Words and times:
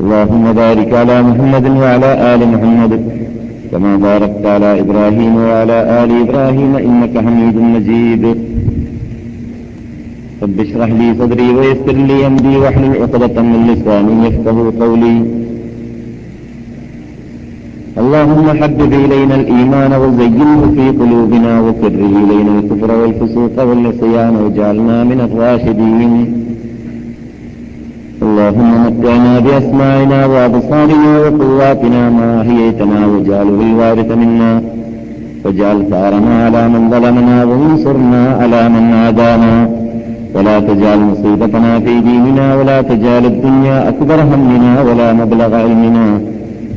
اللهم 0.00 0.44
بارك 0.62 0.90
على 1.00 1.16
محمد 1.28 1.66
وعلى 1.82 2.10
آل 2.32 2.40
محمد 2.54 2.92
كما 3.70 3.92
باركت 4.06 4.44
على 4.54 4.70
إبراهيم 4.82 5.34
وعلى 5.36 5.78
آل 6.00 6.10
إبراهيم 6.24 6.72
إنك 6.86 7.14
حميد 7.24 7.56
مجيد. 7.74 8.24
رب 10.42 10.58
اشرح 10.64 10.90
لي 11.00 11.08
صدري 11.20 11.48
ويسر 11.56 11.96
لي 12.08 12.16
أمري 12.28 12.54
واحلل 12.62 12.92
عقدة 13.02 13.36
من 13.50 13.60
لساني 13.70 14.14
يفقه 14.26 14.56
قولي. 14.80 15.16
اللهم 18.00 18.46
حبب 18.60 18.92
إلينا 19.04 19.34
الإيمان 19.42 19.92
وزينه 20.02 20.60
في 20.76 20.86
قلوبنا 21.00 21.52
وكره 21.66 22.02
إلينا 22.22 22.52
الكفر 22.58 22.90
والفسوق 23.00 23.56
والعصيان 23.68 24.34
واجعلنا 24.42 24.98
من 25.10 25.18
الراشدين. 25.26 26.12
اللهم 28.36 28.72
متعنا 28.86 29.34
بأسماعنا 29.46 30.18
وأبصارنا 30.32 31.10
وقواتنا 31.24 32.02
ما 32.18 32.28
أحييتنا 32.42 32.98
واجعله 33.06 33.58
الوارث 33.68 34.10
منا. 34.22 34.52
واجعل 35.44 35.78
ثأرنا 35.90 36.34
على 36.44 36.62
من 36.74 36.82
ظلمنا 36.92 37.36
وانصرنا 37.48 38.22
على 38.40 38.62
من 38.74 38.84
عادانا. 39.00 39.54
ولا 40.34 40.56
تجعل 40.68 41.00
مصيبتنا 41.10 41.80
في 41.84 42.00
ديننا 42.08 42.46
ولا 42.58 42.78
تجعل 42.90 43.24
الدنيا 43.32 43.88
أكبر 43.88 44.18
همنا 44.30 44.72
ولا 44.86 45.08
مبلغ 45.20 45.50
علمنا. 45.62 46.06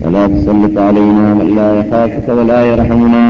ولا 0.04 0.24
تسلط 0.34 0.76
علينا 0.88 1.26
من 1.40 1.48
لا 1.58 1.70
يخافك 1.80 2.28
ولا 2.38 2.60
يرحمنا. 2.72 3.26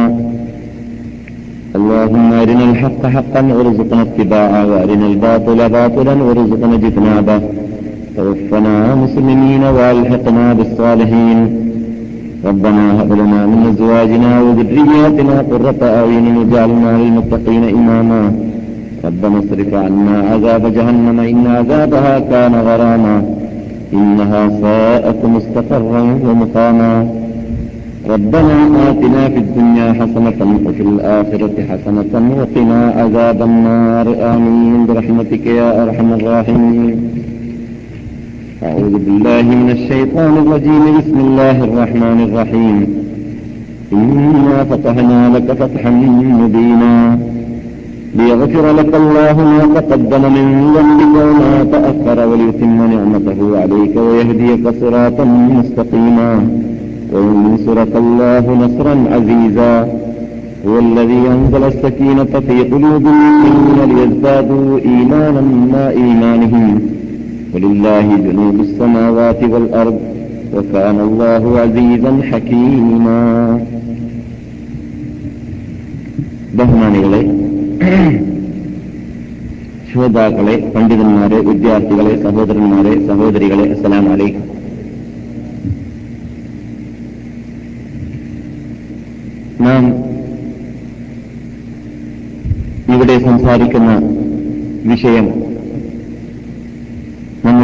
اللهم 1.78 2.28
أرنا 2.42 2.66
الحق 2.72 3.02
حقا 3.16 3.42
وارزقنا 3.56 4.02
اتباعه 4.08 4.62
وأرنا 4.72 5.06
الباطل 5.12 5.60
باطلا 5.78 6.16
وارزقنا 6.26 6.76
اجتنابه. 6.80 7.42
توفنا 8.20 8.96
مسلمين 9.04 9.64
والحقنا 9.78 10.46
بالصالحين. 10.58 11.40
ربنا 12.50 12.86
هب 13.02 13.12
لنا 13.22 13.42
من 13.52 13.60
أزواجنا 13.72 14.32
وذرياتنا 14.46 15.36
قرة 15.52 15.82
أعين 16.00 16.26
واجعلنا 16.38 16.92
للمتقين 17.02 17.64
إماما. 17.80 18.22
ربنا 19.08 19.40
اصرف 19.40 19.72
عنا 19.74 20.16
عذاب 20.32 20.64
جهنم 20.78 21.18
إن 21.32 21.44
عذابها 21.58 22.20
كان 22.32 22.54
غراما. 22.68 23.18
إنها 23.94 24.42
ساءت 24.64 25.22
مستقرا 25.36 26.02
ومقاما. 26.28 26.94
ربنا 28.14 28.58
آتنا 28.90 29.24
في 29.34 29.40
الدنيا 29.46 29.88
حسنة 30.00 30.40
وفي 30.66 30.84
الآخرة 30.92 31.56
حسنة 31.70 32.14
وقنا 32.40 32.82
عذاب 33.00 33.40
النار. 33.50 34.08
آمين 34.34 34.86
برحمتك 34.88 35.46
يا 35.46 35.70
أرحم 35.84 36.10
الراحمين. 36.14 36.90
أعوذ 38.68 38.96
بالله 39.06 39.42
من 39.62 39.70
الشيطان 39.78 40.34
الرجيم. 40.44 40.84
بسم 41.00 41.18
الله 41.28 41.58
الرحمن 41.68 42.20
الرحيم. 42.28 42.78
إنا 43.94 44.58
فتحنا 44.70 45.20
لك 45.36 45.48
فتحا 45.62 45.92
مبينا 46.42 47.20
ليغفر 48.18 48.66
لك 48.80 48.92
الله 49.02 49.36
ما 49.52 49.60
تقدم 49.76 50.24
من 50.38 50.48
ذنبك 50.76 51.16
وما 51.28 51.56
تأخر 51.74 52.18
وليتم 52.30 52.78
نعمته 52.94 53.40
عليك 53.62 53.96
ويهديك 54.06 54.64
صراطا 54.82 55.26
مستقيما. 55.58 56.32
وينصرك 57.14 57.94
الله 58.04 58.44
نصرا 58.64 58.96
عزيزا. 59.14 59.74
هو 60.68 60.80
الذي 60.80 61.22
أنزل 61.36 61.64
السكينة 61.64 62.34
في 62.48 62.58
قلوب 62.72 63.04
المؤمنين 63.16 63.78
ليزدادوا 63.96 64.80
إيمانا 64.90 65.44
مع 65.74 65.84
إيمانهم. 66.02 66.99
ولله 67.55 68.07
جنوب 68.19 68.57
السماوات 68.61 69.41
والأرض 69.45 69.99
وكان 70.55 70.99
الله 71.01 71.43
عزيزا 71.59 72.13
حكيما 72.31 73.21
ബഹുമാനികളെ 76.59 77.21
ശ്രോതാക്കളെ 79.89 80.57
പണ്ഡിതന്മാരെ 80.75 81.39
വിദ്യാർത്ഥികളെ 81.49 82.13
സഹോദരന്മാരെ 82.25 82.93
സഹോദരികളെ 83.09 83.65
അസ്സലാം 83.75 84.05
വലൈക്കും 84.11 84.45
നാം 89.61 89.85
ഇവിടെ 92.95 93.17
സംസാരിക്കുന്ന 93.19 93.91
വിഷയം 94.83 95.27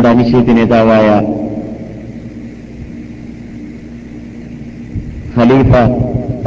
നമ്മുടെ 0.05 0.17
അനിശ്ചിത 0.21 0.53
നേതാവായ 0.57 1.07
ഖലീഫ 5.35 5.71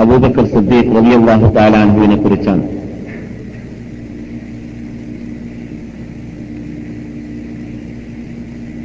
അബൂബക്കർ 0.02 0.44
സിദ്ദീഖ് 0.52 0.92
റബിയല്ലാഹു 0.96 1.46
താലാൻഹുവിനെ 1.56 2.16
കുറിച്ചാണ്. 2.16 2.62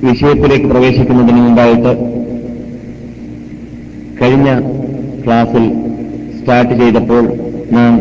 വിഷയത്തിലേക്ക് 0.07 0.67
പ്രവേശിക്കുന്നതിന് 0.71 1.41
മുമ്പായിട്ട് 1.45 1.91
കഴിഞ്ഞ 4.21 4.49
ക്ലാസിൽ 5.25 5.65
സ്റ്റാർട്ട് 6.37 6.73
ചെയ്തപ്പോൾ 6.81 7.23
നാം 7.77 7.93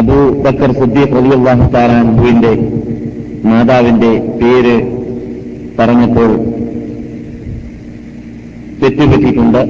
അബൂബക്കർ 0.00 0.72
സിദ്ദീഖ് 0.80 1.14
വലിയ 1.18 1.34
റബിയല്ലാഹു 1.36 1.66
താലാൻഹുവിന്റെ 1.76 2.52
മാതാവിന്റെ 3.44 4.10
പേര് 4.40 4.74
പറഞ്ഞപ്പോൾ 5.78 6.30
തെറ്റുപറ്റിയിട്ടുണ്ട് 8.82 9.62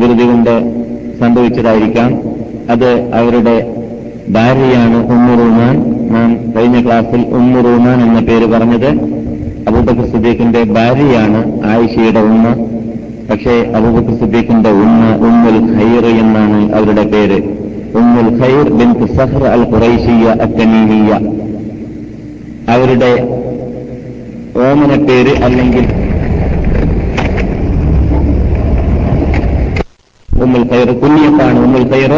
ധൃതി 0.00 0.24
കൊണ്ട് 0.26 0.54
സംഭവിച്ചതായിരിക്കാം. 1.20 2.10
അത് 2.70 3.12
അവരുടെ 3.14 3.56
ഭാര്യയാണ് 4.28 4.98
ഉമ്മുറൂമാൻ 5.14 5.76
നാം 6.14 6.52
കഴിഞ്ഞ 6.54 6.84
ക്ലാസ്സിൽ 6.86 7.20
ഉമ്മുറൂമാൻ 7.20 8.02
എന്ന 8.02 8.20
പേര് 8.20 8.46
പറഞ്ഞത്. 8.46 8.90
അബൂബക്കർ 9.68 10.06
സുദ്ദീഖിന്റെ 10.12 10.62
ഭാര്യയാണ് 10.64 11.40
ആയിഷയുടെ 11.64 12.20
ഉമ്മ. 12.20 12.46
പക്ഷേ 13.30 13.54
അബൂബക്കർ 13.76 14.18
സുദ്ദീഖിന്റെ 14.18 14.70
ഉമ്മ 14.70 15.14
ഉമ്മുൽ 15.28 15.56
ഖൈർ 15.76 16.06
എന്നാണ് 16.06 16.74
അവരുടെ 16.74 17.04
പേര്. 17.14 17.38
ഉമ്മുൽ 18.00 18.28
ഖൈർ 18.42 18.68
ബിൻ 18.80 18.92
സഹർ 19.16 19.44
അൽ 19.44 19.64
ഖുറൈഷിയ 19.72 20.26
അത്തമീമിയ 20.46 21.35
അവരുടെ 22.74 23.10
ഓമന 24.66 24.92
പേര് 25.08 25.32
അല്ലെങ്കിൽ 25.46 25.84
ഉമ്മുൽ 30.28 30.64
കയർ 30.70 30.88
കുഞ്ഞിയത്താണ് 31.02 31.58
ഉമ്മുൽ 31.66 31.84
കയർ 31.92 32.12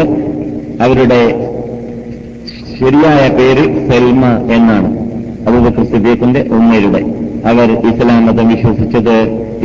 അവരുടെ 0.85 1.21
ശരിയായ 2.79 3.21
പേര് 3.37 3.63
സൽമ 3.87 4.23
എന്നാണ് 4.55 4.89
അബൂബക്കർ 5.47 5.85
സിദ്ദീഖിന്റെ 5.91 6.41
ഉമ്മയുടെ. 6.57 7.01
അവർ 7.49 7.69
ഇസ്ലാം 7.89 8.21
മതം 8.27 8.47
വിശ്വസിച്ചത് 8.53 9.15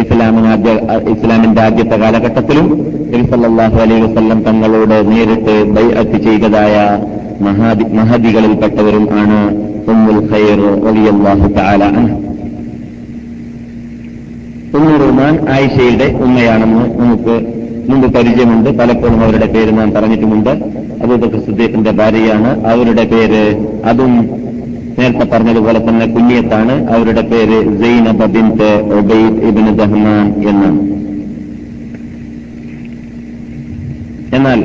ഇസ്ലാമിന് 0.02 0.48
ആദ്യ 0.52 0.72
ഇസ്ലാമിന്റെ 1.12 1.60
ആദ്യത്തെ 1.66 1.96
കാലഘട്ടത്തിലും 2.02 2.66
സല്ലല്ലാഹു 3.30 3.76
അലൈഹി 3.84 4.02
വസല്ലം 4.06 4.38
തങ്ങളോട് 4.46 4.96
നേരിട്ട് 5.10 5.54
ബൈഅത്ത് 5.76 6.19
ചെയ്തതായ 6.26 6.75
മഹാദി 7.46 7.84
മഹദികളിൽപ്പെട്ടവരും 7.98 9.04
ആണ്. 9.22 9.40
ഉമ്മുൽ 9.92 10.20
ഖൈർ 10.31 10.60
റളിയല്ലാഹു 10.86 11.48
തആല 11.56 11.84
അൻഹ 11.84 12.12
ഉമ്മു 14.76 14.94
റുമാൻ 15.02 15.34
ആയിഷയുടെ 15.54 16.06
ഉമ്മയാണെന്ന് 16.25 16.84
നമുക്ക് 17.00 17.34
മുമ്പ് 17.88 18.08
പരിചയമുണ്ട്. 18.14 18.70
പലപ്പോഴും 18.78 19.20
അവരുടെ 19.25 19.48
പേര് 19.54 19.72
നാം 19.78 19.90
പറഞ്ഞിട്ടുമുണ്ട്. 19.96 20.50
അബൂബക്കർ 21.02 21.40
സിദ്ദീഖിന്റെ 21.46 21.92
ഭാര്യയാണ്. 22.00 22.50
അവരുടെ 22.72 23.04
പേര് 23.12 23.42
അതും 23.90 24.12
നേരത്തെ 24.98 25.26
പറഞ്ഞതുപോലെ 25.32 25.81
തന്നെ 25.88 26.06
കുഞ്ഞിയത്താണ്. 26.14 26.75
അവരുടെ 26.94 27.22
പേര് 27.30 27.56
സൈനബ 27.80 28.25
ബിൻത് 28.34 28.70
ഒബൈദ് 28.98 29.40
ഇബിൻ 29.48 29.66
ദഹ്മാൻ 29.80 30.26
എന്നാണ്. 30.50 30.80
എന്നാൽ 34.37 34.60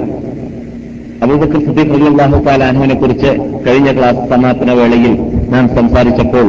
അബൂബക്കർ 1.24 1.60
സിദ്ദീഖ് 1.66 1.96
അലി 1.96 2.10
തആല 2.46 2.62
അൻഹുവിനെ 2.64 2.96
കുറിച്ച് 2.96 3.32
കഴിഞ്ഞ 3.66 3.90
ക്ലാസ് 3.92 4.22
സമാപന 4.30 4.72
വേളയിൽ 4.74 5.14
നാം 5.50 5.66
സംസാരിച്ചപ്പോൾ 5.78 6.48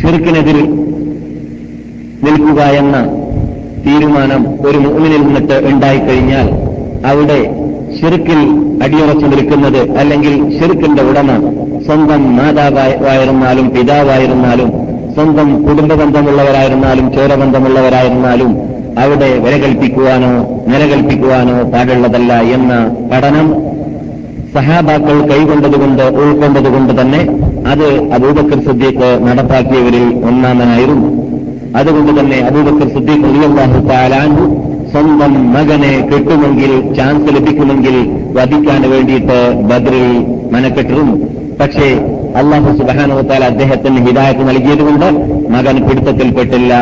ഷിർക്കിനെതിൽ 0.00 0.58
നിൽക്കുക 2.26 2.60
എന്ന 2.80 2.96
തീരുമാനം 3.86 4.42
ഒരു 4.66 4.78
മുഅ്മിനിൽ 4.78 5.22
നിന്നിട്ട് 5.26 5.56
ഉണ്ടായിക്കഴിഞ്ഞാൽ 5.70 6.46
അവിടെ 7.04 7.38
ഷിർക്കിൽ 7.98 8.40
അടിയുറച്ചു 8.84 9.26
നിൽക്കുന്നത് 9.26 9.80
അല്ലെങ്കിൽ 9.98 10.34
ഷിർക്കിന്റെ 10.56 11.02
ഉടമ 11.02 11.28
സ്വന്തം 11.86 12.22
മാതാവായിരുന്നാലും 12.36 13.66
പിതാവായിരുന്നാലും 13.74 14.70
സ്വന്തം 15.14 15.48
കുടുംബ 15.66 15.92
ബന്ധമുള്ളവരായിരുന്നാലും 15.94 17.06
ചോരബന്ധമുള്ളവരായിരുന്നാലും 17.14 18.50
അവിടെ 19.02 19.28
വിലകൽപ്പിക്കുവാനോ 19.44 20.30
നിലകൽപ്പിക്കുവാനോ 20.70 21.56
പാടുള്ളതല്ല 21.72 22.32
എന്ന 22.56 22.72
പഠനം 23.10 23.48
സഹാബാക്കൾ 24.54 25.16
കൈകൊണ്ടതുകൊണ്ട് 25.30 26.02
ഉൾക്കൊണ്ടതുകൊണ്ട് 26.20 26.92
തന്നെ 27.00 27.20
അത് 27.72 27.86
അബൂബക്കർ 28.16 28.58
സുദ്ദീഖ് 28.66 29.08
നടപ്പാക്കിയവരിൽ 29.26 30.06
ഒന്നാമനായിരുന്നു. 30.28 31.08
അതുകൊണ്ട് 31.78 32.12
തന്നെ 32.20 32.38
അബൂബക്കർ 32.48 32.88
സുദ്ദീഖ് 32.94 33.26
അലിയാഹു 33.30 33.80
താലാൻഹു 33.88 34.44
സ്വന്തം 34.92 35.32
മകനെ 35.52 35.92
കിട്ടുമെങ്കിൽ 36.10 36.72
ചാൻസ് 36.96 37.34
ലഭിക്കുമെങ്കിൽ 37.36 37.96
വധിക്കാൻ 38.38 38.82
വേണ്ടിയിട്ട് 38.92 39.38
ബദ്രിൽ 39.70 40.06
മനക്കെട്ടിരുന്നു. 40.54 41.16
പക്ഷേ 41.60 41.88
അള്ളാഹു 42.40 42.70
സുബാനുവത്താൽ 42.78 43.42
അദ്ദേഹത്തിന് 43.50 43.98
ഹിദായത്ത് 44.06 44.44
നൽകിയതുകൊണ്ട് 44.48 45.06
മകൻ 45.54 45.76
പിടുത്തത്തിൽപ്പെട്ടില്ല. 45.86 46.72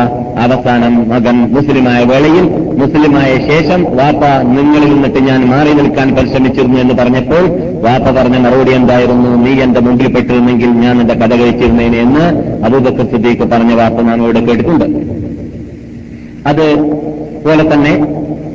അവസാനം 0.45 0.95
മകൻ 1.13 1.37
മുസ്ലിമായ 1.57 2.01
വേളയിൽ 2.11 2.47
മുസ്ലിമായ 2.81 3.31
ശേഷം 3.51 3.81
വാപ്പ 3.99 4.23
നിങ്ങളിൽ 4.55 4.89
നിന്നിട്ട് 4.95 5.21
ഞാൻ 5.29 5.41
മാറി 5.53 5.73
നിൽക്കാൻ 5.81 6.09
പരിശ്രമിച്ചിരുന്നു 6.17 6.79
എന്ന് 6.85 6.95
പറഞ്ഞപ്പോൾ 7.01 7.45
വാപ്പ 7.87 8.07
പറഞ്ഞ 8.19 8.39
മറുപടി 8.47 8.73
എന്തായിരുന്നു? 8.81 9.31
നീ 9.45 9.53
എന്റെ 9.67 9.81
മുമ്പിൽ 9.87 10.09
പെട്ടിരുന്നെങ്കിൽ 10.17 10.71
ഞാൻ 10.85 11.01
എന്റെ 11.03 11.15
കഥ 11.23 11.33
കഴിച്ചിരുന്നേനെ 11.43 12.01
എന്ന് 12.07 12.25
അബൂബക്കർ 12.67 13.07
സിദ്ദീഖ് 13.13 13.47
പറഞ്ഞ 13.55 13.75
വാർത്ത 13.83 14.07
നാം 14.11 14.23
ഇവിടെ 14.25 14.43
കേട്ടിട്ടുണ്ട്. 14.49 14.87
അത് 16.51 16.67
പോലെ 17.47 17.65
തന്നെ 17.75 17.95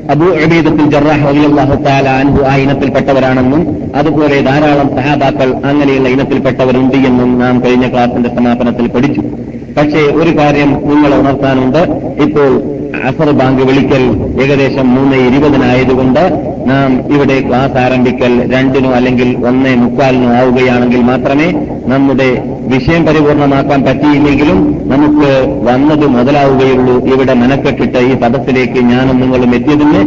അബു 0.09 0.27
അബീദത്തിൽ 0.43 0.85
ജറാഹ് 0.91 1.25
അലിയല്ലാഹു 1.27 1.75
താല 1.83 2.09
അൻഹു 2.09 2.43
ആ 2.43 2.55
ഇനത്തിൽപ്പെട്ടവരാണെന്നും 2.55 3.61
അതുപോലെ 3.95 4.41
ധാരാളം 4.41 4.87
സഹാബാക്കൾ 4.95 5.49
അങ്ങനെയുള്ള 5.65 6.09
ഇനത്തിൽപ്പെട്ടവരുണ്ട് 6.09 6.95
എന്നും 6.95 7.39
നാം 7.39 7.63
കഴിഞ്ഞ 7.65 7.87
ക്ലാസിന്റെ 7.89 8.29
സമാപനത്തിൽ 8.35 8.87
പഠിച്ചു. 8.87 9.21
പക്ഷേ 9.77 10.01
ഒരു 10.21 10.37
കാര്യം 10.37 10.71
നിങ്ങൾ 10.89 11.13
ഉണർത്താനുണ്ട്. 11.19 11.81
ഇപ്പോൾ 12.21 12.78
അസർ 13.09 13.31
ബാങ്ക് 13.31 13.61
വിളിക്കൽ 13.61 14.03
ഏകദേശം 14.43 14.95
മൂന്ന് 14.95 15.15
ഇരുപതിനായതുകൊണ്ട് 15.15 16.23
നാം 16.69 17.11
ഇവിടെ 17.13 17.41
ക്ലാസ് 17.47 17.77
ആരംഭിക്കൽ 17.77 18.51
രണ്ടിനോ 18.53 18.89
അല്ലെങ്കിൽ 18.91 19.29
ഒന്നേ 19.49 19.75
മുക്കാലിനോ 19.75 20.29
ആവുകയാണെങ്കിൽ 20.33 21.01
മാത്രമേ 21.01 21.47
നമ്മുടെ 21.87 22.29
വിഷയം 22.73 23.05
പരിപൂർണമാക്കാൻ 23.05 23.83
പറ്റിയില്ലെങ്കിലും 23.83 24.57
നമുക്ക് 24.87 25.29
വന്നത് 25.67 26.07
മുതലാവുകയുള്ളൂ. 26.07 26.95
ഇവിടെ 27.13 27.33
മനക്കെട്ടിട്ട് 27.33 27.97
ഈ 27.97 28.13
പദത്തിലേക്ക് 28.13 28.79
ഞാനും 28.91 29.19
നിങ്ങളും 29.21 29.55
എത്തിയതിന് 29.55 30.01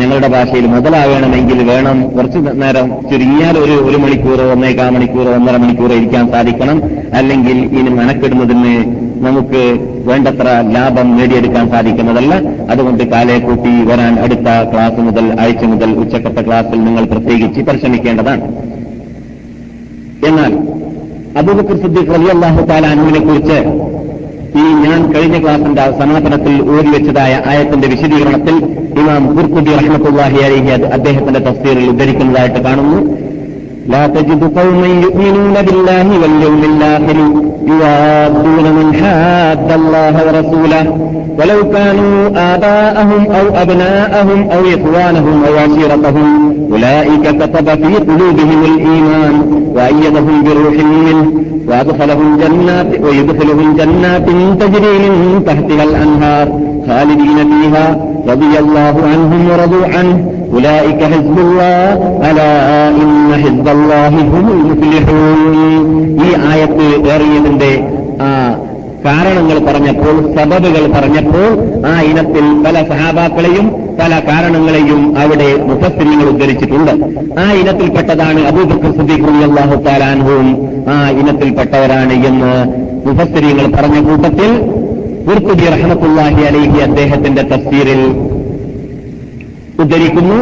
ഞങ്ങളുടെ 0.00 0.28
ഭാഷയിൽ 0.28 0.66
മുതലാവേണമെങ്കിൽ 0.66 1.60
വേണം. 1.70 1.98
കുറച്ച് 2.16 2.38
നേരം 2.62 2.88
ചുരുങ്ങിയാൽ 3.10 3.58
ഒരു 3.58 3.72
ഒരു 3.88 3.96
മണിക്കൂറോ 3.96 4.44
ഒന്നേകാ 4.52 4.90
മണിക്കൂർ 4.90 5.28
ഒന്നര 5.28 5.56
മണിക്കൂറോ 5.56 5.94
ഇരിക്കാൻ 5.94 6.32
സാധിക്കണം. 6.32 6.82
അല്ലെങ്കിൽ 7.14 7.58
ഇനി 7.80 7.90
മനക്കെടുന്നതിന് 8.00 8.74
നമുക്ക് 9.26 9.60
വേണ്ടത്ര 10.08 10.48
ലാഭം 10.74 11.08
നേടിയെടുക്കാൻ 11.16 11.64
സാധിക്കുന്നതല്ല. 11.70 12.34
അതുകൊണ്ട് 12.72 13.02
കാലേക്കൂട്ടി 13.12 13.70
കൂട്ടി 13.70 13.84
വരാൻ 13.90 14.14
അടുത്ത 14.24 14.48
ക്ലാസ് 14.72 15.00
മുതൽ 15.06 15.26
ആഴ്ച 15.40 15.64
മുതൽ 15.72 15.90
ഉച്ചക്കത്തെ 16.02 16.42
ക്ലാസ്സിൽ 16.46 16.78
നിങ്ങൾ 16.84 17.04
പ്രത്യേകിച്ച് 17.04 17.60
പരിശ്രമിക്കേണ്ടതാണ്. 17.68 18.42
എന്നാൽ 20.28 20.52
അബൂബക്കർ 21.40 21.76
സിദ്ദീഖ് 21.82 22.14
റളിയല്ലാഹു 22.14 22.34
അള്ളാഹു 22.36 22.66
താലാനുവിനെ 22.70 23.20
കുറിച്ച് 23.26 23.58
ഈ 24.60 24.64
ഞാൻ 24.84 25.00
കഴിഞ്ഞ 25.14 25.36
ക്ലാസിന്റെ 25.42 25.82
സമാപനത്തിൽ 25.98 26.54
ഊരി 26.74 26.90
വെച്ചതായ 26.96 27.32
ആയത്തിന്റെ 27.46 27.88
വിശദീകരണത്തിൽ 27.88 28.56
ഇമാം 29.00 29.24
കുർത്തുബി 29.36 29.72
റഹ്മത്തുള്ളാഹി 29.80 30.38
അലൈഹി 30.46 30.70
അദ്ദേഹത്തിന്റെ 30.98 31.40
തസ്തീറിൽ 31.48 31.88
ഉദ്ധരിക്കുന്നതായിട്ട് 31.92 32.60
കാണുന്നു. 32.68 33.00
لا 33.88 34.06
تجد 34.06 34.58
قوما 34.58 34.86
يؤمنون 34.86 35.54
بالله 35.66 36.06
واليوم 36.22 36.62
الآخر 36.64 37.16
يوادون 37.66 38.64
من 38.78 38.94
حاد 39.00 39.72
الله 39.72 40.14
ورسوله. 40.26 41.08
ولو 41.38 41.70
كانوا 41.70 42.28
آباءهم 42.54 43.26
أو 43.38 43.62
أبناءهم 43.62 44.50
أو 44.50 44.60
إخوانهم 44.60 45.42
أو 45.48 45.54
عشيرتهم 45.58 46.54
أولئك 46.72 47.24
كتب 47.40 47.66
في 47.68 47.94
قلوبهم 47.94 48.64
الإيمان 48.64 49.34
وأيدهم 49.74 50.44
بروح 50.44 50.74
منه 50.74 51.32
وأدخلهم 51.68 52.38
جنات 52.42 53.00
ويدخلهم 53.04 53.76
جنات 53.76 54.26
تجري 54.60 55.10
من 55.10 55.42
تحتها 55.46 55.84
الأنهار 55.84 56.60
خالدين 56.88 57.36
فيها 57.50 57.98
رضي 58.27 58.53
الله 58.59 58.95
عنهم 59.03 59.41
ورضوا 59.49 59.85
عنه 59.87 60.15
أولئك 60.49 61.01
حزب 61.03 61.37
الله 61.39 61.83
ألا 62.21 62.53
إن 62.97 63.09
حزب 63.35 63.67
الله 63.67 64.13
هم 64.27 64.45
المفلحون 64.55 65.41
ഈ 66.19 66.29
ആയത്ത് 66.51 66.85
ഏറിയതിന്റെ 67.13 67.71
ആ 68.21 68.29
കാരണങ്ങൾ 69.05 69.57
പറഞ്ഞപ്പോൾ 69.59 70.15
സബബുകൾ 70.35 70.83
പറഞ്ഞപ്പോൾ 70.91 71.47
ആ 71.85 71.95
ഇനത്തിൽ 72.09 72.45
പല 72.65 72.75
സഹാബാക്കളെയും 72.91 73.65
പല 73.99 74.13
കാരണങ്ങളെയും 74.29 75.01
അവിടെ 75.21 75.49
മുഫസ്സിരിങ്ങൾ 75.69 76.27
ഉദ്ധരിച്ചിട്ടുണ്ട് 76.33 76.93
ആ 77.39 77.47
ഇനത്തിൽപ്പെട്ടതാണ് 77.61 78.41
അബൂബക്കർ 78.51 78.93
സിദ്ദീഖ് 78.99 79.33
അള്ളാഹു 79.49 79.77
താലാൻഹുവും 79.87 80.49
ആ 80.93 80.97
ഇനത്തിൽപ്പെട്ടവരാണ് 81.21 82.15
എന്ന് 82.29 82.53
മുഫസ്സിരിങ്ങൾ 83.07 83.67
പറഞ്ഞ 83.77 83.99
കൂട്ടത്തിൽ 84.07 84.51
കുർത്തുബി 85.26 85.66
റഹ്മത്തുല്ലാഹി 85.74 86.42
അലൈഹി 86.50 86.78
അദ്ദേഹത്തിന്റെ 86.86 87.42
തഫ്സീറിൽ 87.52 88.02
ഉദ്ധരിക്കുന്നു. 89.82 90.38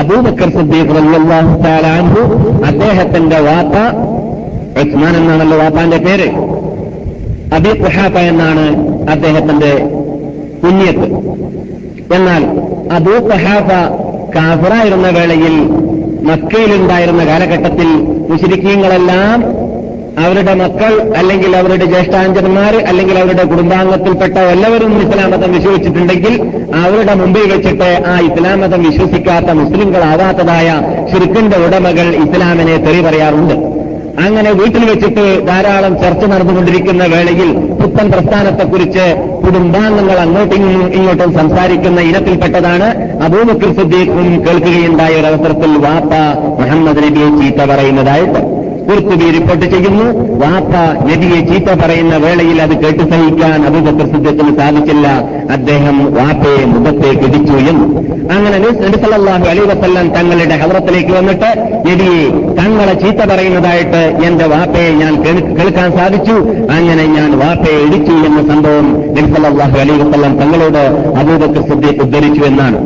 അബൂബക്കർ 0.00 0.50
സിദ്ദീഖ് 0.56 0.94
റളിയല്ലാഹു 0.98 2.20
അദ്ദേഹത്തിന്റെ 2.70 3.38
വാപ്പ 3.48 3.74
ഉസ്മാൻ 4.82 5.14
എന്നാണല്ലോ 5.20 5.56
വാപ്പാന്റെ 5.62 5.98
പേര്. 6.06 6.28
അബി 7.56 7.72
ഖുഹാഫ 7.82 8.14
എന്നാണ് 8.32 8.64
അദ്ദേഹത്തിന്റെ 9.14 9.72
പുണ്യത്ത് 10.62 11.08
എന്നാൽ 12.16 12.42
അബൂ 12.96 13.14
ഖഹാഫ 13.30 13.68
കാഫറായിരുന്ന 14.36 15.08
വേളയിൽ 15.18 15.54
മക്കയിലുണ്ടായിരുന്ന 16.28 17.22
കാലഘട്ടത്തിൽ 17.24 17.88
മുശരിക്കീങ്ങളെല്ലാം 18.30 19.38
അവരുടെ 20.18 20.54
മക്കൾ 20.54 21.12
അല്ലെങ്കിൽ 21.16 21.56
അവരുടെ 21.56 21.84
ജ്യേഷ്ഠാഞ്ചന്മാർ 21.84 22.76
അല്ലെങ്കിൽ 22.76 23.18
അവരുടെ 23.18 23.42
കുടുംബാംഗത്തിൽപ്പെട്ട 23.42 24.38
എല്ലാവരും 24.38 25.02
ഇസ്ലാം 25.02 25.30
മതം 25.30 25.52
വിശ്വസിച്ചിട്ടുണ്ടെങ്കിൽ 25.52 26.34
അവരുടെ 26.74 27.14
മുമ്പിൽ 27.14 27.52
വെച്ചിട്ട് 27.52 28.04
ആ 28.06 28.18
ഇസ്ലാം 28.20 28.60
മതം 28.60 28.82
വിശ്വസിക്കാത്ത 28.82 29.50
മുസ്ലിങ്ങളാവാത്തതായ 29.50 30.68
ശിർക്കിന്റെ 31.12 31.56
ഉടമകൾ 31.56 32.08
ഇസ്ലാമിനെ 32.24 32.76
തെറി 32.76 33.00
പറയാറുണ്ട്. 33.00 33.82
അങ്ങനെ 34.18 34.50
വീട്ടിൽ 34.50 34.84
വെച്ചിട്ട് 34.84 35.46
ധാരാളം 35.46 36.02
ചർച്ച 36.02 36.24
നടന്നുകൊണ്ടിരിക്കുന്ന 36.24 37.04
വേളയിൽ 37.04 37.52
പുത്തൻ 37.52 38.10
പ്രസ്ഥാനത്തെക്കുറിച്ച് 38.12 39.04
കുടുംബാംഗങ്ങൾ 39.44 40.18
അങ്ങോട്ടും 40.18 40.92
ഇങ്ങോട്ടും 40.94 41.34
സംസാരിക്കുന്ന 41.34 42.00
ഇനത്തിൽപ്പെട്ടതാണ് 42.00 42.88
അബൂബക്കർ 43.24 43.74
സുദ്ദീഖും 43.74 44.44
കേൾക്കുകയുണ്ടായ 44.46 45.14
ഒരവസരത്തിൽ 45.20 45.78
വാപ്പ 45.78 46.12
മുഹമ്മദ് 46.60 46.96
നബിയെ 46.96 47.28
ചീത്ത 47.40 47.64
പറയുന്നതായിട്ട്. 47.64 48.61
കുർത്തുബി 48.88 49.26
റിപ്പോർട്ട് 49.36 49.66
ചെയ്യുന്നു. 49.74 50.06
വാപ്പ 50.42 50.74
നബിയെ 51.08 51.40
ചീത്ത 51.50 51.68
പറയുന്ന 51.82 52.16
വേളയിൽ 52.24 52.58
അത് 52.66 52.74
കേട്ടു 52.82 53.04
സഹിക്കാൻ 53.12 53.58
അബൂബക്കർ 53.68 54.06
സിദ്ദീഖിന് 54.12 54.52
സാധിച്ചില്ല. 54.60 55.08
അദ്ദേഹം 55.56 55.98
വാപ്പയെ 56.18 56.64
മുഖത്തേക്ക് 56.74 57.24
ഇടിച്ചു 57.28 57.56
എന്ന്. 57.72 57.86
അങ്ങനെ 58.34 58.58
നബിസല്ലാഹു 58.58 59.46
അലൈ 59.52 59.64
തങ്ങളുടെ 60.16 60.56
ഹവറത്തിലേക്ക് 60.62 61.12
വന്നിട്ട് 61.18 61.50
നബിയെ 61.88 62.22
തങ്ങളെ 62.58 62.94
ചീത്ത 63.02 63.22
പറയുന്നതായിട്ട് 63.30 64.02
എന്റെ 64.26 64.46
വാപ്പയെ 64.54 64.90
ഞാൻ 65.02 65.12
കേൾക്കാൻ 65.58 65.88
സാധിച്ചു. 65.98 66.36
അങ്ങനെ 66.76 67.06
ഞാൻ 67.16 67.30
വാപ്പയെ 67.42 67.78
ഇടിച്ചു 67.86 68.12
എന്ന 68.28 68.40
സംഭവം 68.52 68.88
നബിസല്ലാഹു 69.18 69.78
അലൈ 69.84 69.96
തങ്ങളോട് 70.42 70.82
അബൂബക്കർ 71.20 71.62
സിദ്ദീഖ് 71.70 72.00
ഉദ്ധരിച്ചു 72.06 72.42
എന്നാണ്. 72.50 72.78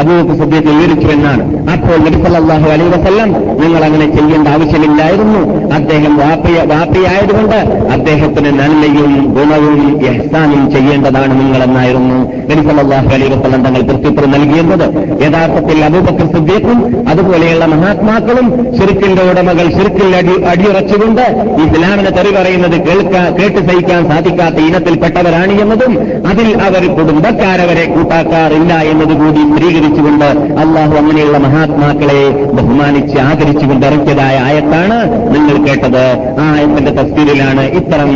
അബൂബക്കർ 0.00 0.36
സിദ്ദീഖ് 0.42 0.68
വിവരിച്ചു 0.74 1.08
എന്നാണ്. 1.16 1.42
അപ്പോൾ 1.72 1.96
നബിസല്ലാഹു 2.06 2.68
അലൈ 2.74 2.86
വസല്ലം 2.96 3.32
നിങ്ങൾ 3.62 3.82
അങ്ങനെ 3.88 4.06
ചെയ്യേണ്ട 4.16 4.48
ആവശ്യമില്ലായിരുന്നു. 4.48 5.41
അദ്ദേഹം 5.78 6.12
വാപ്പയ 6.22 6.58
വാപ്പയായതുകൊണ്ട് 6.72 7.58
അദ്ദേഹത്തിന് 7.96 8.50
നന്മയും 8.60 9.12
ഗുണവും 9.36 9.78
എഹ്സാനും 10.10 10.62
ചെയ്യേണ്ടതാണ് 10.74 11.32
നിങ്ങളെന്നായിരുന്നു 11.40 12.18
നബിസല്ലാഹു 12.50 13.10
അലൈ 13.16 13.28
വസ്ലം 13.34 13.60
തങ്ങൾ 13.66 13.82
പ്രത്യുത്തരം 13.88 14.30
നൽകിയിരുന്നത്. 14.36 14.86
യഥാർത്ഥത്തിൽ 15.24 15.78
അബൂബക്കർ 15.88 16.26
സിദ്ദീഖും 16.34 16.78
അതുപോലെയുള്ള 17.12 17.64
മഹാത്മാക്കളും 17.74 18.46
ശിർക്കിന്റെ 18.78 19.22
ഉടമകൾ 19.30 19.66
ശിർക്കിൽ 19.76 20.16
അടി 20.20 20.34
അടിയുറച്ചുകൊണ്ട് 20.52 21.24
ഇസ്ലാമിനെ 21.64 22.10
തെറി 22.18 22.32
പറയുന്നത് 22.38 22.76
കേൾക്കാ 22.86 23.22
കേട്ട് 23.38 23.60
സഹിക്കാൻ 23.68 24.02
സാധിക്കാത്ത 24.10 24.58
ഇനത്തിൽപ്പെട്ടവരാണ് 24.68 25.54
എന്നതും 25.64 25.92
അതിൽ 26.32 26.48
അവർ 26.66 26.84
കുടുംബക്കാരവരെ 26.98 27.84
കൂട്ടാക്കാറില്ല 27.94 28.72
എന്നതുകൂടി 28.92 29.42
സ്ഥിരീകരിച്ചുകൊണ്ട് 29.50 30.28
അള്ളാഹു 30.64 30.94
അങ്ങനെയുള്ള 31.02 31.38
മഹാത്മാക്കളെ 31.46 32.20
ബഹുമാനിച്ച് 32.58 33.18
ആദരിച്ചുകൊണ്ട് 33.28 33.86
ഇറക്കിയതായ 33.90 34.36
ആയത്താണ് 34.48 34.98
നിങ്ങൾ 35.34 35.56
കേട്ടത് 35.66 36.02
ആയത്തിന്റെ 36.46 36.90
തസ്തീരിലാണ് 36.90 37.64
ഇത്തരം 37.80 38.10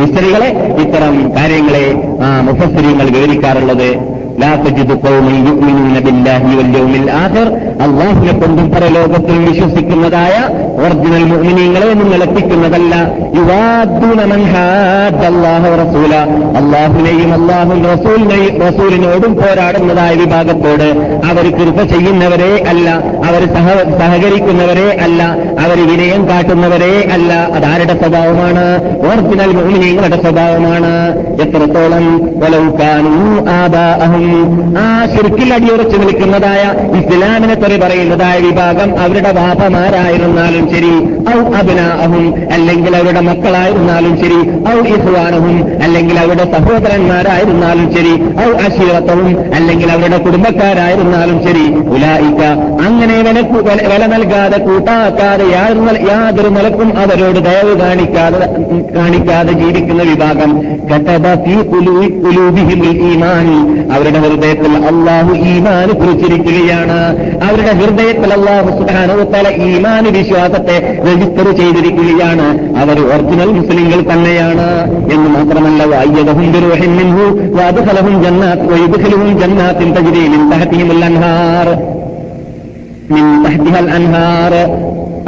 ഹിസ്റ്ററികളെ 0.00 0.50
ഇത്തരം 0.84 1.14
കാര്യങ്ങളെ 1.36 1.84
മുഫസ്സരിങ്ങൾ 2.48 3.06
വിവരിക്കാറുള്ളത്. 3.16 3.88
لا 4.37 4.51
تجد 4.57 4.89
قوما 5.05 5.33
يؤمنون 5.47 5.95
بالله 6.05 6.41
واليوم 6.57 6.93
الآخر 7.01 7.47
അള്ളാഹുനെ 7.85 8.33
കൊണ്ടും 8.33 8.67
പരലോകത്തിൽ 8.73 9.35
വിശ്വസിക്കുന്നതായ 9.47 10.35
ഒറിജിനൽ 10.83 11.23
മുഅ്മിനീങ്ങളെ 11.31 11.89
നിങ്ങൾ 11.99 12.19
എത്തിക്കുന്നതല്ല 12.27 12.93
യുവാദ്ദൂന 13.37 14.19
മൻ 14.31 14.41
ഹാദ്ദല്ലാഹു 14.53 15.69
റസൂല 15.81 16.13
അള്ളാഹുനെയും 16.59 17.29
അള്ളാഹു 17.37 17.75
റസൂലിനെയും 17.91 18.55
റസൂലിനോടും 18.65 19.33
പോരാടുന്നതായ 19.39 20.13
വിഭാഗത്തോട് 20.21 20.87
അവർ 21.29 21.45
കൃപ 21.59 21.77
ചെയ്യുന്നവരെ 21.93 22.51
അല്ല 22.71 22.87
അവർ 23.29 23.43
സഹ 23.55 23.67
സഹകരിക്കുന്നവരെ 24.01 24.87
അല്ല 25.07 25.21
അവർ 25.65 25.77
വിനയം 25.91 26.23
കാട്ടുന്നവരെ 26.31 26.93
അല്ല 27.17 27.31
അതാരുടെ 27.59 27.97
സ്വഭാവമാണ് 28.01 28.65
ഒറിജിനൽ 29.09 29.53
മുഅ്മിനീങ്ങളുടെ 29.59 30.19
സ്വഭാവമാണ് 30.25 30.93
എത്രത്തോളം 31.45 32.07
വലൗക്കാനു 32.43 33.15
ആദാഅഹും 34.22 34.50
ആ 34.78 34.84
ശിർക്കിൽ 35.12 35.50
അടിയുറച്ചു 35.54 35.96
നിൽക്കുന്നതായ 35.98 36.62
ഇസ്ലാമിനെ 36.98 37.54
തെറി 37.54 37.76
പറയുന്നതായ 37.76 38.36
വിഭാഗം 38.38 38.90
അവരുടെ 38.98 39.30
വാപ്പമാരായിരുന്നാലും 39.38 40.64
ശരി 40.72 40.92
ഔ 41.32 41.38
അഭിനാഹും 41.60 42.24
അല്ലെങ്കിൽ 42.54 42.94
അവരുടെ 42.96 43.20
മക്കളായിരുന്നാലും 43.20 44.14
ശരി 44.22 44.38
ഔ 44.68 44.78
ഇസ്വാനഹും 44.94 45.56
അല്ലെങ്കിൽ 45.84 46.18
അവരുടെ 46.18 46.46
സഹോദരന്മാരായിരുന്നാലും 46.54 47.88
ശരി 47.96 48.14
ഔ 48.42 48.50
അശീറത്തവും 48.66 49.28
അല്ലെങ്കിൽ 49.54 49.90
അവരുടെ 49.92 50.18
കുടുംബക്കാരായിരുന്നാലും 50.18 51.38
ശരി 51.46 51.64
ഉലായിക്ക 51.94 52.42
അങ്ങനെ 52.86 53.16
വില 53.84 54.02
നൽകാതെ 54.06 54.58
കൂട്ടാക്കാതെ 54.60 55.46
യാതൊരു 56.08 56.50
നിലക്കും 56.56 56.88
അവരോട് 56.98 57.38
ദയവ് 57.46 57.74
കാണിക്കാതെ 57.80 58.38
കാണിക്കാതെ 58.96 59.52
ജീവിക്കുന്ന 59.60 60.02
വിഭാഗം. 60.02 60.50
ഈമാൻ 63.08 63.46
അവരുടെ 63.94 64.11
ഹൃദയത്തിൽ 64.18 64.72
അള്ളാഹു 64.72 65.34
ഈമാന് 65.34 65.92
കുറിച്ചിരിക്കുകയാണ് 65.92 67.16
അവരുടെ 67.42 67.72
ഹൃദയത്തിൽ 67.72 68.32
അള്ളാഹു 68.32 68.78
സുധാനോത്തല 68.78 69.62
ഈമാന് 69.62 70.08
വിശ്വാസത്തെ 70.08 71.02
രജിസ്റ്റർ 71.06 71.56
ചെയ്തിരിക്കുകയാണ്. 71.56 72.76
അവർ 72.76 73.00
ഒറിജിനൽ 73.00 73.50
മുസ്ലിങ്ങൾ 73.52 74.12
തന്നെയാണ്. 74.12 74.90
എന്ന് 75.12 75.30
മാത്രമല്ല 75.30 75.84
വായ്യതഹും 75.84 76.52
ജന്നാത്തിൻ 79.40 79.92
തജിരിയിൽ 79.92 80.50
തഹത്തിയുമുൽ 80.52 81.04
അൻഹാർ. 81.04 81.91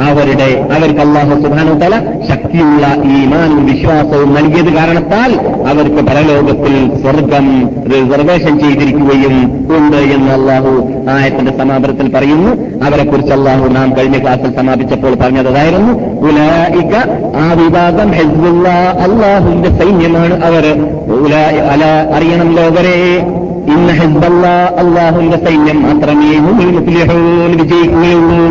അവരുടെ 0.01 0.67
അവർക്ക് 0.75 0.99
അള്ളാഹു 0.99 1.41
സുബാനുതല 1.41 1.99
ശക്തിയുള്ള 2.29 2.87
ഈമാനും 2.87 3.65
വിശ്വാസവും 3.65 4.33
നൽകിയത് 4.33 4.73
കാരണത്താൽ 4.73 5.33
അവർക്ക് 5.67 5.95
പരലോകത്തിൽ 5.95 7.01
സ്വർഗം 7.01 7.69
റിസർവേഷൻ 7.85 8.59
ചെയ്തിരിക്കുകയും 8.59 9.67
ഉണ്ട് 9.77 9.97
എന്ന് 9.97 10.31
അള്ളാഹു 10.31 10.89
ആയത്തിന്റെ 11.09 11.57
സമാപനത്തിൽ 11.57 12.13
പറയുന്നു. 12.13 12.85
അവരെക്കുറിച്ച് 12.85 13.33
അള്ളാഹു 13.33 13.67
നാം 13.67 13.97
കഴിഞ്ഞ 13.97 14.21
ക്ലാസ്സിൽ 14.21 14.55
സമാപിച്ചപ്പോൾ 14.55 15.15
പറഞ്ഞതായിരുന്നു. 15.15 15.93
ഉലായിക 16.19 16.95
ആ 17.37 17.51
വിഭാഗം 17.53 18.11
ഹെസ്ബുള്ള 18.11 18.69
അള്ളാഹുവിന്റെ 19.01 19.69
സൈന്യമാണ് 19.69 20.45
അവർ. 20.45 20.65
അറിയണം 22.15 22.55
ലോകരെ. 22.55 23.27
ഇന്ന 23.73 23.91
ഹെസ്ബല്ല 23.99 24.45
അള്ളാഹുവിന്റെ 24.81 25.37
സൈന്യം 25.45 25.77
മാത്രമേ 25.83 26.29
വിജയിക്കുകയുള്ളൂ. 27.61 28.41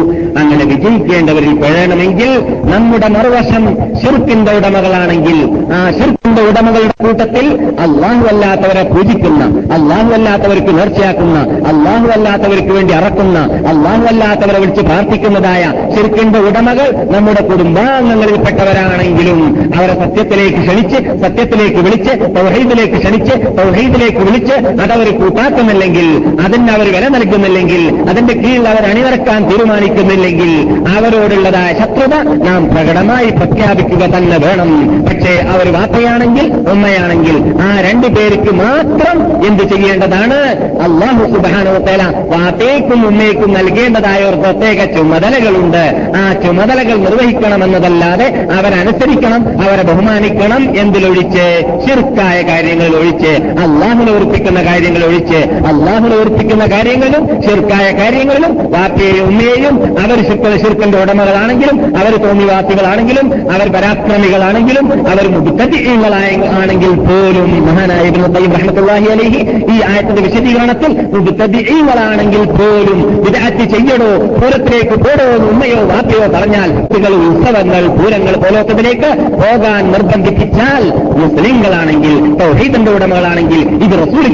അങ്ങനെ 0.40 0.64
വിജയിക്കേണ്ടവരിൽ 0.64 1.52
പെഴണമെങ്കിൽ 1.62 2.30
നമ്മുടെ 2.72 3.08
മറുവശം 3.08 3.64
ഷിർക്കിന്റെ 4.00 4.52
ഉടമകളാണെങ്കിൽ 4.58 5.36
ആ 5.76 5.90
ഷിർക്കിന്റെ 5.98 6.42
ഉടമകളുടെ 6.42 6.94
കൂട്ടത്തിൽ 7.04 7.46
അള്ളാഹു 7.84 8.24
അല്ലാത്തവരെ 8.32 8.82
പൂജിക്കുന്ന 8.82 9.42
അള്ളാഹു 9.76 10.10
അല്ലാത്തവർക്ക് 10.12 10.72
നേർച്ചയാക്കുന്ന 10.78 11.36
അള്ളാഹു 11.72 12.08
അല്ലാത്തവർക്ക് 12.16 12.72
വേണ്ടി 12.72 12.94
അറക്കുന്ന 12.94 13.38
അള്ളാഹു 13.72 14.04
അല്ലാത്തവരെ 14.12 14.58
വിളിച്ച് 14.58 14.80
പ്രാർത്ഥിക്കുന്നതായ 14.80 15.62
ഷിർക്കിന്റെ 15.94 16.38
ഉടമകൾ 16.48 16.88
നമ്മുടെ 17.14 17.42
കുടുംബാംഗങ്ങളിൽപ്പെട്ടവരാണെങ്കിലും 17.50 19.40
അവരെ 19.78 19.94
സത്യത്തിലേക്ക് 20.02 20.60
ക്ഷണിച്ച് 20.66 20.98
സത്യത്തിലേക്ക് 21.22 21.80
വിളിച്ച് 21.86 22.12
തൗഹീദിലേക്ക് 22.38 22.98
ക്ഷണിച്ച് 22.98 23.34
തൗഹീദിലേക്ക് 23.60 24.22
വിളിച്ച് 24.28 24.56
അതവർ 24.84 25.03
കൂട്ടാക്കുന്നില്ലെങ്കിൽ 25.10 26.38
അതിന് 26.40 26.70
അവർ 26.70 26.86
വില 26.92 27.08
നൽകുന്നില്ലെങ്കിൽ 27.08 28.04
അതിന്റെ 28.10 28.34
കീഴിൽ 28.34 28.68
അവർ 28.68 28.82
അണിനിറക്കാൻ 28.82 29.50
തീരുമാനിക്കുന്നില്ലെങ്കിൽ 29.50 30.50
അവരോടുള്ളതായ 30.98 31.72
ശത്രുത 31.72 32.22
നാം 32.22 32.68
പ്രകടമായി 32.68 33.30
പ്രഖ്യാപിക്കുക 33.30 34.02
തന്നെ 34.06 34.36
വേണം. 34.36 35.02
പക്ഷേ 35.04 35.46
അവർ 35.50 35.72
വാപ്പയാണെങ്കിൽ 35.72 36.52
ഉമ്മയാണെങ്കിൽ 36.70 37.54
ആ 37.62 37.80
രണ്ടു 37.80 38.06
പേർക്ക് 38.06 38.52
മാത്രം 38.54 39.46
എന്ത് 39.46 39.62
ചെയ്യേണ്ടതാണ്? 39.62 40.38
അള്ളാഹു 40.80 41.32
സുബാനോത്തേല 41.32 42.02
വാപ്പയ്ക്കും 42.04 43.06
ഉമ്മയ്ക്കും 43.06 43.52
നൽകേണ്ടതായ 43.52 44.24
ഒരു 44.24 44.36
പ്രത്യേക 44.36 44.96
ചുമതലകളുണ്ട്. 44.96 46.12
ആ 46.16 46.32
ചുമതലകൾ 46.32 46.96
നിർവഹിക്കണമെന്നതല്ലാതെ 46.96 48.46
അവരനുസരിക്കണം 48.52 49.62
അവരെ 49.62 49.82
ബഹുമാനിക്കണം 49.82 50.80
എന്തിലൊഴിച്ച്? 50.80 51.44
ശിർക്കായ 51.86 52.42
കാര്യങ്ങളിൽ 52.42 52.96
ഒഴിച്ച് 52.96 53.32
അള്ളാഹുനെ 53.60 54.12
ഉറപ്പിക്കുന്ന 54.12 54.64
കാര്യങ്ങൾ 54.66 54.93
ഒഴിച്ച് 55.02 55.40
അള്ളാഹുനെ 55.66 56.16
ഉറപ്പിക്കുന്ന 56.16 56.66
കാര്യങ്ങളും 56.66 57.42
ശിർക്കായ 57.42 57.90
കാര്യങ്ങളിലും 57.92 58.70
വാപ്പയെയും 58.70 59.26
ഉമ്മയെയും 59.26 59.98
അവർ 60.04 60.24
ശിർക്കന്റെ 60.62 60.98
ഉടമകളാണെങ്കിലും 60.98 61.96
അവർ 61.96 62.16
തോന്നിവാസികളാണെങ്കിലും 62.16 63.50
അവർ 63.50 63.68
പരാക്രമികളാണെങ്കിലും 63.68 65.08
അവർ 65.08 65.28
മുബുദ്ധീങ്ങളാണെങ്കിൽ 65.28 66.88
പോലും 66.88 67.66
മഹാനായ 67.66 68.10
റഹ്മത്തുള്ളാഹി 68.54 69.06
അലഹി 69.06 69.40
ഈ 69.74 69.82
ആയത്തിന്റെ 69.82 70.22
വിശദീകരണത്തിൽ 70.22 70.92
മുബുദ്ധീങ്ങളാണെങ്കിൽ 71.14 72.44
പോലും 72.44 73.20
വിദാറ്റ് 73.24 73.64
ചെയ്യടോ 73.64 74.40
പുറത്തേക്ക് 74.40 74.98
പോടോ 74.98 75.48
ഉമ്മയോ 75.50 75.80
വാപ്പയോ 75.84 76.28
പറഞ്ഞാൽ 76.28 76.70
കുട്ടികൾ 76.76 77.14
ഉത്സവങ്ങൾ 77.14 77.88
പൂരങ്ങൾ 77.88 78.36
പോലോത്തതിലേക്ക് 78.36 79.10
പോകാൻ 79.32 79.92
നിർബന്ധിപ്പിച്ചാൽ 79.92 80.82
മുസ്ലിങ്ങളാണെങ്കിൽ 81.16 82.36
തൗഹീദന്റെ 82.38 82.90
ഉടമകളാണെങ്കിൽ 82.90 83.60
ഇത് 83.84 84.04
റസൂൽ 84.04 84.26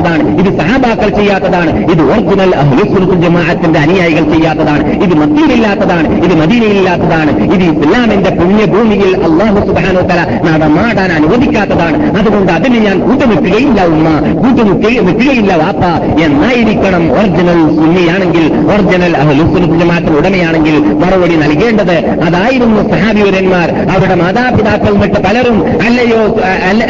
കൽപ്പിക്കാത്തതാണ് 0.00 0.40
ഇത് 0.40 0.50
സഹാബാക്കൾ 0.60 1.08
ചെയ്യാത്തതാണ്. 1.18 1.70
ഇത് 1.92 2.02
ഒറിജിനൽ 2.10 2.52
അഹ്ലുസുൽ 2.62 3.04
ജമാഅത്തിന്റെ 3.22 3.78
അനുയായികൾ 3.78 4.24
ചെയ്യാത്തതാണ്. 4.32 4.84
ഇത് 5.04 5.14
മദ്യയിലില്ലാത്തതാണ് 5.20 6.08
ഇത് 6.26 6.34
മദീനയില്ലാത്തതാണ് 6.40 7.30
ഇത് 7.54 7.64
ഇസ്ലാമിന്റെ 7.70 8.30
പുണ്യഭൂമിയിൽ 8.38 9.12
അള്ളാഹു 9.26 9.58
സുബാനോ 9.68 10.02
തല 10.10 10.20
നടമാടാൻ 10.48 11.10
അനുവദിക്കാത്തതാണ്. 11.18 11.96
അതുകൊണ്ട് 12.18 12.52
അതിന് 12.52 12.78
ഞാൻ 12.86 12.96
കൂട്ടുനിൽക്കുകയില്ല 13.06 13.80
ഉമ്മ. 13.94 14.06
കൂട്ടുനിൽക്കുകയില്ല 14.42 15.52
വാപ്പ. 15.62 15.84
എന്നായിരിക്കണം 16.26 17.04
ഒറിജിനൽ 17.18 17.60
സുന്നിയാണെങ്കിൽ 17.78 18.44
ഒറിജിനൽ 18.72 19.14
അഹ്ലുസുൽ 19.22 19.66
ജമാഅത്തിന് 19.80 20.16
ഉടമയാണെങ്കിൽ 20.20 20.74
മറുപടി 21.02 21.36
നൽകേണ്ടത്. 21.42 21.96
അതായിരുന്നു 22.26 22.80
സഹാബിവരന്മാർ 22.92 23.68
അവരുടെ 23.92 24.16
മാതാപിതാക്കൾ 24.22 24.92
മറ്റ് 25.02 25.18
പലരും 25.26 25.56
അല്ലയോ 25.86 26.22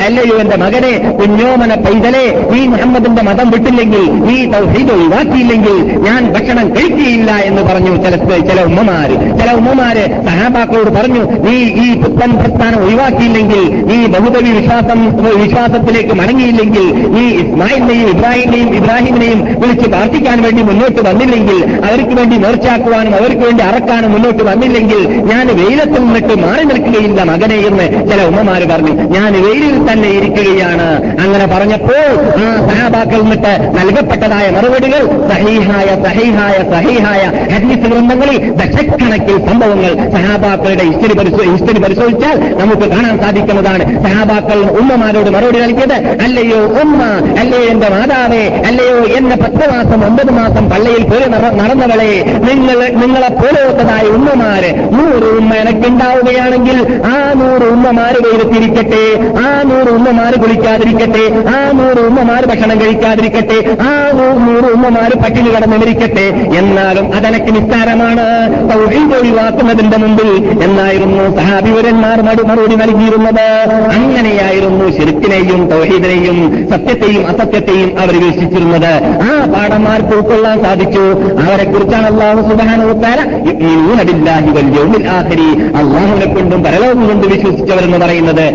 അല്ലയോ 0.07 0.37
എന്റെ 0.43 0.57
മകനെ 0.65 0.93
കുഞ്ഞോമന 1.19 1.73
പൈതലെ 1.85 2.25
നീ 2.53 2.61
മുഹമ്മദിന്റെ 3.01 3.23
മതം 3.29 3.49
വിട്ടില്ലെങ്കിൽ 3.53 4.03
നീ 4.27 4.37
തൗഹീദ് 4.55 4.93
ഒഴിവാക്കിയില്ലെങ്കിൽ 4.97 5.77
ഞാൻ 6.07 6.21
ഭക്ഷണം 6.35 6.67
കഴിക്കുകയില്ല 6.75 7.31
എന്ന് 7.49 7.63
പറഞ്ഞു 7.69 7.93
ചില 8.05 8.15
ചില 8.49 8.59
ഉമ്മമാര്. 8.69 9.15
ചില 9.41 9.49
ഉമ്മമാര് 9.61 10.05
സഹാബാക്കളോട് 10.29 10.91
പറഞ്ഞു 10.97 11.23
നീ 11.47 11.55
ഈ 11.85 11.87
പുത്തൻ 12.03 12.31
പ്രസ്ഥാനം 12.41 12.79
ഒഴിവാക്കിയില്ലെങ്കിൽ 12.87 13.63
നീ 13.91 13.99
ബഹുദവി 14.15 14.51
വിശ്വാസം 14.59 14.99
വിശ്വാസത്തിലേക്ക് 15.43 16.15
മടങ്ങിയില്ലെങ്കിൽ 16.21 16.87
നീ 17.17 17.25
ഇസ്മായിലിനെയും 17.43 18.09
ഇബ്രാഹിമിനെയും 18.15 18.71
ഇബ്രാഹിമിനെയും 18.81 19.41
വിളിച്ച് 19.63 19.87
പ്രാർത്ഥിക്കാൻ 19.95 20.39
വേണ്ടി 20.47 20.65
മുന്നോട്ട് 20.71 21.01
വന്നില്ലെങ്കിൽ 21.09 21.59
അവർക്ക് 21.89 22.15
വേണ്ടി 22.21 22.39
നേർച്ചാക്കുവാനും 22.45 23.15
അവർക്ക് 23.21 23.45
വേണ്ടി 23.47 23.65
അറക്കാനും 23.71 24.13
മുന്നോട്ട് 24.17 24.43
വന്നില്ലെങ്കിൽ 24.51 25.01
ഞാൻ 25.33 25.47
വെയിലത്തിൽ 25.61 26.03
നിന്നിട്ട് 26.07 26.37
മാറി 26.45 26.65
നിൽക്കുകയില്ല 26.71 27.21
മകനെ 27.31 27.59
എന്ന് 27.69 27.87
ചില 28.11 28.21
ഉമ്മമാര് 28.31 28.67
പറഞ്ഞു. 28.73 28.93
ഞാൻ 29.15 29.31
വെയിലിൽ 29.45 29.77
തന്നെ 29.89 30.09
ഇരിക്കുകയാണ്. 30.19 30.89
അങ്ങനെ 31.23 31.47
പറഞ്ഞപ്പോൾ 31.55 32.07
ആ 32.43 32.47
സഹാബാക്കൾ 32.81 33.21
നിന്നിട്ട് 33.23 33.51
നൽകപ്പെട്ടതായ 33.77 34.47
മറുപടികൾ 34.51 35.01
സഹീഹായ 35.31 35.89
സഹീഹായ 36.05 36.55
സഹീഹായ 36.71 37.23
ഹദീസ് 37.53 37.81
ഗ്രന്ഥങ്ങളിൽ 37.85 38.37
ദശക്കണക്കിൽ 38.61 39.37
സംഭവങ്ങൾ 39.49 39.93
സഹാബാക്കളുടെ 40.15 40.85
ഹിസ്റ്ററി 40.89 41.15
ഹിസ്റ്ററി 41.51 41.79
പരിശോധിച്ചാൽ 41.79 42.37
നമുക്ക് 42.61 42.87
കാണാൻ 42.89 43.15
സാധിക്കുന്നതാണ്. 43.23 43.85
സഹാബാക്കൾ 44.05 44.59
ഉമ്മമാരോട് 44.81 45.31
മറുപടി 45.31 45.59
നൽകിയത് 45.59 45.97
അല്ലയോ 46.25 46.61
ഉമ്മ 46.81 47.01
അല്ലയോ 47.41 47.65
എന്റെ 47.71 47.89
മാതാവേ 47.89 48.41
അല്ലയോ 48.69 48.99
എന്റെ 49.17 49.37
പത്ത് 49.37 49.65
മാസം 49.73 50.01
ഒമ്പത് 50.07 50.33
മാസം 50.33 50.65
പള്ളിയിൽ 50.71 51.05
നട- 51.35 51.55
നടന്നവളെ 51.61 52.11
നിങ്ങൾ 52.49 52.79
നിങ്ങളെ 53.01 53.31
പോലെത്തതായ 53.35 54.05
ഉമ്മമാര് 54.11 54.71
നൂറ് 54.93 55.29
ഉമ്മ 55.39 55.53
എനക്കുണ്ടാവുകയാണെങ്കിൽ 55.61 56.79
ആ 57.09 57.35
നൂറ് 57.35 57.67
ഉമ്മമാര് 57.71 58.19
വെയിലത്തിരിക്കട്ടെ 58.25 59.05
ആ 59.43 59.51
നൂറ് 59.65 59.91
ഉമ്മമാര് 59.91 60.37
കുളിക്കാതിരിക്കട്ടെ 60.43 61.25
ആ 61.51 61.73
നൂറ് 61.73 62.01
ഉമ്മമാര് 62.09 62.47
ഭക്ഷണം 62.47 62.70
കഴിക്കാതിരിക്കട്ടെ? 62.81 63.59
ആ 63.89 63.91
നൂറ് 64.47 64.69
ഉമ്മമാര് 64.75 65.15
പട്ടിണി 65.23 65.51
കടന്നിരിക്കട്ടെ 65.55 66.27
എന്നാലും 66.59 67.07
അതനക്ക് 67.15 67.51
നിസ്സാരമാണ്. 67.57 68.27
ഒഴിവാക്കുന്നതിന്റെ 69.21 69.97
മുമ്പിൽ 69.97 70.31
എന്നായിരുന്നു 70.63 71.25
സഹാബിവരന്മാർ 71.37 72.19
മറു 72.23 72.43
മറുപടി 72.43 72.77
നൽകിയിരുന്നത്. 72.83 73.47
അങ്ങനെയായിരുന്നു 73.97 74.87
ശിർക്കിനെയും 74.97 75.61
തൗഹീദിനെയും 75.71 76.39
സത്യത്തെയും 76.71 77.23
അസത്യത്തെയും 77.27 77.91
അവർ 78.01 78.15
വീക്ഷിച്ചിരുന്നത് 78.25 78.93
ആ 79.27 79.31
പാഠന്മാർക്ക് 79.55 80.13
ഉൾക്കൊള്ളാൻ 80.17 80.57
സാധിച്ചു. 80.63 81.05
അവരെ 81.45 81.65
കുറിച്ചാണ് 81.65 82.07
അള്ളാഹു 82.13 82.41
സുബാനോത്താര 82.51 83.19
അള്ളാഹുവിനെ 85.81 86.27
കൊണ്ടും 86.35 86.63
പരലോകം 86.65 87.07
കൊണ്ട് 87.09 87.27
വിശ്വസിച്ചവരെന്ന് 87.27 87.99
പറയുന്നത് 88.05 88.47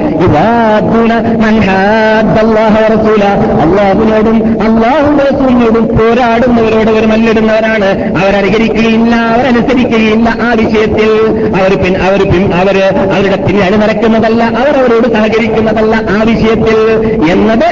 അള്ളാഹു. 3.66 4.05
അള്ളാഹുവിനോടും 4.06 4.62
അള്ളാഹുന്റെ 4.62 5.24
റസൂലിനോടും 5.24 5.88
പോരാടുന്നവരോട് 5.88 6.90
അവർ 6.90 7.06
മല്ലിടുന്നവരാണ്. 7.06 7.90
അവരനുകരിക്കുകയില്ല 8.18 9.16
അവരനുസരിക്കുകയില്ല 9.16 10.30
ആ 10.42 10.54
വിഷയത്തിൽ. 10.54 11.10
അവർ 11.56 11.84
പിൻ 11.84 11.98
അവർ 11.98 12.24
പിൻ 12.32 12.54
അവർ 12.54 12.78
അവരുടെ 13.14 13.36
പിന്നണി 13.36 13.78
നടക്കുന്നതല്ല 13.78 14.44
അവർ 14.44 14.76
അവരോട് 14.78 15.14
സഹകരിക്കുന്നതല്ല 15.14 15.96
ആ 16.10 16.22
വിഷയത്തിൽ. 16.22 16.78
എന്നത് 17.32 17.68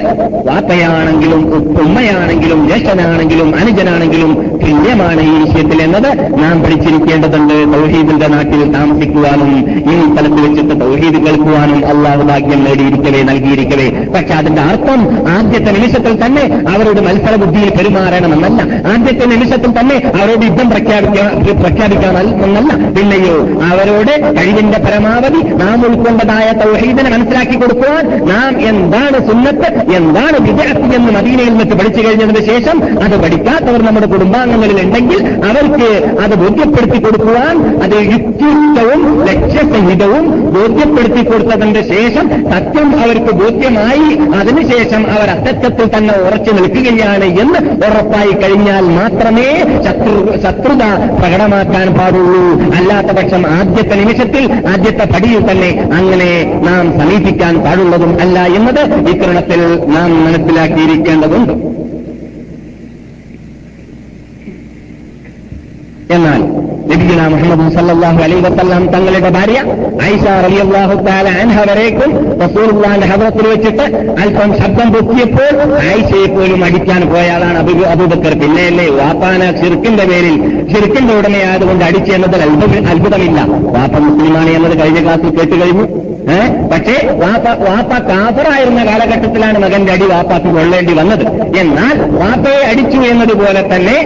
വാപ്പയാണെങ്കിലും 0.47 1.41
ഉമ്മയാണെങ്കിലും 1.81 2.67
ജ്യേഷ്ഠനാണെങ്കിലും 2.67 3.55
അനുജനാണെങ്കിലും 3.55 4.33
തുല്യമാണ് 4.63 5.21
ഈ 5.21 5.33
വിഷയത്തിൽ 5.43 5.81
എന്നത്. 5.81 6.33
നാം 6.43 6.63
പഠിച്ചിരിക്കേണ്ടതുണ്ട് 6.63 7.53
തൗഹീദിന്റെ 7.53 8.27
നാട്ടിൽ 8.27 8.71
താമസിക്കുവാനും 8.73 9.51
ഈ 9.91 10.13
സ്ഥലത്ത് 10.13 10.49
വെച്ചിട്ട് 10.49 10.81
തൗഹീദ് 10.81 11.25
കേൾക്കുവാനും 11.25 11.85
അള്ളാഹു 11.85 12.21
ഭാഗ്യം 12.21 12.63
നേടിയിരിക്കവേ 12.63 13.21
നൽകിയിരിക്കവേ. 13.23 13.89
പക്ഷെ 14.15 14.33
അതിന്റെ 14.33 14.61
അർത്ഥം 14.61 15.29
ആദ്യത്തെ 15.29 15.71
നിമിഷത്തിൽ 15.71 16.22
തന്നെ 16.23 16.43
അവരോട് 16.73 17.01
മത്സര 17.07 17.35
ബുദ്ധിയിൽ 17.43 17.69
പെരുമാറണമെന്നല്ല. 17.77 18.59
ആദ്യത്തെ 18.93 19.25
നിമിഷത്തിൽ 19.33 19.71
തന്നെ 19.79 19.97
അവരോട് 20.19 20.43
യുദ്ധം 20.49 20.69
പ്രഖ്യാപിക്കാൻ 20.69 21.29
പ്രഖ്യാപിക്കാമെന്നല്ല 21.63 22.71
പിന്നെയോ 22.97 23.35
അവരോട് 23.71 24.13
കഴിവിന്റെ 24.37 24.79
പരമാവധി 24.85 25.41
നാം 25.61 25.79
ഉൾക്കൊണ്ടതായ 25.87 26.47
തൗഹീദിനെ 26.63 27.09
മനസ്സിലാക്കി 27.15 27.55
കൊടുക്കുവാൻ 27.55 28.03
നാം 28.31 28.53
എന്താണ് 28.71 29.17
സുന്നത്ത് 29.29 29.69
എന്താണ് 29.95 30.37
വിദ്യാർത്ഥി 30.47 30.89
എന്ന് 30.99 31.11
മദീനയിൽ 31.17 31.53
വെച്ച് 31.61 31.75
പഠിച്ചു 31.79 32.01
കഴിഞ്ഞതിന് 32.07 32.41
ശേഷം 32.51 32.77
അത് 33.05 33.15
പഠിക്കാത്തവർ 33.23 33.81
നമ്മുടെ 33.87 34.07
കുടുംബാംഗങ്ങളിൽ 34.13 34.79
ഉണ്ടെങ്കിൽ 34.85 35.19
അവർക്ക് 35.49 35.89
അത് 36.25 36.35
ബോധ്യപ്പെടുത്തി 36.43 36.99
കൊടുക്കുവാൻ 37.05 37.55
അത് 37.85 37.97
യുക്തിയുക്തവും 38.13 39.01
ലക്ഷ്യസഹിതവും 39.29 40.25
ബോധ്യപ്പെടുത്തി 40.55 41.23
കൊടുത്തതിന്റെ 41.29 41.81
ശേഷം 41.93 42.25
സത്യം 42.51 42.89
അവർക്ക് 43.03 43.31
ബോധ്യമായി. 43.41 44.09
അതിനുശേഷം 44.39 45.01
അവർ 45.15 45.27
അസത്യത്തിൽ 45.35 45.87
തന്നെ 45.97 46.12
ഉറച്ചു 46.27 46.51
നിൽക്കുകയാണ് 46.51 47.25
എന്ന് 47.43 47.59
ഉറപ്പായി 47.87 48.33
കഴിഞ്ഞാൽ 48.41 48.85
മാത്രമേ 48.99 49.47
ശത്രു 49.85 50.13
ശത്രുത 50.43 50.83
പ്രകടമാക്കാൻ 51.19 51.87
പാടുള്ളൂ. 51.99 52.43
അല്ലാത്ത 52.77 53.11
പക്ഷം 53.19 53.45
ആദ്യത്തെ 53.57 53.95
നിമിഷത്തിൽ 54.01 54.45
ആദ്യത്തെ 54.73 55.05
പടിയിൽ 55.13 55.51
തന്നെ 55.51 55.71
അങ്ങനെ 55.99 56.31
നാം 56.69 56.83
സമീപിക്കാൻ 56.99 57.55
പാടുള്ളതും 57.65 58.13
അല്ല 58.21 58.39
എന്നത് 58.59 58.83
ഇത്തരണത്തിൽ 59.13 59.61
നാം 59.95 60.09
മനസ്സിലാക്കിയിരിക്കേണ്ടതുണ്ട്. 60.25 61.53
എന്നാൽ 66.13 66.41
നബിഗുന 66.89 67.21
മുഹമ്മദ് 67.33 67.65
സല്ലല്ലാഹു 67.75 68.19
അലൈ 68.23 68.37
വസല്ലം 68.45 68.83
തങ്ങളുടെ 68.93 69.29
ഭാര്യ 69.35 69.59
ഐഷ 70.07 70.23
റളിയല്ലാഹു 70.45 70.95
താല 71.05 71.27
അൻഹ 71.41 71.57
വരേക്കും 71.69 72.11
റസൂലുള്ളാഹിന്റെ 72.41 73.07
ഹദ്റത്തിൽ 73.07 73.47
വെച്ചിട്ട് 73.47 73.85
അല്പം 74.23 74.49
ശബ്ദം 74.61 74.87
പൊക്കിയപ്പോൾ 74.93 75.51
ആയിഷയെ 75.83 76.27
പോലും 76.33 76.63
അടിക്കാൻ 76.65 77.01
പോയാളാണ് 77.07 77.59
അബു 77.59 77.75
അബൂബക്കർ 77.93 78.35
പിന്നെയല്ലേ 78.41 78.87
വാപ്പാന 78.99 79.41
ഷിർക്കിന്റെ 79.61 80.05
പേരിൽ 80.05 80.35
ഷിർക്കിന്റെ 80.73 81.13
ഉടമയായതുകൊണ്ട് 81.19 81.85
അടിച്ചു 81.85 82.13
എന്നതിൽ 82.13 82.41
അത്ഭുത- 82.47 82.83
അത്ഭുതമില്ല 82.93 83.39
വാപ്പ 83.75 83.95
മുസ്ലിമാണ് 84.07 84.51
എന്നത് 84.51 84.75
കഴിഞ്ഞ 84.79 85.01
ക്ലാസ്സിൽ 85.01 85.31
കേട്ട് 85.37 85.55
കഴിഞ്ഞു? 85.61 85.85
പക്ഷേ 86.71 86.95
വാപ്പ 87.21 87.47
വാപ്പ 87.67 87.91
കാഫറായിരുന്ന 88.09 88.85
കാലഘട്ടത്തിലാണ് 88.85 89.59
മകന്റെ 89.59 89.91
അടി 89.93 90.05
വാപ്പാക്ക് 90.05 90.49
കൊള്ളേണ്ടി 90.55 90.93
വന്നത്. 90.93 91.25
എന്നാൽ 91.59 91.95
വാപ്പയെ 92.21 92.61
അടിച്ചു 92.71 92.97
എന്നതുപോലെ 92.97 93.61
തന്നെ 93.73 93.97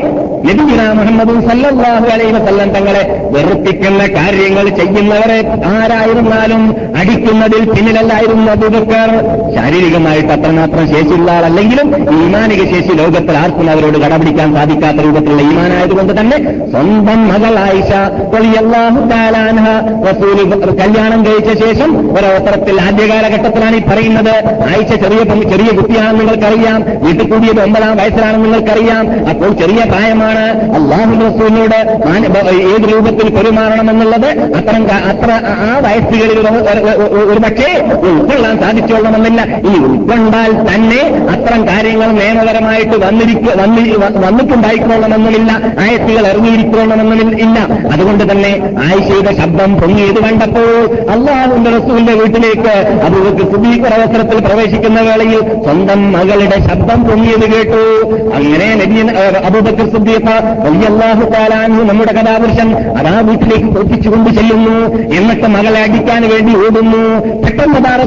നബിഗുന 0.47 0.81
മുഹമ്മദ് 0.97 1.33
സല്ലാഹു 1.49 2.05
അലൈഹി 2.15 2.31
വസല്ലം 2.31 2.69
തങ്ങളെ 2.69 3.03
വെറുപ്പിക്കുന്ന 3.33 4.01
കാര്യങ്ങൾ 4.07 4.69
ചെയ്യുന്നവരെ 4.69 5.39
ആരായിരുന്നാലും 5.65 6.63
അടിക്കുന്നതിൽ 6.99 7.63
പിന്നിലല്ലായിരുന്നു 7.71 8.51
അബൂബക്കർ. 8.51 9.09
ശാരീരികമായിട്ട് 9.55 10.31
അത്രമാത്രം 10.31 10.87
ശേഷിയുള്ള 10.93 11.31
ആളല്ലെങ്കിലും 11.31 11.87
ഈമാനിക 12.17 12.61
ശേഷി 12.73 12.93
ലോകത്തിൽ 13.01 13.37
ആർക്കും 13.37 13.71
അവരോട് 13.71 13.97
കടപിടിക്കാൻ 13.97 14.55
സാധിക്കാത്ത 14.55 14.95
രൂപത്തിലുള്ള 14.95 15.41
ഈമാനായതുകൊണ്ട് 15.41 16.19
തന്നെ 16.19 16.37
സ്വന്തം 16.73 17.27
മകൾ 17.27 17.59
ആയിഷ 17.59 17.91
കല്യാണം 20.81 21.25
കഴിച്ച 21.25 21.51
ശേഷം 21.63 21.91
ഒരവസരത്തിൽ 22.11 22.81
ആദ്യ 22.81 23.07
കാലഘട്ടത്തിലാണ് 23.07 23.75
ഈ 23.75 23.81
പറയുന്നത്. 23.81 24.33
ആഴ്ച 24.69 24.93
ചെറിയ 24.95 25.23
ചെറിയ 25.49 25.77
കുട്ടിയാണെന്ന് 25.77 26.19
നിങ്ങൾക്കറിയാം. 26.19 27.05
വീട്ടിൽ 27.05 27.31
കൂടിയത് 27.31 27.63
ഒമ്പതാം 27.63 27.97
വയസ്സിലാണെന്ന് 27.97 28.45
നിങ്ങൾക്കറിയാം. 28.45 29.29
അപ്പോൾ 29.29 29.53
ചെറിയ 29.53 29.83
പ്രായമാണ്. 29.83 30.45
അള്ളാഹു 30.73 31.13
റസൂലിനോട് 31.27 31.77
ഏത് 32.47 32.93
രൂപത്തിൽ 32.93 33.35
പെരുമാറണമെന്നുള്ളത് 33.35 34.27
അത്തരം 34.27 34.83
അത്ര 34.83 35.31
ആ 35.31 35.79
വയസ്സുകളിൽ 35.79 36.39
ഒരു- 36.39 37.41
പക്ഷേ 37.43 37.85
ഉൾക്കൊള്ളാൻ 38.09 38.59
സാധിച്ചോളണമെന്നില്ല 38.59 39.41
ഇനി 39.41 39.79
ഉൾക്കൊണ്ടാൽ 39.79 40.51
തന്നെ 40.51 41.01
അത്തരം 41.31 41.67
കാര്യങ്ങൾ 41.67 42.07
നിയമപരമായിട്ട് 42.11 43.05
വന്നിരിക്ക 43.05 43.61
വന്നിട്ടുണ്ടായിക്കൊള്ളണമെന്നുമില്ല 44.25 45.51
ആയത്തുകൾ 45.79 46.27
ഇറങ്ങിയിരിക്കണമെന്നും 46.27 47.39
ഇല്ല 47.39 47.59
അതുകൊണ്ട് 47.93 48.31
തന്നെ 48.31 48.61
ആയിഷയുടെ 48.79 49.35
ശബ്ദം 49.37 49.75
പൊങ്ങിയത് 49.77 50.23
കണ്ടപ്പോൾ 50.23 51.09
അള്ളാഹുന്റെ 51.11 51.71
റസൂലിന്റെ 51.97 52.23
വീട്ടിലേക്ക് 52.23 53.01
അബൂബക്കർ 53.05 53.51
സുദീഖ് 53.51 53.87
അവസരത്തിൽ 53.87 54.39
പ്രവേശിക്കുന്ന 54.39 55.01
വേളയിൽ 55.01 55.39
സ്വന്തം 55.63 56.11
മകളുടെ 56.11 56.59
ശബ്ദം 56.59 57.03
പൊങ്ങിയത് 57.03 57.51
കേട്ടു. 57.51 58.05
അങ്ങനെ 58.35 58.65
അബൂബക്കർ 59.45 59.91
സുദ്ദീഖ് 59.91 60.29
അള്ളാഹു 60.87 61.29
താലാനു 61.29 61.83
നമ്മുടെ 61.83 62.13
കഥാപുരുഷൻ 62.13 62.75
അതാ 62.97 63.19
വീട്ടിലേക്ക് 63.19 63.65
പൊട്ടിച്ചുകൊണ്ട് 63.65 64.29
ചെല്ലുന്നു. 64.29 64.97
എന്നിട്ട് 65.15 65.47
മകളെ 65.47 65.81
അടിക്കാൻ 65.83 66.21
വേണ്ടി 66.29 66.57
ഓടുന്നു. 66.57 67.19
പെട്ടെന്ന് 67.43 67.85
താ 67.85 67.97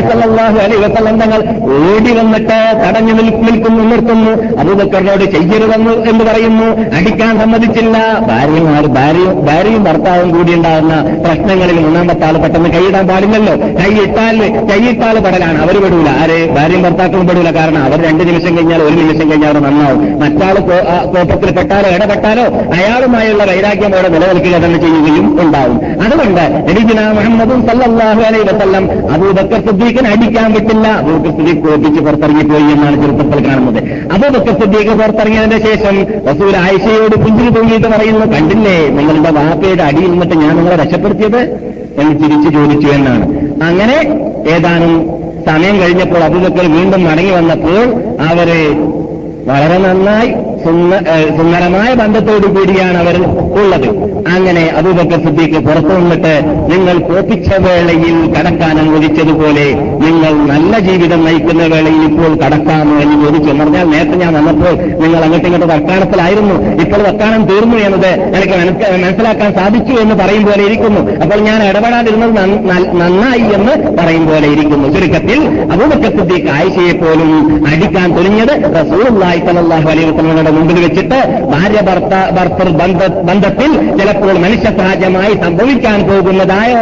സല്ലാഹു 0.00 0.58
അലൈ 0.58 0.76
വസല്ലം 0.76 1.18
ഓടി 1.64 2.12
വന്നിട്ട് 2.12 2.84
തടഞ്ഞു 2.88 3.12
നിൽ- 3.12 3.50
നിൽക്കുന്നു 3.50 3.84
നിർത്തുന്നു. 3.84 4.58
അബൂബക്കറിനോട് 4.58 5.24
ചെയ്യരുതെന്ന് 5.24 5.92
എന്ന് 5.92 6.24
പറയുന്നു. 6.24 6.96
അടിക്കാൻ 6.96 7.38
സമ്മതിച്ചില്ല. 7.40 8.18
ഭാര്യമാർ 8.28 8.86
ഭാര്യയും 8.86 9.46
ഭാര്യയും 9.46 9.84
ഭർത്താവും 9.84 10.30
കൂടി 10.36 10.54
ഉണ്ടാകുന്ന 10.54 11.02
പ്രശ്നങ്ങളിൽ 11.26 11.78
മൂന്നാമത്തെ 11.80 12.24
ആൾ 12.24 12.32
പെട്ടെന്ന് 12.32 12.70
കൈയിടാൻ 12.70 13.06
പാടില്ലല്ലോ 13.28 13.54
കൈയിട്ടാൽ 13.78 14.36
കൈയിട്ടാൽ 14.70 15.16
പെടലാണ്. 15.24 15.58
അവർ 15.64 15.76
പെടൂല. 15.84 16.08
ആര്? 16.22 16.38
ഭാര്യയും 16.56 16.82
ഭർത്താക്കളും 16.86 17.26
പെടൂല. 17.28 17.50
കാരണം 17.58 17.82
അവർ 17.88 17.98
രണ്ട് 18.08 18.22
നിമിഷം 18.28 18.52
കഴിഞ്ഞാൽ 18.56 18.80
ഒരു 18.86 18.94
നിമിഷം 19.00 19.26
കഴിഞ്ഞാൽ 19.30 19.50
അവർ 19.52 19.58
നന്നാവും. 19.66 20.00
മറ്റാൾ 20.22 20.56
കോപ്പത്തിൽ 21.14 21.50
പെട്ടാലോ 21.58 21.88
ഇടപെട്ടാലോ 21.96 22.44
അയാളുമായുള്ള 22.76 23.44
വൈരാഗ്യം 23.50 23.92
അവിടെ 23.96 24.10
നിലനിൽക്കുക 24.14 24.56
തന്നെ 24.64 24.78
ചെയ്യുകയും 24.84 25.26
ഉണ്ടാവും. 25.44 25.78
അതുകൊണ്ട് 26.04 26.44
നബിഗുന 26.68 27.00
മുഹമ്മദും 27.18 27.60
സല്ലാഹു 27.68 28.22
അലൈ 28.28 28.40
വസല്ലം 28.50 28.84
അബൂബക്കർ 29.14 29.60
സിദ്ദീഖിന് 29.68 30.10
അടിക്കാൻ 30.14 30.48
പറ്റില്ല 30.56 30.86
അബൂബക്കർ 31.02 31.32
സിദ്ദീഖ് 31.38 31.62
കോപ്പിച്ച് 31.66 32.02
പുറത്തിറങ്ങിപ്പോയി 32.08 32.68
എന്നാണ് 32.76 32.96
ചെറുപ്പത്തിൽ 33.02 33.40
കാണുന്നത്. 33.48 33.80
അബൂബക്കർ 34.16 34.54
സിദ്ദീഖ് 34.62 34.94
പുറത്തിറങ്ങിയതിന് 35.02 35.60
ശേഷം 35.68 35.96
റസൂൽ 36.30 36.54
ആയിഷയോട് 36.64 37.16
പുഞ്ചിരി 37.24 37.50
തൂങ്ങിയിട്ട് 37.58 37.88
പറയുന്നു 37.96 38.26
കണ്ടില്ലേ? 38.36 38.78
നിങ്ങളുടെ 38.98 39.32
വാപ്പയുടെ 39.38 39.84
അടിയിൽ 39.90 40.10
നിന്നിട്ട് 40.14 40.36
ഞാൻ 40.44 40.52
നിങ്ങളെ 40.58 40.76
രക്ഷപ്പെടുത്തിയത്? 40.82 41.40
എന്ന് 42.00 42.14
തിരിച്ചു 42.22 42.48
ചോദിച്ചു 42.48 42.88
എന്നാണ്. 42.88 43.24
അങ്ങനെ 43.64 43.96
ഏതാനും 44.56 44.92
സമയം 45.46 45.76
കഴിഞ്ഞപ്പോൾ 45.80 46.22
അബൂബക്കർ 46.24 46.66
വീണ്ടും 46.72 47.04
മടങ്ങി 47.04 47.30
വന്നപ്പോൾ 47.30 47.82
അവരെ 48.22 48.62
വളരെ 49.50 49.78
നന്നായി 49.78 50.30
സുന്ദരമായ 50.64 51.90
ബന്ധത്തോടു 52.00 52.48
കൂടിയാണ് 52.54 52.98
അവർ 53.04 53.16
ഉള്ളത്. 53.60 53.88
അങ്ങനെ 54.34 54.62
അബൂബക്കർ 54.78 55.18
സിദ്ദീഖ് 55.24 55.58
പുറത്തു 55.66 55.92
നിന്നിട്ട് 55.98 56.32
നിങ്ങൾ 56.70 56.96
കോപ്പിച്ച 57.08 57.48
വേളയിൽ 57.64 58.16
കടക്കാൻ 58.34 58.74
അനുവദിച്ചതുപോലെ 58.82 59.66
നിങ്ങൾ 60.04 60.32
നല്ല 60.52 60.72
ജീവിതം 60.88 61.20
നയിക്കുന്ന 61.26 61.62
വേളയിൽ 61.72 62.02
ഇപ്പോൾ 62.08 62.32
കടക്കാമോ 62.42 62.96
എന്ന് 63.04 63.16
ചോദിച്ചു 63.24 63.50
പറഞ്ഞാൽ 63.60 63.86
നേരത്തെ 63.92 64.16
ഞാൻ 64.22 64.32
വന്നപ്പോൾ 64.38 64.74
നിങ്ങൾ 65.02 65.20
അങ്ങോട്ടും 65.26 65.48
ഇങ്ങോട്ട് 65.50 65.68
വക്കാണത്തിലായിരുന്നു 65.74 66.56
ഇപ്പോൾ 66.84 67.02
വക്കാണം 67.08 67.42
തീർന്നു 67.50 67.78
എന്നത് 67.86 68.10
എനിക്ക് 68.38 68.56
മനസ്സിലാക്കാൻ 69.04 69.50
സാധിച്ചു 69.58 69.94
എന്ന് 70.02 70.16
പറയും 70.22 70.44
പോലെ 70.48 70.62
ഇരിക്കുന്നു. 70.68 71.02
അപ്പോൾ 71.22 71.38
ഞാൻ 71.48 71.58
ഇടപെടാതിരുന്നത് 71.68 72.34
നന്നായി 73.02 73.46
എന്ന് 73.58 73.74
പറയും 74.00 74.26
പോലെ 74.30 74.46
ഇരിക്കുന്നു. 74.54 74.86
ചുരുക്കത്തിൽ 74.96 75.40
അബൂബക്കർ 75.74 76.12
സിദ്ദീഖ് 76.18 76.50
ആയിഷയെ 76.56 76.94
പോലും 77.02 77.30
അടിക്കാൻ 77.72 78.08
തുനിഞ്ഞത് 78.18 78.54
റസൂൾ 78.78 79.06
അലൈഹി 79.90 80.06
വസല്ലമയുടെ 80.10 80.47
മുമ്പിൽ 80.56 80.78
വെച്ചിട്ട് 80.84 81.18
ഭാര്യ 81.52 81.80
ഭർത്ത 81.88 82.14
ബന്ധത്തിൽ 83.28 83.70
ചിലപ്പോൾ 83.98 84.34
മനുഷ്യസഹജമായി 84.44 85.34
സംഭവിക്കാൻ 85.44 85.98
പോകുന്നതായ 86.08 86.72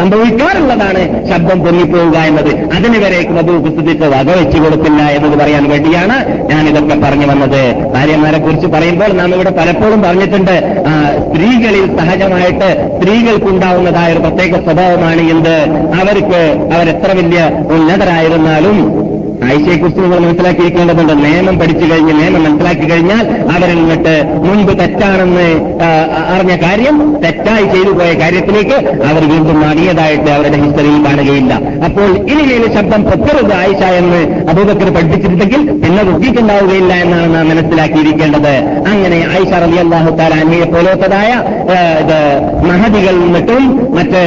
സംഭവിക്കാറുള്ളതാണ് 0.00 1.02
ശബ്ദം 1.30 1.58
പൊങ്ങിപ്പോവുക 1.64 2.16
എന്നത്. 2.30 2.50
അതിനുവരേക്ക് 2.76 3.32
മധു 3.38 3.52
സിദ്ദീഖ് 3.76 4.06
വകവെച്ചു 4.14 4.58
കൊടുത്തില്ല 4.64 5.02
എന്നത് 5.16 5.36
പറയാൻ 5.42 5.64
വേണ്ടിയാണ് 5.72 6.16
ഞാനിതൊക്കെ 6.52 6.96
പറഞ്ഞു 7.04 7.26
വന്നത്. 7.32 7.62
ഭാര്യമാരെ 7.94 8.38
കുറിച്ച് 8.38 8.68
പറയുമ്പോൾ 8.74 9.12
നാം 9.20 9.34
ഇവിടെ 9.34 9.52
പലപ്പോഴും 9.60 10.02
പറഞ്ഞിട്ടുണ്ട് 10.02 10.54
സ്ത്രീകളിൽ 11.26 11.84
സഹജമായിട്ട് 11.98 12.68
സ്ത്രീകൾക്കുണ്ടാവുന്നതായ 12.96 14.12
ഒരു 14.12 14.22
പ്രത്യേക 14.26 14.62
സ്വഭാവമാണ് 14.66 15.22
എന്ത്? 15.34 15.56
അവർക്ക് 16.00 16.40
അവരെത്ര 16.76 17.10
വലിയ 17.18 17.42
ഉന്നതരായിരുന്നാലും 17.76 18.78
ആയിഷയെക്കുറിച്ച് 19.48 20.00
നിങ്ങൾ 20.04 20.20
മനസ്സിലാക്കിയിരിക്കേണ്ടതുണ്ട്. 20.26 21.14
നിയമം 21.24 21.56
പഠിച്ചു 21.62 21.86
കഴിഞ്ഞ് 21.92 22.14
നിയമം 22.20 22.42
മനസ്സിലാക്കി 22.46 22.86
കഴിഞ്ഞാൽ 22.92 23.24
അവരങ്ങോട്ട് 23.56 24.14
മുൻപ് 24.46 24.72
തെറ്റാണെന്ന് 24.80 25.48
അറിഞ്ഞ 26.34 26.56
കാര്യം 26.64 26.96
തെറ്റായി 27.24 27.66
ചെയ്തു 27.74 27.92
പോയ 28.00 28.10
കാര്യത്തിലേക്ക് 28.22 28.78
അവർ 29.10 29.22
വീണ്ടും 29.32 29.58
മടിയതായിട്ട് 29.64 30.28
അവരുടെ 30.36 30.58
ഹിസ്റ്ററിയിൽ 30.64 31.00
കാണുകയില്ല. 31.08 31.52
അപ്പോൾ 31.88 32.10
ഇനി 32.32 32.44
ഇനിമേൽ 32.46 32.64
ശബ്ദം 32.76 33.00
പൊക്കരുത് 33.08 33.52
ആയിഷ 33.60 33.82
എന്ന് 34.00 34.18
അബൂബക്കർ 34.50 34.88
പഠിപ്പിച്ചിട്ടുണ്ടെങ്കിൽ 34.96 35.60
പിന്നെ 35.82 36.02
റുക്കിയിട്ടുണ്ടാവുകയില്ല 36.08 36.92
എന്നാണ് 37.04 37.28
നാം 37.34 37.46
മനസ്സിലാക്കിയിരിക്കേണ്ടത്. 37.50 38.54
അങ്ങനെ 38.90 39.18
ആയിഷ 39.32 39.52
റബി 39.62 39.78
അള്ളാഹു 39.84 40.10
താരാനിയെ 40.20 40.66
പോലത്തതായ 40.74 41.30
മഹതികളിൽ 42.68 43.18
നിന്നിട്ടും 43.24 43.64
മറ്റ് 43.96 44.22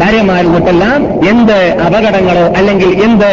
ഭാര്യമാരിൽ 0.00 0.48
നിന്നിട്ടെല്ലാം 0.48 1.00
എന്ത് 1.32 1.58
അപകടങ്ങളോ 1.86 2.44
അല്ലെങ്കിൽ 2.58 2.90
എന്ത് 3.06 3.30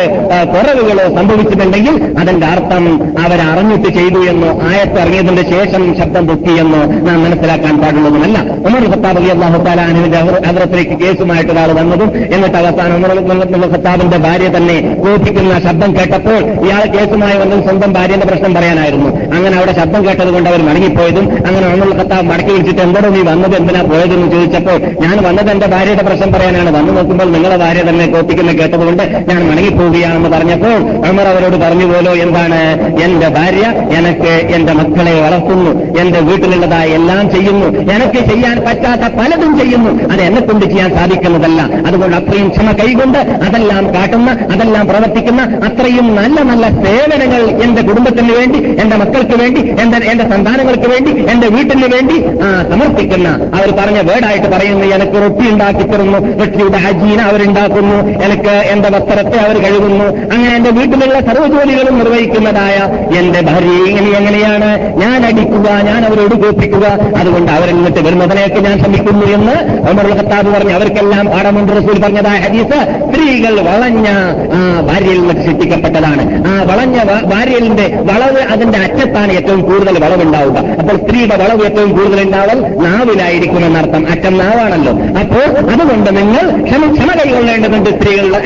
കുറവുകളോ 0.54 1.06
സംഭവിച്ചിട്ടുണ്ടെങ്കിൽ 1.22 1.96
അതിന്റെ 2.22 2.46
അർത്ഥം 2.54 2.84
അവരറിഞ്ഞിട്ട് 3.24 3.90
ചെയ്തു 3.98 4.20
എന്നോ 4.32 4.50
ആയത്ത് 4.70 4.98
ഇറങ്ങിയതിന്റെ 5.02 5.44
ശേഷം 5.54 5.82
ശബ്ദം 6.00 6.24
പൊക്കിയെന്നോ 6.30 6.82
നാം 7.08 7.18
മനസ്സിലാക്കാൻ 7.24 7.76
പാടുള്ളതുമല്ല. 7.82 8.38
ഉമർ 8.68 8.84
ഖത്താബ് 8.94 9.20
അലി 9.22 9.30
അള്ളാഹു 9.36 9.58
താലാനുവിന്റെ 9.68 10.20
അവരത്തിലേക്ക് 10.52 10.96
കേസുമായിട്ട് 11.02 11.52
ഒരാൾ 11.54 11.72
വന്നതും 11.80 12.10
എന്നിട്ട് 12.36 12.58
അവസാനം 12.62 12.96
ഉമർ 12.96 13.70
ഖത്താബിന്റെ 13.74 14.20
ഭാര്യ 14.26 14.48
തന്നെ 14.56 14.78
കോപിക്കുന്ന 15.04 15.60
ശബ്ദം 15.68 15.92
കേട്ടപ്പോൾ 15.98 16.40
ഇയാൾ 16.66 16.84
കേസുമായി 16.96 17.38
വന്നത് 17.42 17.62
സ്വന്തം 17.68 17.94
ഭാര്യന്റെ 17.98 18.28
പ്രശ്നം 18.32 18.52
പറയാനായിരുന്നു. 18.58 19.10
അങ്ങനെ 19.36 19.56
അവിടെ 19.60 19.74
ശബ്ദം 19.80 20.02
കേട്ടതുകൊണ്ട് 20.08 20.50
അവർ 20.52 20.62
മടങ്ങിപ്പോയതും 20.70 21.28
അങ്ങനെ 21.48 21.66
ഉമർ 21.76 21.92
ഖത്താബ് 22.00 22.28
മടക്കി 22.32 22.52
വിളിച്ചിട്ട് 22.56 22.82
എന്തോ 22.88 23.00
നീ 23.18 23.22
വന്നത് 23.32 23.56
എന്തിനാ 23.62 23.84
പോയതെന്ന് 23.92 24.30
ചോദിച്ചപ്പോൾ 24.36 24.80
ഞാൻ 25.04 25.16
വന്നത് 25.28 25.52
എന്റെ 25.56 25.70
ഭാര്യയുടെ 25.76 26.06
പ്രശ്നം 26.10 26.32
പറയാനാണ്. 26.36 26.70
വന്നു 26.78 26.92
നോക്കുമ്പോൾ 26.98 27.30
നിങ്ങളെ 27.36 27.58
ഭാര്യ 27.66 27.84
തന്നെ 27.90 28.08
കോപിക്കുന്ന 28.16 28.52
കേട്ടതുകൊണ്ട് 28.62 29.04
ഞാൻ 29.30 29.40
മടങ്ങിപ്പോവുകയാണെന്ന് 29.50 30.30
പറഞ്ഞപ്പോൾ 30.36 30.76
അമർ 31.12 31.28
അവരോട് 31.32 31.58
പറഞ്ഞു 31.64 31.86
പോലോ 31.92 32.12
എന്താണ് 32.26 32.60
എന്റെ 33.06 33.28
ഭാര്യ? 33.38 33.66
എനിക്ക് 34.00 34.34
എന്റെ 34.56 34.74
മക്കളെ 34.80 35.14
വളർത്തുന്നു 35.26 35.72
എന്റെ 36.02 36.20
വീട്ടിലുള്ളതായ 36.28 36.88
എല്ലാം 37.00 37.24
ചെയ്യുന്നു 37.34 37.68
എനിക്ക് 37.96 38.22
ചെയ്യാൻ 38.30 38.58
പറ്റാത്ത 38.68 39.06
പലതും 39.20 39.52
ചെയ്യുന്നു. 39.60 39.92
അത് 40.14 40.22
എന്നെ 40.28 40.42
കൊണ്ട് 40.48 40.66
ചെയ്യാൻ 40.72 40.90
സാധിക്കുന്നതല്ല. 40.98 41.62
അതുകൊണ്ട് 41.88 42.16
അത്രയും 42.20 42.48
ക്ഷമ 42.56 42.72
കൈകൊണ്ട് 42.82 43.20
അതെല്ലാം 43.48 43.84
കാട്ടുന്ന 43.96 44.30
അതെല്ലാം 44.54 44.86
പ്രവർത്തിക്കുന്ന 44.92 45.42
അത്രയും 45.68 46.08
നല്ല 46.20 46.38
നല്ല 46.52 46.66
സേവനങ്ങൾ 46.84 47.42
എന്റെ 47.66 47.82
കുടുംബത്തിന് 47.90 48.34
വേണ്ടി 48.40 48.60
എന്റെ 48.84 48.96
മക്കൾക്ക് 49.02 49.36
വേണ്ടി 49.42 49.62
എന്റെ 49.84 49.98
എന്റെ 50.12 50.26
സന്താനങ്ങൾക്ക് 50.32 50.88
വേണ്ടി 50.94 51.12
എന്റെ 51.34 51.48
വീട്ടിന് 51.56 51.88
വേണ്ടി 51.96 52.18
സമർപ്പിക്കുന്ന. 52.72 53.28
അവർ 53.58 53.70
പറഞ്ഞ 53.80 54.00
വേർഡായിട്ട് 54.10 54.50
പറയുന്നു 54.54 54.86
എനിക്ക് 54.96 55.18
റൊട്ടി 55.24 55.46
ഉണ്ടാക്കി 55.54 55.84
തരുന്നു 55.92 56.20
റൊട്ടിയുടെ 56.42 56.80
ഹജീന 56.86 57.20
അവരുണ്ടാക്കുന്നു 57.32 57.98
എനിക്ക് 58.26 58.56
എന്റെ 58.74 58.90
വസ്ത്രത്തെ 58.96 59.38
അവർ 59.46 59.58
കഴുകുന്നു 59.66 60.08
അങ്ങനെ 60.34 60.52
എന്റെ 60.60 60.72
വീട്ടിലുള്ള 61.02 61.22
സർവജോലികളും 61.28 61.96
നിർവഹിക്കുന്നതായ 62.00 62.78
എന്റെ 63.20 63.40
ഭാര്യ 63.48 63.76
എങ്ങനെയാണ്? 64.18 64.70
ഞാൻ 65.02 65.20
അടിക്കുക 65.30 65.68
ഞാൻ 65.88 66.02
അവരോട് 66.08 66.36
കോപ്പിക്കുക 66.44 66.86
അതുകൊണ്ട് 67.22 67.52
അവരിൽ 67.58 67.76
നിന്നിട്ട് 67.78 68.02
വരുന്നതിനേക്ക് 68.08 68.60
ഞാൻ 68.66 68.76
ശ്രമിക്കുന്നു 68.82 69.26
എന്ന് 69.38 69.56
ഒമർ 69.92 70.08
ഖത്താബ് 70.20 70.50
പറഞ്ഞു 70.56 70.74
അവർക്കെല്ലാം 70.78 71.26
പാഠമുണ്ട് 71.34 71.72
റസൂൽ 71.80 71.98
പറഞ്ഞതായ 72.04 72.40
ഹദീസ്. 72.46 72.80
സ്ത്രീകൾ 73.08 73.56
വളഞ്ഞ 73.70 74.08
ഭാര്യയിൽ 74.90 75.20
നിന്ന് 75.22 75.36
സൃഷ്ടിക്കപ്പെട്ടതാണ്. 75.46 76.24
ആ 76.52 76.54
വളഞ്ഞ 76.72 76.98
ഭാര്യയിലിന്റെ 77.34 77.88
വളവ് 78.12 78.44
അതിന്റെ 78.54 78.80
അറ്റത്താണ് 78.86 79.32
ഏറ്റവും 79.40 79.62
കൂടുതൽ 79.72 79.98
വളവുണ്ടാവുക. 80.06 80.58
അപ്പോൾ 80.82 80.96
സ്ത്രീയുടെ 81.04 81.38
വളവ് 81.44 81.66
ഏറ്റവും 81.70 81.92
കൂടുതൽ 81.98 82.22
ഉണ്ടാവൽ 82.28 82.60
നാവിലായിരിക്കും 82.88 83.64
എന്നർത്ഥം. 83.70 84.06
അറ്റം 84.14 84.38
നാവാണല്ലോ. 84.44 84.94
അപ്പോൾ 85.22 85.48
അതുകൊണ്ട് 85.74 86.12
നിങ്ങൾ 86.20 86.46
ക്ഷമ 86.68 86.84
ക്ഷമ 86.96 87.10
കൈകൊള്ളേണ്ടതുണ്ട് 87.20 87.92
സ്ത്രീകളുടെ 87.98 88.40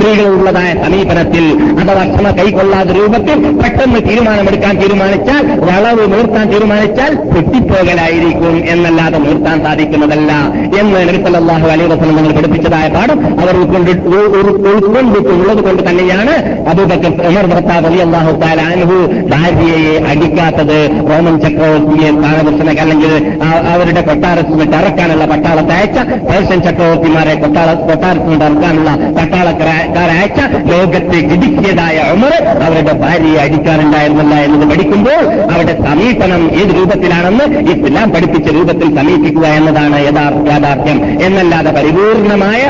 സ്ത്രീകളുള്ളതായ 0.00 0.82
സമീപനത്തിൽ 0.82 1.44
അഥവാ 1.80 2.02
ക്ഷമ 2.10 2.36
കൈക്കൊള്ളാത്ത 2.36 2.90
രൂപത്തിൽ 2.90 3.58
പെട്ടെന്ന് 3.58 4.00
തീരുമാനമെടുക്കാൻ 4.06 4.80
തീരുമാനിച്ചാൽ 4.80 5.60
വളവ് 5.62 6.12
നിർത്താൻ 6.12 6.52
തീരുമാനിച്ചാൽ 6.52 7.32
പൊട്ടിപ്പോകലായിരിക്കും 7.32 8.70
എന്നല്ലാതെ 8.70 9.18
നിർത്താൻ 9.18 9.64
സാധിക്കുന്നതല്ല 9.64 10.32
എന്ന് 10.80 11.00
നബിസല്ലാഹു 11.00 11.66
അലൈ 11.66 11.84
വസ്ലം 11.84 12.16
നിങ്ങൾ 12.16 12.32
പഠിപ്പിച്ചതായ 12.32 12.88
പാഠം 12.88 13.40
അവർ 13.40 13.56
ഉൾക്കൊണ്ടിട്ടുള്ളത് 13.56 15.62
കൊണ്ട് 15.62 15.88
തന്നെയാണ് 15.88 16.60
അബൂബക്കർ 16.70 17.28
ഉമർ 17.28 17.46
ഭർത്താവ് 17.46 17.86
അലി 17.86 17.98
അള്ളാഹു 17.98 18.40
താലാൻഹു 18.40 19.28
ഭാര്യയെ 19.30 20.12
അടിക്കാത്തത് 20.12 21.08
റോമൻ 21.10 21.40
ചക്രവർത്തിയെ 21.40 22.18
സ്ഥാനദർശനക്ക് 22.18 22.80
അല്ലെങ്കിൽ 22.80 23.38
അവരുടെ 23.72 24.00
കൊട്ടാരത്തിൽ 24.00 24.54
നിന്ന് 24.54 24.76
ഇറക്കാനുള്ള 24.76 25.26
പട്ടാളത്തെ 25.26 25.76
അയച്ച 25.76 26.66
ചക്രവർത്തിമാരെ 26.66 27.36
കൊട്ടാര 27.36 27.82
കൊട്ടാരത്തിൽ 27.82 28.30
നിന്ന് 28.30 28.46
ഇറക്കാനുള്ള 28.46 28.90
പട്ടാളക്കാരയച്ച 29.90 30.40
ലോകത്തെ 30.72 31.18
ഇടുക്കിയതായ 31.34 31.96
ഉമർ 32.14 32.42
അവരുടെ 32.66 32.92
ഭാര്യയെ 33.02 33.38
അടിക്കാറുണ്ടായിരുന്നില്ല 33.44 34.34
എന്നത് 34.46 34.64
പഠിക്കുമ്പോൾ 34.70 35.22
അവരുടെ 35.52 35.74
സമീപനം 35.86 36.42
ഏത് 36.60 36.72
രൂപത്തിലാണെന്ന് 36.78 37.46
ഇസ്ലാം 37.72 38.08
പഠിപ്പിച്ച 38.14 38.46
രൂപത്തിൽ 38.56 38.88
സമീപിക്കുക 38.98 39.46
എന്നതാണ് 39.58 39.98
യാഥാർത്ഥ്യം. 40.50 40.98
എന്നല്ലാതെ 41.26 41.70
പരിപൂർണമായ 41.78 42.60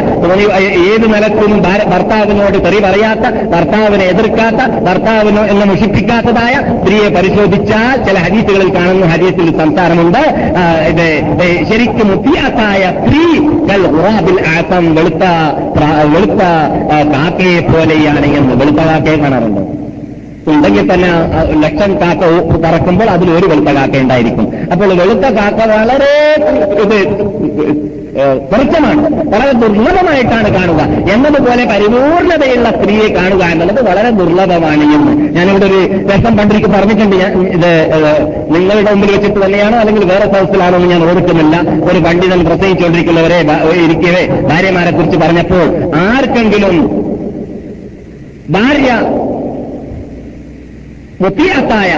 ഏത് 0.90 1.06
നിലക്കും 1.14 1.52
ഭർത്താവിനോട് 1.92 2.58
തെറി 2.64 2.80
പറയാത്ത 2.86 3.26
ഭർത്താവിനെ 3.54 4.04
എതിർക്കാത്ത 4.14 4.60
ഭർത്താവിനോ 4.88 5.44
എന്ന് 5.52 5.66
മുഷിപ്പിക്കാത്തതായ 5.72 6.54
സ്ത്രീയെ 6.80 7.08
പരിശോധിച്ചാൽ 7.16 7.96
ചില 8.08 8.16
ഹദീസുകളിൽ 8.26 8.70
കാണുന്ന 8.78 9.06
ഹദീസിൽ 9.14 9.50
സംസാരമുണ്ട്. 9.62 10.22
ശരിക്കും 11.70 12.06
മുത്തിയാത്തായ 12.12 12.82
സ്ത്രീ 13.00 13.24
വെളുത്ത 14.96 15.24
വെളുത്ത 16.14 16.42
കാക്കയെ 17.14 17.60
പോലെയാണ് 17.60 18.26
എന്ന് 18.38 18.54
വെളുത്ത 18.60 18.80
കാക്കയെ 18.90 19.16
കാണാറുണ്ട്. 19.16 19.62
ഉണ്ടെങ്കിൽ 20.50 20.84
തന്നെ 20.92 21.10
ലക്ഷം 21.64 21.92
കാക്ക 22.00 22.22
പറക്കുമ്പോൾ 22.64 23.08
അതിൽ 23.14 23.30
ഒരു 23.30 23.46
വെളുത്ത 23.46 23.70
കാക്ക 23.78 23.96
ഉണ്ടായിരിക്കും. 24.04 24.46
അപ്പോൾ 24.72 24.90
വെളുത്ത 25.00 25.26
കാക്ക 25.38 25.60
വളരെ 25.72 26.12
ഇത് 26.84 26.98
കുറച്ചമാണ് 28.18 29.02
വളരെ 29.32 29.52
ദുർലഭമായിട്ടാണ് 29.52 30.48
കാണുക. 30.54 30.80
എന്നതുപോലെ 31.12 31.64
പരിപൂർണതയുള്ള 31.64 32.70
സ്ത്രീയെ 32.70 33.08
കാണുക 33.14 33.42
എന്നുള്ളത് 33.44 33.80
വളരെ 33.88 34.10
ദുർലഭമാണ് 34.10 34.84
എന്ന്. 34.96 35.12
ഞാനിവിടെ 35.36 35.66
ഒരു 35.66 35.80
രസം 36.10 36.36
പണ്ടിരിക്കും 36.36 36.72
പറഞ്ഞിട്ടുണ്ട്. 36.72 37.16
ഞാൻ 37.16 37.32
ഇത് 37.56 37.70
നിങ്ങളുടെ 38.54 38.90
മുമ്പിൽ 38.90 39.12
വെച്ചിട്ട് 39.12 39.44
തന്നെയാണോ 39.44 39.78
അല്ലെങ്കിൽ 39.78 40.04
വേറെ 40.04 40.26
സ്ഥലത്തിലാണോ 40.30 40.76
എന്ന് 40.78 40.90
ഞാൻ 40.90 41.02
ഓർക്കുന്നില്ല. 41.10 41.56
ഒരു 41.90 41.98
പണ്ഡിതൻ 41.98 42.44
പ്രസംഗിച്ചുകൊണ്ടിരിക്കുന്നവരെ 42.44 43.40
ഇരിക്കവേ 43.84 44.26
ഭാര്യമാരെ 44.48 44.90
കുറിച്ച് 44.90 45.18
പറഞ്ഞപ്പോൾ 45.18 45.66
ആർക്കെങ്കിലും 45.96 46.76
ഭാര്യ 48.50 48.90
മുത്തിയാത്തായ 51.22 51.90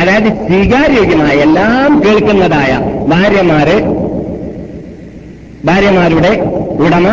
അതായത് 0.00 0.32
സ്വീകാര്യോഗ്യമായ 0.46 1.34
എല്ലാം 1.36 2.02
കേൾക്കുന്നതായ 2.06 2.72
ഭാര്യമാര് 3.08 4.05
ഭാര്യമാരുടെ 5.66 6.32
ഉടമ 6.84 7.06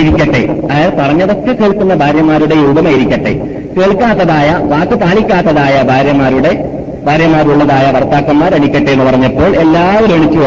ഇരിക്കട്ടെ. 0.00 0.40
അതായത് 0.64 0.94
പറഞ്ഞതൊക്കെ 0.98 1.52
കേൾക്കുന്ന 1.52 1.94
ഭാര്യമാരുടെ 1.94 2.54
ഉടമ 2.54 2.88
ഇരിക്കട്ടെ. 2.88 3.32
കേൾക്കാത്തതായ 3.76 4.48
വാക്ക് 4.72 4.96
പാലിക്കാത്തതായ 5.02 5.82
ഭാര്യമാരുടെ 5.82 6.52
ഭാര്യമാരുള്ളതായ 7.06 7.86
ഭർത്താക്കന്മാർ 7.92 8.54
അടിക്കട്ടെ 8.54 8.90
എന്ന് 8.90 9.04
പറഞ്ഞപ്പോൾ 9.04 9.50
എല്ലാവരും 9.56 10.14
എണിച്ചു 10.14 10.38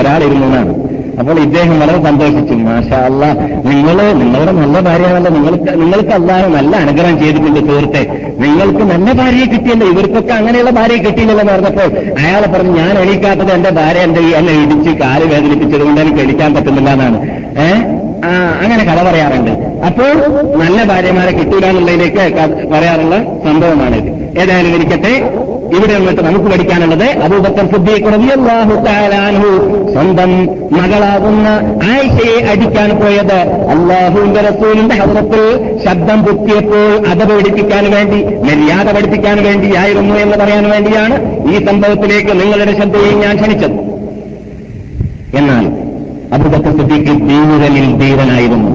എന്നാണ്. 0.46 0.74
അപ്പോൾ 1.20 1.38
ഇദ്ദേഹം 1.46 1.76
വളരെ 1.82 2.00
സന്തോഷിച്ചു. 2.08 2.56
മാഷാ 2.68 3.00
അല്ല 3.10 3.24
നിങ്ങൾ 3.72 3.98
നിങ്ങളുടെ 4.22 4.54
നല്ല 4.60 4.80
ഭാര്യയാണല്ലോ 4.88 5.32
നിങ്ങൾക്ക് 5.38 5.72
നിങ്ങൾക്ക് 5.82 6.14
അല്ലാതെ 6.18 6.48
നല്ല 6.58 6.74
അനുഗ്രഹം 6.84 7.16
ചെയ്തിട്ടുണ്ട് 7.22 7.60
സുഹൃത്തെ. 7.70 8.04
നിങ്ങൾക്ക് 8.44 8.84
നല്ല 8.94 9.08
ഭാര്യയെ 9.20 9.48
കിട്ടിയല്ലോ. 9.54 9.88
ഇവർക്കൊക്കെ 9.94 10.34
അങ്ങനെയുള്ള 10.40 10.72
ഭാര്യയെ 10.80 11.02
കിട്ടിയില്ലല്ലോ 11.06 11.44
എന്ന് 11.44 11.54
പറഞ്ഞപ്പോൾ 11.56 11.90
അയാളെ 12.22 12.50
പറഞ്ഞു 12.54 12.74
ഞാൻ 12.82 12.94
എണീക്കാത്തത് 13.04 13.52
എന്റെ 13.58 13.72
ഭാര്യ 13.80 14.06
എന്റെ 14.08 14.24
എന്നെ 14.40 14.54
ഇടിച്ച് 14.64 14.94
കാൽ 15.04 15.24
വേദനിപ്പിച്ചത് 15.34 15.84
കൊണ്ട് 15.88 16.02
എനിക്ക് 16.06 16.22
എണീക്കാൻ 16.26 16.54
പറ്റുന്നില്ല 16.58 16.92
എന്നാണ്. 16.98 17.20
അങ്ങനെ 18.64 18.84
കഥ 18.88 19.00
പറയാറുണ്ട്. 19.08 19.52
അപ്പോൾ 19.88 20.10
നല്ല 20.62 20.80
ഭാര്യമാരെ 20.90 21.32
കിട്ടൂല 21.38 21.66
എന്നുള്ളതിലേക്ക് 21.72 22.24
പറയാറുള്ള 22.74 23.18
സംഭവമാണിത്. 23.46 24.10
ഏതായാലും 24.42 24.74
ഇരിക്കട്ടെ. 24.78 25.14
ഇവിടെ 25.78 25.94
നിന്നിട്ട് 25.98 26.22
നമുക്ക് 26.28 26.50
പഠിക്കാനുള്ളത് 26.52 27.06
അബൂബക്കർ 27.26 27.66
സിദ്ദീഖ് 27.74 28.12
റളിയല്ലാഹു 28.16 28.74
തആല 28.88 29.14
അൻഹു 29.30 29.52
സ്വന്തം 29.94 30.32
മകളാകുന്ന 30.78 31.48
ആയിഷയെ 31.92 32.38
അടിക്കാൻ 32.52 32.90
പോയത് 33.02 33.38
അള്ളാഹുവിന്റെ 33.74 34.42
റസൂലിന്റെ 34.50 34.96
ഹൗറത്തിൽ 35.02 35.44
ശബ്ദം 35.86 36.20
പൊത്തിയപ്പോൾ 36.28 36.90
അത് 37.12 37.24
പഠിപ്പിക്കാൻ 37.32 37.86
വേണ്ടി 37.96 38.20
മര്യാദ 38.48 38.88
പഠിപ്പിക്കാൻ 38.98 39.38
വേണ്ടിയായിരുന്നു 39.48 40.16
എന്ന് 40.24 40.38
പറയാൻ 40.44 40.66
വേണ്ടിയാണ് 40.74 41.18
ഈ 41.52 41.66
സംഭവത്തിലേക്ക് 41.70 42.34
നിങ്ങളുടെ 42.42 42.76
ശ്രദ്ധയെ 42.80 43.12
ഞാൻ 43.24 43.36
ക്ഷണിച്ചത്. 43.42 43.78
എന്നാൽ 45.42 45.66
അബൂബക്കർ 46.36 46.74
സിദ്ദീഖ് 46.80 47.16
ധീരനിൽ 47.30 47.88
ധീരനായിരുന്നു. 48.02 48.72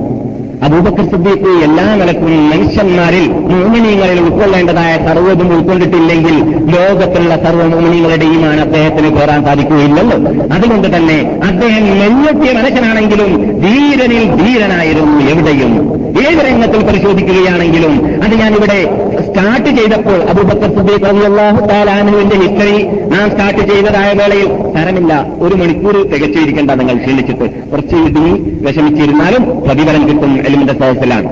അബൂബക്കർ 0.62 1.04
സിദ്ദീഖ് 1.10 1.50
എല്ലാ 1.64 1.94
നിലക്കും 1.94 2.50
മനുഷ്യന്മാരിൽ 2.50 3.24
മോമിനിയങ്ങളിൽ 3.50 4.20
ഉൾക്കൊള്ളേണ്ടതായ 4.20 4.92
സർവതും 5.06 5.48
ഉൾക്കൊണ്ടിട്ടില്ലെങ്കിൽ 5.56 6.36
ലോകത്തിലുള്ള 6.74 7.36
സർവ 7.44 7.62
മോമിനിയങ്ങളുടെയുമാണ് 7.72 8.60
അദ്ദേഹത്തിന് 8.60 9.10
കയറാൻ 9.16 9.44
സാധിക്കുകയില്ലല്ലോ. 9.44 10.18
അതുകൊണ്ട് 10.54 10.96
തന്നെ 10.96 11.18
അദ്ദേഹം 11.48 11.84
മെല്ലെത്തിയ 12.00 12.52
മനുഷ്യനാണെങ്കിലും 12.52 13.60
ധീരനിൽ 13.64 14.24
ധീരനായിരുന്നു 14.42 15.30
എവിടെയും. 15.30 16.04
ഏത് 16.24 16.40
രംഗത്തിൽ 16.46 16.80
പരിശോധിക്കുകയാണെങ്കിലും 16.84 18.22
അത് 18.24 18.34
ഞാനിവിടെ 18.34 18.78
സ്റ്റാർട്ട് 19.26 19.70
ചെയ്തപ്പോൾ 19.78 20.18
അബൂബക്കർ 20.30 20.70
സിദ്ദീഖ് 20.76 21.26
അള്ളാഹു 21.26 21.66
താലാനുവിന്റെ 21.66 22.36
ഹിസ്റ്ററി 22.36 22.76
നാം 23.10 23.30
സ്റ്റാർട്ട് 23.30 23.72
ചെയ്തതായ 23.72 24.12
വേളയിൽ 24.12 24.48
തരമില്ല 24.76 25.26
ഒരു 25.38 25.54
മണിക്കൂർ 25.54 26.08
തികച്ചിരിക്കേണ്ട 26.12 26.70
നിങ്ങൾ 26.70 26.96
ക്ഷീണിച്ചിട്ട് 26.96 27.70
കുറച്ച് 27.70 27.96
ഇടുങ്ങി 27.96 28.34
വിഷമിച്ചിരുന്നാലും 28.66 29.44
പ്രതിഫലം 29.66 30.08
കിട്ടും. 30.08 30.43
എലിമിന്റെ 30.46 30.74
സദസ്സിലാണ് 30.74 31.30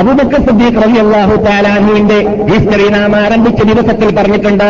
അബൂബക്കർ 0.00 0.40
സിദ്ദീഖ് 0.40 0.98
അള്ളാഹു 1.00 1.34
താലാഹുവിന്റെ 1.44 2.18
ഹിസ്റ്ററി 2.50 2.86
നാം 2.88 3.14
ആരംഭിച്ച 3.16 3.62
ദിവസത്തിൽ 3.62 4.08
പറഞ്ഞിട്ടുണ്ട് 4.16 4.68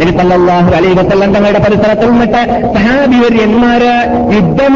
നബി 0.00 0.12
സല്ലല്ലാഹു 0.18 0.70
അലൈഹി 0.74 0.96
വസല്ലം 1.00 1.30
തങ്ങളുടെ 1.34 1.58
പരിസരത്തിൽ 1.58 2.10
നിന്നിട്ട് 2.10 2.42
സഹാബിവര്യന്മാര് 2.76 3.92
യുദ്ധം 4.34 4.74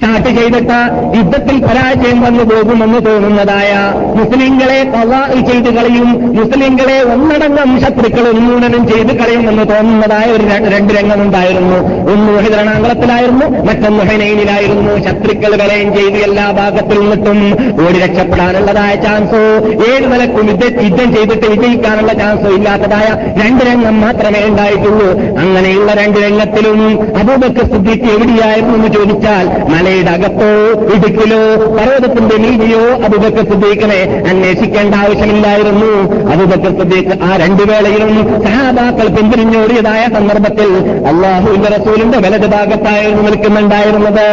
സ്റ്റാർട്ട് 0.00 0.30
ചെയ്തിട്ട് 0.36 0.76
യുദ്ധത്തിൽ 1.16 1.56
പരാജയം 1.64 2.18
വന്നു 2.20 2.44
പോകുമെന്ന് 2.50 2.98
തോന്നുന്നതായ 3.06 3.72
മുസ്ലിങ്ങളെ 4.18 4.78
കലാ 4.94 5.18
ചെയ്ത് 5.48 5.68
കളയും 5.76 6.08
മുസ്ലിങ്ങളെ 6.36 6.96
ഒന്നടങ്കം 7.14 7.70
ശത്രുക്കൾ 7.82 8.24
ഉന്മൂലനം 8.28 8.82
ചെയ്ത് 8.90 9.12
കളയുമെന്ന് 9.18 9.64
തോന്നുന്നതായ 9.72 10.26
ഒരു 10.36 10.44
രണ്ട് 10.74 10.92
രംഗമുണ്ടായിരുന്നു. 10.98 11.78
ഒന്ന് 12.12 12.32
ഹൈദരണാങ്കളത്തിലായിരുന്നു 12.38 13.46
മറ്റൊന്ന് 13.68 14.04
ഹൈനൈനിലായിരുന്നു. 14.10 14.94
ശത്രുക്കൾ 15.06 15.52
കളയും 15.62 15.90
ചെയ്ത് 15.96 16.18
എല്ലാ 16.28 16.46
ഭാഗത്തിൽ 16.60 16.98
നിന്നിട്ടും 17.00 17.38
ഓടി 17.84 17.98
രക്ഷപ്പെടാനുള്ളതായ 18.04 18.94
ചാൻസോ 19.04 19.42
ഏഴ് 19.90 20.06
നിലക്കും 20.12 20.48
യുദ്ധം 20.86 21.08
ചെയ്തിട്ട് 21.16 21.46
വിജയിക്കാനുള്ള 21.46 22.12
ചാൻസോ 22.22 22.50
ഇല്ലാത്തതായ 22.58 23.08
രണ്ട് 23.42 23.64
രംഗം 23.70 24.00
മാത്രമേ 24.06 24.42
ഉണ്ടായിട്ടുള്ളൂ. 24.48 25.10
അങ്ങനെയുള്ള 25.42 25.90
രണ്ട് 26.02 26.18
രംഗത്തിലും 26.26 26.80
അബൂബക്കർ 27.22 27.68
സിദ്ദീഖ് 27.74 28.10
എവിടെയായിരുന്നു 28.16 28.74
എന്ന് 28.78 28.92
ചോദിച്ചാൽ 28.98 29.46
മലയുടെ 29.90 30.10
അകത്തോ 30.10 30.50
ഇടുക്കിലോ 30.94 31.40
പർവതത്തിന്റെ 31.76 32.36
നീതിയോ 32.36 32.82
അബൂബക്കർ 33.04 33.44
സിദ്ദീഖിനെ 33.50 34.00
അന്വേഷിക്കേണ്ട 34.30 34.94
ആവശ്യമില്ലായിരുന്നു. 34.94 35.90
അബൂബക്കർ 36.32 36.72
സിദ്ദീഖ് 36.78 37.16
ആ 37.22 37.30
രണ്ടു 37.36 37.62
വേളയിലും 37.70 38.12
സഹാബാക്കൾ 38.44 39.08
പിന്തിരിഞ്ഞോടിയതായ 39.16 40.02
സന്ദർഭത്തിൽ 40.14 40.70
അള്ളാഹുവിന്റെ 41.10 41.68
റസൂലിന്റെ 41.68 42.18
വലത് 42.18 42.46
ഭാഗത്തായിരുന്നു 42.46 43.22
നിൽക്കുന്നുണ്ടായിരുന്നത്. 43.22 44.28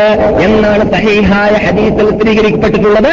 എന്നാണ് 0.45 0.91
സഹീഹായ 0.91 1.53
ഹദീസിൽ 1.67 2.09
സ്ഥിരീകരിക്കപ്പെട്ടിട്ടുള്ളത്. 2.17 3.11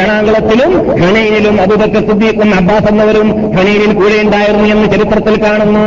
രണാങ്കളത്തിലും 0.00 0.72
ഹുനൈനിലും 1.02 1.60
അബൂബക്കർ 1.60 2.02
സിദ്ദീഖും 2.08 2.54
അബ്ബാസ് 2.54 2.88
എന്നവരും 2.88 3.28
ഹുനൈനിൽ 3.56 3.92
കൂടെ 3.92 4.18
ഉണ്ടായിരുന്നു 4.22 4.66
എന്ന് 4.74 4.86
ചരിത്രത്തിൽ 4.92 5.36
കാണുന്നു. 5.42 5.86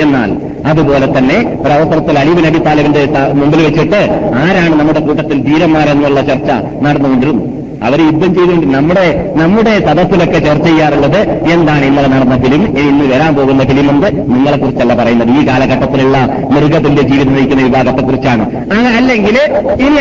എന്നാൽ 0.00 0.30
അതുപോലെ 0.66 1.06
തന്നെ 1.18 1.38
ഒരവസരത്തിൽ 1.64 2.18
അലീബ് 2.18 2.44
നബി 2.44 2.58
താലിബിന്റെ 2.58 3.02
മുമ്പിൽ 3.32 3.62
വെച്ചിട്ട് 3.62 4.00
ആരാണ് 4.34 4.74
നമ്മുടെ 4.74 5.00
കൂട്ടത്തിൽ 5.00 5.42
ധീരന്മാരെന്നുള്ള 5.42 6.20
ചർച്ച 6.20 6.50
നടന്നുകൊണ്ടിരുന്നു 6.82 7.61
അവർ 7.86 8.00
യുദ്ധം 8.06 8.34
ചെയ്തുകൊണ്ട് 8.34 8.66
നമ്മുടെ 8.76 9.04
നമ്മുടെ 9.36 9.72
സദസ്സിലൊക്കെ 9.86 10.38
ചർച്ച 10.46 10.66
ചെയ്യാറുള്ളത് 10.66 11.20
എന്താണ് 11.54 11.84
ഇന്നലെ 11.84 12.08
നടന്ന 12.08 12.36
ഫിലിം? 12.44 12.62
ഇന്ന് 12.78 13.04
വരാൻ 13.14 13.32
പോകുന്ന 13.34 13.64
ഫിലിം 13.70 13.88
എന്ത് 13.90 14.08
നിങ്ങളെ 14.34 14.56
കുറിച്ചല്ല 14.56 14.94
പറയുന്നത്. 14.94 15.30
ഈ 15.38 15.46
കാലഘട്ടത്തിലുള്ള 15.48 16.18
മൃഗത്തിന്റെ 16.54 17.02
ജീവിതം 17.02 17.34
നയിക്കുന്ന 17.34 17.62
വിഭാഗത്തെക്കുറിച്ചാണ് 17.62 18.44
അല്ലെങ്കിൽ 18.98 19.38
ഇനി 19.86 19.98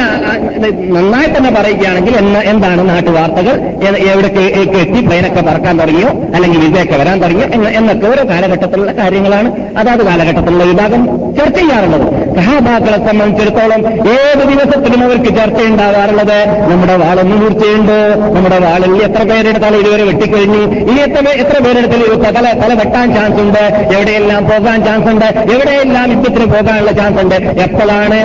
നന്നായി 0.95 1.29
തന്നെ 1.37 1.51
പറയുകയാണെങ്കിൽ 1.59 2.15
എന്താണ് 2.51 2.81
നാട്ടുവാർത്തകൾ? 2.89 3.19
വാർത്തകൾ 3.21 3.97
എവിടേക്ക് 4.11 4.43
എത്തി 4.81 4.99
പ്ലെയിനൊക്കെ 5.05 5.41
പറക്കാൻ 5.41 5.75
തുടങ്ങിയോ? 5.79 6.09
അല്ലെങ്കിൽ 6.35 6.59
ഇതൊക്കെ 6.65 6.95
വരാൻ 7.01 7.17
തുടങ്ങിയോ? 7.23 7.47
എന്നൊക്കെ 7.79 8.07
ഓരോ 8.07 8.23
കാലഘട്ടത്തിലുള്ള 8.29 8.91
കാര്യങ്ങളാണ്. 8.91 9.49
അതാത് 9.77 10.03
കാലഘട്ടത്തിലുള്ള 10.05 10.63
വിഭാഗം 10.63 11.01
ചർച്ച 11.37 11.57
ചെയ്യാറുള്ളത്. 11.59 12.05
സഹാബാക്കളെ 12.37 12.99
സംബന്ധിച്ചിടത്തോളം 13.07 13.81
ഏത് 14.15 14.43
ദിവസത്തിലും 14.51 15.01
അവർക്ക് 15.03 15.31
ചർച്ചയുണ്ടാവാറുള്ളത് 15.37 16.37
നമ്മുടെ 16.71 16.95
വാളൊന്ന് 16.95 17.35
മൂർച്ചയുണ്ട് 17.35 17.97
നമ്മുടെ 18.35 18.59
വാളിൽ 18.59 18.95
എത്ര 19.03 19.23
പേരുടെ 19.23 19.59
തല 19.59 19.75
ഇതുവരെ 19.75 20.03
വെട്ടിക്കഴിഞ്ഞു 20.03 20.61
ഇനി 20.81 20.99
എത്ര 20.99 21.25
എത്ര 21.43 21.57
പേരുടെ 21.65 21.87
തല 22.29 22.45
തല 22.61 22.71
വെട്ടാൻ 22.73 23.07
ചാൻസ് 23.15 23.41
ഉണ്ട് 23.41 23.63
എവിടെയെല്ലാം 23.95 24.41
പോകാൻ 24.45 24.79
ചാൻസ് 24.85 25.09
ഉണ്ട് 25.09 25.27
എവിടെയെല്ലാം 25.53 26.07
യുദ്ധത്തിന് 26.11 26.47
പോകാനുള്ള 26.53 26.91
ചാൻസ് 26.91 27.21
ഉണ്ട് 27.21 27.37
എപ്പോഴാണ് 27.61 28.19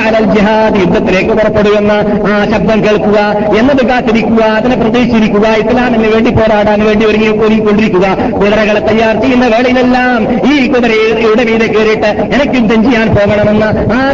അലൽ 0.00 0.26
ജിഹാദ് 0.34 0.78
യുദ്ധത്തിലേക്ക് 0.78 1.32
പുറപ്പെടുമെന്ന 1.32 1.92
ആ 2.28 2.36
ശബ്ദം 2.52 2.78
കേൾക്കുക 2.84 3.18
എന്നത് 3.58 3.82
കാത്തിരിക്കുക 3.88 4.42
അതിനെ 4.58 4.76
പ്രതീക്ഷിച്ചിരിക്കുക 4.76 5.46
ഇസ്ലാമിന് 5.62 6.08
വേണ്ടി 6.14 6.30
പോരാടാൻ 6.30 6.80
വേണ്ടി 6.84 7.04
ഒരുങ്ങി 7.04 7.30
ഒരുങ്ങിക്കൊണ്ടിരിക്കുക 7.38 8.06
കുതിരകളെ 8.34 8.80
തയ്യാർ 8.80 9.14
ചെയ്യുന്ന 9.20 9.46
വേളയിലെല്ലാം 9.46 10.20
ഈ 10.50 10.54
കുതിരയുടെ 10.66 11.44
മീതെ 11.44 11.68
കയറിയിട്ട് 11.68 12.10
എനിക്ക് 12.34 12.56
യുദ്ധം 12.56 12.80
ചെയ്യാൻ 12.84 13.08
പോകണമെന്ന 13.18 13.64
ആ 13.92 14.12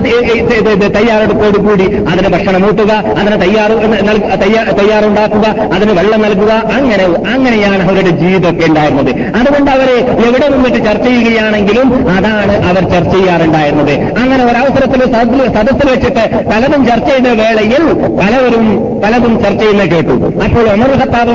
തയ്യാറെടുപ്പോട് 0.89 1.59
കൂടി 1.59 1.83
അതിന് 1.83 2.29
ഭക്ഷണം 2.29 2.67
ഊട്ടുക 2.67 2.91
അതിന് 2.91 3.43
തയ്യാറ് 3.43 3.73
നൽക- 4.09 4.35
തയ്യാ- 4.35 4.71
തയ്യാറുണ്ടാക്കുക 4.71 5.75
അതിന് 5.75 5.93
വെള്ളം 5.93 6.23
നൽകുക 6.23 6.51
അങ്ങനെ 6.51 7.05
അങ്ങനെയാണ് 7.35 7.83
അവരുടെ 7.83 8.11
ജീവിതമൊക്കെ 8.11 8.67
ഉണ്ടായിരുന്നത്. 8.67 9.11
അതുകൊണ്ട് 9.37 9.71
അവരെ 9.71 9.95
എവിടെ 10.29 10.49
നിന്നിട്ട് 10.49 10.85
ചർച്ച 10.85 11.09
ചെയ്യുകയാണെങ്കിലും 11.09 12.11
അതാണ് 12.11 12.65
അവർ 12.65 12.91
ചർച്ച 12.91 13.17
ചെയ്യാറുണ്ടായിരുന്നത്. 13.17 13.93
അങ്ങനെ 13.93 14.45
ഒരവസരത്തിൽ 14.45 15.05
സദസ്സിൽ- 15.05 15.51
വെച്ചിട്ട് 15.91 16.45
പലതും 16.45 16.87
ചർച്ച 16.87 17.11
ചെയ്ത 17.11 17.27
വേളയിൽ 17.27 17.93
പലവരും 17.93 18.85
പലതും 19.05 19.45
ചർച്ച 19.45 19.63
ചെയ്യുന്ന 19.63 19.85
കേട്ടു. 19.85 20.11
അപ്പോൾ 20.45 20.71
ഒമർ 20.71 20.91
ഖത്താബ് 20.91 21.31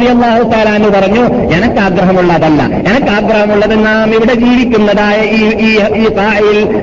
പറഞ്ഞു 0.90 1.22
എനിക്ക് 1.56 1.82
ആഗ്രഹമുള്ളതല്ല 1.82 2.64
എനിക്ക് 2.64 3.12
ആഗ്രഹമുള്ളത് 3.12 3.86
നാം 3.86 4.16
ഇവിടെ 4.16 4.34
ജീവിക്കുന്നതായ 4.34 5.22
ഈ 5.22 5.50
ഈ 5.60 5.78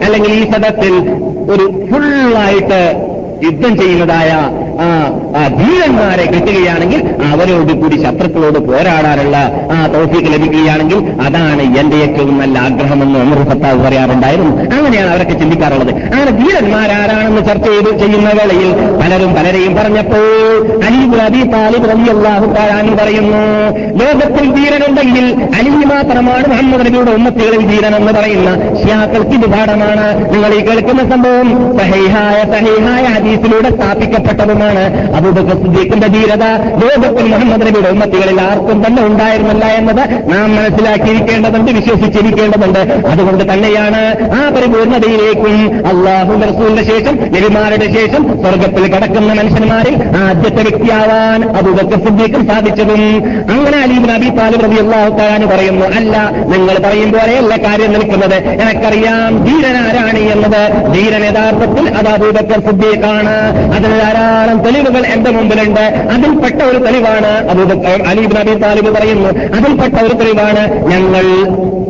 അല്ലെങ്കിൽ 0.05 0.33
ഈ 0.33 0.51
സദസ്സിൽ 0.77 0.95
ഒരു 1.51 1.67
ഫുള്ളായിട്ട് 1.89 2.81
യുദ്ധം 3.45 3.73
ചെയ്യുന്നതായ 3.77 4.31
ആ 4.85 5.43
ധീരന്മാരെ 5.61 6.25
കിട്ടുകയാണെങ്കിൽ 6.33 7.01
അവരോട് 7.33 7.73
കൂടി 7.81 7.97
ശത്രുക്കളോട് 8.05 8.59
പോരാടാനുള്ള 8.69 9.37
ആ 9.77 9.79
തോഫിക്ക് 9.95 10.31
ലഭിക്കുകയാണെങ്കിൽ 10.35 10.99
അതാണ് 11.27 11.63
എന്റെ 11.81 11.97
ഏറ്റവും 11.97 12.39
നല്ല 12.39 12.59
ആഗ്രഹമെന്ന് 12.59 13.19
ഒമർ 13.25 13.39
ഭർത്താവ് 13.49 13.79
പറയാറുണ്ടായിരുന്നു. 13.87 14.53
അങ്ങനെയാണ് 14.77 15.11
അവരൊക്കെ 15.11 15.37
ചിന്തിക്കാറുള്ളത്. 15.43 15.93
അങ്ങനെ 16.13 16.33
ധീരന്മാരാരാണെന്ന് 16.41 17.43
ചർച്ച 17.49 17.67
ചെയ്ത് 17.69 17.91
ചെയ്യുന്ന 18.03 18.29
വേളയിൽ 18.39 18.71
പലരും 19.01 19.35
പലരെയും 19.35 19.75
പറഞ്ഞപ്പോൾ 19.77 20.27
അലീബ് 20.89 21.21
അബി 21.27 21.43
താലിബ് 21.55 21.89
പറയുന്നു 23.01 23.43
ലോകത്തിൽ 24.03 24.45
ധീരനുണ്ടെങ്കിൽ 24.57 25.27
അലി 25.59 25.73
മാത്രമാണ് 25.93 26.47
മുഹമ്മദ് 26.53 26.85
നബിയുടെ 26.87 27.13
ഉമ്മത്തുകളിൽ 27.19 27.63
ധീരൻ 27.71 27.95
എന്ന് 27.97 28.13
പറയുന്ന 28.13 28.51
ഷിയാക്കൾക്ക് 28.81 29.35
ഇത് 29.39 29.47
പാഠമാണ് 29.55 30.07
നിങ്ങൾ 30.35 30.51
ഈ 30.59 30.61
കേൾക്കുന്ന 30.69 31.03
സംഭവം 31.13 31.49
സഹൈഹായ 31.79 32.39
സഹൈഹായ 32.55 33.05
ഹദീസിലൂടെ 33.17 33.71
സ്ഥാപിക്കപ്പെട്ടതുമാണ്. 33.77 34.66
അബൂബക്കർ 35.17 35.57
സിദ്ദീഖിന്റെ 35.63 36.07
ധീരത 36.07 36.45
ലോകത്തിൽ 36.83 37.27
മുഹമ്മദ് 37.33 37.67
നബിയുടെ 37.67 37.91
ഉമ്മത്തികളിൽ 37.91 38.41
ആർക്കും 38.41 38.87
തന്നെ 38.87 39.03
ഉണ്ടായിരുന്നില്ല 39.07 39.65
എന്നത് 39.65 40.33
നാം 40.33 40.57
മനസ്സിലാക്കിയിരിക്കേണ്ടതുണ്ട് 40.57 41.71
വിശ്വസിച്ചിരിക്കേണ്ടതുണ്ട്. 41.73 42.79
അതുകൊണ്ട് 43.09 43.45
തന്നെയാണ് 43.53 44.03
ആ 44.39 44.43
പരിപൂർണതയിലേക്കും 44.57 45.57
അള്ളാഹു 45.87 46.33
റസൂലിന്റെ 46.51 46.85
ശേഷം 46.85 47.17
നബിമാരുടെ 47.17 47.87
ശേഷം 47.95 48.23
സ്വർഗത്തിൽ 48.43 48.85
കടക്കുന്ന 48.95 49.33
മനുഷ്യന്മാരിൽ 49.33 49.97
ആദ്യത്തെ 50.17 50.63
വ്യക്തിയാവാൻ 50.63 51.41
അബൂബക്കർ 51.57 51.99
സിദ്ദീഖും 52.07 52.47
സാധിച്ചതും. 52.47 53.03
അങ്ങനെ 53.51 53.79
അലീബ് 53.83 54.09
നബി 54.09 54.29
താലിബ് 54.39 54.65
റബി 54.65 54.79
അള്ളാഹുത്താന് 54.85 55.47
പറയുന്നു 55.47 55.87
അല്ല 55.99 56.17
നിങ്ങൾ 56.53 56.77
പറയും 56.87 57.13
പോലെയല്ല 57.13 57.57
കാര്യം 57.57 57.93
നിൽക്കുന്നത്. 57.93 58.37
എനിക്കറിയാം 58.63 59.33
ധീരൻ 59.45 59.77
ആരാണ് 59.85 60.19
എന്നത്. 60.19 60.63
ധീരൻ 60.95 61.25
യഥാർത്ഥത്തിൽ 61.25 61.85
അത് 61.99 62.09
അബൂബക്കർ 62.09 62.61
സിദ്ദീഖാണ്. 62.69 63.35
അതിന് 63.77 63.97
ധാരാളം 64.01 64.56
തെളിവുകൾ 64.65 65.07
എന്റെ 65.15 65.31
മുമ്പിലുണ്ട്. 65.31 65.85
അതിൽപ്പെട്ട 66.15 66.61
ഒരു 66.71 66.79
തെളിവാണ് 66.87 67.33
അലീബ് 68.11 68.37
നബി 68.37 68.55
താലിബ് 68.65 68.93
പറയുന്നു. 68.99 69.31
അതിൽപ്പെട്ട 69.59 69.97
ഒരു 70.07 70.15
തെളിവാണ് 70.23 70.65
ഞങ്ങൾ 70.93 71.27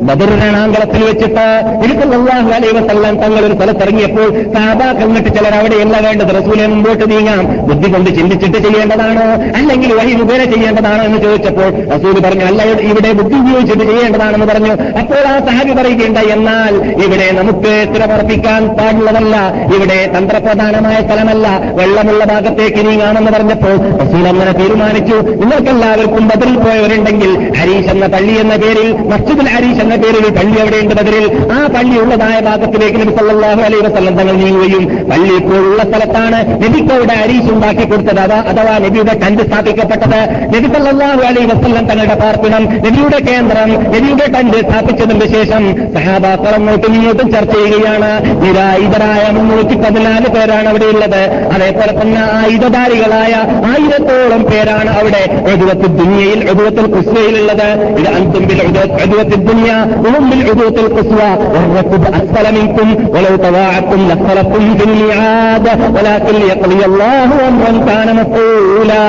ബദറിനാങ്കളത്തിൽ 0.08 1.00
വെച്ചിട്ട് 1.04 1.44
ഇരുത്തല്ലാഹു 1.84 2.48
അലൈ 2.56 2.68
വസല്ലാം 2.76 3.14
തങ്ങൾ 3.22 3.40
ഒരു 3.46 3.54
സ്ഥലത്തിറങ്ങിയപ്പോൾ 3.54 4.28
സാബാക്കൾ 4.54 5.06
കണ്ണിട്ട് 5.06 5.30
ചിലർ 5.36 5.54
അവിടെയല്ല 5.58 5.96
വേണ്ടത്. 6.06 6.30
റസൂലെ 6.36 6.66
മുമ്പോട്ട് 6.72 7.04
നീങ്ങാം. 7.10 7.42
ബുദ്ധി 7.68 7.88
കൊണ്ട് 7.92 8.10
ചിന്തിച്ചിട്ട് 8.18 8.58
ചെയ്യേണ്ടതാണോ? 8.66 9.24
അല്ലെങ്കിൽ 9.58 9.90
വഴി 9.98 10.12
മുഖേന 10.20 10.44
ചെയ്യേണ്ടതാണോ 10.52 11.02
എന്ന് 11.08 11.18
ചോദിച്ചപ്പോൾ 11.24 11.70
റസൂൽ 11.94 12.20
പറഞ്ഞു 12.26 12.44
അല്ല 12.50 12.62
ഇവിടെ 12.90 13.10
ബുദ്ധി 13.20 13.36
ഉപയോഗിച്ചിട്ട് 13.42 13.84
ചെയ്യേണ്ടതാണെന്ന് 13.90 14.46
പറഞ്ഞു. 14.52 14.72
അപ്പോൾ 15.00 15.22
ആ 15.32 15.34
സഹാബി 15.48 15.72
പറയുകയുണ്ട് 15.80 16.20
എന്നാൽ 16.36 16.74
ഇവിടെ 17.06 17.26
നമുക്ക് 17.40 17.72
സ്ഥിരമർപ്പിക്കാൻ 17.88 18.62
പാടുള്ളതല്ല. 18.78 19.36
ഇവിടെ 19.76 19.98
തന്ത്രപ്രധാനമായ 20.16 20.96
സ്ഥലമല്ല. 21.06 21.46
വെള്ളമുള്ള 21.80 22.24
ഭാഗത്തേക്ക് 22.56 22.82
നീങ്ങാണെന്ന് 22.88 23.30
പറഞ്ഞപ്പോൾ 23.34 23.74
റസൂൽ 24.02 24.24
അങ്ങനെ 24.30 24.52
തീരുമാനിച്ചു. 24.58 25.16
നിങ്ങൾക്കെല്ലാവർക്കും 25.40 26.24
ബദറിൽ 26.30 26.56
പോയവരുണ്ടെങ്കിൽ 26.62 27.30
ഹരീഷ് 27.58 27.90
എന്ന 27.94 28.06
പള്ളി 28.14 28.34
എന്ന 28.42 28.54
പേരിൽ 28.62 28.88
മസ്ജിദുൽ 29.10 29.48
ഹരീഷ് 29.54 29.80
എന്ന 29.84 29.96
പേരിൽ 30.02 30.24
പള്ളി 30.36 30.56
എവിടെയുണ്ട് 30.62 30.94
ബദറിൽ. 30.98 31.26
ആ 31.56 31.58
പള്ളി 31.74 31.96
ഉള്ളതായ 32.02 32.36
ഭാഗത്തിലേക്ക് 32.48 32.98
നബി 33.02 33.12
സല്ലല്ലാഹു 33.18 33.60
അലൈഹി 33.66 33.82
വസല്ലം 33.86 34.14
തങ്ങൾ 34.20 34.36
നീങ്ങുകയും 34.42 34.84
പള്ളി 35.10 35.34
ഇപ്പോഴുള്ള 35.40 35.82
സ്ഥലത്താണ്. 35.90 36.38
നബിക്ക് 36.62 36.94
ഹരീഷ് 37.22 37.50
ഉണ്ടാക്കി 37.56 37.84
കൊടുത്തത് 37.90 38.20
അതാ 38.26 38.38
അഥവാ 38.52 38.74
നബിയുടെ 38.86 39.16
കണ്ട് 39.24 39.42
സ്ഥാപിക്കപ്പെട്ടത്. 39.48 40.20
നബി 40.54 40.70
സല്ലല്ലാഹു 40.76 41.22
അലൈഹി 41.30 41.48
വസല്ലം 41.52 41.84
തങ്ങളുടെ 41.90 42.16
പാർപ്പിടം 42.22 42.64
നബിയുടെ 42.86 43.20
കേന്ദ്രം 43.28 43.70
നബിയുടെ 43.94 44.28
കണ്ട് 44.36 44.58
സ്ഥാപിച്ചതിന് 44.68 45.28
ശേഷം 45.36 45.62
സഹാബാക്കൾ 45.98 46.52
അങ്ങോട്ടും 46.60 46.92
ഇങ്ങോട്ടും 47.00 47.28
ചർച്ച 47.36 47.54
ചെയ്യുകയാണ്. 47.60 48.10
നിരായുധരായ 48.44 49.24
മുന്നൂറ്റി 49.38 49.76
പതിനാല് 49.84 50.28
പേരാണ് 50.36 50.68
അവിടെയുള്ളത് 50.72 51.22
അതേപോലെ 51.54 51.92
തന്നെ 52.00 52.24
ആയുധധാരികളായ 52.45 53.33
ആയിരത്തോളം 53.71 54.43
പേരാണ് 54.43 54.91
അവിടെ 54.95 55.23
എഴുപത്തി 55.51 55.89
ദുനിയയിൽ 55.97 56.39
എഴുപത്തിൽ 56.45 56.87
കുസ്വയിലുള്ളത് 56.93 57.67
ഇത് 57.99 58.09
അന്തുമ്പിൽ 58.11 58.59
എഴുപത്തി 58.99 59.39
ദുനിയ 59.43 59.71
ഉളുമ്പിൽ 60.01 60.41
എഴുപത്തിൽ 60.45 60.87
കുസ്വ 60.95 61.19
والركب 61.53 62.03
أسفل 62.09 62.45
منكم 62.53 62.87
ولو 63.07 63.33
تواعدتم 63.37 63.99
لاختلفتم 64.09 64.63
في 64.77 64.83
الميعاد 64.83 65.65
ولكن 65.95 66.33
ليقضي 66.35 66.81
الله 66.85 67.29
أمرا 67.49 67.73
كان 67.87 68.07
مفعولا 68.15 69.03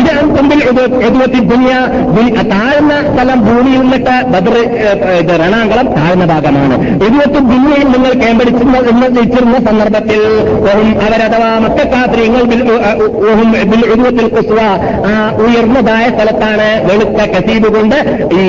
ഇത് 0.00 0.10
അന്തുമ്പിൽ 0.14 0.58
എഴുപത്തി 1.02 1.40
ദുനിയ 1.48 1.72
താഴ്ന്ന 2.52 2.92
സ്ഥലം 3.08 3.38
ഭൂമിയിൽ 3.46 3.80
നിന്നിട്ട് 3.82 4.16
ബദർ 4.32 4.54
ഇത് 5.20 5.32
രണാങ്കളം 5.42 5.86
താഴ്ന്ന 5.96 6.24
ഭാഗമാണ് 6.24 6.74
എഴുപത്തി 7.06 7.40
ദുനിയയിൽ 7.50 7.86
നിങ്ങൾ 7.94 8.12
കേമ്പടിച്ചിരുന്ന 8.22 8.78
എന്ന് 8.92 9.08
ജയിച്ചിരുന്ന 9.16 9.58
സന്ദർഭത്തിൽ 9.68 10.22
ഓഹും 10.66 10.90
അവരഥവാ 11.06 11.50
മക്കാത്രിയങ്ങൾ 11.64 12.42
എഴുപത്തിൽ 13.87 14.27
കുസ്വ 14.27 14.59
ആ 15.05 15.13
ഉയർന്നതായ 15.37 16.05
സ്ഥലത്താണ് 16.09 16.67
വെളുത്ത 16.87 17.21
കസീബ് 17.33 17.69
കൊണ്ട് 17.75 17.97
ഈ 18.33 18.45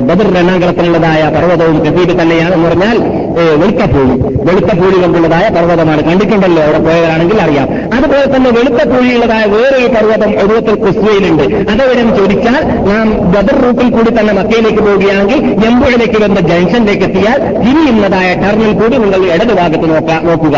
ബദർ 0.00 0.28
രണാങ്കണത്തിനുള്ളതായ 0.34 1.22
പർവതവും 1.34 1.78
കസീബ് 1.78 2.14
തന്നെയാണ് 2.22 2.54
എന്ന് 2.54 2.68
പറഞ്ഞാൽ 2.68 2.98
വെളുത്ത 3.36 4.72
പൂഴി 4.80 4.98
കൊണ്ടുള്ളതായ 5.02 5.46
പർവതമാണ്. 5.56 6.02
കണ്ടിട്ടുണ്ടല്ലോ 6.08 6.62
അവിടെ 6.62 6.78
പോയവരാണെങ്കിൽ 6.86 7.40
അറിയാം. 7.44 7.66
അതുപോലെ 7.96 8.26
തന്നെ 8.34 8.50
വെളുത്ത 8.50 8.80
പൂഴിയുള്ളതായ 8.90 9.44
വേറൊരു 9.54 9.88
പർവതം 9.94 10.30
ഒരുവത്തിൽ 10.42 10.74
കുസ്വയിലുണ്ട്. 10.84 11.42
അതവരും 11.72 12.08
ചോദിച്ചാൽ 12.16 12.62
നാം 12.90 13.32
ബദർ 13.32 13.56
റൂട്ടിൽ 13.64 13.90
കൂടി 13.96 14.10
തന്നെ 14.18 14.32
മക്കയിലേക്ക് 14.38 14.78
പോവുകയാണെങ്കിൽ 14.78 15.40
എമ്പുഴയിലേക്ക് 15.68 16.22
വന്ന 16.24 16.40
ജംഗ്ഷനിലേക്ക് 16.40 17.04
എത്തിയാൽ 17.08 17.38
തിരിയുന്നതായ 17.64 18.28
ടർണിൽ 18.42 18.72
കൂടി 18.80 18.96
നിങ്ങൾ 19.04 19.22
ഇടതുഭാഗത്ത് 19.34 19.90
നോക്കുക. 20.28 20.56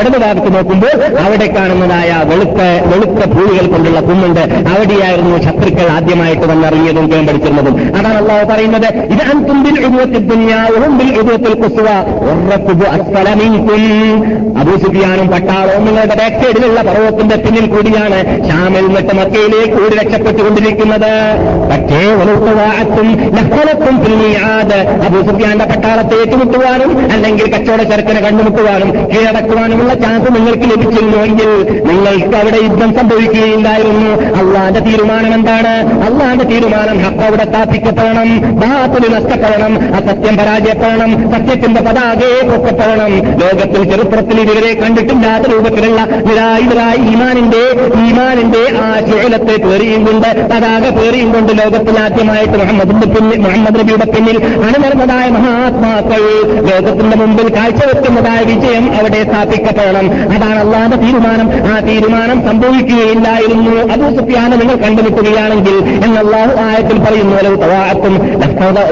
ഇടതുഭാഗത്ത് 0.00 0.50
നോക്കുമ്പോൾ 0.56 0.96
അവിടെ 1.24 1.48
കാണുന്നതായ 1.56 2.10
വെളുത്ത 2.32 2.60
വെളുത്ത 2.92 3.30
പൂഴികൾ 3.34 3.66
കൊണ്ടുള്ള 3.72 4.00
കുന്നുണ്ട്. 4.00 4.44
അവിടെയായിരുന്നു 4.72 5.38
ശത്രുക്കൾ 5.46 5.88
ആദ്യമായിട്ട് 5.96 6.46
വന്നിറങ്ങിയതും 6.52 7.12
കേമ്പടിച്ചിരുന്നതും 7.12 7.76
അതാണ് 7.98 8.16
അള്ളാഹ് 8.22 8.46
പറയുന്നത് 8.52 8.88
ഇത് 9.14 9.22
അൻതുമ്പിൽ 9.32 9.78
എഴുപത്തിൽ 9.84 10.22
ദുന്യാവും 10.32 10.98
ബിൽ 10.98 11.10
എഴുപത്തിൽ 11.14 11.54
കുസുവ. 11.62 11.88
ഉറക്കുബു 12.08 12.84
അബൂ 12.84 13.12
അബൂസുഫിയാനും 14.58 15.28
പട്ടാളവും 15.28 15.84
നിങ്ങളുടെ 15.84 16.14
ബാക്ക് 16.14 16.36
സൈഡിലുള്ള 16.36 16.82
പർവത്തിന്റെ 16.82 17.36
പിന്നിൽ 17.36 17.66
കൂടിയാണ് 17.66 18.48
ഷാമിൽ 18.50 18.86
നിന്നിട്ട് 18.86 19.14
മക്കയിലേക്ക് 19.14 19.82
കൂടി 19.82 19.94
രക്ഷപ്പെട്ടുകൊണ്ടിരിക്കുന്നത്. 19.94 21.12
പക്ഷേ 21.70 22.14
ഒലുത്തവാഴത്തും 22.14 23.16
ലഹലത്തും 23.34 24.04
പിന്നിയാത് 24.04 24.76
അബൂസുഫിയാന്റെ 24.76 25.64
പട്ടാളത്തെ 25.64 26.20
ഏറ്റുമുട്ടുവാനും 26.20 27.12
അല്ലെങ്കിൽ 27.12 27.56
കച്ചവട 27.56 27.82
ചരക്കിനെ 27.82 28.20
കണ്ടുമുട്ടുവാനും 28.20 28.92
കീഴടക്കുവാനുമുള്ള 28.92 29.94
ചാൻസ് 29.94 30.34
നിങ്ങൾക്ക് 30.36 30.62
ലഭിച്ചിരുന്നുവെങ്കിൽ 30.62 31.82
നിങ്ങൾക്ക് 31.88 32.36
അവിടെ 32.36 32.56
യുദ്ധം 32.56 32.94
സംഭവിക്കുകയില്ലായിരുന്നു 32.94 34.10
അള്ളാന്റെ 34.32 34.80
തീരുമാനം 34.80 35.34
എന്താണ്? 35.34 36.02
അള്ളാന്റെ 36.02 36.44
തീരുമാനം 36.44 36.98
ഹക്കവിടെ 36.98 37.44
സ്ഥാപിക്കപ്പെടണം. 37.44 38.60
ബാത്തിൽ 38.60 39.14
നഷ്ടപ്പെടണം. 39.14 39.94
അസത്യം 39.94 40.36
പരാജയപ്പെടണം. 40.36 41.30
സത്യത്തിന്റെ 41.30 41.80
പതാകയെ 41.92 42.42
പൊക്കപ്പെടണം 42.48 43.12
ലോകത്തിൽ 43.40 43.82
ചരിത്രത്തിൽ 43.90 44.40
ഇതുവരെ 44.40 44.74
കണ്ടിട്ടില്ലാത്ത 44.74 45.44
രൂപത്തിലുള്ള 45.52 46.00
നിരായുധരായ 46.28 46.94
ഈമാനിന്റെ 47.12 47.62
ഈമാനിന്റെ 48.08 48.62
ആ 48.82 48.86
ശേലത്തെ 49.10 49.56
പേറിയും 49.64 50.06
കൊണ്ട് 50.06 50.28
പതാക 50.52 50.84
പേറിയും 50.98 51.32
കൊണ്ട് 51.32 51.52
ലോകത്തിൽ 51.52 51.98
ആദ്യമായിട്ട് 51.98 52.52
മുഹമ്മദിന്റെ 52.52 53.06
പിന്നിൽ 53.06 53.38
മുഹമ്മദ് 53.38 53.78
നബിയുടെ 53.80 54.04
പിന്നിൽ 54.04 54.38
അണിനിർന്നതായ 54.44 55.28
മഹാത്മാക്കൾ 55.28 56.22
ലോകത്തിന്റെ 56.70 57.16
മുമ്പിൽ 57.16 57.48
കാഴ്ചവെക്കുന്നതായ 57.56 58.40
വിജയം 58.44 58.86
അവിടെ 58.98 59.20
സ്ഥാപിക്കപ്പെടണം. 59.24 60.08
അതാണ് 60.34 60.58
അള്ളാന്റെ 60.64 60.96
തീരുമാനം. 60.96 61.50
ആ 61.72 61.80
തീരുമാനം 61.80 62.40
സംഭവിക്കുകയില്ലായിരുന്നു. 62.48 63.76
അബൂ 63.92 64.08
സുഫിയാനെ 64.16 64.56
നിങ്ങൾ 64.56 64.76
കണ്ടുമുട്ടുകയാണെങ്കിൽ 64.76 65.76
എന്നല്ലാഹു 66.06 66.54
ആയത്തിൽ 66.68 66.98
പറയുന്നു 67.04 67.38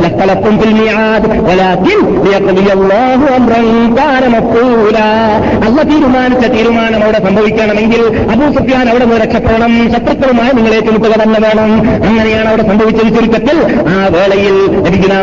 ലഖലക്കും 0.05 0.55
ഫിൽ 0.61 0.75
മിആദ് 0.81 1.27
അല്ലാഹു 2.91 3.27
അമ്രൂല 3.35 4.99
അല്ല 5.67 5.83
തീരുമാനിച്ച 5.91 6.45
തീരുമാനം 6.47 7.03
അവിടെ 7.05 7.19
സംഭവിക്കണമെങ്കിൽ 7.27 8.03
അബൂ 8.33 8.47
സുഫിയാൻ 8.57 8.89
അവിടെ 8.91 9.05
നിന്ന് 9.05 9.21
രക്ഷപ്പെടണം. 9.25 9.93
ശത്രുക്കളുമായി 9.93 10.53
നിങ്ങളെ 10.53 10.77
ഏറ്റുമുട്ടുക 10.77 11.15
തന്നെ 11.23 11.41
വേണം. 11.41 11.71
അങ്ങനെയാണ് 12.09 12.49
അവിടെ 12.49 12.63
സംഭവിച്ചത് 12.63 13.11
ചുരുക്കത്തിൽ. 13.17 13.59
ആ 13.93 14.09
വേളയിൽ 14.15 14.57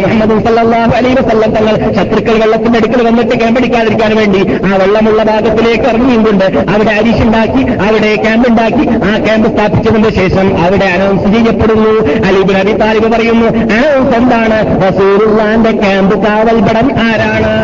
മുഹമ്മദ് 0.04 0.46
സല്ലല്ലാഹു 0.46 0.94
അലൈഹി 1.00 1.16
വസല്ലം 1.20 1.52
തങ്ങൾ 1.58 1.76
ശത്രുക്കൾ 1.98 2.36
വെള്ളത്തിന്റെ 2.44 2.80
അടുക്കൽ 2.80 3.04
വന്നിട്ട് 3.08 3.36
ക്യാമ്പടിക്കാതിരിക്കാൻ 3.40 4.16
വേണ്ടി 4.16 4.42
ആ 4.68 4.78
വെള്ളമുള്ള 4.78 5.24
ഭാഗത്തിലേക്ക് 5.24 5.84
ഇറങ്ങിയുണ്ട് 5.84 6.46
അവിടെ 6.76 6.92
അരിശുണ്ടാക്കി 6.92 7.64
അവിടെ 7.88 8.16
ക്യാമ്പ് 8.16 8.50
ഉണ്ടാക്കി 8.50 8.88
ആ 9.10 9.18
ക്യാമ്പ് 9.26 9.50
സ്ഥാപിച്ചതിന് 9.54 10.10
ശേഷം 10.10 10.60
അവിടെ 10.66 10.86
അനൗൺസ് 10.86 11.34
ചെയ്യപ്പെടുന്നു. 11.36 11.94
അലിബിൻ 12.28 12.58
അബി 12.58 12.74
താലിബ് 12.84 13.12
പറയുന്നു 13.16 13.48
അനൗൺസ് 13.78 14.16
എന്താണ്? 14.16 14.60
റസൂറുള്ളാന്റെ 14.88 15.72
ക്യാമ്പ് 15.72 16.16
കാവൽപടം 16.26 16.90
ആരാണ്? 17.08 17.57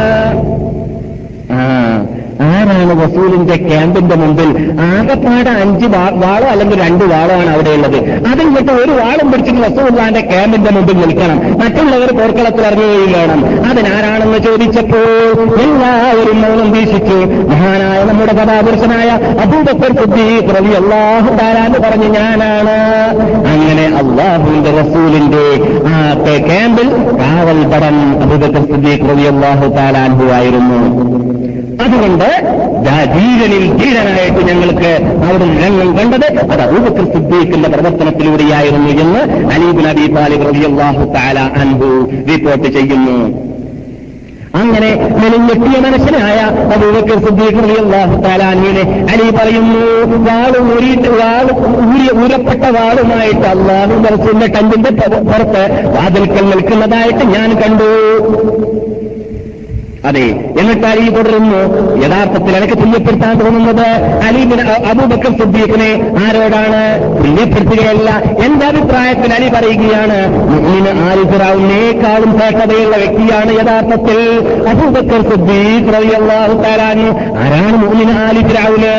ആരാണ് 2.46 2.94
വസൂലിന്റെ 3.00 3.56
ക്യാമ്പിന്റെ 3.68 4.16
മുമ്പിൽ? 4.22 4.50
ആകെപ്പാട് 4.86 5.50
അഞ്ച് 5.50 5.88
വാളോ 6.24 6.48
അല്ലെങ്കിൽ 6.54 6.78
രണ്ട് 6.82 7.04
വാളാണ് 7.12 7.50
അവിടെയുള്ളത് 7.54 7.98
അതിൽ 8.32 8.48
വിട്ട് 8.56 8.72
ഒരു 8.72 8.92
വാളും 8.92 9.28
പിടിച്ചിട്ട് 9.32 9.62
വസൂല്ലാന്റെ 9.62 10.22
ക്യാമ്പിന്റെ 10.22 10.72
മുമ്പിൽ 10.72 10.98
നിൽക്കണം. 11.04 11.38
മറ്റുള്ളവർ 11.62 12.10
പോർക്കളത്തിൽ 12.20 12.66
ഇറങ്ങുകയും 12.70 13.12
വേണം. 13.18 13.42
അതിനാരാണെന്ന് 13.70 14.40
ചോദിച്ചപ്പോൾ 14.48 15.08
എല്ലാവരും 15.66 16.40
മൗനം 16.42 16.72
വീക്ഷിച്ചു. 16.72 17.18
മഹാനായ 17.52 18.00
നമ്മുടെ 18.10 18.34
കഥാപുരുഷനായ 18.40 19.10
അബൂബക്കർ 19.44 19.94
സിദ്ദീഖ് 20.00 20.76
അള്ളാഹു 20.82 21.30
താരാന്ന് 21.42 21.80
പറഞ്ഞ് 21.80 22.10
ഞാനാണ്. 22.18 22.78
അങ്ങനെ 23.54 23.86
അള്ളാഹുവിന്റെ 24.02 24.74
റസൂലിന്റെ 24.82 25.46
ആ 26.14 26.36
ക്യാമ്പിൽ 26.48 26.88
കാവൽ 27.22 27.60
പടം 27.72 27.96
അബൂബക്കർ 28.24 28.64
സിദ്ദീഖ് 28.72 29.06
ആയിരുന്നു. 30.40 30.80
അതുകൊണ്ട് 31.84 32.30
ധീരനിൽ 33.14 33.64
ധീരനായിട്ട് 33.80 34.42
ഞങ്ങൾക്ക് 34.50 34.92
അവിടെ 35.26 35.46
രംഗം 35.64 35.90
കണ്ടത് 35.98 36.26
അത് 36.54 36.62
അബൂബക്കർ 36.66 37.06
സിദ്ദീഖിന്റെ 37.14 37.70
പ്രവർത്തനത്തിലൂടെയായിരുന്നു 37.74 38.90
എന്ന് 39.04 39.22
അലീബ് 39.56 39.82
നബി 39.88 40.06
താലിബ് 40.18 40.46
റളിയല്ലാഹു 40.50 41.04
തആല 41.16 41.40
അൻഹു 41.62 41.90
റിപ്പോർട്ട് 42.30 42.68
ചെയ്യുന്നു. 42.78 43.18
അങ്ങനെ 44.54 44.90
മെലിഞ്ഞെട്ടിയ 45.22 45.78
മനുഷ്യനായ 45.86 46.40
അബൂബക്കർ 46.74 47.18
സിദ്ദീഖ് 47.26 47.62
അലി 49.14 49.28
പറയുന്നു 49.38 49.86
വാൾ 50.28 50.54
ഊരിയിട്ട് 50.74 51.10
വാൾ 51.22 51.48
ഊരി 51.86 52.08
ഊരപ്പെട്ട 52.24 52.64
വാളുമായിട്ട് 52.78 53.48
അള്ളാഹു 53.48 53.98
മനസ്സിന്റെ 54.06 54.50
കണ്ടിന്റെ 54.56 54.92
പുറത്ത് 55.32 55.64
വാതിൽക്കൽ 55.96 56.46
നിൽക്കുന്നതായിട്ട് 56.52 57.26
ഞാൻ 57.36 57.50
കണ്ടു. 57.62 57.90
അതെ 60.04 60.24
എന്നിട്ട് 60.62 60.86
അലി 60.86 61.04
തുടരുന്നു. 61.10 61.60
യഥാർത്ഥത്തിൽ 62.04 62.54
എനിക്ക് 62.56 62.74
തുല്യപ്പെടുത്താൻ 62.74 63.34
തോന്നുന്നത് 63.40 63.86
അലി 64.28 64.42
അബൂബക്കർ 64.90 65.32
സുദ്ദീഖിനെ 65.40 65.92
ആരോടാണ് 66.24 66.82
തുല്യപ്പെടുത്തുകയല്ല? 67.20 68.10
എന്റെ 68.46 68.66
അഭിപ്രായത്തിൽ 68.66 69.32
അലി 69.34 69.48
പറയുകയാണ് 69.50 70.18
മുഅ്മിന് 70.50 70.92
ആലി 71.06 71.24
ഫിറൗനേക്കാളും 71.32 72.32
ശ്രേഷ്ഠതയുള്ള 72.36 72.96
വ്യക്തിയാണ് 72.96 73.52
യഥാർത്ഥത്തിൽ 73.60 74.20
അബൂബക്കർ 74.72 75.22
സുദ്ദീഖ് 75.30 75.94
റളിയല്ലാഹു 75.96 76.58
താരാൻ 76.64 77.00
ആരാണ് 77.44 77.78
മുഅ്മിന് 77.84 78.16
ആലി 78.24 78.44
ഫിറൗന് 78.44 78.94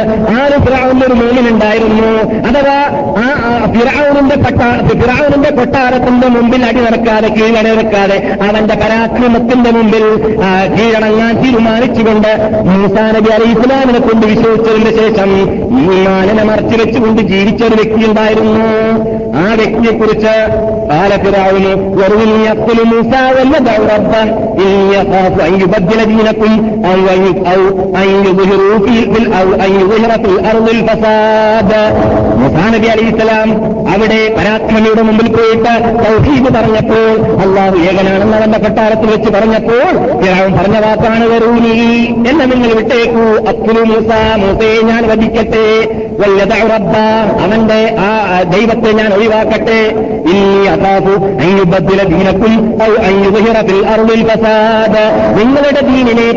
ഒരു 1.04 1.14
ഉണ്ടായിരുന്നു. 1.54 2.10
അഥവാ 2.48 2.78
ആ 3.18 3.26
ഫിറൗനിന്റെ 3.74 4.36
കൊട്ടാരത്തിന്റെ 5.58 6.28
മുമ്പിൽ 6.34 6.62
അടി 6.66 6.80
നടക്കാതെ 6.80 7.28
കീഴടി 7.36 7.70
നടക്കാതെ 7.70 8.16
അവന്റെ 8.46 8.74
പരാക്രമത്തിന്റെ 8.82 9.70
മുമ്പിൽ 9.70 10.04
ആ, 10.44 10.48
കീഴടങ്ങാൻ 10.94 11.34
തീരുമാനിച്ചുകൊണ്ട് 11.42 12.28
മൂസാനബി 12.66 13.30
നബി 13.34 13.46
ഇസ്ലാമിനെ 13.54 14.00
കൊണ്ട് 14.00 14.24
വിശ്വസിച്ചതിന് 14.26 14.92
ശേഷം 14.98 15.30
ഈ 15.80 15.96
മാനനെ 16.06 16.44
മറച്ചുവെച്ചുകൊണ്ട് 16.44 17.22
ജീവിച്ച 17.22 17.62
ഒരു 17.64 17.74
വ്യക്തിയുണ്ടായിരുന്നു. 17.74 18.66
ആ 19.36 19.44
വ്യക്തിയെക്കുറിച്ച് 19.60 20.34
കാലത്തിലാവുന്നു 20.90 21.72
നബി 32.74 32.86
അലി 32.86 33.04
ഇസ്ലാം 33.10 33.48
അവിടെ 33.94 34.20
പരാക്രമിയുടെ 34.36 35.02
മുമ്പിൽ 35.02 35.28
പോയിട്ട് 35.36 35.72
തൗഹീദ് 36.04 36.50
പറഞ്ഞപ്പോൾ 36.56 37.10
അള്ളാഹു 37.44 37.76
ഏകനാണെന്ന് 37.88 38.36
അവന്റെ 38.36 38.58
കൊട്ടാരത്തിൽ 38.58 39.10
വെച്ച് 39.10 39.30
പറഞ്ഞപ്പോൾ 39.30 39.84
ഫിറാവും 40.22 40.52
പറഞ്ഞ 40.52 40.76
വാക്കാണ് 40.84 41.26
വരൂനി. 41.28 41.76
എന്നെ 42.28 42.44
നിങ്ങൾ 42.46 42.72
വിട്ടേക്കൂ. 42.74 43.24
അക്കുലു 43.48 43.82
മൂസ 43.92 44.10
മൂസയെ 44.42 44.82
ഞാൻ 44.82 45.02
വധിക്കട്ടെ. 45.10 45.66
വല്ലത 46.20 46.52
റബ്ബ 46.72 46.96
അവന്റെ 47.44 47.80
ആ 48.00 48.42
ദൈവത്തെ 48.42 48.90
ഞാൻ 48.92 49.14
ഒഴിവാക്കട്ടെ. 49.14 49.80
ഇനി 50.30 50.66
അതാഫു 50.66 51.14
അയ്യുബദ്ദില 51.42 52.02
ദീനക്കും 52.02 52.78
അയ്യുബിറത്തിൽ 52.82 53.86
അറുളിൽ 53.86 54.22
ഫസാദ്. 54.28 55.02
നിങ്ങളുടെ 55.38 55.80
ദീനിനെ 55.80 56.28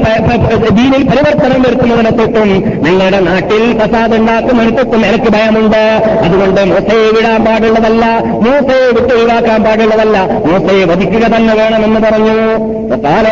ദീനിൽ 0.69 1.03
പരിവർത്തനം 1.09 1.61
വരുത്തുന്നതിനെ 1.61 2.11
തൊട്ടും. 2.11 2.49
നിങ്ങളുടെ 2.83 3.19
നാട്ടിൽ 3.19 3.63
ഫസാദ് 3.79 4.15
ഉണ്ടാക്കുന്നതിനെ 4.15 4.75
തൊട്ടും 4.75 5.05
എനിക്ക് 5.05 5.31
ഭയമുണ്ട്. 5.31 5.83
അതുകൊണ്ട് 6.25 6.61
മൂസയെ 6.61 7.07
വിടാൻ 7.17 7.45
പാടുള്ളതല്ല 7.45 8.05
മൂസയെ 8.45 8.87
വിട്ട് 8.95 9.13
ഒഴിവാക്കാൻ 9.13 9.63
പാടുള്ളതല്ല. 9.63 10.17
മൂസയെ 10.49 10.83
വധിക്കുക 10.83 11.27
തന്നെ 11.35 11.53
വേണമെന്ന് 11.53 11.99
പറഞ്ഞു. 11.99 12.37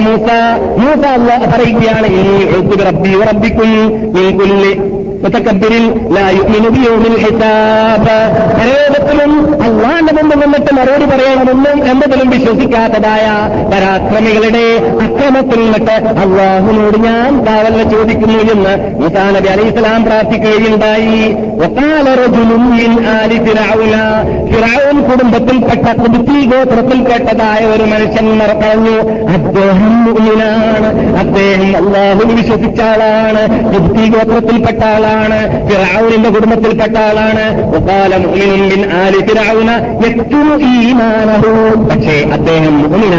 മൂസ 0.06 0.30
മൂസ 0.82 1.05
അള്ളാഹ് 1.10 1.48
പറയുകയാണ് 1.48 2.10
മുത്തക്കബിരിൽ 5.26 5.86
പരലോകത്തിലും 8.58 9.32
അള്ളാന്റെ 9.64 10.14
മുമ്പ് 10.14 10.36
നിന്നിട്ട് 10.42 10.72
മറുപടി 10.76 11.06
പറയാനൊന്നും 11.06 11.78
എന്നതിലും 11.92 12.30
വിശ്വസിക്കാത്തതായ 12.30 13.26
പരാക്രമികളുടെ 13.72 14.66
അക്രമത്തിൽ 15.06 15.60
നിന്നിട്ട് 15.64 15.96
അള്ളാഹുനോട് 16.24 16.98
ഞാൻ 16.98 17.46
താവല്ല 17.46 17.84
ചോദിക്കുന്നു 17.92 18.40
എന്ന് 18.54 18.74
ഈസാ 19.06 19.24
നബി 19.38 19.48
അലൈഹി 19.48 19.70
ഇസ്ലാം 19.70 20.04
പ്രാർത്ഥിക്കുകയുണ്ടായി. 20.04 21.20
കുടുംബത്തിൽപ്പെട്ട 25.10 25.88
കുടുത്തി 26.02 26.40
ഗോത്രത്തിൽപ്പെട്ടതായ 26.46 27.66
ഒരു 27.66 27.84
മനുഷ്യൻ 27.84 28.28
പറഞ്ഞു. 28.40 28.98
അദ്ദേഹം 29.34 29.92
മുന്നിലാണ് 30.06 30.88
അദ്ദേഹം 31.20 31.72
അള്ളാഹുവിൽ 31.82 32.36
വിശ്വസിച്ച 32.36 32.82
ആളാണ്. 32.82 33.44
കുടുത്തി 33.74 34.06
ഗോത്രത്തിൽപ്പെട്ട 34.16 34.84
ആളാണ്. 34.84 35.15
ആളാണ്. 35.16 35.70
ഫിറാവുനിന്റെ 35.70 36.30
കുടുംബത്തിൽപ്പെട്ട 36.30 36.98
ആളാണ്. 36.98 37.46
പക്ഷേ 41.90 42.30
അദ്ദേഹം 42.34 42.84
മുഹമിന 42.84 43.16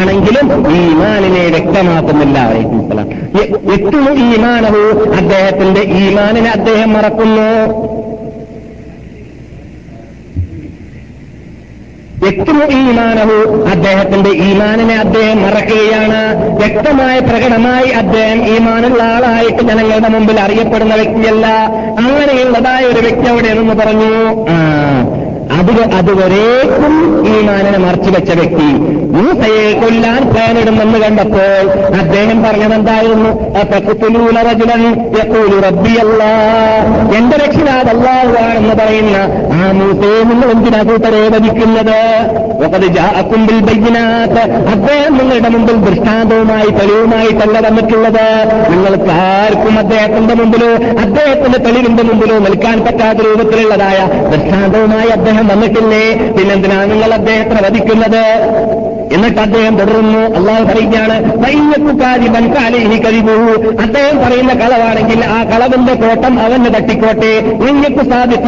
ആണെങ്കിലും 0.00 0.46
ഈമാനിനെ 0.76 1.44
വ്യക്തമാക്കുന്നില്ല. 1.50 2.38
അറിയിക്കുന്നു 2.38 2.96
എത്തുന്നു 3.74 4.10
ഈമാനവും 4.10 5.16
അദ്ദേഹത്തിന്റെ 5.16 5.80
ഈമാനിനെ 5.80 6.50
അദ്ദേഹം 6.50 6.92
മറക്കുന്നു. 6.92 7.48
വ്യക്തമു 12.22 12.64
ഈമാനവും 12.64 13.68
അദ്ദേഹത്തിന്റെ 13.68 14.30
ഈമാനിനെ 14.30 14.96
അദ്ദേഹം 14.98 15.42
മറക്കുകയാണ്. 15.42 16.20
വ്യക്തമായ 16.52 17.18
പ്രകടമായി 17.18 17.88
അദ്ദേഹം 17.88 18.44
ഈമാനുള്ള 18.56 19.02
ആളായിട്ട് 19.02 19.62
ജനങ്ങളുടെ 19.62 20.08
മുമ്പിൽ 20.08 20.40
അറിയപ്പെടുന്ന 20.40 20.94
വ്യക്തിയല്ല. 20.94 21.46
അങ്ങനെയുള്ളതായ 21.98 22.84
ഒരു 22.84 23.00
വ്യക്തി 23.00 23.28
അവിടെ 23.30 23.52
നിന്ന് 23.54 23.74
പറഞ്ഞു 23.74 24.12
അത് 25.58 25.94
അതുവരേക്കും 25.94 26.94
ഈമാനിനെ 27.28 27.78
മറച്ചു 27.78 28.10
വെച്ച 28.10 28.30
വ്യക്തി. 28.30 28.70
മൂസയെ 29.16 29.72
കൊല്ലാൻ 29.72 30.30
പ്ലാനിടുമെന്ന് 30.32 30.98
കണ്ടപ്പോൾ 30.98 31.64
അദ്ദേഹം 32.00 32.42
പറഞ്ഞതെന്തായിരുന്നു? 32.42 33.30
എന്റെ 37.16 37.36
രക്ഷിതാവ് 37.36 38.78
പറയുന്ന 38.80 39.16
ആ 39.52 39.72
മൂസയെ 39.72 40.22
നിങ്ങൾ 40.24 40.50
എന്തിനാ 40.50 40.82
കൂട്ടരെ 40.82 41.28
വധിക്കുന്നത്? 41.28 42.00
അക്കുമ്പിൽ 43.16 43.58
ബയ്യിനാത്ത്. 43.60 44.40
അദ്ദേഹം 44.52 45.18
നിങ്ങളുടെ 45.18 45.48
മുമ്പിൽ 45.48 45.76
ദൃഷ്ടാന്തവുമായി 45.76 46.68
തെളിവുമായിട്ടല്ല 46.70 47.68
വന്നിട്ടുള്ളത്. 47.68 48.26
നിങ്ങൾക്ക് 48.70 49.10
ആർക്കും 49.10 49.78
അദ്ദേഹത്തിന്റെ 49.78 50.34
മുമ്പിലോ 50.34 50.70
അദ്ദേഹത്തിന്റെ 51.00 51.58
തെളിവിന്റെ 51.58 52.02
മുമ്പിലോ 52.02 52.38
നിൽക്കാൻ 52.38 52.80
പറ്റാത്ത 52.80 53.18
രൂപത്തിലുള്ളതായ 53.18 53.98
ദൃഷ്ടാന്തവുമായി 54.30 55.08
അദ്ദേഹം 55.08 55.45
വന്നിട്ടില്ലേ? 55.52 56.04
പിന്നെന്തിനാണ് 56.36 56.90
നിങ്ങൾ 56.90 57.14
അദ്ദേഹത്തെ 57.14 57.62
വധിക്കുന്നത്? 57.66 58.22
എന്നിട്ട് 59.12 59.40
അദ്ദേഹം 59.40 59.78
തുടരുന്നു. 59.78 60.18
അള്ളാഹു 60.18 60.64
പറയുകയാണ് 60.64 61.36
വൈഞ്ഞക്കുകാരി 61.36 62.28
ബൻകാലിഹി 62.28 63.02
കഴിവൂ 63.02 63.70
അദ്ദേഹം 63.80 64.18
പറയുന്ന 64.18 64.54
കളവാണെങ്കിൽ 64.54 65.24
ആ 65.24 65.44
കളവിന്റെ 65.44 65.94
കോട്ടം 65.94 66.40
അവന് 66.40 66.74
തട്ടിക്കോട്ടെ. 66.74 67.40
നിങ്ങൾക്ക് 67.40 68.10
സാധിക്കും 68.10 68.46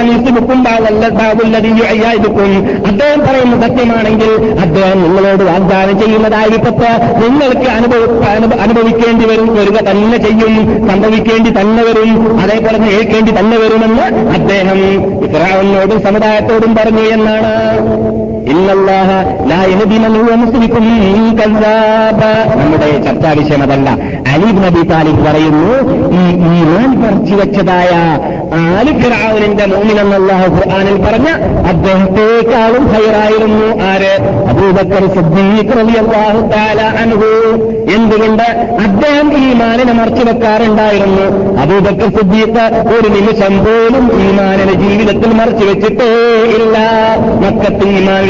അദ്ദേഹം 2.87 3.21
പറയുന്ന 3.21 3.67
സത്യമാണെങ്കിൽ 3.67 4.57
അദ്ദേഹം 4.61 5.03
നിങ്ങളോട് 5.03 5.45
വാഗ്ദാനം 5.45 5.99
ചെയ്യുന്നതായിരിക്കും 5.99 6.75
നിങ്ങൾക്ക് 7.21 7.71
അനുഭവ 7.71 8.25
അനുഭ- 8.25 8.59
അനുഭവിക്കേണ്ടി 8.59 9.27
വരും 9.27 9.57
വരിക 9.57 9.91
തന്നെ 9.91 10.17
ചെയ്യും 10.17 10.89
സംഭവിക്കേണ്ടി 10.89 11.51
തന്നെ 11.61 11.83
വരും 11.83 12.41
അതേപോലെ 12.41 12.79
ഏൽക്കേണ്ടി 12.79 13.39
തന്നെ 13.39 13.59
വരുമെന്ന് 13.59 14.03
അദ്ദേഹം 14.29 14.79
ഇസ്രാവിനോടും 15.25 16.03
സമുദായത്തോടും 16.03 16.77
പറഞ്ഞു 16.77 17.03
എന്നാണ്. 17.03 17.69
നമ്മുടെ 22.61 22.99
ചർച്ചാ 22.99 23.33
വിഷയം 23.33 23.63
അതല്ല. 23.63 23.89
അലീബ് 24.33 24.61
നബി 24.65 24.83
താലിബ് 24.93 25.23
പറയുന്നു 25.27 25.73
ഈ 26.21 26.25
ഈമാൻ 26.55 26.91
പറിച്ചു 27.03 27.35
വെച്ചതായ 27.35 27.93
ആലി 28.59 28.93
ഫിറാവുലിന്റെ 29.01 29.65
എന്നല്ലാഹു 30.03 30.49
ഖുർആനിൽ 30.57 30.97
പറഞ്ഞ 31.05 31.29
അദ്ദേഹത്തെക്കാളും 31.73 32.85
ഹൈറായിരുന്നു. 32.93 33.69
ആര്? 33.91 34.13
അബൂബക്കർ 34.51 35.05
സിദ്ദീഖ് 35.17 35.75
റളിയല്ലാഹു 35.79 36.41
തആല 36.53 36.81
അൻഹു. 37.03 37.33
എന്തുകൊണ്ട്? 37.97 38.47
അദ്ദേഹം 38.87 39.29
ഈമാനിനെ 39.49 39.93
മറച്ചു 40.01 40.25
വെക്കാറുണ്ടായിരുന്നു 40.29 41.27
അബൂബക്കർ 41.63 42.11
സിദ്ദീഖ് 42.19 42.65
ഒരു 42.97 43.09
നിമിഷം 43.17 43.55
പോലും 43.65 44.05
ഈമാനിനെ 44.27 44.75
ജീവിതത്തിൽ 44.85 45.33
മറച്ചു 45.41 45.65
വെച്ചിട്ടേ 45.71 46.11
ഇല്ല 46.59 46.77
മക്കത്ത് 47.45 47.89
ഈമാൻ 47.99 48.27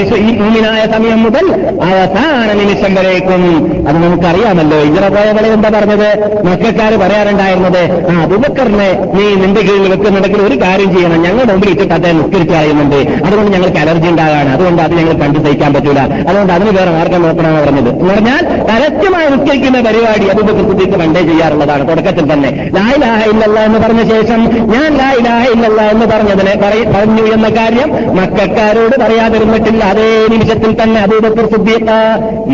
സമയം 0.95 1.21
മുതൽ 1.23 1.47
അവസാന 1.89 2.49
നിമിഷം 2.61 2.93
വരേക്കും. 2.99 3.43
അത് 3.89 3.97
നമുക്കറിയാമല്ലോ. 4.05 4.79
ഇജറ 4.89 5.05
പോയവളെ 5.17 5.49
എന്താ 5.57 5.69
പറഞ്ഞത് 5.89 6.09
മക്കാര് 6.47 6.97
പറയാറുണ്ടായിരുന്നത് 7.03 7.83
ആ 8.11 8.15
അബുബക്കറിനെ 8.25 8.89
നീ 9.17 9.25
നിന്റെ 9.43 9.63
കീഴിൽ 9.67 9.87
വെക്കുന്നുണ്ടെങ്കിൽ 9.93 10.41
ഒരു 10.49 10.57
കാര്യം 10.63 10.91
ചെയ്യണം. 10.95 11.19
ഞങ്ങളുടെ 11.27 11.53
മുമ്പിൽ 11.53 11.71
ഇട്ടിട്ട് 11.75 11.95
അദ്ദേഹം 11.99 12.17
നിസ്കരിച്ച് 12.21 12.55
കളയുന്നുണ്ട് 12.55 12.99
അതുകൊണ്ട് 13.27 13.51
ഞങ്ങൾക്ക് 13.55 13.81
അലർജി 13.85 14.09
ഉണ്ടാകാണ് 14.13 14.51
അതുകൊണ്ട് 14.57 14.83
അത് 14.87 14.95
ഞങ്ങൾ 14.99 15.15
കണ്ടു 15.23 15.39
സഹിക്കാൻ 15.45 15.71
പറ്റൂല. 15.77 16.01
അതുകൊണ്ട് 16.29 16.53
അതിന് 16.57 16.73
വേറെ 16.79 16.91
മാർഗം 16.97 17.23
നോക്കണമെന്ന് 17.27 17.63
പറഞ്ഞത്. 17.67 17.91
എന്ന് 18.01 18.13
പറഞ്ഞാൽ 18.13 18.43
പരസ്യമായി 18.71 19.29
നിസ്കരിക്കുന്ന 19.35 19.81
പരിപാടി 19.89 20.27
അബുബക്കർ 20.35 20.65
സിദ്ദീഖ് 20.71 20.99
പണ്ടേ 21.03 21.23
ചെയ്യാറുള്ളതാണ്. 21.31 21.85
തുടക്കത്തിൽ 21.91 22.27
തന്നെ 22.33 22.51
ലായിലാഹ 22.79 23.21
ഇല്ലല്ല 23.33 23.59
എന്ന് 23.69 23.81
പറഞ്ഞ 23.87 24.05
ശേഷം 24.15 24.41
ഞാൻ 24.75 24.91
ലായിലാഹ 25.03 25.43
ഇല്ലല്ല 25.55 25.81
എന്ന് 25.95 26.09
പറഞ്ഞതിനെ 26.15 26.55
പറഞ്ഞു 26.97 27.27
എന്ന 27.37 27.51
കാര്യം 27.59 27.89
മക്കാരോട് 28.21 28.97
പറയാതിരുന്നിട്ടില്ല. 29.05 29.83
അതേ 29.93 30.09
നിമിഷത്തിൽ 30.35 30.73
തന്നെ 30.83 31.01
അബൂബക്കർ 31.07 31.47
സിദ്ദീഖ് 31.55 31.99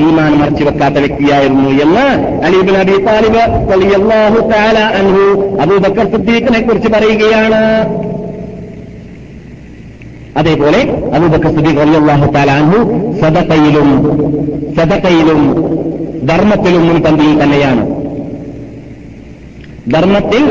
ഈമാൻ 0.05 0.33
മറച്ചു 0.41 0.65
വെക്കാത്ത 0.65 0.97
വ്യക്തിയായിരുന്നു 1.05 1.71
എന്ന് 1.85 2.07
അലീബിൻ 2.47 2.77
അബി 2.83 2.97
താലിബ് 3.15 3.43
റളിയല്ലാഹു 3.73 4.39
തആല 4.53 4.79
അൻഹു 5.01 5.25
അബൂബക്കർ 5.63 6.07
സിദ്ദീഖിനെ 6.15 6.61
കുറിച്ച് 6.67 6.89
പറയുകയാണ്. 6.95 7.61
അതേപോലെ 10.41 10.81
അബൂബക്കർ 11.17 11.51
സിദ്ദീഖ് 11.57 11.81
റളിയല്ലാഹു 11.83 12.27
തആല 12.37 12.51
അൻഹു 12.63 12.81
സദഖയിലും 13.21 13.91
സദഖയിലും 14.79 15.41
ധർമ്മത്തിലും 16.31 16.83
മുൻപന്തിയിൽ 16.89 17.37
തന്നെയാണ്. 17.43 17.83
ധർമ്മത്തിൽ 19.95 20.45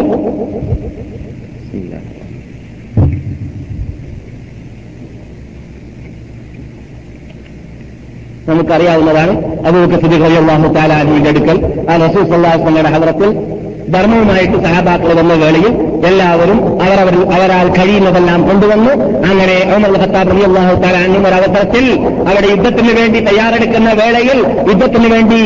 നമുക്കറിയാവുന്നതാണ് 8.47 9.33
അബൂബക്കർ 9.67 9.99
സിദ്ദീഖ് 10.03 10.23
റളിയല്ലാഹു 10.27 10.67
തആല 10.77 10.91
അൻഹുവിന്റെ 11.01 11.29
അടുക്കൽ. 11.33 11.57
ആ 11.91 11.93
റസൂൽ 12.05 12.23
സല്ലല്ലാഹു 12.31 12.93
ഹദ്രത്തിൽ 12.95 13.29
ധർമ്മവുമായിട്ട് 13.93 14.57
സഹാബാക്കൾ 14.65 15.11
വന്ന 15.19 15.33
വേളയിൽ 15.43 15.73
എല്ലാവരും 16.09 16.59
അവരവർ 16.85 17.15
അവരാൽ 17.35 17.67
കഴിയുന്നതെല്ലാം 17.77 18.39
കൊണ്ടുവന്നു. 18.49 18.91
അങ്ങനെ 19.29 19.57
ഉമർ 19.75 19.91
ഖത്താബ് 20.03 20.31
റളിയല്ലാഹു 20.33 20.73
തആല 20.83 20.95
അൻഹു 21.07 21.19
ഒരവസരത്തിൽ 21.29 21.85
അവരുടെ 22.29 22.49
യുദ്ധത്തിന് 22.53 22.93
വേണ്ടി 22.99 23.19
തയ്യാറെടുക്കുന്ന 23.29 23.89
വേളയിൽ 24.01 24.39
യുദ്ധത്തിന് 24.71 25.09
വേണ്ടി 25.15 25.41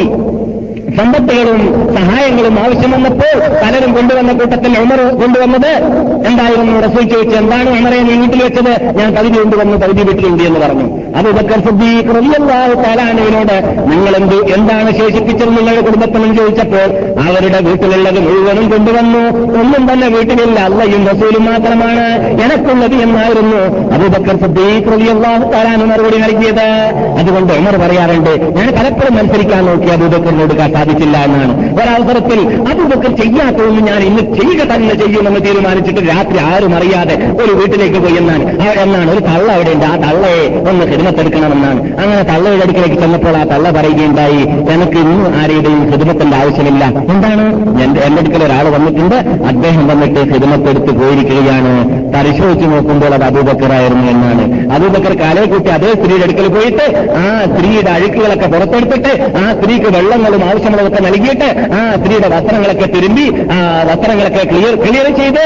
സമ്പത്തുകളും 0.97 1.61
സഹായങ്ങളും 1.97 2.55
ആവശ്യം 2.63 2.91
വന്നപ്പോൾ 2.95 3.35
പലരും 3.63 3.91
കൊണ്ടുവന്ന 3.97 4.31
കൂട്ടത്തിൽ 4.39 4.71
ഉമർ 4.83 4.99
കൊണ്ടുവന്നത് 5.21 5.71
എന്തായിരുന്നു? 6.29 6.73
റസൂൽ 6.85 7.03
ചോദിച്ചു 7.13 7.35
എന്താണ് 7.41 7.69
ഉമറെ 7.79 7.99
നീ 8.07 8.13
വീട്ടിൽ 8.21 8.41
വെച്ചത്? 8.45 8.73
ഞാൻ 8.99 9.09
കവിതി 9.17 9.37
കൊണ്ടുവന്നു 9.41 9.75
കവിതി 9.83 10.03
വീട്ടിലുണ്ട് 10.09 10.43
എന്ന് 10.49 10.59
പറഞ്ഞു. 10.63 10.87
അത് 11.19 11.29
ബക്കർ 11.37 11.59
സിദ്ദീഖ് 11.67 12.13
റളിയല്ലാഹു 12.17 12.73
തആലാനോട് 12.83 13.55
നിങ്ങൾ 13.91 14.13
എന്ത് 14.21 14.37
എന്താണ് 14.55 14.89
ശേഷിപ്പിച്ചത് 14.99 15.51
നിങ്ങളുടെ 15.57 15.83
കുടുംബത്തിനും 15.87 16.31
ചോദിച്ചപ്പോൾ 16.39 16.89
അവരുടെ 17.25 17.59
വീട്ടിലുള്ളത് 17.67 18.19
മുഴുവനും 18.27 18.65
കൊണ്ടുവന്നു. 18.73 19.23
ഒന്നും 19.61 19.83
തന്നെ 19.89 20.07
വീട്ടിലില്ല. 20.15 20.57
അല്ലയും 20.69 21.03
റസൂലും 21.11 21.45
മാത്രമാണ് 21.51 22.05
എനക്കുള്ളത് 22.45 22.97
എന്നായിരുന്നു 23.07 23.61
അബൂബക്കർ 23.97 24.37
സിദ്ദീഖ് 24.43 24.91
റളിയല്ലാഹു 24.93 25.45
തആലാന് 25.53 25.87
മറുപടി 25.91 26.19
നൽകിയത്. 26.25 26.67
അതുകൊണ്ട് 27.21 27.53
ഉമർ 27.61 27.75
പറയാറുണ്ട് 27.83 28.33
ഞാൻ 28.57 28.69
പലപ്പോഴും 28.79 29.15
മത്സരിക്കാൻ 29.19 29.63
നോക്കി 29.69 29.89
അബൂബക്കറിനോട് 29.97 30.55
സാധിച്ചില്ല 30.87 31.17
എന്നാണ്. 31.17 31.53
ഒരവസരത്തിൽ 31.79 32.39
അതുമൊക്കെ 32.69 33.09
ചെയ്യാത്തതൊന്നും 33.21 33.85
ഞാൻ 33.85 34.01
ഇന്ന് 34.01 34.21
ചെയ്യുക 34.37 34.63
തന്നെ 34.73 34.95
ചെയ്യുമെന്ന് 34.95 35.39
തീരുമാനിച്ചിട്ട് 35.45 36.01
രാത്രി 36.09 36.37
ആരും 36.37 36.75
അറിയാതെ 36.75 37.15
ഒരു 37.43 37.51
വീട്ടിലേക്ക് 37.51 37.99
പോയി 37.99 38.13
എന്നാണ്. 38.13 38.43
എന്നാണ്. 38.79 39.11
ഒരു 39.11 39.19
തള്ള 39.19 39.51
അവിടെ 39.51 39.71
ഉണ്ട്. 39.71 39.85
ആ 39.85 39.95
തള്ളയെ 39.95 40.43
ഒന്ന് 40.69 40.85
ഹിദമത്തെടുക്കണമെന്നാണ് 40.85 41.79
അങ്ങനെ 42.01 42.23
തള്ളയുടെ 42.23 42.63
അടുക്കിലേക്ക് 42.63 42.95
ചെന്നപ്പോൾ 42.95 43.37
ആ 43.37 43.43
തള്ള 43.43 43.71
പറയുകയുണ്ടായി 43.71 44.41
എനിക്ക് 44.75 44.97
ഇന്നും 44.97 45.31
ആരുടെയും 45.41 45.91
ഹിദമത്തിന്റെ 45.91 46.37
ആവശ്യമില്ല. 46.37 46.83
എന്താണ്? 46.85 47.45
എന്റെ 47.83 48.19
അടുക്കൽ 48.19 48.43
ഒരാൾ 48.43 48.69
വന്നിട്ടുണ്ട്. 48.69 49.15
അദ്ദേഹം 49.47 49.87
വന്നിട്ട് 49.87 50.19
ഹിദമത്തെടുത്ത് 50.33 50.91
പോയിരിക്കുകയാണ്. 51.01 51.73
പരിശോധിച്ച് 52.15 52.65
നോക്കുമ്പോൾ 52.65 53.13
അത് 53.13 53.23
അബൂബക്കറായിരുന്നു 53.23 54.07
എന്നാണ്. 54.11 54.46
അബൂബക്കർ 54.73 55.13
കാലയെ 55.17 55.45
കൂട്ടി 55.45 55.69
അതേ 55.71 55.89
സ്ത്രീയുടെ 55.93 56.25
അടുക്കൽ 56.25 56.47
പോയിട്ട് 56.49 56.85
ആ 57.17 57.23
സ്ത്രീയുടെ 57.49 57.91
അഴുക്കുകളൊക്കെ 57.91 58.47
പുറത്തെടുത്തിട്ട് 58.47 59.11
ആ 59.37 59.53
സ്ത്രീക്ക് 59.53 59.89
വെള്ളങ്ങളും 59.95 60.41
ആവശ്യമുള്ളതൊക്കെ 60.43 61.01
നൽകിയിട്ട് 61.07 61.47
ആ 61.73 61.81
സ്ത്രീയുടെ 61.95 62.29
വസ്ത്രങ്ങളൊക്കെ 62.35 62.87
തിരുമ്പി 62.95 63.25
ആ 63.51 63.59
വസ്ത്രങ്ങളൊക്കെ 63.89 64.43
ക്ലിയർ 64.47 64.75
ക്ലിയർ 64.83 65.07
ചെയ്ത് 65.17 65.43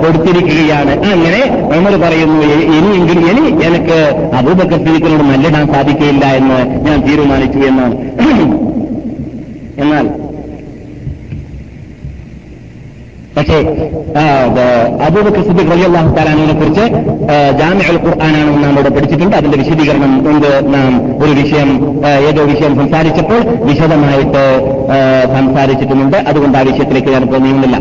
കൊടുത്തിരിക്കുകയാണ്. 0.00 0.92
അങ്ങനെ 1.10 1.40
നമ്മൾ 1.72 1.92
പറയുന്നു 1.96 2.38
"ഇ- 2.52 2.68
ഇനിയെങ്കിലും 2.76 3.24
ഇനി 3.30 3.44
എനിക്ക് 3.66 3.98
അബൂബക്കർ 4.38 4.78
സ്ത്രീകളോട് 4.78 5.24
നല്ലിടാൻ 5.30 5.66
സാധിക്കില്ല 5.72 6.24
എന്ന് 6.38 6.58
ഞാൻ 6.86 6.98
തീരുമാനിച്ചു 7.02 7.60
എന്നാണ് 7.68 7.94
എന്നാൽ 9.82 10.04
പക്ഷേ 13.36 13.56
അബൂബക്കർ 15.06 15.42
സിദ്ദിഖ് 15.46 15.46
സിദ്ദീഖ് 15.48 15.70
റളിയല്ലാഹു 15.72 16.10
തആലാനെ 16.16 16.54
കുറിച്ച് 16.60 16.84
ജാമിഉൽ 17.58 17.98
ഖുർആാനാണ് 18.04 18.52
നാം 18.62 18.72
ഇവിടെ 18.72 18.90
പഠിച്ചിട്ടുണ്ട്. 18.96 19.36
അതിന്റെ 19.36 19.58
വിശദീകരണം 19.62 20.12
കൊണ്ട് 20.26 20.48
നാം 20.74 20.92
ഒരു 21.22 21.32
വിഷയം 21.40 21.70
ഏതോ 22.28 22.44
വിഷയം 22.52 22.72
സംസാരിച്ചപ്പോൾ 22.80 23.40
വിശദമായിട്ട് 23.70 24.44
സംസാരിച്ചിട്ടുമുണ്ട്. 25.36 26.16
അതുകൊണ്ട് 26.16 26.58
ആ 26.58 26.62
വിഷയത്തിലേക്ക് 26.70 27.08
ഞാനിപ്പോൾ 27.08 27.38
നീങ്ങുന്നില്ല? 27.38 27.76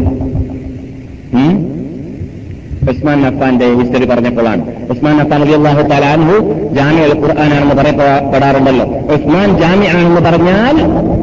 ഉസ്മാൻ 2.91 3.19
അഫാന്റെ 3.27 3.67
ഹിസ്റ്ററി 3.79 4.05
പറഞ്ഞപ്പോഴാണ്. 4.05 4.63
ഉസ്മാൻ 4.93 5.17
അഫാൻ 5.23 5.41
അള്ളാഹു 5.57 5.81
തലാൻഹു 5.91 6.36
ജാമ്യ 6.77 7.05
ഖുർആാനാണെന്ന് 7.23 7.75
പറയപ്പെടാറുണ്ടല്ലോ. 7.81 8.86
ഉസ്മാൻ 9.15 9.49
ജാമ്യ 9.61 9.89
ആണെന്ന് 9.97 10.21
പറഞ്ഞാൽ 10.27 10.75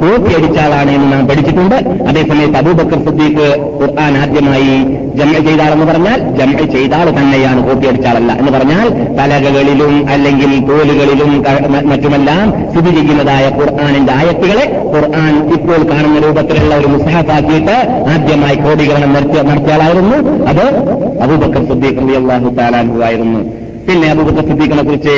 കോപ്പി 0.02 0.32
അടിച്ച 0.38 0.58
ആളാണ് 0.58 0.90
എന്ന് 0.90 1.12
നാം 1.12 1.28
പഠിച്ചിട്ടുണ്ട്. 1.28 1.76
അതേസമയത്ത് 2.08 2.58
അബൂബക്കർ 2.60 2.98
സുദ്ദീഖ് 3.06 3.48
ഖുർആൻ 3.80 4.14
ആദ്യമായി 4.22 4.74
ജമ 5.18 5.32
ചെയ്ത 5.46 5.60
ആളെന്ന് 5.66 5.86
പറഞ്ഞാൽ 5.92 6.18
ജമ 6.38 6.64
ചെയ്താൾ 6.74 7.06
തന്നെയാണ് 7.18 7.60
കോപ്പി 7.68 7.86
അടിച്ച 7.86 8.06
ആളല്ല 8.06 8.32
എന്ന് 8.32 8.52
പറഞ്ഞാൽ 8.52 8.86
തലകളിലും 9.18 9.94
അല്ലെങ്കിൽ 10.12 10.68
തോലുകളിലും 10.68 11.32
മറ്റുമെല്ലാം 11.90 12.46
സ്ഥിതി 12.70 12.90
ചെയ്യുന്നതായ 12.90 13.44
ഖുർആാനിന്റെ 13.60 14.12
ആയത്തുകളെ 14.12 14.66
ഖുർആൻ 14.94 15.34
ഇപ്പോൾ 15.56 15.80
കാണുന്ന 15.92 16.18
രൂപത്തിലുള്ള 16.26 16.74
ഒരു 16.74 16.86
മുസ്ഹഫാക്കിയിട്ട് 16.86 17.76
ആദ്യമായി 18.14 18.54
ക്രോഡീകരണം 18.54 19.12
നടത്തിയ 19.14 19.42
നടത്തിയ 19.42 19.74
ആളായിരുന്നു. 19.74 20.18
അത് 20.50 20.64
അബൂബക്കർ 21.24 21.51
ആയിരുന്നു. 23.08 23.40
പിന്നെ 23.86 24.06
അബൂബക്കർ 24.12 24.44
സിദ്ദീഖിനെ 24.48 24.82
കുറിച്ച് 24.88 25.14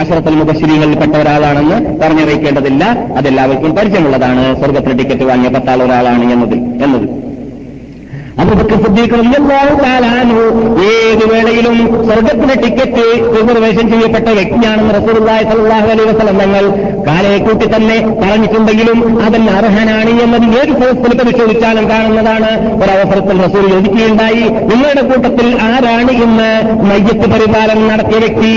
അഷറത്തുൽ 0.00 0.36
മുബശ്ശിരികളിൽപ്പെട്ട 0.40 1.14
ഒരാളാണെന്ന് 1.22 1.78
പറഞ്ഞു 2.02 2.24
വയ്ക്കേണ്ടതില്ല 2.28 2.84
അതെല്ലാവർക്കും 3.18 3.72
പരിചയമുള്ളതാണ്. 3.78 4.42
സ്വർഗത്തിന് 4.60 4.94
ടിക്കറ്റ് 4.98 5.24
വാങ്ങിയ 5.30 5.50
പത്താൾ 5.56 5.78
ഒരാളാണ് 5.86 6.24
എന്നതിൽ 6.34 6.60
എന്നത് 6.84 7.06
അബൂബക്കർ 7.06 7.10
സിദ്ദീഖ് 7.10 7.20
റളിയല്ലാഹു 7.20 7.20
തആല 7.98 8.41
അൻഹു 8.41 8.41
ഏത് 10.92 11.24
വേളയിലും 11.32 11.76
സ്വർഗത്തിന് 12.06 12.54
ടിക്കറ്റ് 12.62 13.04
റിസർവേഷൻ 13.36 13.90
ചെയ്യപ്പെട്ട 13.90 14.28
വ്യക്തിയാണെന്ന് 14.28 14.94
റസൂലുള്ളാഹി 14.94 15.44
സ്വല്ലല്ലാഹു 15.44 15.88
അലൈ 15.92 16.04
വസ്ലം 16.04 16.38
തങ്ങൾ 16.42 16.64
കാലയെ 17.08 17.38
കൂട്ടി 17.38 17.66
തന്നെ 17.74 17.96
പറഞ്ഞിട്ടുണ്ടെങ്കിലും 18.22 18.98
അതിന് 19.26 19.50
അർഹനാണ് 19.50 20.12
എന്നത് 20.24 20.46
ഏത് 20.60 20.72
സ്ഥലത്തിൽ 20.76 21.18
പരിശോധിച്ചാലും 21.18 21.90
കാണുന്നതാണ്. 21.90 22.50
ഒരവസരത്തിൽ 22.82 23.36
റസൂൽ 23.42 23.68
ചോദിക്കുകയുണ്ടായി 23.70 24.44
നിങ്ങളുടെ 24.70 25.00
കൂട്ടത്തിൽ 25.00 25.48
ആരാണ് 25.60 26.10
ഇന്ന് 26.10 26.50
മയ്യത്ത് 26.90 27.26
പരിപാലനം 27.34 27.88
നടത്തിയ 27.88 28.18
വ്യക്തി? 28.18 28.52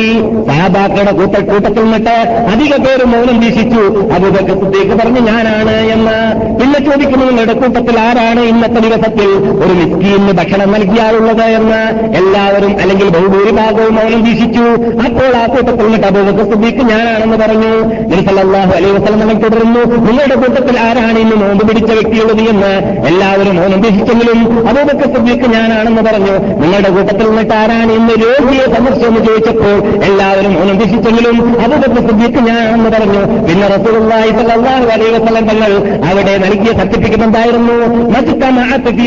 സഹാബാക്കളുടെ 0.50 1.12
കൂട്ട 1.12 1.36
കൂട്ടത്തിൽ 1.52 1.84
നിന്നിട്ട് 1.84 2.16
അധിക 2.54 2.76
പേര് 2.86 3.06
മൗനം 3.06 3.40
വീക്ഷിച്ചു. 3.40 3.84
അബൂബക്കർ 4.16 4.58
സിദ്ദീഖ് 4.64 5.00
പറഞ്ഞു 5.00 5.20
ഞാനാണ് 5.20 5.76
എന്ന്. 5.96 6.18
പിന്നെ 6.60 6.80
ചോദിക്കുന്നു 6.80 7.26
നിങ്ങളുടെ 7.26 7.54
കൂട്ടത്തിൽ 7.54 8.00
ആരാണ് 8.00 8.40
ഇന്നത്തെ 8.40 8.80
ദിവസത്തിൽ? 8.80 9.30
ഒരു 9.66 9.74
മിസ്കീന് 9.86 10.34
ഭക്ഷണം 10.40 10.70
നൽകിയാളുള്ളത് 10.76 11.46
എന്ന് 11.58 11.80
എല്ലാവരും 12.20 12.74
അല്ലെങ്കിൽ 12.84 13.08
ബഹുഭൂരിഭാഗവും 13.16 13.94
മൗനം 13.98 14.22
വീക്ഷിച്ചു 14.28 14.66
അപ്പോൾ 15.06 15.32
ആ 15.42 15.46
കൂട്ടത്തിൽ 15.54 15.84
നിന്നിട്ട് 15.86 16.08
അബൂബക്കർ 16.10 16.46
സുദ്ദീഖ് 16.52 16.84
ഞാനാണെന്ന് 16.92 17.38
പറഞ്ഞു. 17.44 17.72
നിർസല്ലാഹു 18.12 18.72
അലൈ 18.78 18.90
വസ്ലം 18.96 19.18
നമ്മൾ 19.22 19.38
തുടരുന്നു 19.44 19.82
നിങ്ങളുടെ 20.08 20.36
കൂട്ടത്തിൽ 20.44 20.76
ആരാണ് 20.88 21.18
ഇന്ന് 21.24 21.36
നോമ്പ് 21.42 21.64
പിടിച്ച 21.70 21.90
വ്യക്തിയുള്ളത് 22.00 22.44
എന്ന് 22.54 22.72
എല്ലാവരും 23.10 23.56
മൗനം 23.60 23.80
വീക്ഷിച്ചെങ്കിലും 23.86 24.40
അബൂബക്കർ 24.70 25.08
സിദ്ദീഖ് 25.16 25.50
ഞാനാണെന്ന് 25.56 26.04
പറഞ്ഞു. 26.08 26.36
നിങ്ങളുടെ 26.64 26.92
കൂട്ടത്തിൽ 26.96 27.26
നിന്നിട്ട് 27.32 27.56
ആരാണ് 27.62 27.92
ഇന്ന് 28.00 28.16
രോഗിയെ 28.26 28.66
സന്ദർശിച്ചെന്ന് 28.76 29.22
ചോദിച്ചപ്പോൾ 29.28 29.76
എല്ലാവരും 30.10 30.54
മൗനം 30.58 30.78
വീക്ഷിച്ചെങ്കിലും 30.82 31.38
അബൂബക്കർ 31.66 32.02
സിദ്ദീഖ് 32.10 32.42
ഞാനാണെന്ന് 32.50 32.92
പറഞ്ഞു. 32.96 33.22
പിന്നെ 33.48 33.68
റസൂലുള്ളാഹി 33.76 34.32
സ്വല്ലല്ലാഹു 34.38 34.88
അലൈഹി 34.96 35.14
വസല്ലം 35.18 35.46
തങ്ങൾ 35.52 35.72
അവിടെ 36.10 36.34
നൽകിയ 36.46 36.72
സർട്ടിഫിക്കറ്റ് 36.82 37.26
എന്തായിരുന്നു? 37.30 37.78
മജ്തമഅത്ത് 38.16 38.92
ഫി 38.98 39.06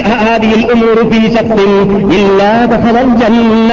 ഉമൂർ 0.73 0.99
ഫീ 1.11 1.21
ശഖ്സിൻ 1.35 1.71
ഇല്ലാ 2.19 2.51
ദഖലൽ 2.73 3.09
ജന്ന 3.21 3.73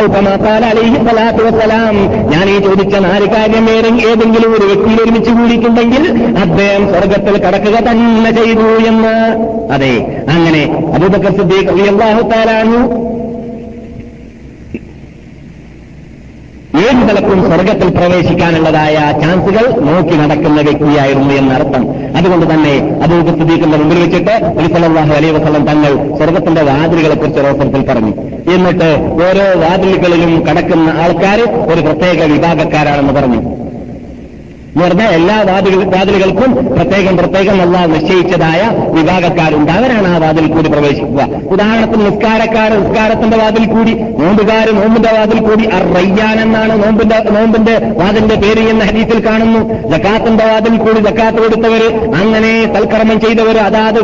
ഔ 0.00 0.04
കമാ 0.14 0.34
ഖാല 0.44 0.62
അലൈഹി 0.72 0.98
സ്വലാത്തു 1.04 1.42
വസ്സലാം 1.46 1.96
ഞാൻ 2.32 2.46
ഈ 2.48 2.58
ചോദിച്ച 2.66 2.94
നാല് 3.06 3.26
കാര്യം 3.34 3.66
ഏതെങ്കിലും 4.10 4.50
ഒരു 4.56 4.66
വ്യക്തിയിൽ 4.70 5.00
ഒരുമിച്ച് 5.04 5.30
കൂടിയിട്ടുണ്ടെങ്കിൽ 5.30 6.04
അദ്ദേഹം 6.44 6.84
സ്വർഗത്തിൽ 6.92 7.36
കടക്കുക 7.46 7.76
തന്നെ 7.88 8.30
ചെയ്തു 8.38 8.68
എന്ന്. 8.90 9.14
അതെ 9.76 9.94
അങ്ങനെ 10.34 10.62
അബൂബക്കർ 10.96 11.32
സിദ്ദീഖ് 11.38 11.70
റളിയല്ലാഹു 11.70 12.22
തആല 12.32 12.50
ഏത് 16.82 17.00
നിലക്കും 17.08 17.38
സ്വർഗത്തിൽ 17.50 17.88
പ്രവേശിക്കാനുള്ളതായ 17.88 18.96
ചാൻസുകൾ 19.22 19.64
നോക്കി 19.88 20.14
നടക്കുന്ന 20.16 20.60
വ്യക്തിയായിരുന്നു 20.60 21.34
എന്നർത്ഥം 21.34 21.82
അതുകൊണ്ട് 22.16 22.46
തന്നെ 22.52 22.74
അബൂബ് 23.04 23.34
സ്ഥിതിക്കുന്ന 23.36 23.76
മുമ്പിൽ 23.76 23.98
വെച്ചിട്ട് 23.98 24.30
അലിസലാഹു 24.30 25.12
അലൈ 25.14 25.30
വസ്ലം 25.30 25.64
തങ്ങൾ 25.66 26.16
സ്വർഗത്തിന്റെ 26.18 26.62
വാതിലുകളെ 26.62 27.14
കുറിച്ച് 27.14 27.40
അവസരത്തിൽ 27.40 27.82
പറഞ്ഞു. 27.90 28.12
എന്നിട്ട് 28.54 28.90
ഓരോ 29.26 29.46
വാതിലുകളിലും 29.64 30.46
കടക്കുന്ന 30.48 30.90
ആൾക്കാർ 31.02 31.40
ഒരു 31.72 31.80
പ്രത്യേക 31.80 32.32
വിഭാഗക്കാരാണെന്ന് 32.32 33.12
പറഞ്ഞു. 33.12 33.59
എന്ന് 34.76 35.04
എല്ലാ 35.04 35.36
വാതിൽ 35.52 35.74
വാതിലുകൾക്കും 35.84 36.50
പ്രത്യേകം 36.76 37.16
പ്രത്യേകം 37.16 37.62
അള്ളാഹ് 37.62 37.94
നിശ്ചയിച്ചതായ 37.94 38.60
വിഭാഗക്കാരുണ്ട്. 38.96 39.72
അവരാണ് 39.72 40.08
ആ 40.08 40.18
വാതിൽ 40.18 40.46
കൂടി 40.46 40.68
പ്രവേശിക്കുക. 40.68 41.22
ഉദാഹരണത്തിന് 41.52 42.06
നിസ്കാരക്കാർ 42.06 42.70
നിസ്കാരത്തിന്റെ 42.82 43.36
വാതിൽ 43.36 43.64
കൂടി 43.66 43.92
നോമ്പുകാർ 44.22 44.70
നോമ്പിന്റെ 44.70 45.12
വാതിൽ 45.18 45.40
കൂടി 45.40 45.64
അർ 45.64 45.82
റയ്യാൻ 45.94 46.40
എന്നാണ് 46.40 46.84
നോമ്പിന്റെ 46.84 47.18
നോമ്പിന്റെ 47.30 47.74
വാതിലിന്റെ 47.96 48.34
പേര് 48.34 48.68
എന്ന 48.68 48.84
ഹരീത്തിൽ 48.84 49.26
കാണുന്നു. 49.26 49.60
ജക്കാത്തിന്റെ 49.92 50.46
വാതിൽ 50.46 50.76
കൂടി 50.76 51.00
ജക്കാത്ത് 51.00 51.38
കൊടുത്തവർ 51.38 51.82
അങ്ങനെ 52.14 52.74
സൽക്കർമ്മം 52.74 53.20
ചെയ്തവർ 53.20 53.58
അതാത് 53.58 54.00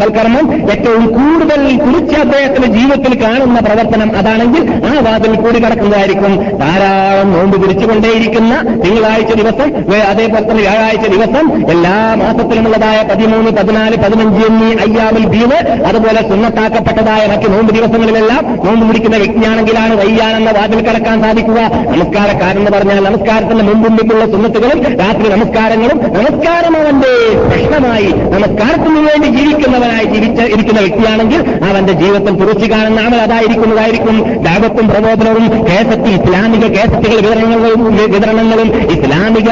സൽക്കർമ്മം 0.00 0.70
ഏറ്റവും 0.70 1.06
കൂടുതൽ 1.06 1.76
കുറിച്ച് 1.76 2.16
അദ്ദേഹത്തിന്റെ 2.20 2.78
ജീവിതത്തിൽ 2.78 3.22
കാണുന്ന 3.22 3.60
പ്രവർത്തനം 3.60 4.16
അതാണെങ്കിൽ 4.16 4.64
ആ 4.86 5.12
വാതിൽ 5.12 5.34
കൂടി 5.34 5.64
കടക്കുന്നതായിരിക്കും. 5.64 6.58
ധാരാളം 6.58 7.32
നോമ്പ് 7.32 7.62
പിടിച്ചുകൊണ്ടേയിരിക്കുന്ന 7.62 8.82
തിങ്കളാഴ്ച 8.84 9.32
ദിവസം 9.34 9.68
അതേപോലെ 10.08 10.44
തന്നെ 10.50 10.62
വ്യാഴാഴ്ച 10.62 11.06
ദിവസം 11.08 11.46
എല്ലാ 11.70 11.94
മാസത്തിലുമുള്ളതായ 12.14 12.98
പതിമൂന്ന് 13.10 13.50
പതിനാല് 13.50 13.96
പതിനഞ്ച് 13.96 14.46
എന്നീ 14.46 14.70
അയ്യാമിൽ 14.84 15.26
ബീവ് 15.26 15.58
അതുപോലെ 15.86 16.20
സുന്നത്താക്കപ്പെട്ടതായ 16.28 17.22
മറ്റ് 17.26 17.48
നോമ്പ് 17.52 17.74
ദിവസങ്ങളിലെല്ലാം 17.74 18.42
നോമ്പ് 18.66 18.84
മുടിക്കുന്ന 18.88 19.16
വ്യക്തിയാണെങ്കിലാണ് 19.16 19.94
വയ്യാനെന്ന 19.94 20.50
വാതിൽ 20.50 20.80
കടക്കാൻ 20.88 21.16
സാധിക്കുക. 21.22 21.60
നമസ്കാരക്കാരെന്ന് 21.92 22.70
പറഞ്ഞാൽ 22.70 23.00
നമസ്കാരത്തിന്റെ 23.04 23.64
മുമ്പും 23.64 23.92
മുമ്പുള്ള 23.96 24.24
സുന്നത്തുകളും 24.24 24.80
രാത്രി 25.00 25.28
നമസ്കാരങ്ങളും 25.34 25.98
നമസ്കാരം 26.16 26.76
അവന്റെ 26.76 27.12
പ്രശ്നമായി 27.48 28.10
നമസ്കാരത്തിന് 28.34 29.00
വേണ്ടി 29.08 29.28
ജീവിക്കുന്നവനായി 29.38 30.04
ജീവിച്ച 30.04 30.40
ഇരിക്കുന്ന 30.54 30.80
വ്യക്തിയാണെങ്കിൽ 30.80 31.40
അവന്റെ 31.70 31.92
ജീവിതത്തിൽ 31.92 32.34
തുറച്ചു 32.40 32.66
കാണുന്ന 32.72 33.00
അമൽ 33.00 33.20
അതായിരിക്കുന്നതായിരിക്കും. 33.26 34.16
ദാപത്തും 34.44 34.88
പ്രബോധനവും 34.88 35.66
കേസത്തിൽ 35.66 36.12
ഇസ്ലാമിക 36.18 36.64
കേസറ്റുകൾ 36.76 37.16
വിതരണങ്ങളും 37.26 37.82
വിതരണങ്ങളും 38.14 38.68
ഇസ്ലാമിക 38.90 39.50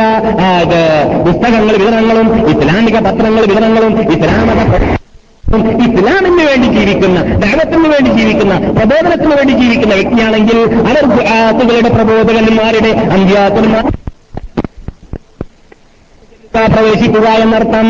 പുസ്തകങ്ങൾ 1.24 1.74
വിതരണങ്ങളും 1.76 2.48
ഇസ്ലാമിക 2.48 2.98
പത്രങ്ങൾ 2.98 3.42
വിതരണങ്ങളും 3.44 4.00
ഇസ്ലാമിക 4.00 4.62
ഇസ്ലാമിന് 5.86 6.44
വേണ്ടി 6.46 6.68
ജീവിക്കുന്ന 6.78 7.18
ദൈവത്തിന് 7.36 7.88
വേണ്ടി 7.88 8.10
ജീവിക്കുന്ന 8.10 8.54
പ്രബോധനത്തിന് 8.70 9.34
വേണ്ടി 9.36 9.52
ജീവിക്കുന്ന 9.52 9.94
വ്യക്തിയാണെങ്കിൽ 9.94 10.58
അവർ 10.80 11.04
ആത്തുകളുടെ 11.36 11.88
പ്രബോധകന്മാരുടെ 11.88 12.88
അന്ത്യാത്തന്മാർ 12.88 13.84
പ്രവേശിക്കുക 16.68 17.28
എന്നർത്ഥം 17.40 17.86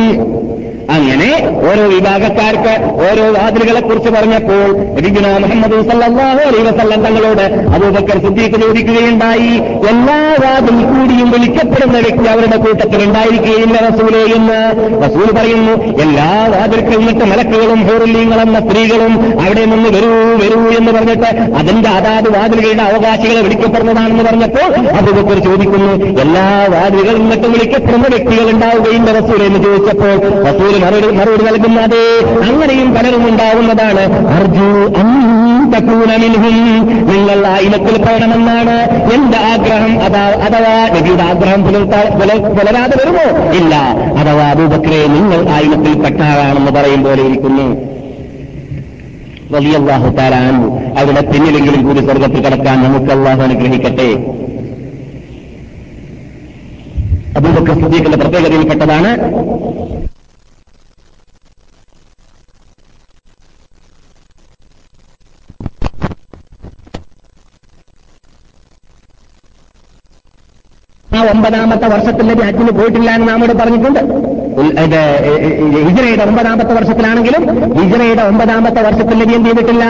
അങ്ങനെ 0.94 1.28
ഓരോ 1.62 1.84
വിഭാഗക്കാർക്ക് 1.86 2.72
ഓരോ 3.04 3.24
വാതിലുകളെ 3.34 3.80
കുറിച്ച് 3.80 4.10
പറഞ്ഞപ്പോൾ 4.10 4.66
നബിഗുന 4.96 5.26
മുഹമ്മദ് 5.42 5.78
സല്ലാഹു 5.88 6.12
വസല്ലം 6.66 7.00
തങ്ങളോട് 7.06 7.42
അബൂബക്കർ 7.74 8.18
സിദ്ദീഖ് 8.18 8.58
ചോദിക്കുകയുണ്ടായി 8.62 9.50
എല്ലാ 9.90 10.18
വാതിൽ 10.42 10.78
കൂടിയും 10.86 11.28
വിളിക്കപ്പെടുന്ന 11.30 11.98
വ്യക്തി 11.98 12.26
അവരുടെ 12.26 12.56
കൂട്ടത്തിൽ 12.56 13.00
ഉണ്ടായിരിക്കുകയില്ല 13.02 13.76
റസൂലെ 13.88 14.22
എന്ന് 14.36 14.58
റസൂൽ 15.04 15.28
പറയുന്നു. 15.36 15.74
എല്ലാ 16.04 16.28
വാതിൽക്കും 16.54 16.94
നിന്നിട്ട് 16.98 17.24
മലക്കുകളും 17.24 17.80
ഹോറുല്ലീങ്ങളെന്ന 17.88 18.58
സ്ത്രീകളും 18.60 19.12
അവിടെ 19.42 19.64
നിന്ന് 19.64 19.90
വരൂ 19.96 20.12
വരൂ 20.42 20.60
എന്ന് 20.78 20.92
പറഞ്ഞിട്ട് 20.92 21.30
അതിന്റെ 21.60 21.90
അതാത് 21.90 22.28
വാതിലുകളുടെ 22.36 22.84
അവകാശികളെ 22.84 23.40
വിളിക്കപ്പെടുന്നതാണെന്ന് 23.40 24.24
പറഞ്ഞപ്പോൾ 24.24 24.68
അബൂബക്കർ 24.98 25.38
ചോദിക്കുന്നു 25.40 25.92
എല്ലാ 26.20 26.46
വാതിലുകളും 26.74 27.20
നിന്നിട്ടും 27.20 27.52
വിളിക്കപ്പെടുന്ന 27.52 28.06
വ്യക്തികൾ 28.08 28.48
ഉണ്ടാവുകയില്ല 28.54 29.10
റസൂൽ 29.18 29.42
എന്ന് 29.42 29.62
ചോദിച്ചപ്പോൾ 29.64 30.16
റസൂൽ 30.48 30.72
മറുപടി 30.84 31.08
മറുപടി 31.16 31.44
നൽകുന്നത് 31.44 32.00
അങ്ങനെയും 32.48 32.94
പലരും 32.94 33.28
ഉണ്ടാവുന്നതാണ് 33.28 34.04
അർജു 34.36 34.68
നിങ്ങൾ 37.10 37.46
ആ 37.46 37.56
ഇനത്തിൽ 37.58 37.96
പറയണമെന്നാണ് 38.02 38.76
എന്റെ 39.14 39.38
ആഗ്രഹം. 39.52 39.92
അതാ 40.02 40.22
അഥവാ 40.46 40.74
നബിയുടെ 40.94 41.22
ആഗ്രഹം 41.22 41.60
പുലരാതെ 42.58 42.96
വരുമോ? 43.00 43.26
ഇല്ല. 43.52 43.74
അഥവാ 44.20 44.44
അബൂബക്രെ 44.44 45.00
നിങ്ങൾ 45.06 45.48
ആ 45.48 45.58
ഇനത്തിൽ 45.58 45.94
പെട്ടാളാണെന്ന് 46.02 46.72
പറയും 46.72 47.02
പോലെ 47.04 47.22
ഇരിക്കുന്നു. 47.22 47.66
വലിയ 49.50 49.78
താരാൻ 50.18 50.54
അവിടെ 50.98 51.20
പിന്നിലെങ്കിലും 51.32 51.82
കൂടി 51.86 52.00
സ്വർഗത്തിൽ 52.00 52.40
കടക്കാൻ 52.46 52.82
നമുക്ക് 52.82 53.12
അള്ളാഹു 53.12 53.42
അനുഗ്രഹിക്കട്ടെ. 53.42 54.08
അബൂബക്കർ 57.36 57.80
സുദ്ദീഖിന്റെ 57.82 58.16
പ്രത്യേകതയിൽപ്പെട്ടതാണ്. 58.16 59.10
ആ 71.16 71.20
ഒമ്പതാമത്തെ 71.32 71.86
വർഷത്തിൽ 71.94 72.24
നബി 72.30 72.42
ഹജ്ജിന് 72.48 72.72
പോയിട്ടില്ല 72.78 73.10
എന്ന് 73.16 73.28
നാമോട് 73.28 73.52
പറഞ്ഞിട്ടുണ്ട്. 73.60 74.00
ഹിജറയുടെ 75.86 76.24
ഒമ്പതാമത്തെ 76.24 76.72
വർഷത്തിലാണെങ്കിലും 76.74 77.42
ഹിജറയുടെ 77.78 78.22
ഒമ്പതാമത്തെ 78.22 78.80
വർഷത്തിൽ 78.86 79.16
നബി 79.22 79.34
എന്ത് 79.38 79.48
ചെയ്തിട്ടില്ല? 79.48 79.84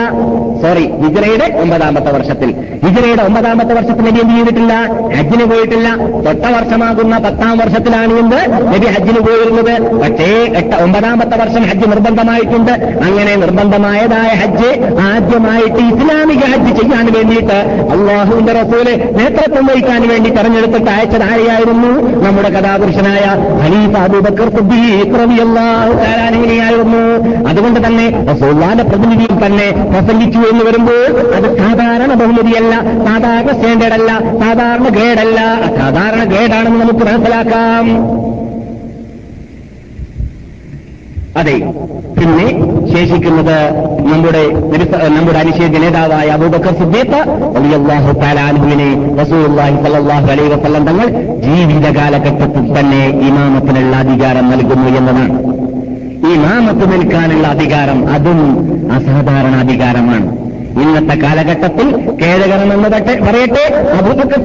സോറി 0.61 0.83
ഹിജറയുടെ 1.03 1.47
ഒമ്പതാമത്തെ 1.61 2.11
വർഷത്തിൽ. 2.17 2.49
ഹിജറയുടെ 2.85 3.23
ഒമ്പതാമത്തെ 3.23 3.73
വർഷത്തിൽ 3.77 4.03
നബി 4.07 4.19
എന്ത് 4.23 4.33
ചെയ്തിട്ടില്ല? 4.35 4.73
ഹജ്ജിന് 5.17 5.45
പോയിട്ടില്ല. 5.51 5.87
തൊട്ട 6.25 6.45
വർഷമാകുന്ന 6.55 7.17
പത്താം 7.25 7.55
വർഷത്തിലാണ് 7.57 8.13
എന്ത് 8.23 8.39
നബി 8.73 8.87
ഹജ്ജിന് 8.95 9.21
പോയിരുന്നത്. 9.27 9.73
പക്ഷേ 10.01 10.29
എട്ട 10.61 10.73
ഒമ്പതാമത്തെ 10.85 11.37
വർഷം 11.43 11.63
ഹജ്ജ് 11.69 11.87
നിർബന്ധമായിട്ടുണ്ട്. 11.91 12.73
അങ്ങനെ 13.07 13.35
നിർബന്ധമായതായ 13.43 14.29
ഹജ്ജ് 14.41 14.71
ആദ്യമായിട്ട് 15.07 15.81
ഇസ്ലാമിക 15.91 16.43
ഹജ്ജ് 16.53 16.73
ചെയ്യാൻ 16.81 17.05
വേണ്ടിയിട്ട് 17.17 17.59
അള്ളാഹുവിന്റെ 17.95 18.55
റസൂൽ 18.61 18.87
നേതൃത്വം 19.19 19.65
വഹിക്കാൻ 19.71 20.01
വേണ്ടി 20.13 20.29
തെരഞ്ഞെടുത്തിട്ട് 20.37 20.91
അയച്ചത് 20.97 21.16
ആരെയായിരുന്നു 21.23 22.21
നമ്മുടെ 22.23 22.49
കഥാപുരുഷനായ 22.49 23.25
ഖലീഫ 23.63 23.97
അബൂബക്കർ 23.97 24.47
ായിരുന്നു 26.47 27.01
അതുകൊണ്ട് 27.47 27.87
തന്നെ 27.87 28.25
റസൂള്ളാന്റെ 28.33 28.83
പ്രതിനിധിയിൽ 28.83 29.45
തന്നെ 29.45 29.71
പ്രസംഗിച്ചു 29.71 30.39
എന്ന് 30.39 30.65
വരുമ്പോൾ 30.65 31.33
അത് 31.35 31.57
സാധാരണ 31.57 32.13
ബഹുമതിയല്ല 32.13 32.75
സാധാരണ 32.81 33.51
സ്റ്റാൻഡേർഡ് 33.51 33.93
അല്ല 33.93 34.19
സാധാരണ 34.19 34.87
ഗ്രേഡല്ല 34.87 35.61
സാധാരണ 35.77 36.23
ഗ്രേഡാണെന്ന് 36.23 36.81
നമുക്ക് 36.81 37.05
മനസ്സിലാക്കാം. 37.05 37.87
അതെ. 41.39 41.55
പിന്നെ 42.17 42.45
ശേഷിക്കുന്നത് 42.93 43.57
നമ്മുടെ 44.11 44.43
നമ്മുടെ 45.17 45.39
അനുശേദ 45.43 45.77
നേതാവായ 45.83 46.27
അബൂബക്കർ 46.37 46.73
സിദ്ദീഖ് 46.79 47.19
അലിയല്ലാഹു 47.57 48.11
താലാൻഹുവിനെ 48.23 48.87
റസൂലുള്ളാഹി 49.21 49.75
സല്ലല്ലാഹു 49.83 50.27
അലൈഹി 50.33 50.49
വസല്ലം 50.55 50.85
തങ്ങൾ 50.89 51.07
ജീവിത 51.45 51.87
കാലഘട്ടത്തിൽ 51.99 52.65
തന്നെ 52.77 53.03
ഇമാമത്തിനുള്ള 53.29 53.95
അധികാരം 54.05 54.47
നൽകുന്നു 54.53 54.89
എന്നതാണ് 54.99 55.37
ഇമാമത്ത് 56.33 56.85
നിൽക്കാനുള്ള 56.93 57.47
അധികാരം 57.55 57.99
അതും 58.15 58.39
അസാധാരണ 58.97 59.55
അധികാരമാണ്. 59.65 60.27
ഇന്നത്തെ 60.81 61.19
കാലഘട്ടത്തിൽ 61.21 61.87
കേരകണമെന്ന് 62.21 62.89
പറയട്ടെ 63.27 63.63
അബൂബക്കർ 63.97 64.37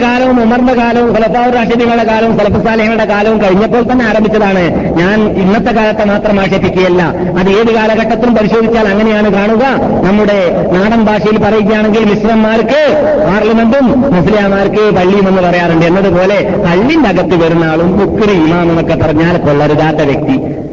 കാലവും 0.00 0.42
ഉമറിന്റെ 0.42 0.74
കാലവും 0.74 1.14
ഖലഫാവ് 1.14 1.52
റാഷിദികളുടെ 1.52 2.04
കാലവും 2.04 2.38
സലഫസാലഹങ്ങളുടെ 2.38 3.04
കാലവും 3.04 3.42
കഴിഞ്ഞപ്പോൾ 3.42 3.92
തന്നെ 3.92 4.04
ആരംഭിച്ചതാണ്. 4.04 4.94
ഞാൻ 4.98 5.28
ഇന്നത്തെ 5.42 5.72
കാലത്തെ 5.72 6.04
മാത്രം 6.04 6.40
ആക്ഷേപിക്കുകയല്ല. 6.40 7.02
അത് 7.38 7.50
ഏത് 7.50 7.74
കാലഘട്ടത്തിലും 7.74 8.34
പരിശോധിച്ചാൽ 8.34 8.88
അങ്ങനെയാണ് 8.88 9.32
കാണുക. 9.32 9.64
നമ്മുടെ 10.06 10.38
നാടൻ 10.72 11.04
ഭാഷയിൽ 11.04 11.38
പറയുകയാണെങ്കിൽ 11.38 12.04
മിശ്രന്മാർക്ക് 12.04 12.80
പാർലമെന്റും 13.26 14.00
മുസ്ലിംമാർക്ക് 14.00 14.96
പള്ളിയും 14.96 15.28
എന്ന് 15.28 15.42
പറയാറുണ്ട്. 15.42 15.86
എന്നതുപോലെ 15.86 16.54
പള്ളിന്റെ 16.66 17.08
അകത്ത് 17.08 17.44
വരുന്ന 17.44 17.64
ആളും 17.64 17.98
മുക്കുരി 17.98 18.32
ഇമാം 18.32 18.70
എന്നൊക്കെ 18.70 18.94
പറഞ്ഞാൽ 18.94 19.38
കൊള്ളരുതാത്ത 19.38 19.96
വ്യക്തി. 19.96 20.67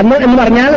അന്ന് 0.00 0.16
എന്ന് 0.26 0.36
പറഞ്ഞാൽ 0.42 0.72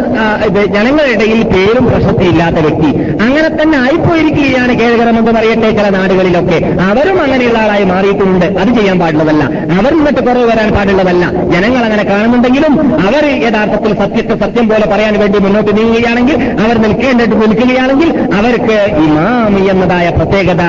ജനങ്ങളുടെ 0.76 1.12
ഇടയിൽ 1.16 1.40
പേരും 1.54 1.86
പ്രശസ്തിയില്ലാത്ത 1.88 2.60
വ്യക്തി. 2.66 2.90
അങ്ങനെ 3.26 3.50
തന്നെ 3.62 3.78
ആയിപ്പോയിരിക്കുകയാണ് 3.86 4.74
കേരളമെന്ന് 4.80 5.32
പറയട്ടെ 5.38 5.70
ചില 5.78 5.88
നാടുകളിലൊക്കെ. 5.98 6.60
അവരും 6.90 7.18
അങ്ങനെയുള്ള 7.24 7.58
ആളായി 7.64 7.86
മാറിയിട്ടുണ്ട്. 7.94 8.46
അത് 8.62 8.70
ചെയ്യാൻ 8.78 9.00
പാടുള്ളതല്ല. 9.00 9.44
അവർ 9.80 9.92
എന്നിട്ട് 10.00 10.22
കുറവ് 10.28 10.46
വരാൻ 10.52 10.70
പാടുള്ളതല്ല. 10.76 11.24
ജനങ്ങൾ 11.54 11.84
അങ്ങനെ 11.88 12.04
കാണുന്നുണ്ടെങ്കിലും 12.12 12.74
അവർ 13.08 13.26
യഥാർത്ഥത്തിൽ 13.46 13.94
സത്യത്തെ 14.02 14.38
സത്യം 14.44 14.68
പോലെ 14.70 14.88
പറയാൻ 14.94 15.20
വേണ്ടി 15.20 15.40
മുന്നോട്ട് 15.46 15.72
നീങ്ങുകയാണെങ്കിൽ 15.78 16.38
അവർ 16.66 16.76
നിൽക്കേണ്ടിട്ട് 16.86 17.36
നിൽക്കുകയാണെങ്കിൽ 17.44 18.12
അവർക്ക് 18.40 18.78
ഇമാമി 19.08 19.64
എന്നതായ 19.74 20.08
പ്രത്യേകത 20.18 20.64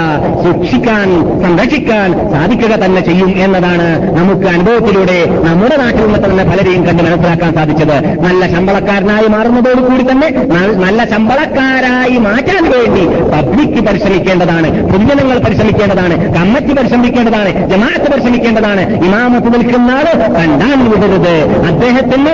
സൂക്ഷിക്കാൻ 0.44 1.08
സംരക്ഷിക്കാൻ 1.44 2.08
സാധിക്കുക 2.32 2.74
തന്നെ 2.84 3.00
ചെയ്യും 3.10 3.30
എന്നതാണ് 3.44 3.88
നമുക്ക് 4.18 4.46
അനുഭവത്തിലൂടെ 4.54 5.18
നമ്മുടെ 5.48 5.76
നാട്ടിൽ 5.84 6.04
നിന്ന് 6.06 6.20
തന്നെ 6.24 6.44
പലരെയും 6.50 6.82
കണ്ട് 6.86 7.02
മനസ്സിലാക്കാൻ 7.02 7.52
സാധിച്ചത്. 7.58 7.96
നല്ല 8.26 8.37
നല്ല 8.38 8.54
ശമ്പളക്കാരനായി 8.54 9.28
മാറുന്നതോടുകൂടി 9.32 10.04
തന്നെ 10.08 10.26
നല്ല 10.82 11.00
ശമ്പളക്കാരായി 11.12 12.16
മാറ്റാൻ 12.26 12.64
വേണ്ടി 12.72 13.04
പബ്ലിക് 13.32 13.78
പരിശ്രമിക്കേണ്ടതാണ് 13.86 14.68
പൊതുജനങ്ങൾ 14.90 15.38
പരിശ്രമിക്കേണ്ടതാണ് 15.46 16.14
കമ്മിറ്റി 16.36 16.72
പരിശ്രമിക്കേണ്ടതാണ് 16.78 17.50
ജമാഅത്ത് 17.70 18.08
പരിശ്രമിക്കേണ്ടതാണ്. 18.12 18.82
ഇമാമത്ത് 19.06 19.48
നിൽക്കുന്ന 19.54 19.96
ആൾ 19.96 20.06
കണ്ടാൻ 20.36 20.78
വിടരുത്. 20.90 21.34
അദ്ദേഹത്തിന് 21.70 22.32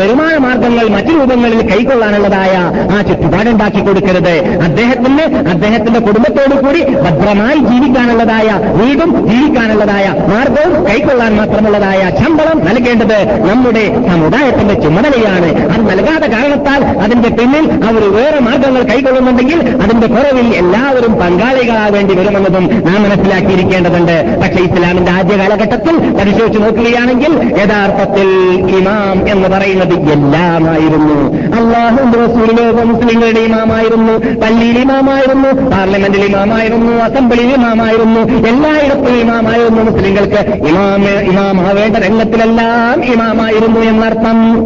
വരുമാന 0.00 0.34
മാർഗങ്ങൾ 0.46 0.86
മറ്റു 0.96 1.14
രൂപങ്ങളിൽ 1.18 1.62
കൈക്കൊള്ളാനുള്ളതായ 1.70 2.54
ആ 2.96 3.00
ചുറ്റുപാടുണ്ടാക്കി 3.08 3.80
കൊടുക്കരുത്. 3.88 4.34
അദ്ദേഹത്തിന് 4.66 5.24
അദ്ദേഹത്തിന്റെ 5.54 6.02
കുടുംബത്തോടു 6.08 6.58
കൂടി 6.66 6.82
ഭദ്രമായി 7.06 7.58
ജീവിക്കാനുള്ളതായ 7.70 8.48
വീടും 8.82 9.12
ജീവിക്കാനുള്ളതായ 9.30 10.06
മാർഗവും 10.34 10.76
കൈക്കൊള്ളാൻ 10.90 11.32
മാത്രമുള്ളതായ 11.40 12.02
ശമ്പളം 12.20 12.60
നൽകേണ്ടത് 12.68 13.18
നമ്മുടെ 13.48 13.86
സമുദായത്തിന്റെ 14.10 14.76
ചുമതലയാണ്. 14.84 15.45
അത് 15.48 15.90
നൽകാതെ 15.90 16.26
കാരണത്താൽ 16.26 16.84
അതിന്റെ 16.84 17.28
പിന്നിൽ 17.28 17.84
അവർ 17.84 18.12
വേറെ 18.16 18.40
മാർഗങ്ങൾ 18.40 18.82
കൈക്കൊള്ളുന്നുണ്ടെങ്കിൽ 18.82 19.60
അതിന്റെ 19.82 20.06
കുറവിൽ 20.06 20.54
എല്ലാവരും 20.54 21.12
പങ്കാളികളാവേണ്ടി 21.12 22.14
വരുമെന്നതും 22.14 22.84
നാം 22.84 23.02
മനസ്സിലാക്കിയിരിക്കേണ്ടതുണ്ട്. 23.02 24.40
പക്ഷേ 24.40 24.64
ഇസ്ലാമിന്റെ 24.64 25.12
ആദ്യ 25.12 25.36
കാലഘട്ടത്തിൽ 25.36 25.98
പരിശോധിച്ച് 25.98 26.62
നോക്കുകയാണെങ്കിൽ 26.62 27.32
യഥാർത്ഥത്തിൽ 27.62 28.28
ഇമാം 28.76 29.30
എന്ന് 29.30 29.48
പറയുന്നത് 29.48 30.10
എല്ലാമായിരുന്നു. 30.10 31.36
അള്ളാഹുന്റെ 31.56 32.18
റസൂലിലെ 32.18 32.84
മുസ്ലിങ്ങളുടെ 32.84 33.40
ഇമാമായിരുന്നു. 33.40 34.12
പള്ളിയിൽ 34.12 34.78
ഇമാമായിരുന്നു. 34.78 35.70
പാർലമെന്റിൽ 35.70 36.24
ഇമാമായിരുന്നു. 36.24 36.92
അസംബ്ലിയിൽ 36.92 37.54
ഇമാമായിരുന്നു. 37.54 38.20
എല്ലായിടത്തും 38.48 39.20
ഇമാമായിരുന്നു. 39.20 39.82
മുസ്ലിങ്ങൾക്ക് 39.82 40.66
ഇമാമ 40.66 41.04
ഇമാമാവേണ്ട 41.20 41.96
രംഗത്തിലെല്ലാം 41.96 43.04
ഇമാമായിരുന്നു 43.04 43.80
എന്നർത്ഥം. 43.80 44.56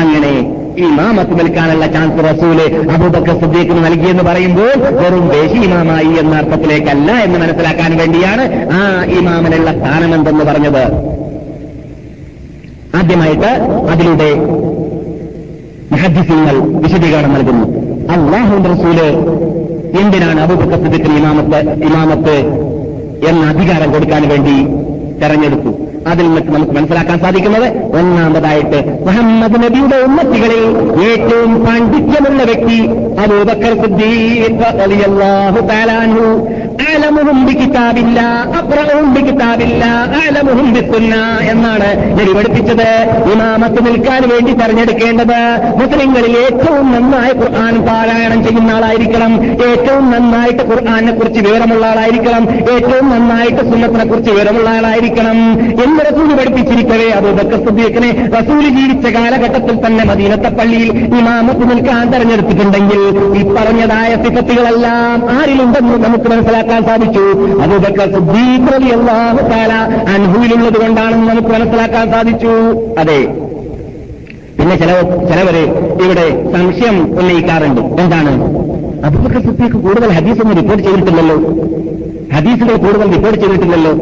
അങ്ങനെ 0.00 0.32
ഇമാമത്ത് 0.86 1.34
നിൽക്കാനുള്ള 1.40 1.86
ചാൻസ് 1.94 2.22
റസൂൽ 2.28 2.58
അബൂബക്കർ 2.94 3.34
സുദ്ദീഖിന് 3.42 3.80
നൽകിയെന്ന് 3.86 4.24
പറയുമ്പോൾ 4.28 4.72
വെറും 5.00 5.26
ദേശി 5.34 5.58
ഇമാമായി 5.66 6.12
എന്ന 6.22 6.34
അർത്ഥത്തിലേക്കല്ല 6.40 7.10
എന്ന് 7.26 7.38
മനസ്സിലാക്കാൻ 7.42 7.92
വേണ്ടിയാണ് 8.00 8.44
ആ 8.78 8.80
ഇമാമിനുള്ള 9.18 9.70
സ്ഥാനമെന്തെന്ന് 9.78 10.44
പറഞ്ഞത്. 10.50 10.84
ആദ്യമായിട്ട് 12.98 13.50
അതിലൂടെ 13.92 14.30
മുഹദ്ദിസീങ്ങൾ 15.92 16.56
വിശദീകരണം 16.84 17.32
നൽകുന്നു. 17.36 17.66
അള്ളാഹു 18.16 18.54
റസൂൽ 18.72 18.98
എന്തിനാണ് 20.02 20.40
അബൂബക്കർ 20.44 20.78
സിദ്ദീഖിന് 20.84 21.16
ഇമാമത്ത് 21.22 21.60
ഇമാമത്ത് 21.88 22.36
എന്ന 23.30 23.42
അധികാരം 23.52 23.90
കൊടുക്കാൻ 23.92 24.22
വേണ്ടി 24.32 24.56
തെരഞ്ഞെടുത്തു? 25.20 25.72
അതിൽ 26.06 26.26
നിന്ന് 26.28 26.54
നമുക്ക് 26.54 26.72
മനസ്സിലാക്കാൻ 26.72 27.18
സാധിക്കുന്നത് 27.18 27.96
ഒന്നാമതായിട്ട് 27.98 28.78
മുഹമ്മദ് 29.06 29.62
നബിയുടെ 29.62 29.96
ഉന്നത്തികളിൽ 29.96 30.64
ഏറ്റവും 31.04 31.64
പാണ്ഡിത്യമുള്ള 31.64 32.42
വ്യക്തി 32.42 32.78
അബൂബക്കർ 33.18 33.74
സിദ്ദീഖ് 33.82 34.64
തആല 36.80 37.04
കിതാബില്ല 37.04 37.14
അലമുഹും 37.14 37.38
ബികിതാബില്ല 37.46 38.20
അഖ്റഉഹും 38.60 39.08
ബികിതാബില്ല 39.14 39.84
അലമുഹും 40.20 40.68
ബിസുന്ന 40.74 41.14
എന്നാണ് 41.52 41.88
നബി 42.18 42.32
പഠിപ്പിച്ചത് 42.36 42.88
ഇമാമത്ത് 43.32 43.80
നിൽക്കാൻ 43.86 44.22
വേണ്ടി 44.32 44.52
തെരഞ്ഞെടുക്കേണ്ടത് 44.60 45.38
മുസ്ലിങ്ങളിൽ 45.80 46.34
ഏറ്റവും 46.44 46.86
നന്നായി 46.94 47.32
ഖുർആൻ 47.40 47.74
പാരായണം 47.88 48.40
ചെയ്യുന്ന 48.46 48.70
ആളായിരിക്കണം. 48.70 49.32
ഏറ്റവും 49.68 50.04
നന്നായിട്ട് 50.10 50.62
ഖുർആനെ 50.70 51.12
കുറിച്ച് 51.12 51.40
വിവരമുള്ള 51.46 51.84
ആളായിരിക്കണം. 51.86 52.44
ഏറ്റവും 52.74 53.06
നന്നായിട്ട് 53.14 53.62
സുന്നത്തിനെ 53.70 54.04
കുറിച്ച് 54.04 54.30
വിവരമുള്ള 54.30 54.68
ആളായിരിക്കണം. 54.78 55.38
എന്ന് 55.84 56.00
റസൂൽ 56.08 56.30
പഠിപ്പിച്ചിരിക്കവേ 56.40 57.08
അത് 57.18 57.28
സിദ്ദീഖിനെ 57.66 58.10
റസൂൽ 58.36 58.64
ജീവിച്ച 58.78 59.06
കാലഘട്ടത്തിൽ 59.18 59.76
തന്നെ 59.86 60.04
മദീനത്തെ 60.12 60.50
പള്ളിയിൽ 60.58 60.90
ഇമാമത്ത് 61.20 61.64
നിൽക്കാൻ 61.70 62.04
തെരഞ്ഞെടുത്തിട്ടുണ്ടെങ്കിൽ 62.12 63.00
ഈ 63.38 63.42
പറഞ്ഞതായ 63.56 64.10
സിഫത്തുകളെല്ലാം 64.24 65.18
ആരിലുണ്ടെന്ന് 65.36 65.96
നമുക്ക് 66.06 66.28
മനസ്സിലാക്കാൻ 66.64 66.84
സാധിച്ചു. 66.84 67.24
അബൂബക്കർ 67.62 68.06
സിദ്ദീഖ് 68.12 68.68
താല 69.50 69.72
അൻഹുവിലുള്ളത് 70.14 70.78
കൊണ്ടാണെന്ന് 70.80 71.28
നമുക്ക് 71.28 71.48
മനസ്സിലാക്കാൻ 71.48 72.10
സാധിച്ചു. 72.10 72.52
അതെ. 72.98 73.18
പിന്നെ 74.58 74.76
ചില 74.76 74.90
ചിലവര് 75.30 75.62
ഇവിടെ 76.04 76.26
സംശയം 76.52 77.18
ഉന്നയിക്കാറുണ്ട്. 77.18 77.80
എന്താണ്? 77.80 78.32
അബൂബക്കർ 79.04 79.42
സിദ്ദീഖ് 79.42 79.82
കൂടുതൽ 79.86 80.12
ഹദീസ് 80.12 80.40
ഒന്ന് 80.40 80.56
റിപ്പോർട്ട് 80.56 80.84
ചെയ്തിട്ടില്ലല്ലോ. 80.84 81.36
ഹദീസുകൾ 82.36 82.76
കൂടുതൽ 82.86 83.12
റിപ്പോർട്ട് 83.12 83.40
ചെയ്തിട്ടില്ലല്ലോ. 83.40 83.92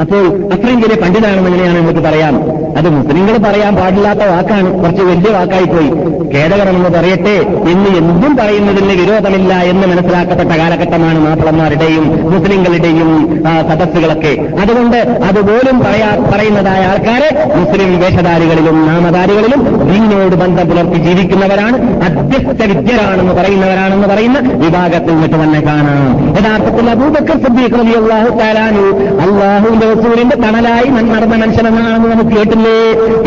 അപ്പോൾ 0.00 0.24
അത്രയും 0.54 0.80
വലിയ 0.80 0.96
പണ്ഡിതാണെന്ന് 1.02 1.50
എങ്ങനെയാണ് 1.50 1.78
നമുക്ക് 1.78 2.02
പറയാം? 2.08 2.34
അത് 2.78 2.88
മുസ്ലിങ്ങൾ 2.96 3.36
പറയാൻ 3.36 3.76
പാടില്ലാത്ത 3.76 4.24
വാക്കാണ്. 4.30 4.68
കുറച്ച് 4.80 5.02
വലിയ 5.02 5.30
വാക്കായി 5.36 5.64
പോയി. 5.64 5.90
ഖേദകരമെന്ന് 6.32 6.90
പറയട്ടെ 6.98 7.34
ഇന്ന് 7.72 7.90
എന്തും 8.00 8.36
പറയുന്നതിന് 8.36 8.94
വിരോധമില്ല 9.02 9.54
എന്ന് 9.70 9.86
മനസ്സിലാക്കപ്പെട്ട 9.92 10.50
കാലഘട്ടമാണ് 10.60 11.18
മാപ്പിളന്മാരുടെയും 11.26 12.04
മുസ്ലിങ്ങളുടെയും 12.32 13.10
സദസ്സുകളൊക്കെ 13.68 14.32
അതുകൊണ്ട് 14.62 14.96
അതുപോലും 15.28 15.80
പറയാ 15.80 16.10
പറയുന്നതായ 16.32 16.82
ആൾക്കാരെ 16.84 17.30
മുസ്ലിം 17.56 18.00
വേഷധാരികളിലും 18.00 18.86
നാമധാരികളിലും 18.86 19.62
ദീനോട് 19.90 20.36
ബന്ധം 20.42 20.68
പുലർത്തി 20.70 20.98
ജീവിക്കുന്നവരാണ്. 21.06 21.78
അധ്യസ്ഥ 22.08 22.60
വിദ്യരാണെന്ന് 22.72 23.32
പറയുന്നവരാണെന്ന് 23.32 24.08
പറയുന്ന 24.08 24.38
വിഭാഗത്തിൽ 24.64 25.12
നിന്നിട്ട് 25.14 25.36
തന്നെ 25.42 25.60
കാണാം. 25.60 26.36
യഥാർത്ഥത്തിൽ 26.38 26.90
അബൂബക്കർ 26.90 27.38
സിദ്ദീഖ് 27.46 27.78
റളിയല്ലാഹു 27.80 28.30
തആലാനു 28.40 28.84
അള്ളാഹുവിന്റെ 29.24 29.85
റസൂലിന്റെ 29.90 30.36
തണലായി 30.36 30.88
നടന്ന 30.88 31.36
മനുഷ്യനെന്നാണെന്ന് 31.42 32.08
നമുക്ക് 32.12 32.36
കേട്ടില്ലേ? 32.36 32.76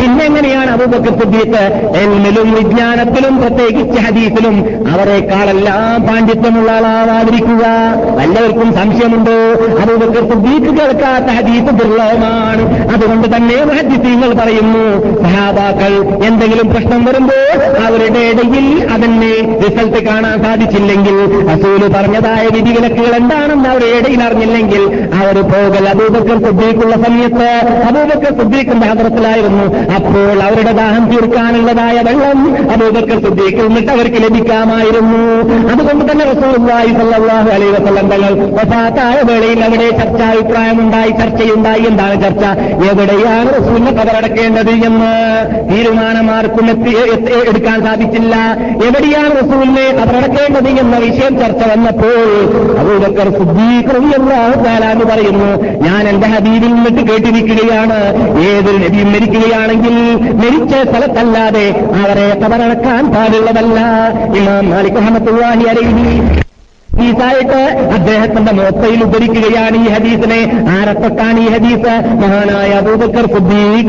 പിന്നെ 0.00 0.24
എങ്ങനെയാണ് 0.24 0.70
അബൂബക്കർ 0.70 1.12
സിദ്ദീഖ് 1.20 1.62
എൽമിലും 2.00 2.48
വിജ്ഞാനത്തിലും 2.58 3.34
പ്രത്യേകിച്ച് 3.42 3.98
ഹദീസിലും 4.06 4.56
അവരെക്കാളെല്ലാം 4.92 6.06
പാണ്ഡിത്യമുള്ള 6.08 6.70
ആളാവാതിരിക്കുക? 6.70 7.64
വല്ലവർക്കും 8.18 8.68
സംശയമുണ്ടോ? 8.78 9.38
അബൂബക്കർ 9.82 10.24
സിദ്ദീഖ് 10.32 10.70
കേൾക്കാത്ത 10.78 11.28
ഹദീസ് 11.38 11.74
ദുർലഭമാണ്. 11.80 12.62
അതുകൊണ്ട് 12.94 13.36
തന്നെ 13.36 13.58
ഹദീസീങ്ങൾ 13.78 14.30
പറയുന്നു 14.40 14.84
സഹാബാക്കൾ 15.24 15.92
എന്തെങ്കിലും 16.28 16.68
പ്രശ്നം 16.72 17.00
വരുമ്പോൾ 17.04 17.46
അവരുടെ 17.86 18.20
ഇടയിൽ 18.30 18.66
അതിന് 18.94 19.32
റിസൾട്ട് 19.62 20.00
കാണാൻ 20.08 20.36
സാധിച്ചില്ലെങ്കിൽ 20.44 21.16
റസൂൽ 21.52 21.80
പറഞ്ഞതായ 21.96 22.44
വിധിവിലക്കുകൾ 22.56 23.12
എന്താണെന്ന് 23.20 23.68
അവരുടെ 23.68 23.98
ഇടയിൽ 23.98 24.22
അറിഞ്ഞില്ലെങ്കിൽ 24.28 24.82
അവർ 25.20 25.36
പോകൽ. 25.52 25.84
അബൂബക്കർ 25.94 26.38
സിദ്ദീഖുള്ള 26.50 26.96
സമയത്ത് 26.96 27.48
അബൂബക്കർ 27.88 28.38
സിദ്ദീഖിന്റെ 28.38 28.86
ഹദ്രത്തിലായിരുന്നു 28.86 29.64
അപ്പോൾ 29.94 30.42
അവരുടെ 30.42 30.72
ദാഹം 30.72 31.10
തീർക്കാനുള്ളതായ 31.10 32.00
വെള്ളം 32.00 32.38
അബൂബക്കർ 32.72 33.22
സിദ്ദീഖിൽ 33.24 33.66
നിന്നിട്ട് 33.66 33.92
അവർക്ക് 33.92 34.16
ലഭിക്കാമായിരുന്നു. 34.16 35.20
അതുകൊണ്ട് 35.72 36.12
തന്നെ 36.12 36.24
റസൂലുള്ളാഹി 36.24 36.86
സ്വല്ലല്ലാഹു 36.86 37.48
അലൈഹി 37.48 37.72
വസല്ലം 37.72 38.08
തങ്ങൾ 38.08 38.32
വഫാത്തായ 38.52 39.22
വേളയിൽ 39.22 39.64
അവിടെ 39.64 39.90
ചർച്ചാഭിപ്രായമുണ്ടായി 39.90 41.10
ചർച്ചയുണ്ടായി. 41.10 41.82
എന്താണ് 41.82 42.22
ചർച്ച? 42.22 42.44
എവിടെയാണ് 42.90 43.48
റസൂലിനെ 43.54 43.90
കബറടക്കേണ്ടത് 43.90 44.70
എന്ന് 44.70 45.12
തീരുമാനമാർക്കും 45.70 46.70
എത്തി 46.70 46.96
എത്തി- 47.12 47.48
എടുക്കാൻ 47.48 47.84
സാധിച്ചില്ല. 47.84 48.36
എവിടെയാണ് 48.86 49.30
റസൂലിനെ 49.30 50.02
കബറടക്കേണ്ടത് 50.02 50.68
എന്ന 50.68 50.96
വിഷയം 50.98 51.38
ചർച്ച 51.38 51.62
വന്നപ്പോൾ 51.68 52.18
അബൂബക്കർ 52.78 53.30
തആല 54.60 54.84
എന്ന് 54.84 55.04
പറയുന്നു 55.04 55.48
ഞാൻ 55.84 56.08
എന്റെ 56.08 56.26
ഹബീബിൽ 56.40 56.74
നിന്നിട്ട് 56.74 57.02
കേട്ടിരിക്കുകയാണ്. 57.10 57.98
ഏതൊരു 58.48 58.78
നബിയും 58.84 59.08
മരിക്കുകയാണെങ്കിൽ 59.12 59.96
മരിച്ച 60.42 60.74
സ്ഥലത്തല്ലാതെ 60.90 61.66
അവരെ 62.02 62.28
കബറടക്കാൻ 62.42 63.02
പാടുള്ളതല്ല. 63.14 63.80
ഇമാം 64.40 64.70
മാലിക് 64.70 65.00
അഹമ്മദ് 65.02 65.34
അലൈഹി 65.72 66.39
ഹദീസായിട്ട് 67.00 67.60
അദ്ദേഹത്തിന്റെ 67.94 68.52
മോത്തയിൽ 68.52 69.04
ഉദ്ധരിക്കുകയാണ് 69.04 69.76
ഈ 69.76 69.88
ഹദീസിനെ. 69.88 70.40
ആരത്തൊട്ടാണ് 70.68 71.40
ഈ 71.40 71.48
ഹദീസ്? 71.48 71.92
മഹാനായ 72.22 72.70
അബൂബക്കർ 72.72 73.26
സിദ്ദീഖ് 73.34 73.86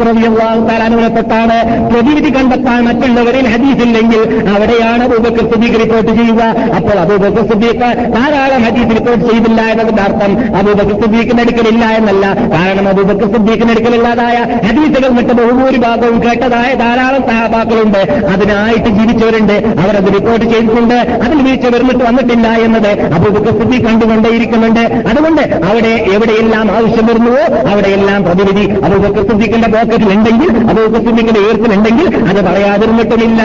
പ്രതിവിധി 1.92 2.30
കണ്ടെത്താൻ 2.36 2.80
മറ്റുള്ളവരിൽ 2.86 3.48
ഹദീസില്ലെങ്കിൽ 3.48 4.22
അവിടെയാണ് 4.56 5.04
അബൂബക്കർ 5.04 5.52
സിദ്ദീഖ് 5.52 5.80
റിപ്പോർട്ട് 5.84 6.12
ചെയ്യുക. 6.12 6.44
അപ്പോൾ 6.78 7.00
അബൂബക്കർ 7.00 7.44
സിദ്ദീഖ് 7.52 7.90
ധാരാളം 8.16 8.64
ഹദീസ് 8.64 8.96
റിപ്പോർട്ട് 9.00 9.26
ചെയ്തില്ല 9.26 9.62
എന്നതിന്റെ 9.62 10.02
അർത്ഥം 10.02 10.56
അബൂബക്കർ 10.56 11.02
സിദ്ദീഖിന്റെ 11.02 11.44
അടുക്കലില്ല 11.44 11.86
എന്നല്ല. 11.86 12.26
കാരണം 12.56 12.88
അബൂബക്കർ 12.90 13.28
സിദ്ദീഖിന്റെ 13.34 13.74
അടുക്കലില്ലാതായ 13.74 14.38
ഹദീസുകൾ 14.68 15.10
മറ്റ് 15.10 15.34
ബഹുഭൂരിഭാഗവും 15.42 16.18
കേട്ടതായ 16.24 16.74
ധാരാളം 16.74 17.22
സഹാബാക്കളുണ്ട്. 17.30 18.02
അതിനായിട്ട് 18.34 18.90
ജീവിച്ചവരുണ്ട്. 18.90 19.54
അവരത് 19.54 20.14
റിപ്പോർട്ട് 20.14 20.46
ചെയ്തിട്ടുണ്ട്. 20.46 20.98
അതിൽ 21.26 21.42
വീഴ്ച 21.42 21.66
വരുന്നിട്ട് 21.76 22.04
വന്നിട്ടില്ല 22.04 22.48
എന്നത് 22.48 22.92
അബൂബക്കർ 23.16 23.54
സിദ്ദീഖ് 23.60 23.86
കണ്ടുകൊണ്ടേയിരിക്കുന്നുണ്ട്. 23.86 24.84
അതുകൊണ്ട് 25.10 25.42
അവിടെ 25.70 25.94
എവിടെയെല്ലാം 26.16 26.72
ആവശ്യം 26.78 27.06
വരുന്നുവോ 27.06 27.44
അവിടെയെല്ലാം 27.72 28.24
പ്രതിവിധി. 28.24 28.66
അബൂബക്കർ 28.88 29.24
സിദ്ധിക്കേണ്ട 29.32 29.66
പോക്കറ്റിൽ 29.76 30.10
ഉണ്ടെങ്കിൽ 30.18 30.50
അബൂബക്കർ 30.72 31.04
സിദ്ദീഖിന്റെ 31.08 31.40
ഉയർത്തിലുണ്ടെങ്കിൽ 31.40 32.08
അത് 32.30 32.42
പറയാതിരുന്നിട്ടുമില്ല 32.46 33.42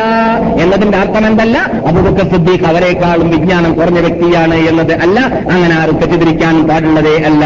എന്നതിന്റെ 0.63 0.99
അർത്ഥം 0.99 1.27
എന്തല്ല? 1.27 1.59
അബൂബക്കർ 1.87 2.29
സിദ്ദീഖ് 2.35 2.65
അവരെക്കാളും 2.65 3.31
വിജ്ഞാനം 3.31 3.73
കുറഞ്ഞ 3.73 3.99
വ്യക്തിയാണ് 4.07 4.55
എന്നത് 4.55 4.93
അല്ല. 5.07 5.19
അങ്ങനെ 5.55 5.75
ആരും 5.81 5.97
തെറ്റിദ്ധരിക്കാൻ 5.97 6.55
പാടുള്ളതേ 6.69 7.17
അല്ല 7.31 7.45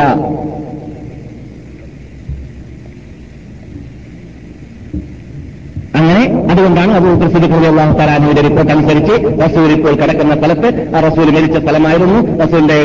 അങ്ങനെ 5.99 6.23
അതുകൊണ്ടാണ് 6.61 6.93
അത് 6.99 7.09
സിദ്ദീഖ് 7.35 7.67
അള്ളാഹു 7.71 7.93
തലാനുവിന്റെ 7.99 8.43
റിപ്പോർട്ട് 8.47 8.73
അനുസരിച്ച് 8.75 9.15
റസൂൽ 9.45 9.69
ഇപ്പോൾ 9.77 9.95
കിടക്കുന്ന 10.01 10.33
സ്ഥലത്ത് 10.41 10.69
ആ 10.97 11.01
റസൂൽ 11.07 11.27
മരിച്ച 11.37 11.57
സ്ഥലമായിരുന്നു. 11.65 12.19
റസൂലിന്റെ 12.43 12.79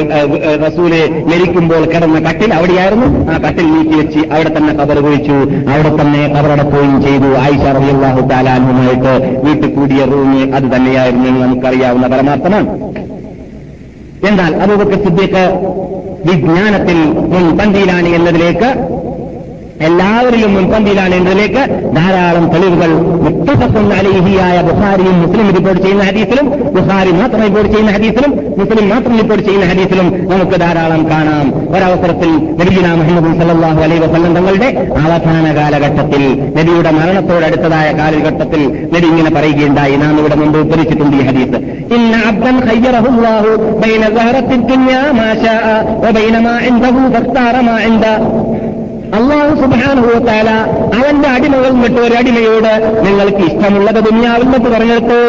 റസൂൽ 0.66 0.92
മരിക്കുമ്പോൾ 1.32 1.84
കിടന്ന 1.94 2.20
കട്ടിൽ 2.28 2.54
അവിടെയായിരുന്നു. 2.58 3.08
ആ 3.32 3.36
കട്ടിൽ 3.46 3.68
നീക്കി 3.74 3.96
വെച്ച് 4.02 4.22
അവിടെ 4.36 4.52
തന്നെ 4.58 4.74
കബർ 4.80 5.00
കുഴിച്ചു. 5.06 5.38
അവിടെ 5.74 5.92
തന്നെ 6.02 6.22
കബറടക്കുകയും 6.36 6.98
ചെയ്തു. 7.08 7.30
ആയിഷ 7.44 7.66
റബിയല്ലാഹു 7.78 8.22
താലാനുമായിട്ട് 8.32 9.14
വീട്ടിൽ 9.46 9.70
കൂടിയ 9.78 10.04
റൂമ് 10.14 10.44
അത് 10.58 10.68
തന്നെയായിരുന്നു 10.76 11.28
എന്ന് 11.32 11.42
നമുക്കറിയാവുന്ന 11.46 12.08
പരമാർത്ഥമാണ്. 12.16 12.70
എന്നാൽ 14.30 14.52
അബൂബക്കർ 14.64 15.00
സിദ്ദീഖ് 15.06 15.46
വിജ്ഞാനത്തിൽ 16.30 17.00
മുൻപന്തിയിലാണ് 17.34 18.10
എന്നതിലേക്ക് 18.18 18.70
എല്ലാവരിലും 19.82 20.54
മുൻപന്തിയിലാണ് 20.54 21.16
എന്നതിലേക്ക് 21.16 21.96
ധാരാളം 21.96 22.50
തെളിവുകൾ. 22.50 22.92
മുത്തഫക്കും 23.26 23.94
അലിഹിയായ 23.94 24.62
ബുഹാരിയും 24.62 25.22
മുസ്ലിം 25.22 25.52
റിപ്പോർട്ട് 25.56 25.82
ചെയ്യുന്ന 25.82 26.04
ഹദീസിലും 26.04 26.46
ബുഹാരി 26.76 27.12
മാത്രം 27.12 27.42
റിപ്പോർട്ട് 27.42 27.70
ചെയ്യുന്ന 27.70 27.92
ഹദീസിലും 27.92 28.32
മുസ്ലിം 28.58 28.90
മാത്രം 28.90 29.18
റിപ്പോർട്ട് 29.18 29.46
ചെയ്യുന്ന 29.46 29.66
ഹദീസിലും 29.66 30.30
നമുക്ക് 30.30 30.60
ധാരാളം 30.60 31.10
കാണാം. 31.10 31.54
ഒരവസരത്തിൽ 31.76 32.30
നബിജുന 32.38 32.94
മുഹമ്മദ് 32.94 33.42
സല്ലാഹു 33.42 33.82
അലൈ 33.82 33.98
വസല്ലം 33.98 34.36
തങ്ങളുടെ 34.36 34.88
അവസാന 35.04 35.56
കാലഘട്ടത്തിൽ 35.56 36.52
നബിയുടെ 36.58 36.92
മരണത്തോടടുത്തതായ 36.92 37.92
കാലഘട്ടത്തിൽ 37.92 38.90
നബി 38.94 39.06
ഇങ്ങനെ 39.06 39.30
പറയുകയുണ്ടായി. 39.30 39.96
നാം 39.96 40.20
ഇവിടെ 40.20 40.36
മുമ്പ് 40.36 40.60
ഉദ്ധരിച്ചിട്ടുണ്ട് 40.60 41.18
ഈ 41.18 41.22
ഹദീസ്. 41.22 41.58
ഇന്ന 41.94 42.18
അബ്ദൻ 42.28 42.60
ബൈന 43.82 44.06
അള്ളാഹു 49.16 49.54
സുബാനുഭവത്താല 49.62 50.50
അവന്റെ 51.00 51.28
അടിമകൾ 51.28 51.72
ഒരു 52.06 52.16
അടിമയോട് 52.16 52.72
നിങ്ങൾക്ക് 53.06 53.44
ഇഷ്ടമുള്ളത് 53.50 54.00
ദുന്യാവിൽ 54.08 54.46
നിന്ന് 54.46 54.72
തെരഞ്ഞെടുത്തോ 54.72 55.20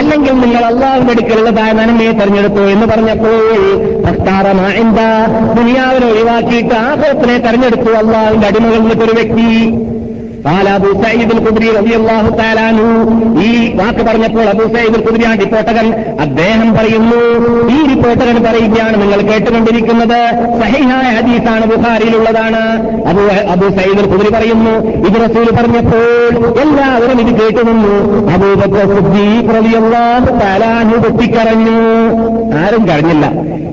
അല്ലെങ്കിൽ 0.00 0.34
നിങ്ങൾ 0.44 0.62
അള്ളാഹുവിന്റെ 0.64 1.12
അടുക്കലുള്ളതായ 1.12 1.72
നന്മയെ 1.72 2.12
തെരഞ്ഞെടുത്തോ 2.12 2.64
എന്ന് 2.74 2.86
പറഞ്ഞപ്പോൾ 2.86 3.36
എന്താ 4.82 5.08
ദുനിയാവിനെ 5.58 6.06
ഒഴിവാക്കിയിട്ട് 6.12 6.74
ആഹ്ലത്തിനെ 6.74 7.36
തെരഞ്ഞെടുത്തു 7.38 7.90
അള്ളാഹുവിന്റെ 8.02 8.46
അടിമകൾ 8.46 8.80
വിട്ടൊരു 8.90 9.14
വ്യക്തി. 9.20 9.50
ഈ 13.46 13.50
വാക്ക് 13.78 14.02
പറഞ്ഞപ്പോൾ 14.08 14.46
അബൂ 14.52 14.64
സയ്യിദ് 14.74 14.98
കുതിരിയാണ് 15.06 15.38
റിപ്പോർട്ടകൻ 15.40 15.86
അദ്ദേഹം 16.24 16.68
പറയുന്നു 16.76 17.20
ഈ 17.74 17.78
റിപ്പോർട്ടകൻ 17.90 18.36
പറയുകയാണ് 18.46 18.96
നിങ്ങൾ 19.02 19.20
കേട്ടുകൊണ്ടിരിക്കുന്നത്. 19.30 20.20
സഹിഹായ 20.60 21.06
ഹദീസാണ് 21.16 21.66
ബുഹാരിയിലുള്ളതാണ് 21.72 22.62
അബു 23.10 23.24
അബൂ 23.54 23.68
സയ്യിദ് 23.78 24.04
കുതിരി 24.12 24.30
പറയുന്നു 24.36 24.74
ഇത് 25.08 25.18
റസൂൽ 25.24 25.48
പറഞ്ഞപ്പോൾ 25.58 26.06
എല്ലാവരും 26.64 27.20
ഇത് 27.24 27.32
കേട്ടുനിന്നു. 27.40 27.96
അബൂബക്കർ 28.34 28.86
സിദ്ദീഖ് 28.96 29.50
റളിയല്ലാഹു 29.56 30.30
തആല 30.42 30.64
പൊട്ടിക്കറഞ്ഞു 31.04 31.78
ആരും 32.58 32.88
കരഞ്ഞില്ല. 32.88 33.26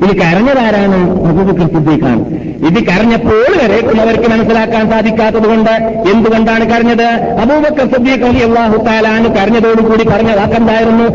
ഇത് 0.04 0.16
കരഞ്ഞതാരാണ്? 0.18 1.00
അബൂബക്കർ 1.28 1.68
സിദ്ദീഖാണ്. 1.68 2.26
ഇത് 2.68 2.80
കരഞ്ഞപ്പോൾ 2.88 3.64
വരേക്കും 3.64 4.02
അവർക്ക് 4.02 4.30
മനസ്സിലാക്കാൻ 4.30 4.90
സാധിക്കാത്തതുകൊണ്ട് 4.90 5.72
എന്തുകൊണ്ടാണ് 6.12 6.70
കരഞ്ഞത്? 6.70 7.08
അബൂബക്കർ 7.42 7.94
സിദ്ദീഖ് 7.94 8.24
അലി 8.24 8.40
അള്ളാഹു 8.40 8.78
താലാണ് 8.84 9.36
കരഞ്ഞതോടുകൂടി 9.36 10.04
പറഞ്ഞ 10.04 10.36
വാക്കെന്തായിരുന്നു? 10.36 11.08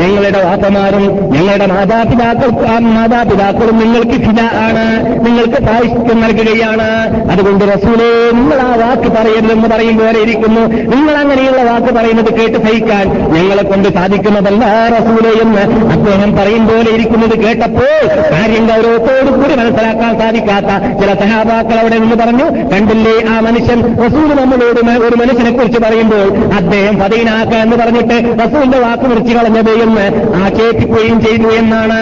ഞങ്ങളുടെ 0.00 0.44
വാപ്പമാരും 0.44 1.04
ഞങ്ങളുടെ 1.32 1.66
മാതാപിതാക്കൾ 1.66 2.48
മാതാപിതാക്കളും 2.78 3.78
നിങ്ങൾക്ക് 3.78 4.24
ഫിദ 4.24 4.40
ആണ്. 4.40 4.84
നിങ്ങൾക്ക് 5.26 5.58
പ്രായശ്ചിത്യം 5.66 6.20
നൽകുകയാണ്. 6.20 6.88
അതുകൊണ്ട് 7.32 7.64
റസൂലേ 7.64 8.30
നിങ്ങൾ 8.34 8.60
ആ 8.60 8.74
വാക്ക് 8.74 9.08
പറയരുതെന്ന് 9.16 9.68
പറയുമ്പോൾ 9.68 10.04
വരെ 10.04 10.20
ഇരിക്കുന്നു. 10.20 10.60
നിങ്ങൾ 10.94 11.14
അങ്ങനെയുള്ള 11.14 11.62
വാക്ക് 11.70 11.94
പറയുന്നത് 11.94 12.33
കേട്ട് 12.36 12.58
സഹിക്കാൻ 12.58 13.04
ഞങ്ങളെ 13.34 13.62
കൊണ്ട് 13.62 13.88
സാധിക്കുന്നതല്ല 13.88 14.64
റസൂലെ 14.94 15.32
എന്ന് 15.42 15.62
അദ്ദേഹം 15.92 16.30
പറയും 16.36 16.64
പോലെ 16.68 16.90
ഇരിക്കുന്നത് 16.90 17.34
കേട്ടപ്പോൾ 17.44 17.92
കാര്യം 18.32 18.64
ഗൗരവത്തോടുകൂടി 18.66 19.54
മനസ്സിലാക്കാൻ 19.54 20.18
സാധിക്കാത്ത 20.18 20.70
ചില 21.00 21.10
സഹാബാക്കൾ 21.14 21.78
അവിടെ 21.78 21.98
നിന്ന് 21.98 22.16
പറഞ്ഞു 22.16 22.46
കണ്ടില്ലേ 22.72 23.16
ആ 23.28 23.40
മനുഷ്യൻ? 23.40 23.80
റസൂൽ 24.04 24.28
നമ്മളോട് 24.34 24.80
ഒരു 25.06 25.16
മനുഷ്യനെ 25.16 25.50
കുറിച്ച് 25.50 25.78
പറയുമ്പോൾ 25.78 26.26
അദ്ദേഹം 26.56 26.96
പതിനാക്ക 27.00 27.52
എന്ന് 27.64 27.76
പറഞ്ഞിട്ട് 27.76 28.16
റസൂലിന്റെ 28.42 28.78
വാക്ക് 28.78 29.06
മുറിച്ചു 29.06 29.34
കളഞ്ഞത് 29.34 29.72
എന്ന് 29.82 30.06
ആക്ഷേപിക്കുകയും 30.42 31.18
ചെയ്തു 31.20 31.48
എന്നാണ്. 31.54 32.00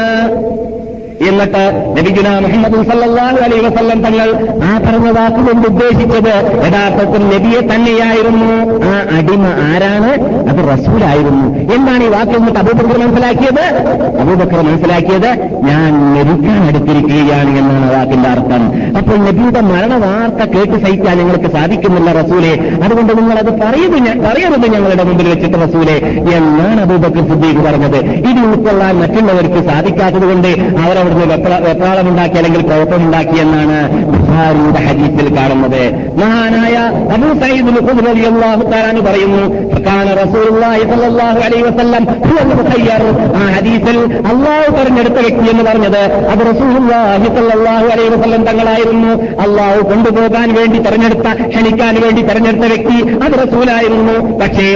എന്നിട്ട് 1.28 1.94
നബിഗുന 1.98 2.38
മുഹമ്മദ് 2.38 2.90
സല്ലാഹു 2.90 3.36
അലൈ 3.36 3.58
വസല്ലം 3.58 4.02
തങ്ങൾ 4.02 4.28
ആ 4.64 4.78
പറഞ്ഞ 4.78 5.10
വാക്കുകൊണ്ട് 5.18 5.68
ഉദ്ദേശിച്ചത് 5.68 6.32
യഥാർത്ഥത്തിൽ 6.66 7.22
നബിയെ 7.26 7.60
തന്നെയായിരുന്നു. 7.60 8.52
ആ 8.84 9.18
അടിമ 9.18 9.44
ആരാണ്? 9.44 10.10
അത് 10.22 10.78
റസൂലായിരുന്നു. 10.78 11.46
എന്താണ് 11.74 12.04
ഈ 12.04 12.08
വാക്ക് 12.08 12.30
എന്നിട്ട് 12.30 12.58
അബൂബക്കർ 12.58 12.98
മനസ്സിലാക്കിയത്? 12.98 13.64
അബൂബക്കർ 14.20 14.60
മനസ്സിലാക്കിയത് 14.60 15.28
ഞാൻ 15.68 15.92
മരിക്കാൻ 16.14 16.62
അടുത്തിരിക്കുകയാണ് 16.68 17.58
എന്നാണ് 17.58 17.92
വാക്കിന്റെ 17.94 18.28
അർത്ഥം. 18.28 18.62
അപ്പോൾ 18.98 19.16
നബിയുടെ 19.16 19.60
മരണ 19.60 19.94
വാർത്ത 20.04 20.50
കേട്ട് 20.54 20.84
സഹിക്കാൻ 20.84 21.18
നിങ്ങൾക്ക് 21.18 21.50
സാധിക്കുന്നില്ല 21.52 22.12
റസൂലെ. 22.12 22.52
അതുകൊണ്ട് 22.84 23.18
നിങ്ങൾ 23.18 23.38
അത് 23.38 23.52
പറയുന്നു 23.62 24.28
പറയരുത് 24.28 24.66
ഞങ്ങളുടെ 24.74 25.04
മുമ്പിൽ 25.04 25.28
വെച്ചിട്ട് 25.28 25.58
റസൂലെ. 25.68 25.96
എന്നാണ് 26.36 26.80
അബൂബക്കർ 26.80 27.28
സിദ്ദീഖ് 27.28 27.64
പറഞ്ഞത്. 27.64 27.98
ഇത് 28.30 28.40
ഉൾക്കൊള്ളാൻ 28.46 28.98
മറ്റുള്ളവർക്ക് 28.98 29.68
സാധിക്കാത്തതുകൊണ്ട് 29.68 30.48
അവരവിടുന്ന് 31.12 31.58
വെപ്രാളമുണ്ടാക്കി 31.68 32.36
അല്ലെങ്കിൽ 32.40 32.62
കുഴപ്പമുണ്ടാക്കി 32.62 33.36
എന്നാണ് 33.44 33.78
ബുഹാരിയുടെ 34.12 34.80
ഹദീസിൽ 34.86 35.28
കാണുന്നത്. 35.36 35.82
മഹാനായ 36.20 36.76
അബൂ 37.14 37.28
സയ്യിദ് 37.40 37.72
അള്ളാഹു 38.32 38.62
പറയുന്നു 39.08 39.44
ആ 43.40 43.46
അള്ളാഹു 44.30 44.68
തെരഞ്ഞെടുത്ത 44.76 45.18
വ്യക്തി 45.26 45.46
എന്ന് 45.52 45.64
പറഞ്ഞത് 45.70 46.02
അത് 46.32 46.42
റസൂലുള്ളാഹി 46.50 47.28
അലൈ 47.94 48.06
വസല്ലം 48.14 48.42
തങ്ങളായിരുന്നു. 48.44 49.12
അള്ളാഹു 49.44 49.80
കൊണ്ടുപോകാൻ 49.90 50.48
വേണ്ടി 50.58 50.78
തെരഞ്ഞെടുത്ത 50.78 51.28
ക്ഷണിക്കാൻ 51.48 51.94
വേണ്ടി 52.04 52.22
തെരഞ്ഞെടുത്ത 52.22 52.66
വ്യക്തി 52.74 52.98
അത് 53.24 53.34
റസൂലായിരുന്നു. 53.44 54.16
പക്ഷേ 54.42 54.66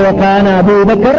അബൂബക്കർ 0.59 1.17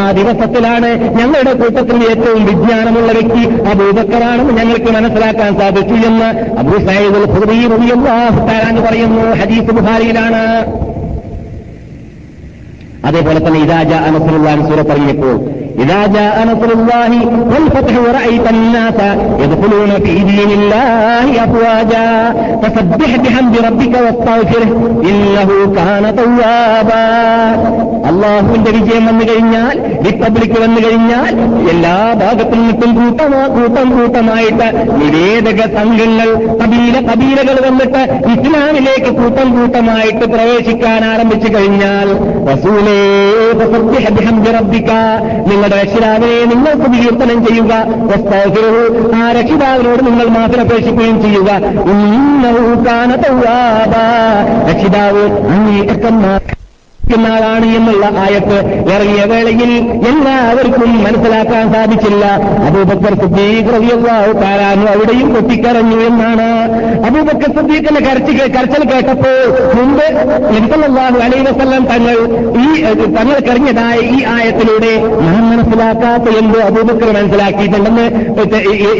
ആ 0.00 0.10
ദിവസത്തിലാണ് 0.18 0.90
ഞങ്ങളുടെ 1.18 1.52
കൂട്ടത്തിൽ 1.52 1.98
ഏറ്റവും 2.10 2.42
വിജ്ഞാനമുള്ള 2.46 3.10
വ്യക്തി 3.18 3.42
അബൂബക്കറാണെന്ന് 3.70 4.52
ഞങ്ങൾക്ക് 4.52 4.90
മനസ്സിലാക്കാൻ 4.90 5.58
സാധിച്ചു 5.58 5.94
എന്ന് 6.06 6.28
അബൂ 6.58 6.76
സയ്യിദ് 6.86 7.18
എന്ന് 8.68 8.80
പറയുന്നു. 8.80 9.32
ഹദീസ് 9.40 9.70
ബുഹാരിയിലാണ് 9.70 10.42
അതേപോലെ 13.04 13.38
തന്നെ 13.38 13.60
ഇതാജ 13.60 13.92
അനസുറുല്ലാൻ 13.92 14.68
സൂറ 14.68 14.82
പറഞ്ഞപ്പോൾ 14.82 15.34
إذا 15.77 16.07
جاء 16.09 16.35
نصر 16.45 16.69
الله 16.71 17.11
والفتح 17.45 17.93
ورأيت 17.99 18.45
الناس 18.49 18.99
يدخلون 19.39 19.91
في 19.95 20.13
دين 20.21 20.51
الله 20.51 21.43
أفواجا 21.43 22.07
فسبح 22.63 23.15
بحمد 23.17 23.57
ربك 23.59 23.93
واستغفره 23.97 24.69
إنه 25.03 25.49
كان 25.75 26.03
توابا 26.15 27.05
അള്ളാഹുവിന്റെ 28.11 28.71
വിജയം 28.71 29.03
വന്നു 29.05 29.25
കഴിഞ്ഞാൽ 29.25 29.75
റിപ്പബ്ലിക് 30.05 30.55
വന്നു 30.63 30.79
കഴിഞ്ഞാൽ 30.81 31.31
എല്ലാ 31.71 31.93
ഭാഗത്തു 32.21 32.55
നിന്നും 32.59 32.91
കൂട്ടമാ 32.97 33.41
കൂട്ടം 33.55 33.87
കൂട്ടമായിട്ട് 33.95 34.67
നിവേദക 35.01 35.61
സംഘങ്ങൾ 35.77 36.29
കബീല 36.61 36.95
കബീലകൾ 37.09 37.57
വന്നിട്ട് 37.67 38.01
ഇസ്ലാമിലേക്ക് 38.33 39.11
കൂട്ടം 39.19 39.49
കൂട്ടമായിട്ട് 39.57 40.27
പ്രവേശിക്കാൻ 40.33 41.03
ആരംഭിച്ചു 41.11 41.51
കഴിഞ്ഞാൽ 41.55 42.09
റസൂലേ 42.51 42.99
റബ്ബിക 44.57 44.91
നിങ്ങളുടെ 45.66 45.82
രക്ഷിതാവിനെ 45.82 46.44
നിങ്ങൾക്ക് 46.50 46.88
വികീർത്തനം 46.94 47.38
ചെയ്യുക. 47.46 47.72
ആ 49.20 49.32
രക്ഷിതാവിനോട് 49.38 50.02
നിങ്ങൾ 50.08 50.26
മാത്രം 50.38 50.62
അപേക്ഷിക്കുകയും 50.66 51.16
ചെയ്യുക. 51.24 51.50
രക്ഷിതാവ് 54.70 55.24
അങ്ങേറ്റക്കന്മാർ 55.54 56.40
ആളാണ് 57.34 57.66
എന്നുള്ള 57.76 58.06
ആയത്ത് 58.22 58.56
ഇറങ്ങിയ 58.92 59.22
വേളയിൽ 59.30 59.70
എല്ലാവർക്കും 60.10 60.90
മനസ്സിലാക്കാൻ 61.04 61.64
സാധിച്ചില്ല. 61.74 62.24
അബൂബക്കർ 62.68 63.12
സുദ്ദീഖ്ലാഹു 63.20 64.32
താരാനു 64.40 64.86
അവിടെയും 64.94 65.28
പൊട്ടിക്കറഞ്ഞു 65.34 65.98
എന്നാണ്. 66.08 66.48
അബൂബക്കർ 67.08 67.50
സുദ്ദീഖിന്റെ 67.58 68.02
കരച്ച് 68.06 68.32
കരച്ചൽ 68.56 68.82
കേട്ടപ്പോൾ 68.92 69.38
മുമ്പ് 69.76 70.08
എന്തെല്ലാം 70.58 71.14
അലൈവസെല്ലാം 71.26 71.54
വസല്ലം 71.56 71.84
തങ്ങൾ 71.92 72.16
ഈ 72.64 72.66
തങ്ങൾ 73.16 73.36
കറിഞ്ഞതായ 73.48 73.96
ഈ 74.16 74.18
ആയത്തിലൂടെ 74.34 74.92
മുഹമ്മദ് 75.06 75.45
മനസ്സിലാക്കാത്ത 75.58 76.36
എന്തോ 76.40 76.60
അബൂബക്കർ 76.68 77.10
മനസ്സിലാക്കിയിട്ടുണ്ടെന്ന് 77.18 78.06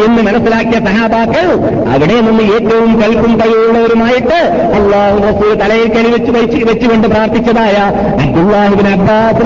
എന്ന് 0.06 0.20
മനസ്സിലാക്കിയ 0.28 0.78
സഹാബാക്കൾ 0.88 1.46
അവിടെ 1.94 2.18
നിന്ന് 2.26 2.44
ഏറ്റവും 2.56 2.90
കൽപ്പും 3.02 3.32
കഴിവുള്ളവരുമായിട്ട് 3.40 4.38
അള്ളാഹു 4.78 5.18
റസൂൽ 5.28 5.52
തലയിൽ 5.62 5.88
കരി 5.96 6.10
വെച്ച് 6.14 6.32
വെച്ച് 6.38 6.60
വെച്ചുകൊണ്ട് 6.68 7.06
പ്രാർത്ഥിച്ചതായ 7.14 7.76
അബ്ദുല്ലാഹിബിൻ 8.24 8.88
അബ്ബാസ് 8.94 9.42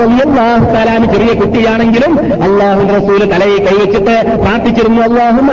തആലാന് 0.73 1.07
ചെറിയ 1.13 1.31
കുട്ടിയാണെങ്കിലും 1.41 2.13
അള്ളാഹു 2.47 2.83
റസൂൽ 2.97 3.21
തലയിൽ 3.33 3.59
കൈവച്ചിട്ട് 3.67 4.15
പ്രാർത്ഥിച്ചിരുന്നു 4.43 5.01
അള്ളാഹും 5.09 5.47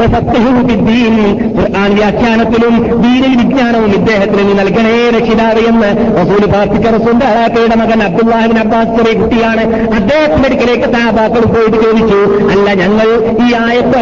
വഫഖ്ഹുഹു 0.00 0.60
ഫിദ്ദീൻ 0.68 1.14
ഖുർആൻ 1.58 1.90
വ്യാഖ്യാനത്തിലും 1.98 2.74
ദീന 3.04 3.24
വിജ്ഞാനവും 3.40 3.90
ഇദ്ദേഹത്തിന് 3.98 4.52
നൽകണേ 4.60 4.96
രക്ഷിതാവ് 5.16 5.62
എന്ന് 5.70 5.90
റസൂൽ 6.20 6.42
പ്രാർത്ഥിച്ച 6.46 6.86
റസൂന്റെ 6.96 7.26
അളാക്കയുടെ 7.26 7.76
മകൻ 7.82 8.00
അബ്ദുല്ലാഹിബിൻ 8.08 8.58
അബ്ബാസ് 8.64 8.92
ചെറിയ 8.98 9.14
കുട്ടിയാണ്. 9.20 9.63
അദ്ദേഹത്തിന്റെ 9.98 10.48
അടുക്കലേക്ക് 10.48 10.88
സഹാബാക്കൾ 10.94 11.44
പോയിട്ട് 11.44 11.76
ചോദിച്ചു 11.84 12.20
അല്ല 12.52 12.74
ഞങ്ങൾ 12.74 13.08
ഈ 13.46 13.54
ആയത്ത് 13.64 13.92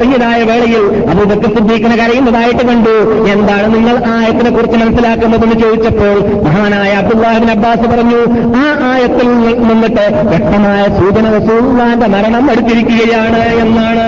വേളയിൽ 0.51 0.85
അബൂബക്കർ 1.11 1.51
സിദ്ദീഖിനെ 1.57 1.97
കരയുന്നതായിട്ട് 1.97 2.65
കണ്ടു. 2.69 2.95
എന്താണ് 3.33 3.75
നിങ്ങൾ 3.75 3.97
ആയത്തിനെ 4.15 4.51
കുറിച്ച് 4.51 4.77
മനസ്സിലാക്കുന്നതെന്ന് 4.77 5.55
ചോദിച്ചപ്പോൾ 5.55 6.17
മഹാനായ 6.45 6.93
അബ്ദുല്ലാഹിബിൻ 6.95 7.51
അബ്ബാസ് 7.51 7.87
പറഞ്ഞു 7.93 8.21
ആ 8.63 8.67
ആയത്തിൽ 8.93 9.29
നിന്നിട്ട് 9.69 10.07
വ്യക്തമായ 10.25 10.83
സൂചന 10.99 11.27
റസൂള്ളാന്റെ 11.37 12.07
മരണം 12.07 12.51
എടുത്തിരിക്കുകയാണ് 12.51 13.43
എന്നാണ്. 13.61 14.07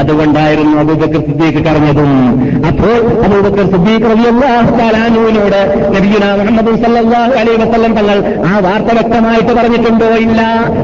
അതുകൊണ്ടായിരുന്നു 0.00 0.78
അബൂബക്കർ 0.78 1.20
സിദ്ദീഖ് 1.28 1.60
കറഞ്ഞതും 1.66 2.10
അപ്പോൾ 2.68 2.94
അബൂബക്കർ 3.26 3.66
സിദ്ദീഖ് 3.72 4.06
റളിയല്ലാഹു 4.12 4.70
തആലാനുവിനോട് 4.78 5.60
നബിയുന 5.94 6.24
മുഹമ്മദ് 6.40 6.72
സല്ലല്ലാഹു 6.84 7.32
അലൈഹി 7.40 7.58
വസല്ലം 7.62 7.92
തങ്ങൾ 7.98 8.18
ആ 8.50 8.58
വാർത്ത 8.58 8.90
വ്യക്തമായിട്ട് 8.98 9.52
പറഞ്ഞിട്ടുണ്ടോ 9.58 10.08
ഇല്ല? 10.26 10.40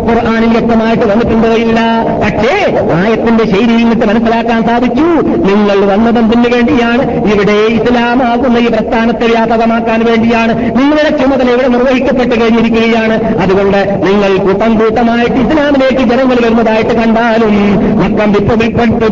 ഖുർആാനിൽ 0.09 0.51
വ്യക്തമായിട്ട് 0.57 1.05
വന്നിട്ടുണ്ടോ 1.05 1.53
ഇല്ല? 1.65 1.79
പക്ഷേ 2.25 2.55
ആയത്തിന്റെ 2.99 3.45
ശൈലിയിൽ 3.45 3.77
നിന്നിട്ട് 3.79 4.07
മനസ്സിലാക്കാൻ 4.07 4.61
സാധിച്ചു. 4.69 5.07
നിങ്ങൾ 5.49 5.79
വന്നതെന്തിനു 5.93 6.49
വേണ്ടിയാണ്? 6.55 7.03
ഇവിടെ 7.33 7.57
ഇസ്ലാമാകുന്ന 7.79 8.59
ഈ 8.59 8.67
പ്രസ്ഥാനത്തെ 8.67 9.27
വ്യാപകമാക്കാൻ 9.27 10.01
വേണ്ടിയാണ്. 10.11 10.53
നിങ്ങളുടെ 10.79 11.11
ചുമതല 11.23 11.49
ഇവിടെ 11.51 11.69
നിർവഹിക്കപ്പെട്ട് 11.69 12.35
കഴിഞ്ഞിരിക്കുകയാണ്. 12.41 13.17
അതുകൊണ്ട് 13.43 13.81
നിങ്ങൾ 14.07 14.37
കൂട്ടം 14.47 14.79
കൂട്ടമായിട്ട് 14.81 15.39
ഇസ്ലാമിലേക്ക് 15.45 16.03
ജനങ്ങൾ 16.13 16.37
വരുന്നതായിട്ട് 16.45 16.95
കണ്ടാലും 17.01 17.55
മക്കം 18.03 18.29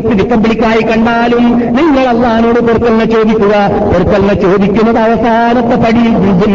റിപ്പബ്ലിക്കായി 0.04 0.82
കണ്ടാലും 0.82 1.44
നിങ്ങൾ 1.76 2.04
അള്ളഹാനോട് 2.08 2.60
പൊറുക്കലിനെ 2.60 3.04
ചോദിക്കുക. 3.04 3.54
പൊറുക്കലിനെ 3.92 4.34
ചോദിക്കുന്നത് 4.34 4.98
അവസാനത്തെ 4.98 5.76
പടി. 5.76 6.04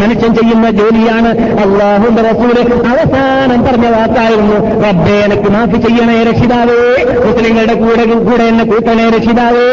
മനുഷ്യൻ 0.01 0.35
ചെയ്യുന്ന 0.35 0.71
ജോലിയാണ് 0.71 1.31
അള്ളാഹുന്റെ 1.63 2.21
റസൂൽ. 2.21 2.57
അവസാനം 2.91 3.63
പറഞ്ഞ 3.63 3.85
വാക്കായിരുന്നു 3.87 4.57
റബ്ബേ 4.87 5.15
എനിക്ക് 5.25 5.49
മാഫി 5.49 5.77
ചെയ്യണേ 5.87 6.23
രക്ഷിതാവേ. 6.23 6.81
മുസ്ലിങ്ങളുടെ 7.25 7.73
കൂടെ 7.73 8.05
കൂടെ 8.29 8.43
എന്നെ 8.43 8.65
കൂട്ടണേ 8.65 9.09
രക്ഷിതാവേ. 9.09 9.67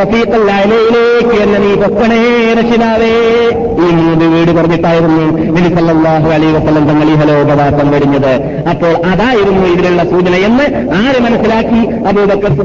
റഫീഖല്ലായിലേക്ക് 0.00 1.42
എന്നെ 1.42 1.58
നീ 1.58 1.74
പൊക്കണേ 1.74 2.22
രക്ഷിതാവേ. 2.60 3.14
മൂന്ന് 3.90 4.24
വീട് 4.24 4.50
പറഞ്ഞിട്ടായിരുന്നു 4.50 5.38
നബി 5.52 5.74
സല്ലല്ലാഹു 5.74 6.28
വസ്ലം 6.28 6.86
തങ്ങൾ 6.86 7.08
ഈ 7.08 7.14
ഹലോപവാസം 7.14 7.90
വെടിഞ്ഞത് 7.90 8.62
അപ്പോൾ 8.68 9.06
അതായിരുന്നു 9.06 9.66
ഇതിലുള്ള 9.66 10.04
സൂചന 10.04 10.34
എന്ന് 10.34 10.64
ആര് 10.96 11.22
മനസ്സിലാക്കി? 11.22 12.06
അബൂബക്കർ 12.06 12.56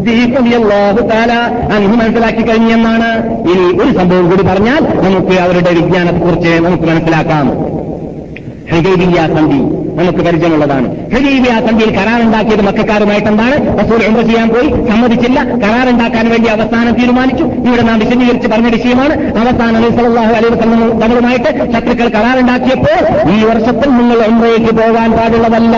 അൻഹു 1.75 1.95
മനസ്സിലാക്കി 1.95 2.41
കഴിഞ്ഞെന്നാണ് 2.41 3.39
ഇനി 3.51 3.83
ഒരു 3.83 3.97
സംഭവം 3.97 4.29
കൂടി 4.29 4.43
പറഞ്ഞാൽ 4.43 4.83
നമുക്ക് 4.83 5.39
അവരുടെ 5.39 5.69
വിജ്ഞാനത്തെക്കുറിച്ച് 5.69 6.63
നമുക്ക് 6.63 6.83
മനസ്സിലാക്കാം. 6.83 7.47
ഹൃദയ 8.71 9.27
സന്ധി. 9.35 9.80
നമുക്ക് 9.95 10.17
പരിചയമുള്ളതാണ്. 10.17 11.09
ഹൃദയ 11.09 11.67
സന്ധിയിൽ 11.67 11.91
കരാറുണ്ടാക്കിയത് 11.91 12.61
മക്കാരുമായിട്ട് 12.61 13.27
എന്താണ്? 13.27 13.79
റസൂൽ 13.79 14.05
ഉംറ 14.07 14.21
ചെയ്യാൻ 14.21 14.49
പോയി 14.49 14.67
സമ്മതിച്ചില്ല. 14.67 15.43
കരാറുണ്ടാക്കാൻ 15.43 16.29
വേണ്ടി 16.29 16.49
അവസാനം 16.49 16.93
തീരുമാനിച്ചു. 16.93 17.43
ഇവിടെ 17.43 17.81
നാം 17.81 17.99
വിശദീകരിച്ച് 17.99 18.47
പറഞ്ഞ 18.47 18.69
വിഷയമാണ്. 18.69 19.37
അവസാനം 19.37 19.77
അലൈഹി 19.77 19.95
സലാഹു 19.95 20.33
അലൈഹി 20.33 20.53
വസല്ലം 20.53 20.99
തങ്ങളുമായിട്ട് 20.99 21.71
ശത്രുക്കൾ 21.73 22.07
കരാറുണ്ടാക്കിയപ്പോൾ 22.09 23.31
ഈ 23.31 23.43
വർഷത്തിൽ 23.43 23.89
നിങ്ങൾ 23.89 24.17
ഉംറയ്ക്ക് 24.25 24.73
പോകാൻ 24.73 25.11
പാടുള്ളതല്ല. 25.11 25.77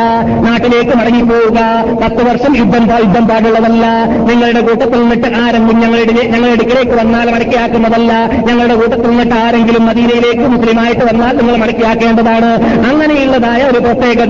നാട്ടിലേക്ക് 0.50 0.98
മടങ്ങിപ്പോവുക. 0.98 1.60
പത്ത് 2.04 2.30
വർഷം 2.30 2.58
യുദ്ധം 2.58 2.84
യുദ്ധം 2.98 3.28
പാടുള്ളതല്ല. 3.28 3.86
നിങ്ങളുടെ 4.06 4.60
കൂട്ടത്തിൽ 4.60 5.02
നിന്നിട്ട് 5.02 5.28
ആരെങ്കിലും 5.38 5.80
ഞങ്ങളുടെ 5.80 6.28
ഞങ്ങളുടെ 6.28 6.52
അടുക്കിലേക്ക് 6.52 6.92
വന്നാൽ 6.92 7.32
മടക്കിയാക്കുന്നതല്ല. 7.32 8.14
ഞങ്ങളുടെ 8.48 8.76
കൂട്ടത്തിൽ 8.76 9.10
നിന്നിട്ട് 9.10 9.34
ആരെങ്കിലും 9.34 9.86
മദീനയിലേക്ക് 9.86 10.48
മുസ്ലിമായിട്ട് 10.48 11.06
വന്നാൽ 11.06 11.38
നിങ്ങൾ 11.38 11.58
മടക്കിയാക്കേണ്ടതാണ്. 11.58 12.52
അങ്ങനെയുള്ളതായ 12.90 13.62
ഒരു 13.72 13.80
പ്രത്യേക 14.04 14.24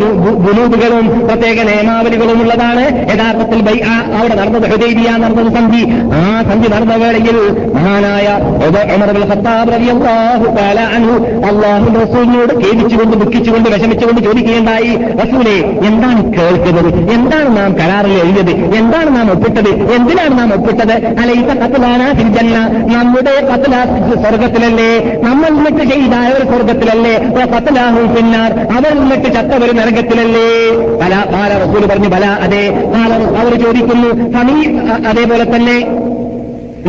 ഗുലൂബുകളും 0.45 1.05
പ്രത്യേക 1.28 1.59
നിയമാവലികളും 1.67 2.39
ഉള്ളതാണ് 2.41 2.84
യഥാർത്ഥത്തിൽ 3.11 3.59
അവിടെ 4.17 4.36
നടന്നത് 4.39 4.65
ഹൃദയ 4.71 5.07
നടന്നത് 5.24 5.49
സന്ധി. 5.55 5.82
ആ 6.17 6.19
സന്ധി 6.49 6.67
നടന്ന 6.74 6.95
വേളയിൽ 7.03 7.38
മഹാനായ 7.76 8.28
അള്ളാഹു 11.49 11.88
റസൂലിനോട് 12.01 12.53
ഖേദിച്ചുകൊണ്ട് 12.63 13.15
ദുഃഖിച്ചുകൊണ്ട് 13.21 13.67
വിഷമിച്ചുകൊണ്ട് 13.74 14.21
ചോദിക്കുകയുണ്ടായി 14.28 14.91
റസൂലെ 15.21 15.55
എന്താണ് 15.89 16.21
കേൾക്കുന്നത്? 16.38 16.89
എന്താണ് 17.15 17.49
നാം 17.57 17.71
കരാറിൽ 17.80 18.15
എഴുതിയത്? 18.24 18.53
എന്താണ് 18.82 19.09
നാം 19.17 19.28
ഒപ്പിട്ടത്? 19.36 19.71
എന്തിനാണ് 19.97 20.34
നാം 20.41 20.51
ഒപ്പിട്ടത്? 20.57 20.95
അല്ല 21.21 21.32
ഇത്ത 21.41 21.51
കത്തലാന 21.63 22.01
ഫിൽജന്ന 22.19 22.57
നമ്മുടെ 22.93 23.36
കത്തലാ 23.49 23.82
സ്വർഗത്തിലല്ലേ 24.24 24.91
നമ്മൾ 25.28 25.49
നിന്നിട്ട് 25.57 25.84
ചെയ്ത 25.93 26.15
ഒരു 26.38 26.45
സ്വർഗത്തിലല്ലേ 26.53 27.15
കത്തലാഹു 27.55 28.05
പിന്നാർ 28.15 28.51
അവർ 28.78 28.91
നിന്നിട്ട് 29.01 29.30
ചത്തവർ 29.64 29.76
നരകത്തിലല്ലേ? 29.78 30.47
പല 31.01 31.14
പാല 31.34 31.51
റസൂൽ 31.57 31.84
പറഞ്ഞു 31.86 32.09
പല 32.09 32.26
അതെ 32.43 32.61
അവർ 33.39 33.53
ചോദിക്കുന്നു 33.61 34.09
അതേപോലെ 35.09 35.45
തന്നെ 35.55 35.76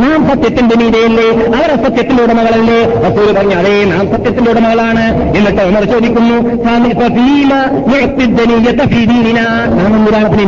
നാം 0.02 0.20
സത്യത്തിന്റെ 0.28 0.74
മീതയല്ലേ? 0.80 1.26
അവർ 1.56 1.68
അസത്യത്തിന്റെ 1.74 2.22
ഉടമകളല്ലേ? 2.22 2.78
റസൂൽ 3.04 3.26
പറഞ്ഞു 3.36 3.56
അതേ 3.60 3.74
നാം 3.90 4.04
സത്യത്തിന്റെ 4.12 4.48
ഉടമകളാണ്. 4.52 5.04
എന്നിട്ട് 5.38 5.62
ഉമർ 5.70 5.84
ചോദിക്കുന്നു 5.92 6.36
നാം 6.66 6.80
എന്തിനാണ് 9.98 10.28
പിന്നെ 10.32 10.44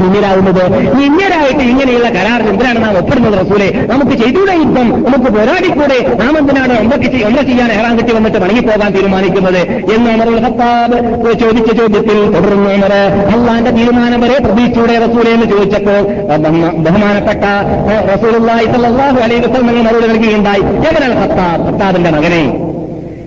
നിന്യരായിട്ട് 1.00 1.62
ഇങ്ങനെയുള്ള 1.72 2.08
കരാറിൽ 2.16 2.48
എന്തിനാണ് 2.52 2.78
നാം 2.84 2.94
ഒപ്പിടുന്നത് 3.00 3.36
റസൂലെ? 3.42 3.68
നമുക്ക് 3.92 4.14
ചെയ്തൂടെ 4.22 4.54
യുദ്ധം 4.62 4.88
നമുക്ക് 5.06 5.30
പോരാടിക്കൂടെ? 5.36 5.98
നാം 6.22 6.32
എന്തിനാണ് 6.40 6.74
ഒമ്പക്ക് 6.82 7.22
ഒമ്പ 7.28 7.38
ചെയ്യാൻ 7.50 7.70
ഏറാൻ 7.78 7.94
കിട്ടി 7.98 8.12
വന്നിട്ട് 8.18 8.38
മടങ്ങിപ്പോകാൻ 8.44 8.90
തീരുമാനിക്കുന്നത്? 8.96 9.60
എന്ന് 9.94 10.08
ഉമർ 10.16 10.30
ഹത്താബ് 10.46 10.98
ചോദിച്ച 11.42 11.70
ചോദ്യത്തിൽ 11.80 12.18
തുടർന്ന് 12.36 12.70
ഉമർ 12.78 12.92
അള്ളാന്റെ 13.34 13.72
തീരുമാനം 13.78 14.20
വരെ 14.24 14.36
പ്രതീക്ഷയുടെ 14.46 14.96
റസൂലെ? 15.06 15.30
എന്ന് 15.36 15.48
ചോദിച്ചപ്പോൾ 15.54 16.00
ബഹുമാനപ്പെട്ട 16.88 17.44
സ്വല്ലല്ലാഹു 18.24 19.18
അലൈഹി 19.36 19.52
വസല്ലം 19.52 19.84
മറുപടി 19.84 20.08
നൽകുകയുണ്ടായി. 20.08 20.60
എവനാണ് 20.60 21.14
ഖത്താബ്? 21.22 21.72
ഖത്താബിന്റെ 21.72 22.10
മകനെ. 22.10 22.42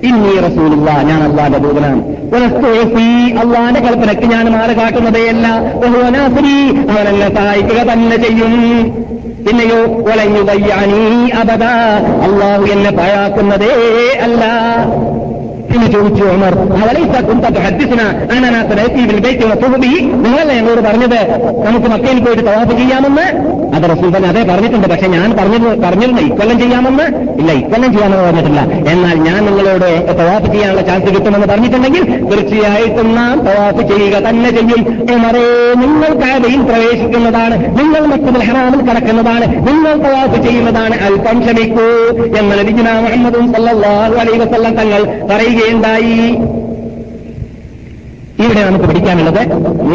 ഇന്നീ 0.04 0.40
റസൂലുള്ള 0.40 0.92
ഞാൻ 0.92 1.24
അള്ളാന്റെ 1.24 1.60
ദൂതനാണ്. 1.60 2.02
അള്ളാന്റെ 3.40 3.80
കൽപ്പനയ്ക്ക് 3.80 4.24
ഞാൻ 4.24 4.46
മാറി 4.50 4.74
കാട്ടുന്നതേയല്ല 4.78 5.48
അവനെന്നെ 6.92 7.36
സഹായിക്കുക 7.36 7.94
തന്നെ 7.94 8.18
ചെയ്യും. 8.18 8.54
പിന്നെയോ 9.48 9.86
ഒളഞ്ഞു 9.86 10.42
കയ്യാനീ 10.42 11.30
അബദ 11.30 11.64
അള്ളാഹു 12.28 12.66
എന്നെ 12.66 12.92
പാഴാക്കുന്നതേ 12.92 13.74
അല്ല. 14.22 14.46
എന്ന് 15.76 15.92
ചോദിച്ചു 15.92 16.24
ഉമർ 16.24 16.54
അവലൈസ 16.84 17.22
കുന്തത്ത് 17.22 17.60
ഹദ്ദിസിന 17.60 18.02
അനനാത്തി 18.32 19.02
നിങ്ങളല്ലേ 20.02 20.56
എന്നോട് 20.56 20.82
പറഞ്ഞത് 20.82 21.20
നമുക്ക് 21.66 21.88
മക്കയിൽ 21.88 22.20
പോയിട്ട് 22.26 22.44
തവാഫ് 22.44 22.78
ചെയ്യാമെന്ന് 22.78 23.26
അത് 23.76 23.84
റസൂൽ 23.84 24.16
തന്നെ 24.16 24.30
അതേ 24.30 24.44
പറഞ്ഞിട്ടുണ്ട് 24.44 24.88
പക്ഷെ 24.88 25.08
ഞാൻ 25.08 25.38
പറഞ്ഞത് 25.38 25.82
പറഞ്ഞിരുന്നു 25.84 26.22
ഇക്കൊല്ലം 26.22 26.60
ചെയ്യാമെന്ന് 26.60 27.04
ഇല്ല 27.40 27.52
ഇക്കൊല്ലം 27.52 27.94
ചെയ്യാമെന്ന് 27.94 28.24
പറഞ്ഞിട്ടില്ല 28.24 28.62
എന്നാൽ 28.90 29.18
ഞാൻ 29.18 29.46
നിങ്ങളോട് 29.46 30.18
തവാഫ് 30.20 30.52
ചെയ്യാനുള്ള 30.52 30.82
ചാൻസ് 30.82 31.16
കിട്ടുമെന്ന് 31.16 31.48
പറഞ്ഞിട്ടുണ്ടെങ്കിൽ 31.48 32.04
തീർച്ചയായിട്ടും 32.32 33.16
നാം 33.16 33.40
തവാഫ് 33.40 33.82
ചെയ്യുക 33.92 34.30
തന്നെ 34.30 34.50
ചെയ്യും. 34.50 34.82
ഉമറേ 35.16 35.74
നിങ്ങൾ 35.76 36.12
കാബയിൽ 36.24 36.62
പ്രവേശിക്കുന്നതാണ്. 36.62 37.56
നിങ്ങൾ 37.78 38.02
മക്കുമൽ 38.06 38.44
ഹറാമിൽ 38.44 38.82
കടക്കുന്നതാണ്. 38.90 39.48
നിങ്ങൾ 39.68 39.94
തവാഫ് 40.08 40.48
ചെയ്യുന്നതാണ്. 40.48 40.96
അല്പം 41.04 41.40
ക്ഷമിക്കൂ. 41.40 41.88
എന്ന് 42.40 42.60
നബിജുന 42.60 43.00
മുഹമ്മദും 43.00 43.54
സല്ലല്ലാഹു 43.54 44.14
അലൈഹി 44.14 44.38
വസല്ലം 44.38 44.76
തങ്ങൾ 44.76 45.02
പറയുകയുണ്ടായി 45.60 46.20
ഇവിടെ 48.44 48.62
നമുക്ക് 48.64 48.86
പഠിക്കാനുള്ളത് 48.86 49.42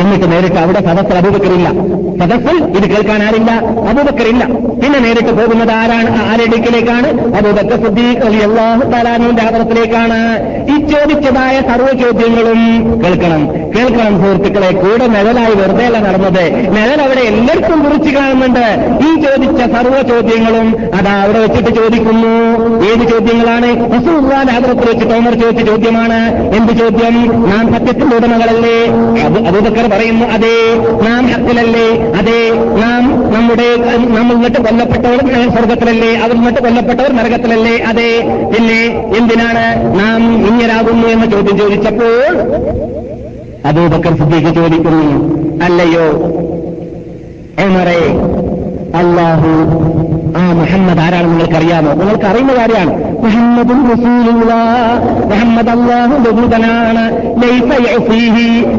എന്നിട്ട് 0.01 0.33
നേരിട്ട് 0.33 0.57
അവിടെ 0.57 0.81
സദസ്സിൽ 0.87 1.17
അബൂബക്കറില്ല. 1.19 1.69
സദസ്സിൽ 2.21 2.57
ഇത് 2.79 2.87
കേൾക്കാൻ 2.91 3.23
ആരില്ല? 3.23 3.51
അബൂബക്കറില്ല. 3.91 4.45
പിന്നെ 4.83 4.99
നേരിട്ട് 4.99 5.33
പോകുന്നത് 5.39 5.71
ആരാണ്? 5.71 6.11
ആരടുക്കിലേക്കാണ് 6.25 7.09
അബൂബക്കർ 7.37 7.85
സുദ്ദീഖ് 7.85 8.25
ആദരത്തിലേക്കാണ് 9.47 10.19
ഈ 10.75 10.77
ചോദിച്ചതായ 10.93 11.61
സർവ 11.61 11.87
ചോദ്യങ്ങളും 12.03 12.61
കേൾക്കണം. 13.05 13.43
കേൾക്കണം 13.77 14.15
സുഹൃത്തുക്കളെ 14.23 14.71
കൂടെ 14.71 15.07
നിഴലായി 15.07 15.55
വെറുതെ 15.55 15.85
അല്ല 15.87 15.99
നടന്നത്. 15.99 16.45
നിഴൽ 16.77 17.01
അവിടെ 17.01 17.21
എല്ലാവർക്കും 17.21 17.85
കുറിച്ച് 17.85 18.11
കാണുന്നുണ്ട്. 18.11 18.67
ഈ 19.09 19.11
ചോദിച്ച 19.25 19.61
സർവ 19.77 20.03
ചോദ്യങ്ങളും 20.03 20.69
അതാ 20.95 21.15
അവിടെ 21.23 21.39
വെച്ചിട്ട് 21.39 21.71
ചോദിക്കുന്നു. 21.81 22.35
ഏത് 22.91 23.05
ചോദ്യങ്ങളാണ്? 23.13 23.71
റസൂള്ളാന്റെ 23.95 24.53
ആദരത്തിൽ 24.53 24.89
വെച്ചിട്ട് 24.91 25.15
ഓമർ 25.15 25.35
ചോദിച്ച 25.35 25.65
ചോദ്യമാണ്. 25.71 26.21
എന്ത് 26.57 26.73
ചോദ്യം? 26.73 27.17
നാം 27.51 27.73
സത്യത്തിന്റെ 27.75 28.17
അടിമകളല്ലേ 28.37 28.77
അത് 29.25 29.37
അബൂബക്കർ 29.49 29.87
പറയുന്നു 29.91 30.27
അതെ 30.35 30.55
നാം 31.05 31.25
ഹത്തിലല്ലേ 31.33 31.87
അതെ 32.19 32.39
നാം 32.81 33.03
നമ്മുടെ 33.35 33.69
നമ്മൾ 34.15 34.33
നിന്നിട്ട് 34.33 34.61
കൊല്ലപ്പെട്ടവർ 34.67 35.21
സ്വർഗത്തിലല്ലേ 35.55 36.11
അവർ 36.17 36.35
നിന്നിട്ട് 36.37 36.61
കൊല്ലപ്പെട്ടവർ 36.61 37.11
നരകത്തിലല്ലേ? 37.15 37.75
അതെ 37.91 38.11
പിന്നെ 38.53 38.81
എന്തിനാണ് 39.19 39.65
നാം 39.99 40.21
ഇങ്ങനാകുന്നു 40.49 41.07
എന്ന് 41.09 41.27
ചോദ്യം 41.33 41.57
ചോദിച്ചപ്പോൾ 41.59 42.35
അബൂബക്കർ 43.65 44.15
സിദ്ദീഖ് 44.15 44.53
ചോദിക്കുന്നു 44.57 45.11
അല്ലയോ? 45.65 46.07
എന്നറേ 47.59 48.01
അള്ളാഹു 49.01 49.53
ആ 50.37 50.53
മുഹമ്മദ് 50.53 50.99
ആരാണ് 50.99 51.27
നിങ്ങൾക്കറിയാമോ? 51.31 51.93
നിങ്ങൾക്ക് 51.93 52.25
അറിയുന്ന 52.25 52.53
കാര്യമാണ് 52.55 52.93
മുഹമ്മദും 53.25 53.81
മുഹമ്മദ് 55.31 55.69
അള്ളാഹു 55.69 56.15
ബഹുതനാണ് 56.25 57.05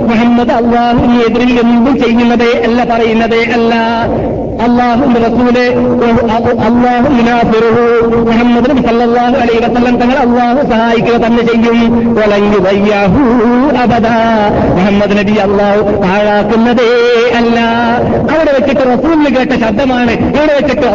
മുഹമ്മദ് 0.09 0.51
അള്ളാഹുവിനെതിരിൽ 0.51 1.59
എന്തും 1.59 1.99
ചെയ്യുന്നതേ 2.03 2.63
അല്ല 2.65 2.83
പറയുന്നതേ 2.83 3.43
അല്ല. 3.53 3.73
അള്ളാഹുന്റെ 4.65 5.19
റസൂൽ 5.19 5.57
അള്ളാഹു 6.67 7.07
മുഹമ്മദ് 8.29 8.69
നബി 8.69 8.81
സല്ലല്ലാഹു 8.87 9.35
അലൈഹി 9.35 9.59
വസല്ലം 9.59 9.95
തങ്ങൾ 9.97 10.17
അള്ളാഹു 10.17 10.69
സഹായിക്കുക 10.69 11.17
തന്നെ 11.17 11.43
ചെയ്യും. 11.45 12.15
വലങ്കു 12.15 12.59
വയ്യാഹു 12.59 13.21
അബദ. 13.83 14.07
മുഹമ്മദ് 14.77 15.17
നബി 15.17 15.31
അള്ളാഹു 15.31 15.81
പാഴാക്കുന്നതേ 16.03 16.89
അല്ല. 17.35 17.57
അവിടെ 18.33 18.51
വെച്ചിട്ട് 18.59 18.81
റസൂലിന് 18.93 19.35
കേട്ട 19.35 19.61
ശബ്ദമാണ്. 19.63 20.11
ഇവിടെ 20.11 20.53
വെച്ചിട്ട് 20.61 20.87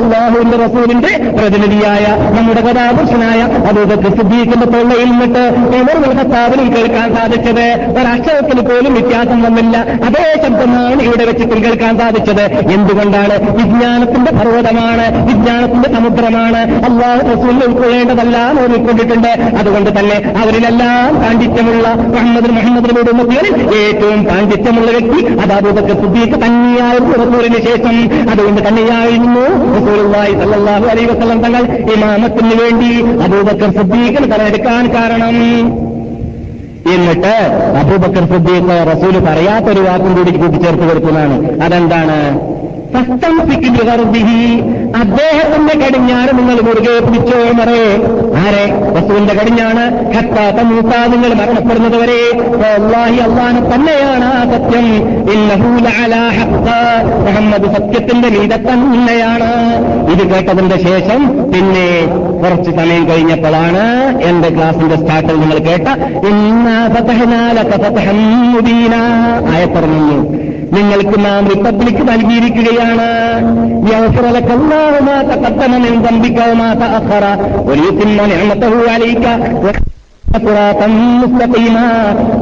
അള്ളാഹുവിന്റെ 0.51 0.67
റസൂലിന്റെ 0.67 1.13
പ്രതിനിധിയായ 1.39 2.05
നമ്മുടെ 2.37 2.61
കഥാപുരുഷനായ 2.67 3.41
അബൂബക്കർ 3.71 4.13
സിദ്ദീഖിന്റെ 4.19 4.67
തൊള്ളയിൽ 4.75 5.09
നിന്നിട്ട് 5.11 5.43
ഖത്താബിനും 6.21 6.69
കേൾക്കാൻ 6.77 7.09
സാധിച്ചത് 7.17 7.67
ഒരക്ഷരത്തിൽ 7.99 8.59
പോലും 8.69 8.93
വ്യത്യാസം 8.95 9.39
വന്നില്ല. 9.43 9.77
അതേ 10.09 10.25
ശബ്ദമാണ് 10.45 11.01
ഇവിടെ 11.03 11.25
വെച്ചിട്ട് 11.25 11.57
കേൾക്കാൻ 11.65 11.93
സാധിച്ചത്. 11.99 12.43
എന്തുകൊണ്ടാണ്? 12.75 13.35
വിജ്ഞാനത്തിന്റെ 13.59 14.33
പർവതമാണ് 14.39 15.07
വിജ്ഞാനത്തിന്റെ 15.29 15.89
സമുദ്രമാണ്. 15.97 16.61
അള്ളാഹു 16.89 17.23
റസൂലിൽ 17.33 17.63
ഉൾക്കൊള്ളേണ്ടതെല്ലാം 17.69 18.61
ഓർമ്മിക്കൊണ്ടിട്ടുണ്ട്. 18.63 19.33
അതുകൊണ്ട് 19.61 19.91
തന്നെ 19.99 20.19
അവരിലെല്ലാം 20.43 21.09
പാണ്ഡിത്യമുള്ള 21.23 21.87
മുഹമ്മദ് 22.15 22.51
മുഹമ്മദിനോട് 22.59 23.13
മുഖ്യനിൽ 23.21 23.55
ഏറ്റവും 23.81 24.25
പാണ്ഡിത്യമുള്ള 24.31 24.91
വ്യക്തി 24.99 25.21
അത് 25.45 25.53
അബൂബക്കർ 25.61 25.97
സിദ്ദീഖ് 26.03 26.37
തന്നെയായിരുന്നു 26.45 27.15
റസൂലിന് 27.25 27.61
ശേഷം. 27.69 27.97
അതുകൊണ്ട് 28.31 28.61
തന്നെയായിരുന്നു 28.69 29.45
റസൂലുള്ളാഹി 29.79 30.35
സല്ലല്ലാഹു 30.41 30.87
അലൈ 30.93 31.05
വസ്ലം 31.05 31.39
തങ്ങൾ 31.45 31.63
ഇമാമത്തിന് 31.95 32.55
വേണ്ടി 32.63 32.91
അബൂബക്കർ 33.25 33.71
സിദ്ദീഖിന് 33.79 34.27
തലയെടുക്കാൻ 34.33 34.85
കാരണം. 34.97 35.37
എന്നിട്ട് 36.95 37.35
അബൂബക്കർ 37.81 38.25
സിദ്ദീഖ് 38.33 38.77
റസൂൽ 38.93 39.17
പറയാത്തൊരു 39.29 39.83
വാക്കും 39.89 40.13
കൂടി 40.15 40.31
കൂട്ടിച്ചേർത്ത് 40.31 40.87
കൊടുക്കുന്നതാണ്. 40.89 41.37
അതെന്താണ്? 41.65 42.19
അദ്ദേഹത്തിന്റെ 44.97 45.87
കടിഞ്ഞാണ് 45.87 46.39
നിങ്ങൾ 46.39 46.61
മുറുകെ 46.61 47.01
പിടിച്ചോ 47.07 47.53
മറേ 47.53 47.97
ആരെ? 48.37 48.73
വസുവിന്റെ 48.93 49.35
കടിഞ്ഞാണ്. 49.35 50.09
ഖത്താത്ത 50.17 50.57
മൂത്ത 50.57 50.87
നിങ്ങൾ 50.87 51.35
മരണപ്പെടുന്നത് 51.35 51.97
വരെ. 51.97 52.31
തന്നെയാണ് 53.75 54.25
ആ 54.25 54.45
സത്യം. 54.45 54.87
മുഹമ്മദ് 57.25 57.75
സത്യത്തിന്റെ 57.77 58.29
മീത 58.29 58.55
തന്നെയാണ്. 58.57 59.51
ഇത് 60.11 60.35
കേട്ടതിന്റെ 60.35 60.77
ശേഷം 60.77 61.53
പിന്നെ 61.53 62.07
കുറച്ച് 62.43 62.71
സമയം 62.71 63.09
കഴിഞ്ഞപ്പോഴാണ് 63.09 64.19
എന്റെ 64.23 64.49
ക്ലാസിന്റെ 64.51 64.97
സ്റ്റാർട്ടിൽ 64.97 65.41
നിങ്ങൾ 65.41 65.59
കേട്ട 65.59 65.89
ആയപ്പറഞ്ഞു. 69.55 70.60
നിങ്ങൾക്ക് 70.73 71.25
നാം 71.25 71.49
റിപ്പബ്ലിക് 71.49 72.09
നൽകിയിരിക്കുകയാണ്. 72.09 73.09
صراطا 80.38 80.88
مستقيما 81.22 81.90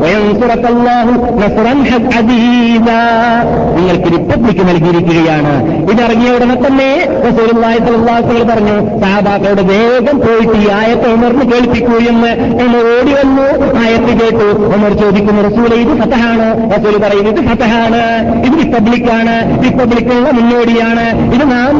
وينصرك 0.01 0.64
الله 0.68 1.06
نصرا 1.38 1.74
عزيزا 2.14 3.01
നിങ്ങൾക്ക് 3.78 4.10
റിപ്പബ്ലിക് 4.16 4.62
നൽകിയിരിക്കുകയാണ് 4.70 5.51
ഇതറിഞ്ഞ 5.91 6.26
ഉടനെ 6.36 6.56
തന്നെ 6.58 6.89
റസൂലുള്ളാഹി 7.26 7.80
സ്വല്ലല്ലാഹു 7.84 8.24
അലൈഹി 8.26 8.45
പറഞ്ഞു 8.51 8.76
സഹാബാക്കളുടെ 9.04 9.64
വേഗം 9.72 10.18
പോയിട്ട് 10.24 10.56
ഈ 10.60 10.68
ആയത്ത് 10.80 11.08
ഉമറിന് 11.16 11.45
കേൾപ്പിക്കൂ 11.51 11.97
എന്ന് 12.12 12.32
എന്ന് 12.64 12.80
ഓടി 12.91 13.14
വന്നു 13.20 13.47
ആയത്ത് 13.84 14.14
കേട്ടു 14.22 14.47
ഉമർ 14.76 14.93
ചോദിക്കുന്നു 15.01 15.43
റസൂൽ 15.49 15.74
ഇത് 15.80 15.93
ഫതഹാണ് 16.01 16.47
റസൂൽ 16.74 16.97
പറയുന്നു 17.06 17.32
ഇത് 17.36 17.41
ഫതഹാണ് 17.49 18.01
ഇത് 18.47 18.56
റിപ്പബ്ലിക്കാണ് 18.64 19.36
റിപ്പബ്ലിക്കുള്ള 19.66 20.30
മുന്നോടിയാണ് 20.39 21.06
ഇത് 21.36 21.45
നാം 21.54 21.74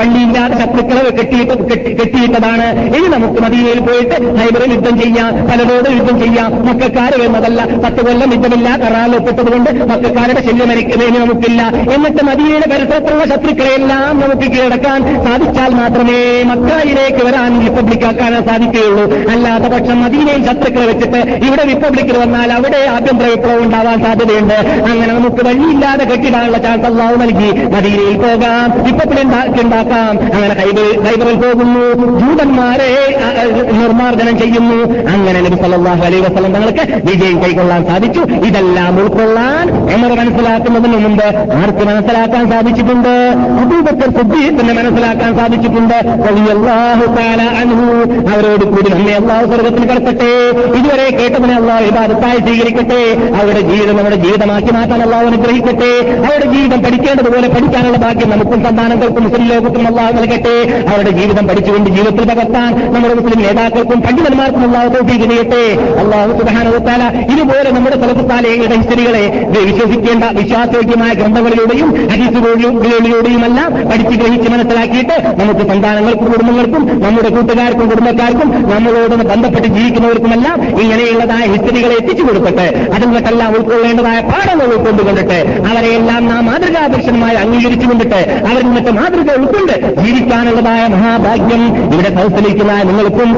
വണ്ടിയില്ലാതെ 0.00 0.56
ശത്രുക്കളെ 0.62 1.12
കെട്ടിയിട്ട് 1.18 1.56
കെട്ടിയിട്ടതാണ് 2.00 2.68
ഇനി 2.96 3.06
നമുക്ക് 3.16 3.40
മദീനയിൽ 3.46 3.82
പോയിട്ട് 3.88 4.16
ഹൈബറിൽ 4.40 4.72
യുദ്ധം 4.76 4.96
ചെയ്യാം 5.02 5.27
പലരോട് 5.31 5.89
യുദ്ധം 5.89 6.19
ചെയ്യാം. 6.19 6.51
മക്കാര് 6.65 7.21
എന്നതല്ല 7.21 7.65
പത്ത് 7.85 8.05
കൊല്ലം 8.05 8.33
യുദ്ധമില്ല 8.33 8.69
ഒപ്പിട്ടതുകൊണ്ട് 9.17 9.69
മക്കാരുടെ 9.71 10.41
ശല്യമരിക്കുന്നതിന് 10.41 11.17
നമുക്കില്ല. 11.17 11.61
എന്നിട്ട് 11.95 12.23
മദീനയുടെ 12.25 12.69
പരിസരത്തുള്ള 12.69 13.25
ശത്രുക്കളെല്ലാം 13.25 14.19
നമുക്ക് 14.19 14.51
കീഴടക്കാൻ 14.51 15.23
സാധിച്ചാൽ 15.25 15.73
മാത്രമേ 15.73 16.43
മക്കായിലേക്ക് 16.43 17.25
വരാൻ 17.25 17.51
റിപ്പബ്ലിക്കാക്കാൻ 17.65 18.45
സാധിക്കുകയുള്ളൂ. 18.47 19.05
അല്ലാത്ത 19.31 19.63
പക്ഷം 19.63 20.03
മദീനയിൽ 20.03 20.45
ശത്രുക്കളെ 20.45 20.85
വെച്ചിട്ട് 20.85 21.17
ഇവിടെ 21.47 21.63
റിപ്പബ്ലിക്കിൽ 21.63 22.17
വന്നാൽ 22.17 22.53
അവിടെ 22.53 22.87
ആഭ്യന്തര 22.89 23.25
വിപ്ലവം 23.25 23.63
ഉണ്ടാവാൻ 23.63 24.03
സാധ്യതയുണ്ട്. 24.03 24.53
അങ്ങനെ 24.53 25.13
നമുക്ക് 25.13 25.45
വഴിയില്ലാതെ 25.45 26.05
കെട്ടിടാനുള്ള 26.05 26.57
ചാൻസ് 26.57 26.85
അള്ളാഹു 26.85 27.15
നൽകി. 27.15 27.51
മദീനയിൽ 27.75 28.17
പോകാം 28.17 28.85
റിപ്പബ്ലിക് 28.85 29.19
ഉണ്ടാക്കാം. 29.63 30.13
അങ്ങനെ 30.35 30.53
കൈബറിൽ 30.53 31.35
പോകുന്നു. 31.35 31.85
ജൂതന്മാരെ 32.19 32.91
നിർമ്മാർജനം 33.71 34.37
ചെയ്യുന്നു. 34.39 34.79
അങ്ങനെ 35.19 35.39
നബി 35.41 35.57
സല്ലല്ലാഹു 35.61 36.01
അലൈഹി 36.05 36.21
വസല്ലം 36.21 36.53
തങ്ങൾക്ക് 36.53 36.83
വിജയം 37.09 37.37
കൈക്കൊള്ളാൻ 37.43 37.81
സാധിച്ചു. 37.85 38.21
ഇതെല്ലാം 38.47 38.99
ഉൾക്കൊള്ളാൻ 38.99 39.65
എമർ 39.93 40.11
മനസ്സിലാക്കുന്നതിന് 40.19 40.97
മുമ്പ് 41.05 41.27
ആർക്ക് 41.59 41.83
മനസ്സിലാക്കാൻ 41.89 42.43
സാധിച്ചിട്ടുണ്ട്? 42.51 43.13
അബൂബക്കർ 43.63 44.09
സിദ്ദീഖിനെ 44.17 44.73
മനസ്സിലാക്കാൻ 44.79 45.31
സാധിച്ചിട്ടുണ്ട്. 45.37 45.97
റളിയല്ലാഹു 46.27 47.05
തആല 47.17 47.41
അൻഹു. 47.61 47.87
അവരോട് 48.33 48.65
കൂടി 48.73 48.89
നമ്മെ 48.93 49.13
അള്ളാഹു 49.13 49.45
സ്വർഗത്തിൽ 49.45 49.83
കിടക്കട്ടെ 49.89 50.31
ഇതുവരെ 50.79 51.07
കേട്ടതിനെ 51.17 51.55
അള്ളാഹു 51.55 51.83
ഇബാദത്തായി 51.83 52.39
സ്വീകരിക്കട്ടെ. 52.47 53.01
അവരുടെ 53.39 53.61
ജീവിതം 53.61 53.97
നമ്മുടെ 53.97 54.15
ജീവിതമാക്കി 54.15 54.71
മാറ്റാൻ 54.77 55.01
അള്ളാഹു 55.01 55.25
അനുഗ്രഹിക്കട്ടെ. 55.25 55.91
അവരുടെ 56.27 56.47
ജീവിതം 56.55 56.79
പഠിക്കേണ്ടതുപോലെ 56.83 57.47
പഠിക്കാനുള്ള 57.47 57.97
ഭാഗ്യം 57.97 58.29
നമുക്കും 58.29 58.63
സന്താനങ്ങൾക്കും 58.63 59.23
മുസ്ലിം 59.23 59.47
ലോകത്തും 59.53 59.87
അള്ളാഹു 59.87 60.13
നൽകട്ടെ. 60.19 60.55
അവരുടെ 60.91 61.11
ജീവിതം 61.19 61.47
പഠിച്ചുകൊണ്ട് 61.47 61.89
ജീവിതത്തിൽ 61.89 62.25
പകർത്താൻ 62.31 62.93
നമ്മുടെ 62.93 63.13
മുസ്ലിം 63.19 63.39
നേതാക്കൾക്കും 63.45 64.01
പണ്ഡിതന്മാർക്കും 64.01 64.63
അള്ളാഹു 64.67 64.87
തോഫീക്ക് 65.09 65.27
ചെയ്യട്ടെ 65.31 65.61
അള്ളാഹു 66.01 66.31
സുബാനവത്താല 66.39 67.03
ഇതുപോലെ 67.33 67.69
നമ്മുടെ 67.75 67.97
തലപ്പത്താലയങ്ങളുടെ 68.01 68.75
ഹിസ്റ്ററികളെ 68.79 69.23
വിശ്വസിക്കേണ്ട 69.67 70.23
വിശ്വാസയോഗ്യമായ 70.39 71.11
ഗ്രന്ഥങ്ങളിലൂടെയും 71.19 71.89
ഹരിസുകളിലൂടെയുമെല്ലാം 72.11 73.69
പഠിച്ച് 73.89 74.15
ഗ്രഹിച്ച് 74.21 74.49
മനസ്സിലാക്കിയിട്ട് 74.53 75.15
നമുക്ക് 75.39 75.63
സന്താനങ്ങൾക്കും 75.71 76.27
കുടുംബങ്ങൾക്കും 76.33 76.83
നമ്മുടെ 77.05 77.29
കൂട്ടുകാർക്കും 77.29 77.87
കുടുംബക്കാർക്കും 77.91 78.49
നമ്മളോട് 78.73 79.15
ബന്ധപ്പെട്ട് 79.31 79.67
ജീവിക്കുന്നവർക്കുമെല്ലാം 79.67 80.57
ഇങ്ങനെയുള്ളതായ 80.81 81.43
ഹിസ്റ്ററികളെ 81.53 81.95
എത്തിച്ചു 82.01 82.23
കൊടുക്കട്ടെ. 82.23 82.67
അതിൽ 82.95 83.07
നിന്നെല്ലാം 83.09 83.49
ഉൾക്കൊള്ളേണ്ടതായ 83.57 84.19
പാഠങ്ങൾ 84.29 84.67
ഉൾക്കൊണ്ടുകൊണ്ടിട്ട് 84.75 85.39
അവരെയെല്ലാം 85.71 86.21
നാം 86.27 86.43
മാതൃകാദർശനമായി 86.45 87.37
അംഗീകരിച്ചു 87.43 87.87
കൊണ്ടിട്ട് 87.89 88.21
അവരിൽ 88.49 88.65
നിന്നിട്ട് 88.67 88.91
മാതൃക 88.99 89.29
ഉൾക്കൊണ്ട് 89.41 89.73
ജീവിക്കാനുള്ളതായ 90.03 90.81
മഹാഭാഗ്യം 90.95 91.63
ഇവിടെ 91.93 92.11
സൗസലിക്കുന്ന 92.19 92.73
നിങ്ങൾക്കും 92.89 93.29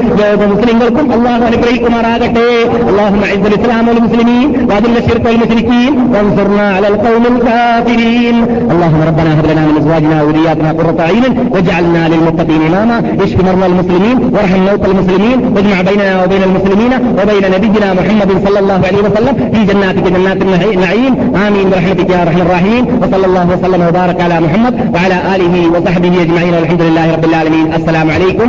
മുസ്ലിങ്ങൾക്കും 0.53 1.05
അള്ളാഹു 1.15 1.43
അനുഗ്രഹിക്കുമാറാകട്ടെ 1.60 2.48
അള്ളാഹു 2.90 3.16
الإسلام 3.56 3.88
والمسلمين 3.88 4.48
وأذل 4.68 4.96
الشرك 4.96 5.24
والمشركين 5.26 5.92
وانصرنا 6.14 6.66
على 6.76 6.88
القوم 6.88 7.24
الكافرين 7.34 8.36
اللهم 8.72 9.00
ربنا 9.08 9.30
هب 9.40 9.46
لنا 9.50 9.62
من 9.68 9.76
أزواجنا 9.80 10.22
وذرياتنا 10.22 10.70
قرة 10.72 11.00
أعين 11.00 11.24
واجعلنا 11.54 12.08
للمتقين 12.08 12.60
إماما 12.68 12.96
اشف 13.24 13.38
مرضى 13.44 13.66
المسلمين 13.66 14.16
وارحم 14.34 14.60
موتى 14.68 14.90
المسلمين 14.90 15.38
واجمع 15.54 15.78
بيننا 15.90 16.24
وبين 16.24 16.42
المسلمين 16.42 16.92
وبين 17.18 17.44
نبينا 17.54 17.88
محمد 17.98 18.30
صلى 18.46 18.58
الله 18.58 18.80
عليه 18.88 19.02
وسلم 19.06 19.34
في 19.52 19.60
جناتك 19.70 20.04
جنات 20.14 20.38
النعيم 20.42 21.12
آمين 21.46 21.70
برحمتك 21.70 22.10
يا 22.10 22.22
أرحم 22.22 22.40
الراحمين 22.46 22.84
وصلى 23.02 23.26
الله 23.26 23.46
وسلم 23.54 23.80
وبارك 23.88 24.20
على 24.20 24.40
محمد 24.40 24.74
وعلى 24.94 25.16
آله 25.34 25.54
وصحبه 25.74 26.12
أجمعين 26.22 26.54
والحمد 26.54 26.82
لله 26.82 27.06
رب 27.14 27.24
العالمين 27.24 27.66
السلام 27.78 28.10
عليكم 28.10 28.48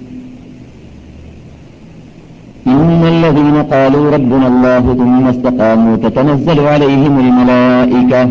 إن 2.67 3.01
الذين 3.07 3.63
قالوا 3.63 4.11
ربنا 4.11 4.47
الله 4.47 4.93
ثم 4.93 5.27
استقاموا 5.27 5.95
تتنزل 5.95 6.59
عليهم 6.59 7.19
الملائكة. 7.19 8.29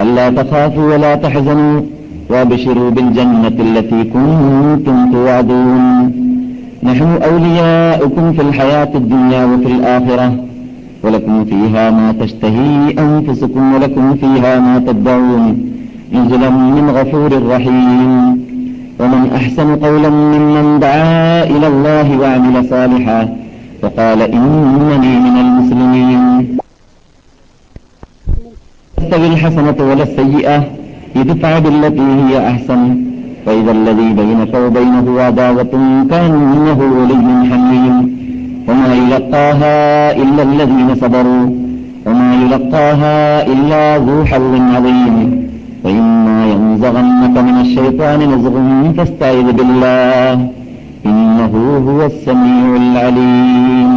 ألا 0.00 0.30
تخافوا 0.30 0.94
ولا 0.94 1.14
تحزنوا 1.14 1.80
وابشروا 2.30 2.90
بالجنة 2.90 3.48
التي 3.48 4.04
كنتم 4.04 5.12
توعدون. 5.12 6.12
نحن 6.82 7.18
أولياؤكم 7.30 8.32
في 8.32 8.42
الحياة 8.42 8.88
الدنيا 8.94 9.44
وفي 9.44 9.66
الآخرة. 9.66 10.32
ولكم 11.04 11.44
فيها 11.44 11.90
ما 11.90 12.12
تشتهي 12.20 12.94
أنفسكم 12.98 13.74
ولكم 13.74 14.14
فيها 14.14 14.60
ما 14.60 14.78
تدعون. 14.78 15.70
نزلا 16.12 16.50
من 16.50 16.90
غفور 16.90 17.46
رحيم. 17.48 18.49
ومن 19.00 19.32
أحسن 19.36 19.76
قولا 19.76 20.08
ممن 20.08 20.78
دعا 20.80 21.44
إلى 21.44 21.66
الله 21.66 22.18
وعمل 22.18 22.68
صالحا 22.70 23.36
وقال 23.82 24.22
إنني 24.22 25.12
من 25.26 25.36
المسلمين. 25.44 26.22
تستوي 28.96 29.26
الحسنة 29.26 29.78
ولا 29.80 30.02
السيئة 30.02 30.64
ادفع 31.16 31.58
بالتي 31.58 32.08
هي 32.28 32.48
أحسن. 32.48 32.80
فإذا 33.46 33.70
الذي 33.70 34.12
بينك 34.12 34.54
وبينه 34.54 35.20
عداوة 35.20 35.72
كأنه 36.10 36.78
ولي 36.98 37.28
حميم. 37.50 37.96
وما 38.68 38.94
يلقاها 38.94 39.76
إلا 40.22 40.42
الذين 40.42 40.94
صبروا. 40.94 41.46
وما 42.06 42.34
يلقاها 42.42 43.46
إلا 43.46 43.98
ذو 43.98 44.24
حظ 44.24 44.54
عظيم. 44.74 45.16
وإما 45.85 46.37
ينزغنك 46.45 47.35
من 47.39 47.55
الشيطان 47.61 48.19
نزغ 48.31 48.55
فاستعذ 48.93 49.47
بالله 49.51 50.33
إنه 51.05 51.53
هو 51.87 51.99
السميع 52.05 52.67
العليم 52.83 53.93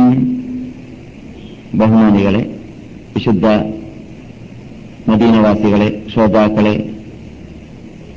ബഹുമാനികളെ 1.81 2.41
വിശുദ്ധ 3.15 3.47
മദീനവാസികളെ 5.09 5.89
ശ്രോതാക്കളെ 6.13 6.73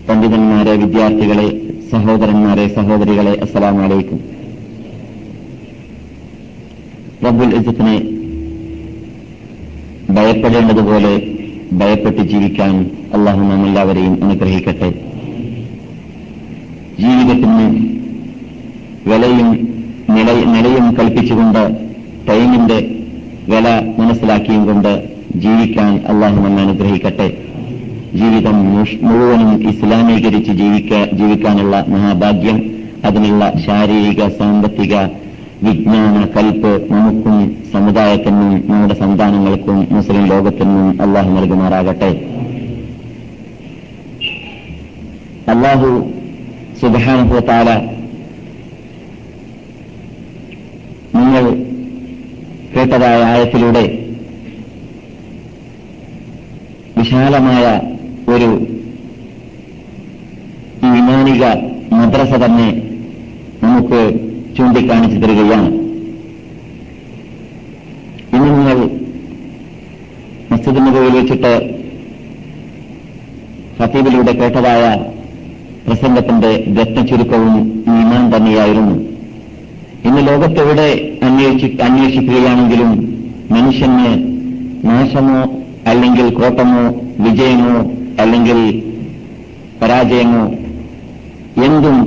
പണ്ഡിതന്മാരെ 0.08 0.74
വിദ്യാർത്ഥികളെ 0.84 1.48
സഹോദരന്മാരെ 1.92 2.66
സഹോദരികളെ 2.78 3.34
അസ്സലാം 3.46 3.78
വലൈക്കും 3.82 4.20
റബ്ബുൽ 7.26 7.54
ഇസത്തിനെ 7.60 7.98
ഭയപ്പെടേണ്ടതുപോലെ 10.16 11.14
ഭയപ്പെട്ട് 11.73 12.23
ജീവിക്കാൻ 12.23 12.91
അള്ളാഹു 13.15 13.41
നാം 13.41 13.67
എല്ലാവരെയും 13.67 14.25
അനുഗ്രഹിക്കട്ടെ. 14.25 14.91
ജീവിതത്തിന് 17.01 17.67
വിലയും 19.07 19.51
നില 20.11 20.33
നിലയും 20.33 20.95
കൽപ്പിച്ചുകൊണ്ട് 20.95 21.87
ടൈമിന്റെ 22.29 22.79
വില 23.49 23.93
മനസ്സിലാക്കിയും 23.99 24.67
കൊണ്ട് 24.67 25.05
ജീവിക്കാൻ 25.37 26.05
അള്ളാഹു 26.09 26.35
നമ്മെ 26.35 26.63
അനുഗ്രഹിക്കട്ടെ. 26.63 27.39
ജീവിതം 28.15 28.75
മുഴുവനും 29.03 29.69
ഇസ്ലാമീകരിച്ച് 29.69 30.53
ജീവിക്ക 30.53 31.15
ജീവിക്കാനുള്ള 31.15 31.85
മഹാഭാഗ്യം 31.89 32.71
അതിനുള്ള 33.05 33.53
ശാരീരിക 33.67 34.29
സാമ്പത്തിക 34.29 34.95
വിജ്ഞാന 35.63 36.25
കൽപ്പ് 36.37 36.93
നമുക്കും 36.93 37.37
സമുദായത്തിനും 37.73 38.51
നമ്മുടെ 38.69 38.95
സന്താനങ്ങൾക്കും 38.95 39.89
മുസ്ലിം 39.91 40.27
ലോകത്തിനും 40.27 41.03
അള്ളാഹു 41.03 41.31
നൽകുമാറാകട്ടെ. 41.31 42.11
അള്ളാഹു 45.51 45.89
സുബാനുഭവത്താല 46.81 47.69
നിങ്ങൾ 51.17 51.45
കേട്ടതായ 52.75 53.23
ആയത്തിലൂടെ 53.25 53.85
വിശാലമായ 56.99 57.65
ഒരു 58.35 58.51
വിമാനിക 60.83 61.45
മദ്രസ 61.93 62.33
തന്നെ 62.45 62.69
നമുക്ക് 63.63 64.01
ചൂണ്ടിക്കാണിച്ചു 64.57 65.19
തരികയാണ് 65.19 65.69
ഇന്ന് 68.37 68.51
നിങ്ങൾ 68.59 68.79
മസ്ജിദ് 70.51 70.81
നബിയിൽ 70.87 71.13
വെച്ചിട്ട് 71.13 71.53
ഹത്തീബിലൂടെ 73.81 74.33
കേട്ടതായ 74.33 74.85
പ്രസംഗത്തിന്റെ 75.87 76.51
രത്നചുരുക്കവും 76.79 77.57
ഈമാൻ 77.97 78.37
തന്നെയായിരുന്നു. 78.37 78.95
ഇന്ന് 80.05 80.29
ലോകത്തെവിടെ 80.29 80.89
അന്വേഷി 81.23 81.79
അന്വേഷിക്കുകയാണെങ്കിലും 81.83 82.91
മനുഷ്യന് 83.51 84.11
നാശമോ 84.85 85.39
അല്ലെങ്കിൽ 85.87 86.35
കോട്ടമോ 86.35 86.83
വിജയമോ 87.19 87.75
അല്ലെങ്കിൽ 88.21 88.59
പരാജയമോ 89.83 90.43
എന്തും 91.67 91.99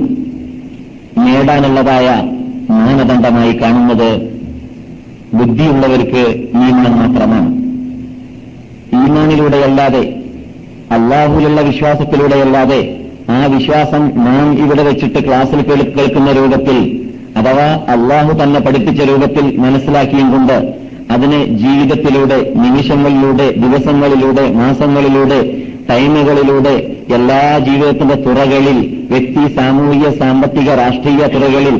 നേടാനുള്ളതായ 1.16 2.08
മാനദണ്ഡമായി 2.70 3.52
കാണുന്നത് 3.52 4.10
ബുദ്ധിയുള്ളവർക്ക് 5.38 6.22
ഈമാൻ 6.62 6.92
മാത്രമാണ്. 7.00 7.50
ഈമാനിലൂടെയല്ലാതെ 9.00 10.02
അള്ളാഹുലുള്ള 10.90 11.60
വിശ്വാസത്തിലൂടെയല്ലാതെ 11.60 12.80
ആ 13.30 13.46
വിശ്വാസം 13.46 14.02
നാം 14.26 14.58
ഇവിടെ 14.64 14.82
വെച്ചിട്ട് 14.82 15.26
ക്ലാസ്സിൽ 15.26 15.60
കേൾക്കുന്ന 15.96 16.32
രൂപത്തിൽ 16.32 16.78
അഥവാ 17.36 17.66
അള്ളാഹു 17.94 18.42
തന്നെ 18.42 18.60
പഠിപ്പിച്ച 18.60 19.00
രൂപത്തിൽ 19.02 19.56
മനസ്സിലാക്കിയും 19.58 20.30
കൊണ്ട് 20.30 20.56
അതിനെ 21.10 21.44
ജീവിതത്തിലൂടെ 21.62 22.52
നിമിഷങ്ങളിലൂടെ 22.54 23.52
ദിവസങ്ങളിലൂടെ 23.56 24.52
മാസങ്ങളിലൂടെ 24.52 25.38
ടൈമുകളിലൂടെ 25.90 26.74
എല്ലാ 27.14 27.58
ജീവിതത്തിന്റെ 27.58 28.14
തുറകളിൽ 28.26 28.76
വ്യക്തി 29.12 29.54
സാമൂഹിക 29.56 30.08
സാമ്പത്തിക 30.18 30.74
രാഷ്ട്രീയ 30.74 31.22
തുറകളിൽ 31.26 31.76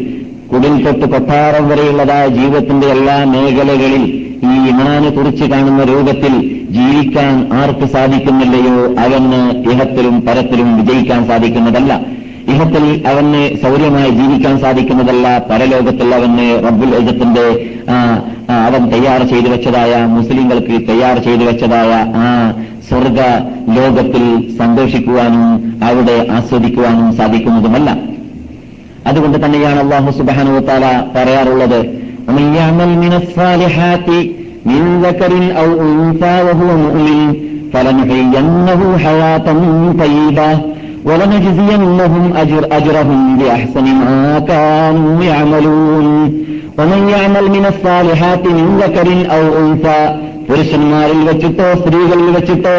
കുടിൽ 0.51 0.75
തൊട്ട് 0.85 1.07
കൊട്ടാരം 1.13 1.65
വരെയുള്ളതായ 1.71 2.25
ജീവിതത്തിന്റെ 2.39 2.87
എല്ലാ 2.97 3.17
മേഖലകളിൽ 3.33 4.05
ഈ 4.51 4.55
ഇമാന് 4.71 5.09
കുറിച്ച് 5.17 5.45
കാണുന്ന 5.53 5.83
രൂപത്തിൽ 5.91 6.35
ജീവിക്കാൻ 6.77 7.35
ആർക്ക് 7.61 7.87
സാധിക്കുന്നില്ലയോ 7.95 8.77
അവന് 9.05 9.41
ഇഹത്തിലും 9.73 10.17
പരത്തിലും 10.27 10.69
വിജയിക്കാൻ 10.79 11.21
സാധിക്കുന്നതല്ല. 11.31 11.93
ഇഹത്തിൽ 12.53 12.85
അവന് 13.11 13.41
സൗര്യമായി 13.63 14.11
ജീവിക്കാൻ 14.21 14.55
സാധിക്കുന്നതല്ല. 14.65 15.27
പരലോകത്തിൽ 15.51 16.09
അവന് 16.19 16.47
റബ്ബുൽ 16.67 16.93
എജത്തിന്റെ 17.01 17.47
അവൻ 18.69 18.83
തയ്യാർ 18.93 19.21
ചെയ്തു 19.33 19.49
വെച്ചതായ 19.49 19.93
മുസ്ലിങ്ങൾക്ക് 20.17 20.77
തയ്യാർ 20.91 21.19
ചെയ്തു 21.27 21.45
വെച്ചതായ 21.51 21.91
ആ 22.23 22.29
സ്വർഗ 22.89 23.19
ലോകത്തിൽ 23.79 24.25
സന്തോഷിക്കുവാനും 24.61 25.45
അവിടെ 25.89 26.17
ആസ്വദിക്കുവാനും 26.39 27.11
സാധിക്കുന്നതുമല്ല. 27.19 27.91
അതുകൊണ്ട് 29.08 29.38
തന്നെയാണ് 29.46 29.80
അള്ളാഹു 29.80 30.12
സുബാനുത്താല 30.12 30.86
പറയാറുള്ളത് 31.16 31.80
من 34.66 34.84
ذكر 35.02 35.32
أو 35.58 35.70
أنثى 35.82 36.36
وهو 36.44 36.78
مؤمن 36.78 37.20
فلنحيينه 37.74 38.98
حياة 38.98 39.48
طيبة 40.00 40.50
ولنجزينهم 41.06 42.34
أجر 42.34 42.64
أجرهم 42.72 43.38
بأحسن 43.38 43.86
ما 43.96 44.40
كانوا 44.42 45.24
يعملون 45.24 46.08
ومن 46.80 47.10
يعمل 47.10 47.46
من 47.48 47.66
الصالحات 47.66 48.44
من 48.48 48.68
ذكر 48.80 49.08
أو 49.32 49.44
أنثى 49.60 50.02
പുരുഷന്മാരിൽ 50.50 51.20
വെച്ചിട്ടോ 51.28 51.68
സ്ത്രീകളിൽ 51.74 52.28
വെച്ചിട്ടോ 52.36 52.74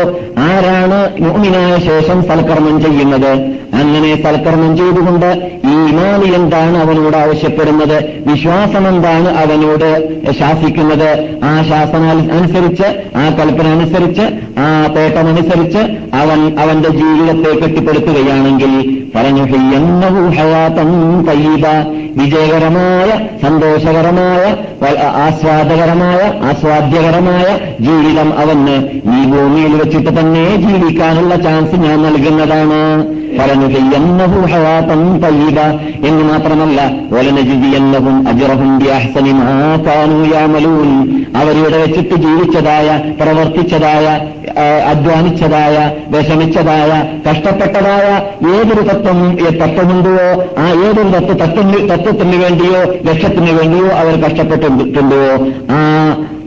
ആരാണ് 0.44 0.98
മുഅ്മിനായ 1.22 1.72
ശേഷം 1.86 2.18
സൽക്കർമ്മം 2.28 2.76
ചെയ്യുന്നത് 2.84 3.32
അങ്ങനെ 3.79 4.23
സൽക്കർമ്മം 4.23 4.77
ചെയ്തുകൊണ്ട് 4.77 5.29
ഈ 5.65 5.75
ഇമാനി 5.91 6.27
എന്താണ് 6.35 6.77
അവനോട് 6.77 7.17
ആവശ്യപ്പെടുന്നത്? 7.17 7.97
വിശ്വാസം 8.27 8.87
എന്താണ് 8.87 9.29
അവനോട് 9.43 9.87
ശാസിക്കുന്നത്? 10.39 11.09
ആ 11.43 11.63
ശാസന 11.69 12.03
അനുസരിച്ച് 12.37 12.87
ആ 13.17 13.23
കൽപ്പന 13.39 13.67
അനുസരിച്ച് 13.67 14.25
ആ 14.59 14.67
തേട്ടമനുസരിച്ച് 14.95 15.81
അവൻ 16.13 16.39
അവന്റെ 16.59 16.89
ജീവിതത്തെ 16.89 17.51
കെട്ടിപ്പടുത്തുകയാണെങ്കിൽ 17.59 18.73
പറഞ്ഞു 19.15 19.43
ഹയാത്തൻ 20.37 20.89
തയ്യബ 21.27 21.65
വിജയകരമായ 22.17 23.09
സന്തോഷകരമായ 23.43 24.43
ആസ്വാദകരമായ 25.25 26.19
ആസ്വാദ്യകരമായ 26.49 27.47
ജീവിതം 27.83 28.29
അവന് 28.39 28.77
ഈ 29.17 29.19
ഭൂമിയിൽ 29.31 29.75
വെച്ചിട്ട് 29.75 30.19
തന്നെ 30.19 30.45
ജീവിക്കാനുള്ള 30.55 31.35
ചാൻസ് 31.35 31.75
ഞാൻ 31.75 31.97
നൽകുന്നതാണ്. 32.03 32.81
പറഞ്ഞു 33.39 33.60
എന്ന് 36.03 36.23
മാത്രമല്ല 36.23 36.81
യഅമലൂൻ 40.33 40.89
അവരിവിടെ 41.35 41.77
വെച്ചിട്ട് 41.77 42.15
ജീവിച്ചതായ 42.15 42.87
പ്രവർത്തിച്ചതായ 43.21 44.05
അധ്വാനിച്ചതായ 44.85 45.75
വിഷമിച്ചതായ 46.09 46.89
കഷ്ടപ്പെട്ടതായ 47.29 48.07
ഏതൊരു 48.55 48.81
തത്വം 48.81 49.19
തത്വമുണ്ടോ 49.61 50.15
ആ 50.57 50.67
ഏതൊരു 50.87 51.09
തത്വ 51.09 51.33
തത്വത്തിന് 51.91 52.37
വേണ്ടിയോ 52.43 52.81
ലക്ഷ്യത്തിന് 53.05 53.51
വേണ്ടിയോ 53.51 53.87
അവർ 53.91 54.21
കഷ്ടപ്പെട്ടിട്ടുണ്ടോ? 54.21 55.21
ആ 55.71 55.77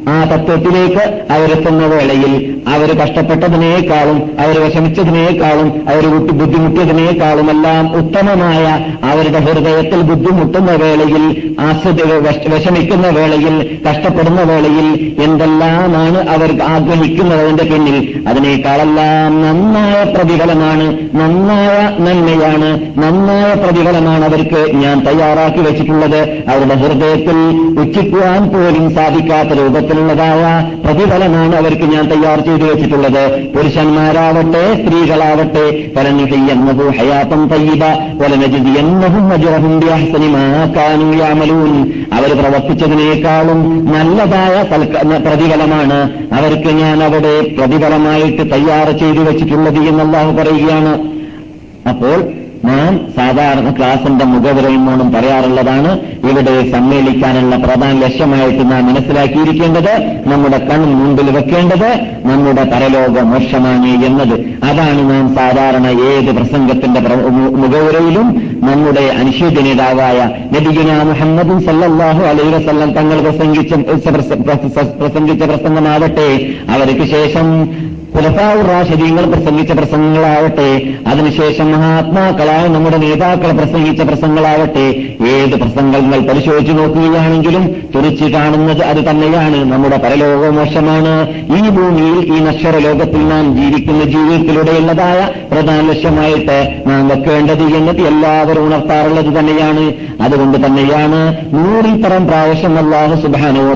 ആ 0.08 0.24
തത്വത്തിലേക്ക് 0.24 1.32
അവരെത്തുന്ന 1.32 1.86
വേളയിൽ 1.86 2.32
അവർ 2.68 2.98
കഷ്ടപ്പെട്ടതിനേക്കാളും 2.98 4.30
അവർ 4.40 4.60
വിഷമിച്ചതിനേക്കാളും 4.60 5.88
അവർ 5.88 6.06
ബുദ്ധിമുട്ടിയതിനേക്കാളും 6.32 7.50
എല്ലാം 7.50 7.96
ഉത്തമമായ 7.96 8.64
അവരുടെ 9.04 9.38
ഹൃദയത്തിൽ 9.38 10.00
ബുദ്ധിമുട്ടുന്ന 10.00 10.72
വേളയിൽ 10.72 11.24
ആസ്വദ 11.60 12.02
വിഷ- 12.18 12.54
വിഷമിക്കുന്ന 12.54 13.08
വേളയിൽ 13.08 13.54
കഷ്ടപ്പെടുന്ന 13.90 14.42
വേളയിൽ 14.42 15.14
എന്തെല്ലാമാണ് 15.24 16.28
അവർ 16.28 16.62
ആഗ്രഹിക്കുന്നതിന്റെ 16.62 17.64
പിന്നിൽ 17.64 17.96
അതിനേക്കാളെല്ലാം 18.28 19.42
നന്നായ 19.42 20.04
പ്രതിഫലമാണ് 20.04 20.86
നന്നായ 21.14 21.74
നന്മയാണ് 22.00 22.70
നന്നായ 22.98 23.54
പ്രതിഫലമാണ് 23.54 24.24
അവർക്ക് 24.24 24.74
ഞാൻ 24.74 25.04
തയ്യാറാക്കി 25.04 25.58
വെച്ചിട്ടുള്ളത്. 25.58 26.20
അവരുടെ 26.48 26.74
ഹൃദയത്തിൽ 26.74 27.38
ഉച്ചിക്കുവാൻ 27.80 28.48
പോലും 28.48 28.94
സാധിക്കാത്ത 28.94 29.48
രൂപത്തിലുള്ളതായ 29.94 30.44
പ്രതിഫലമാണ് 30.84 31.54
അവർക്ക് 31.56 31.86
ഞാൻ 31.94 32.04
തയ്യാർ 32.12 32.38
ചെയ്തു 32.46 32.64
വെച്ചിട്ടുള്ളത്. 32.70 33.24
പുരുഷന്മാരാവട്ടെ 33.54 34.62
സ്ത്രീകളാവട്ടെ 34.80 35.64
ഫലനുഹയ്യന്നഹു 35.94 36.84
ഹയാത്തം 36.98 37.42
തയ്യിബ 37.52 37.84
കാനൂ 40.76 41.08
യഅമലൂൻ 41.20 41.72
അവർ 42.16 42.30
പ്രവർത്തിച്ചതിനേക്കാളും 42.40 43.60
നല്ലതായ 43.94 44.54
പ്രതിഫലമാണ് 45.26 45.98
അവർക്ക് 46.38 46.70
ഞാൻ 46.82 46.98
അവിടെ 47.08 47.34
പ്രതിഫലമായിട്ട് 47.58 48.44
തയ്യാർ 48.54 48.88
ചെയ്തു 49.02 49.22
വെച്ചിട്ടുള്ളത് 49.30 49.80
എന്ന് 49.90 50.02
അള്ളാഹു 50.06 50.32
പറയുകയാണ്. 50.40 50.94
അപ്പോൾ 51.92 52.18
നാം 52.64 53.00
സാധാരണ 53.16 53.74
ക്ലാസിന്റെ 53.78 54.24
മുഖവിരയും 54.24 55.12
പറയാറുള്ളതാണ്. 55.12 55.98
ഇവിടെ 56.30 56.70
സമ്മേളിക്കാനുള്ള 56.70 57.56
പ്രധാന 57.56 57.98
ലക്ഷ്യമായിട്ട് 57.98 58.72
നാം 58.72 58.86
മനസ്സിലാക്കിയിരിക്കേണ്ടത് 58.86 60.22
നമ്മുടെ 60.26 60.58
കണ്ണിൽ 60.58 60.94
മുമ്പിൽ 60.94 61.30
വെക്കേണ്ടത് 61.30 62.00
നമ്മുടെ 62.24 62.64
പരലോക 62.64 63.20
മോക്ഷമാണ് 63.20 63.86
എന്നത്. 63.86 64.64
അതാണ് 64.64 65.10
നാം 65.10 65.34
സാധാരണ 65.34 65.86
ഏത് 65.86 66.36
പ്രസംഗത്തിന്റെ 66.36 67.00
മുഖവരയിലും 67.00 68.24
നമ്മുടെ 68.62 69.00
അനുശോചന 69.00 69.60
നേതാവായ 69.60 70.30
നബിഗുന 70.52 71.02
മുഹമ്മദും 71.02 71.64
സല്ലാഹു 71.64 72.22
അലൈ 72.24 72.44
വസല്ലം 72.44 72.92
തങ്ങൾ 72.92 73.20
പ്രസംഗിച്ച 73.20 73.74
പ്രസ- 74.08 74.86
പ്രസംഗിച്ച 74.86 75.42
പ്രസംഗമാവട്ടെ. 75.42 76.46
അവർക്ക് 76.68 77.04
ശേഷം 77.10 77.68
ഖുലഫാഉ 78.16 78.58
റാഷിദീങ്ങൾ 78.66 79.24
പ്രസംഗിച്ച 79.24 79.72
പ്രസംഗങ്ങളാവട്ടെ 79.72 80.66
അതിനുശേഷം 81.06 81.72
മഹാത്മാക്കളായ 81.72 82.64
നമ്മുടെ 82.74 82.98
നേതാക്കൾ 83.04 83.50
പ്രസംഗിച്ച 83.60 84.02
പ്രസംഗങ്ങളാവട്ടെ 84.02 84.84
ഏത് 85.30 85.54
പ്രസംഗങ്ങൾ 85.62 86.20
പരിശോധിച്ചു 86.28 86.72
നോക്കുകയാണെങ്കിലും 86.72 87.64
തുറിച്ചു 87.94 88.26
കാണുന്നത് 88.34 88.82
അത് 88.90 89.00
തന്നെയാണ്. 89.08 89.58
നമ്മുടെ 89.72 89.98
പരലോകമോശമാണ് 90.04 91.14
ഈ 91.58 91.62
ഭൂമിയിൽ 91.76 92.18
ഈ 92.34 92.38
നശ്വര 92.46 92.76
ലോകത്തിൽ 92.86 93.22
നാം 93.28 93.44
ജീവിക്കുന്ന 93.56 94.04
ജീവിതത്തിലൂടെയുള്ളതായ 94.04 95.20
പ്രധാന 95.52 95.80
ലക്ഷ്യമായിട്ട് 95.90 96.58
നാം 96.86 97.02
വെക്കേണ്ടത് 97.08 97.64
എന്നത് 97.80 98.02
എല്ലാവരും 98.12 98.66
ഉണർത്താറുള്ളത് 98.66 99.32
തന്നെയാണ്. 99.38 99.84
അതുകൊണ്ട് 100.24 100.58
തന്നെയാണ് 100.66 101.20
നൂറിൽ 101.54 101.94
പരം 102.02 102.26
പ്രാവശ്യം 102.26 102.78
അള്ളാഹു 102.78 103.12
ഒരു 103.14 103.74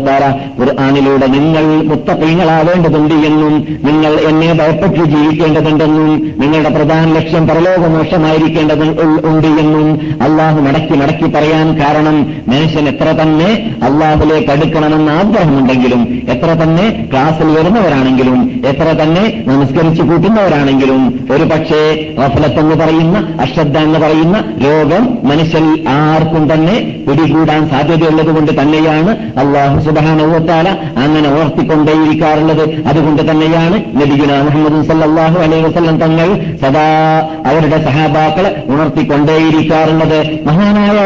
ഖുർആാനിലൂടെ 0.60 1.26
നിങ്ങൾ 1.26 1.64
മുത്തപ്പീങ്ങളാവേണ്ടതുണ്ട് 1.90 3.14
എന്നും 3.28 3.54
നിങ്ങൾ 3.88 4.12
എന്നെ 4.28 4.52
ഭയപ്പെട്ട് 4.54 5.04
ജീവിക്കേണ്ടതുണ്ടെന്നും 5.04 6.08
നിങ്ങളുടെ 6.40 6.68
പ്രധാന 6.68 7.12
ലക്ഷ്യം 7.12 7.48
പരലോകമോക്ഷമായിരിക്കേണ്ടത് 7.48 8.84
ഉണ്ട് 9.26 9.46
എന്നും 9.46 9.86
അള്ളാഹു 10.22 10.60
മടക്കി 10.60 10.94
മടക്കി 10.94 11.28
പറയാൻ 11.34 11.80
കാരണം 11.80 12.16
മനുഷ്യൻ 12.48 12.88
എത്ര 12.88 13.08
തന്നെ 13.22 13.50
അള്ളാഹുലേക്ക് 13.82 14.50
അടുക്കണമെന്ന് 14.50 15.12
ആഗ്രഹമുണ്ടെങ്കിലും 15.12 16.02
എത്ര 16.28 16.50
തന്നെ 16.62 17.08
ക്ലാസ്സിൽ 17.12 17.48
വരുന്നവരാണെങ്കിലും 17.58 18.38
എത്ര 18.66 18.88
തന്നെ 19.02 19.24
നമസ്കരിച്ചു 19.46 20.02
കൂട്ടുന്നവരാണെങ്കിലും 20.02 21.02
ഒരു 21.30 21.44
പക്ഷേ 21.44 21.80
വഫലത്തെന്ന് 22.18 22.76
പറയുന്ന 22.76 23.16
അശ്രദ്ധ 23.40 23.78
എന്ന് 23.78 23.98
പറയുന്ന 23.98 24.36
രോഗം 24.64 25.18
മനുഷ്യൻ 25.28 25.66
ആർക്കും 25.88 26.44
തന്നെ 26.52 26.76
പിടികൂടാൻ 27.08 27.70
സാധ്യതയുള്ളത് 27.70 28.26
കൊണ്ട് 28.26 28.52
തന്നെയാണ് 28.60 29.10
അള്ളാഹു 29.38 29.76
സുബാനുവത്താല 29.84 30.68
അങ്ങനെ 31.02 31.28
ഓർത്തിക്കൊണ്ടേയിരിക്കാറുള്ളത്. 31.38 32.64
അതുകൊണ്ട് 32.86 33.22
തന്നെയാണ് 33.30 33.76
നബിഗുന 34.18 34.36
മുഹമ്മദ് 34.46 34.86
സല്ലാഹു 34.88 35.38
അലൈഹി 35.44 35.62
വസ്ലം 35.62 35.96
തങ്ങൾ 36.00 36.28
സദാ 36.62 36.86
അവരുടെ 37.48 37.78
സഹാബാക്കളെ 37.86 38.50
ഉണർത്തിക്കൊണ്ടേയിരിക്കാറുള്ളത്. 38.68 40.18
മഹാനായ 40.46 40.96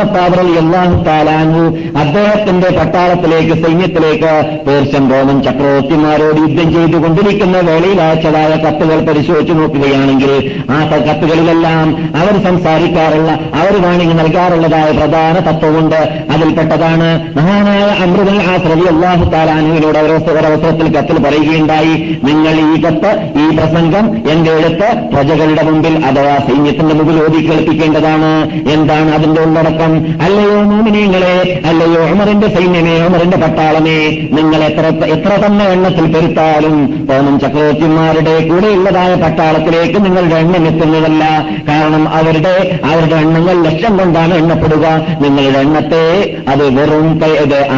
ഖത്താബ് 0.00 0.36
റളിയല്ലാഹു 0.38 0.96
താലാനു 1.06 1.62
അദ്ദേഹത്തിന്റെ 2.02 2.68
പട്ടാളത്തിലേക്ക് 2.78 3.54
സൈന്യത്തിലേക്ക് 3.62 4.32
പേർഷ്യൻ 4.66 5.04
റോമൻ 5.12 5.36
ചക്രവർത്തിമാരോട് 5.46 6.40
യുദ്ധം 6.44 6.68
ചെയ്തുകൊണ്ടിരിക്കുന്ന 6.74 7.56
വേളയിൽ 7.68 8.00
അയച്ചതായ 8.06 8.52
കത്തുകൾ 8.64 9.00
പരിശോധിച്ചു 9.08 9.52
നോക്കുകയാണെങ്കിൽ 9.52 10.32
ആ 10.70 10.78
കത്തുകളിലെല്ലാം 11.06 11.88
അവർ 12.20 12.34
സംസാരിക്കാറുള്ള 12.48 13.30
അവർ 13.60 13.74
വാണിംഗ് 13.86 14.18
നൽകാറുള്ളതായ 14.20 14.88
പ്രധാന 15.00 15.34
തത്വമുണ്ട്. 15.48 16.00
അതിൽപ്പെട്ടതാണ് 16.34 17.08
മഹാനായ 17.38 17.82
അമൃതൻ 18.04 18.38
ആ 18.50 18.56
ശ്രവി 18.66 18.86
അള്ളാഹു 18.94 19.24
താലാനുവിനോട് 19.34 19.98
ഒരവസരത്തിൽ 19.98 20.88
കത്തിൽ 20.96 21.18
പറയുകയുണ്ടായി 21.26 21.94
നിങ്ങൾ 22.28 22.57
ഈ 22.58 22.82
കത്ത് 22.82 23.10
ഈ 23.42 23.56
പ്രസംഗം 23.56 24.30
എന്റെ 24.30 24.50
എടുത്ത് 24.50 24.88
പ്രജകളുടെ 25.12 25.62
മുമ്പിൽ 25.62 26.06
അഥവാ 26.06 26.38
സൈന്യത്തിന്റെ 26.38 26.94
മുമ്പിൽ 26.94 27.24
ഓതി 27.24 27.40
കേൾപ്പിക്കേണ്ടതാണ്. 27.48 28.30
എന്താണ് 28.72 29.10
അതിന്റെ 29.14 29.40
ഉള്ളടക്കം? 29.40 29.92
അല്ലയോ 30.22 30.62
മോമിനിയങ്ങളെ 30.62 31.62
അല്ലയോ 31.66 32.02
അമറിന്റെ 32.08 32.48
സൈന്യമേ 32.54 32.98
അമറിന്റെ 32.98 33.36
പട്ടാളമേ 33.36 33.98
നിങ്ങൾ 34.32 34.64
എത്ര 34.64 34.86
എത്ര 35.16 35.32
തന്നെ 35.46 35.64
എണ്ണത്തിൽ 35.64 36.06
പെരുത്താലും 36.14 37.06
തോന്നും 37.10 37.40
ചക്രവർത്തിമാരുടെ 37.40 38.48
കൂടെയുള്ളതായ 38.48 39.14
പട്ടാളത്തിലേക്ക് 39.14 40.04
നിങ്ങളുടെ 40.04 40.36
എണ്ണം 40.36 40.66
എത്തുന്നതല്ല. 40.66 41.24
കാരണം 41.68 42.08
അവരുടെ 42.08 42.80
അവരുടെ 42.84 43.16
എണ്ണങ്ങൾ 43.16 43.56
ലക്ഷം 43.62 43.96
കൊണ്ടാണ് 43.96 44.34
എണ്ണപ്പെടുക. 44.34 44.86
നിങ്ങളുടെ 45.20 45.58
എണ്ണത്തെ 45.58 46.04
അത് 46.48 46.64
വെറും 46.78 47.06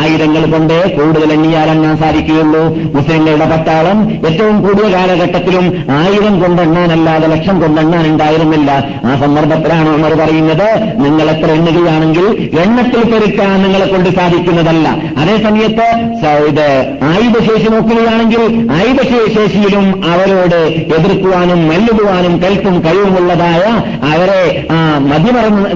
ആയിരങ്ങൾ 0.01 0.43
കൊണ്ട് 0.53 0.97
കൂടുതൽ 0.97 1.33
എണ്ണിയാൽ 1.33 1.71
എണ്ണാൻ 1.71 1.97
സാധിക്കുകയുള്ളൂ. 1.97 2.63
മുസ്ലിങ്ങളുടെ 2.95 3.47
പട്ടാളം 3.53 3.99
ഏറ്റവും 4.29 4.57
കൂടിയ 4.61 4.95
കാലഘട്ടത്തിലും 4.95 5.85
ആയിരം 5.91 6.41
കൊണ്ടെണ്ണാനല്ലാതെ 6.43 7.27
ലക്ഷം 7.27 7.61
കൊണ്ടെണ്ണാൻ 7.61 8.07
ഉണ്ടായിരുന്നില്ല 8.07 8.71
ആ 9.05 9.21
സന്ദർഭത്തിലാണ് 9.21 9.89
ഉമർ 9.89 10.15
പറയുന്നത് 10.15 10.69
നിങ്ങൾ 11.05 11.31
എത്ര 11.31 11.51
എണ്ണുകയാണെങ്കിൽ 11.51 12.27
എണ്ണത്തിൽ 12.61 13.11
പെരുക്കാൻ 13.13 13.63
നിങ്ങളെ 13.63 13.87
കൊണ്ട് 13.87 14.09
സാധിക്കുന്നതല്ല. 14.09 14.89
അതേ 15.19 15.37
സമയത്ത് 15.37 15.87
സ- 16.23 16.49
ഇത് 16.49 16.67
ആയുധശേഷി 17.03 17.69
നോക്കുകയാണെങ്കിൽ 17.69 18.43
ആയുധശേഷിയിലും 18.73 20.03
അവരോട് 20.13 20.57
എതിർക്കുവാനും 20.97 21.69
മല്ലിടുവാനും 21.69 22.43
കൽപ്പും 22.43 22.85
കഴിവുമുള്ളതായ 22.85 23.63
അവരെ 24.13 24.67
മതിമറന്ന് 24.99 25.69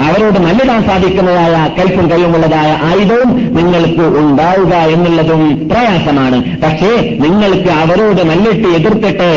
അവരോട് 0.00 0.38
മല്ലിടാൻ 0.38 0.82
സാധിക്കുന്നതായ 0.82 1.68
കൽപ്പും 1.78 2.10
കഴിവുമുള്ളതായ 2.10 2.78
ആയുധവും 2.82 3.30
നിങ്ങൾക്ക് 3.56 4.18
ഉണ്ടാവുക 4.18 4.74
എന്നുള്ളതും 4.74 5.68
പ്രയാസമാണ്. 5.68 6.38
പക്ഷേ 6.62 6.90
നിങ്ങൾ 7.20 7.53
നിങ്ങൾക്ക് 7.54 7.80
അവരോട് 7.82 8.22
മല്ലിട്ട് 8.28 8.68
എതിർത്തിട്ട് 8.76 9.28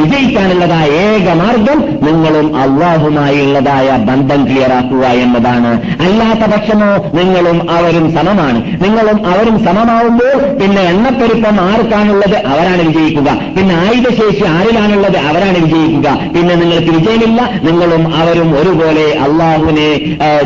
വിജയിക്കാനുള്ളതായ 0.00 0.88
ഏക 1.02 1.28
മാർഗം 1.40 1.78
നിങ്ങളും 2.06 2.46
അള്ളാഹുമായുള്ളതായ 2.62 3.88
ബന്ധം 4.08 4.40
ക്ലിയറാക്കുക 4.48 5.04
എന്നതാണ്. 5.24 5.72
അല്ലാത്ത 6.06 6.44
പക്ഷമോ 6.52 6.90
നിങ്ങളും 7.18 7.58
അവരും 7.76 8.06
സമമാണ്. 8.16 8.60
നിങ്ങളും 8.84 9.18
അവരും 9.32 9.56
സമമാവുമ്പോൾ 9.64 10.38
പിന്നെ 10.60 10.82
എണ്ണപ്പെരുപ്പം 10.92 11.56
ആർക്കാണുള്ളത്? 11.68 12.36
അവരാണ് 12.52 12.82
വിജയിക്കുക. 12.88 13.28
പിന്നെ 13.56 13.74
ആയുധശേഷി 13.84 14.44
ആരിലാണുള്ളത്? 14.56 15.18
അവരാണ് 15.30 15.58
വിജയിക്കുക. 15.64 16.08
പിന്നെ 16.36 16.54
നിങ്ങൾക്ക് 16.62 16.92
വിജയമില്ല. 16.98 17.40
നിങ്ങളും 17.68 18.02
അവരും 18.22 18.50
ഒരുപോലെ 18.60 19.06
അള്ളാഹുവിനെ 19.26 19.88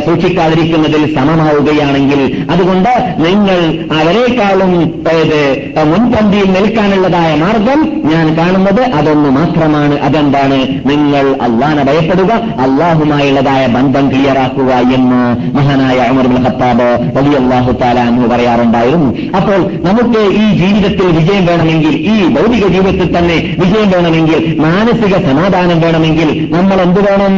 സൂക്ഷിക്കാതിരിക്കുന്നതിൽ 0.05 1.03
സമമാവുകയാണെങ്കിൽ 1.15 2.21
അതുകൊണ്ട് 2.51 2.93
നിങ്ങൾ 3.25 3.59
അവരെക്കാളും 3.99 4.71
മുൻപന്തിയിൽ 5.91 6.45
മുൻപന്തിയിൽ 6.45 6.49
നിൽക്കാനുള്ളതായ 7.15 7.35
മാർഗം 7.43 7.79
ഞാൻ 8.11 8.25
കാണുന്നത് 8.37 8.81
അതൊന്ന് 8.97 9.29
മാത്രമാണ്. 9.29 9.95
അതെന്താണ്? 9.99 10.57
നിങ്ങൾ 10.89 11.25
അള്ളാനെ 11.41 11.83
ഭയപ്പെടുക 11.83 12.31
അള്ളാഹുമായുള്ളതായ 12.63 13.63
ബന്ധം 13.67 14.05
ക്ലിയറാക്കുക 14.09 14.71
എന്ന് 14.97 15.21
മഹാനായ 15.57 15.97
അമർ 16.11 16.27
ബിൻ 16.27 16.43
ഖത്താബ് 16.47 16.89
വലിയ 17.17 17.35
അള്ളാഹു 17.43 17.71
താല 17.71 17.99
എന്ന് 18.09 18.27
പറയാറുണ്ടായിരുന്നു. 18.27 19.09
അപ്പോൾ 19.37 19.59
നമുക്ക് 19.89 20.21
ഈ 20.43 20.45
ജീവിതത്തിൽ 20.63 21.07
വിജയം 21.19 21.45
വേണമെങ്കിൽ 21.45 21.95
ഈ 22.13 22.17
ഭൗതിക 22.35 22.67
ജീവിതത്തിൽ 22.75 23.09
തന്നെ 23.17 23.37
വിജയം 23.59 23.89
വേണമെങ്കിൽ 23.95 24.41
മാനസിക 24.59 25.15
സമാധാനം 25.29 25.79
വേണമെങ്കിൽ 25.81 26.31
നമ്മൾ 26.51 26.77
എന്ത് 26.81 27.01
വേണം? 27.09 27.35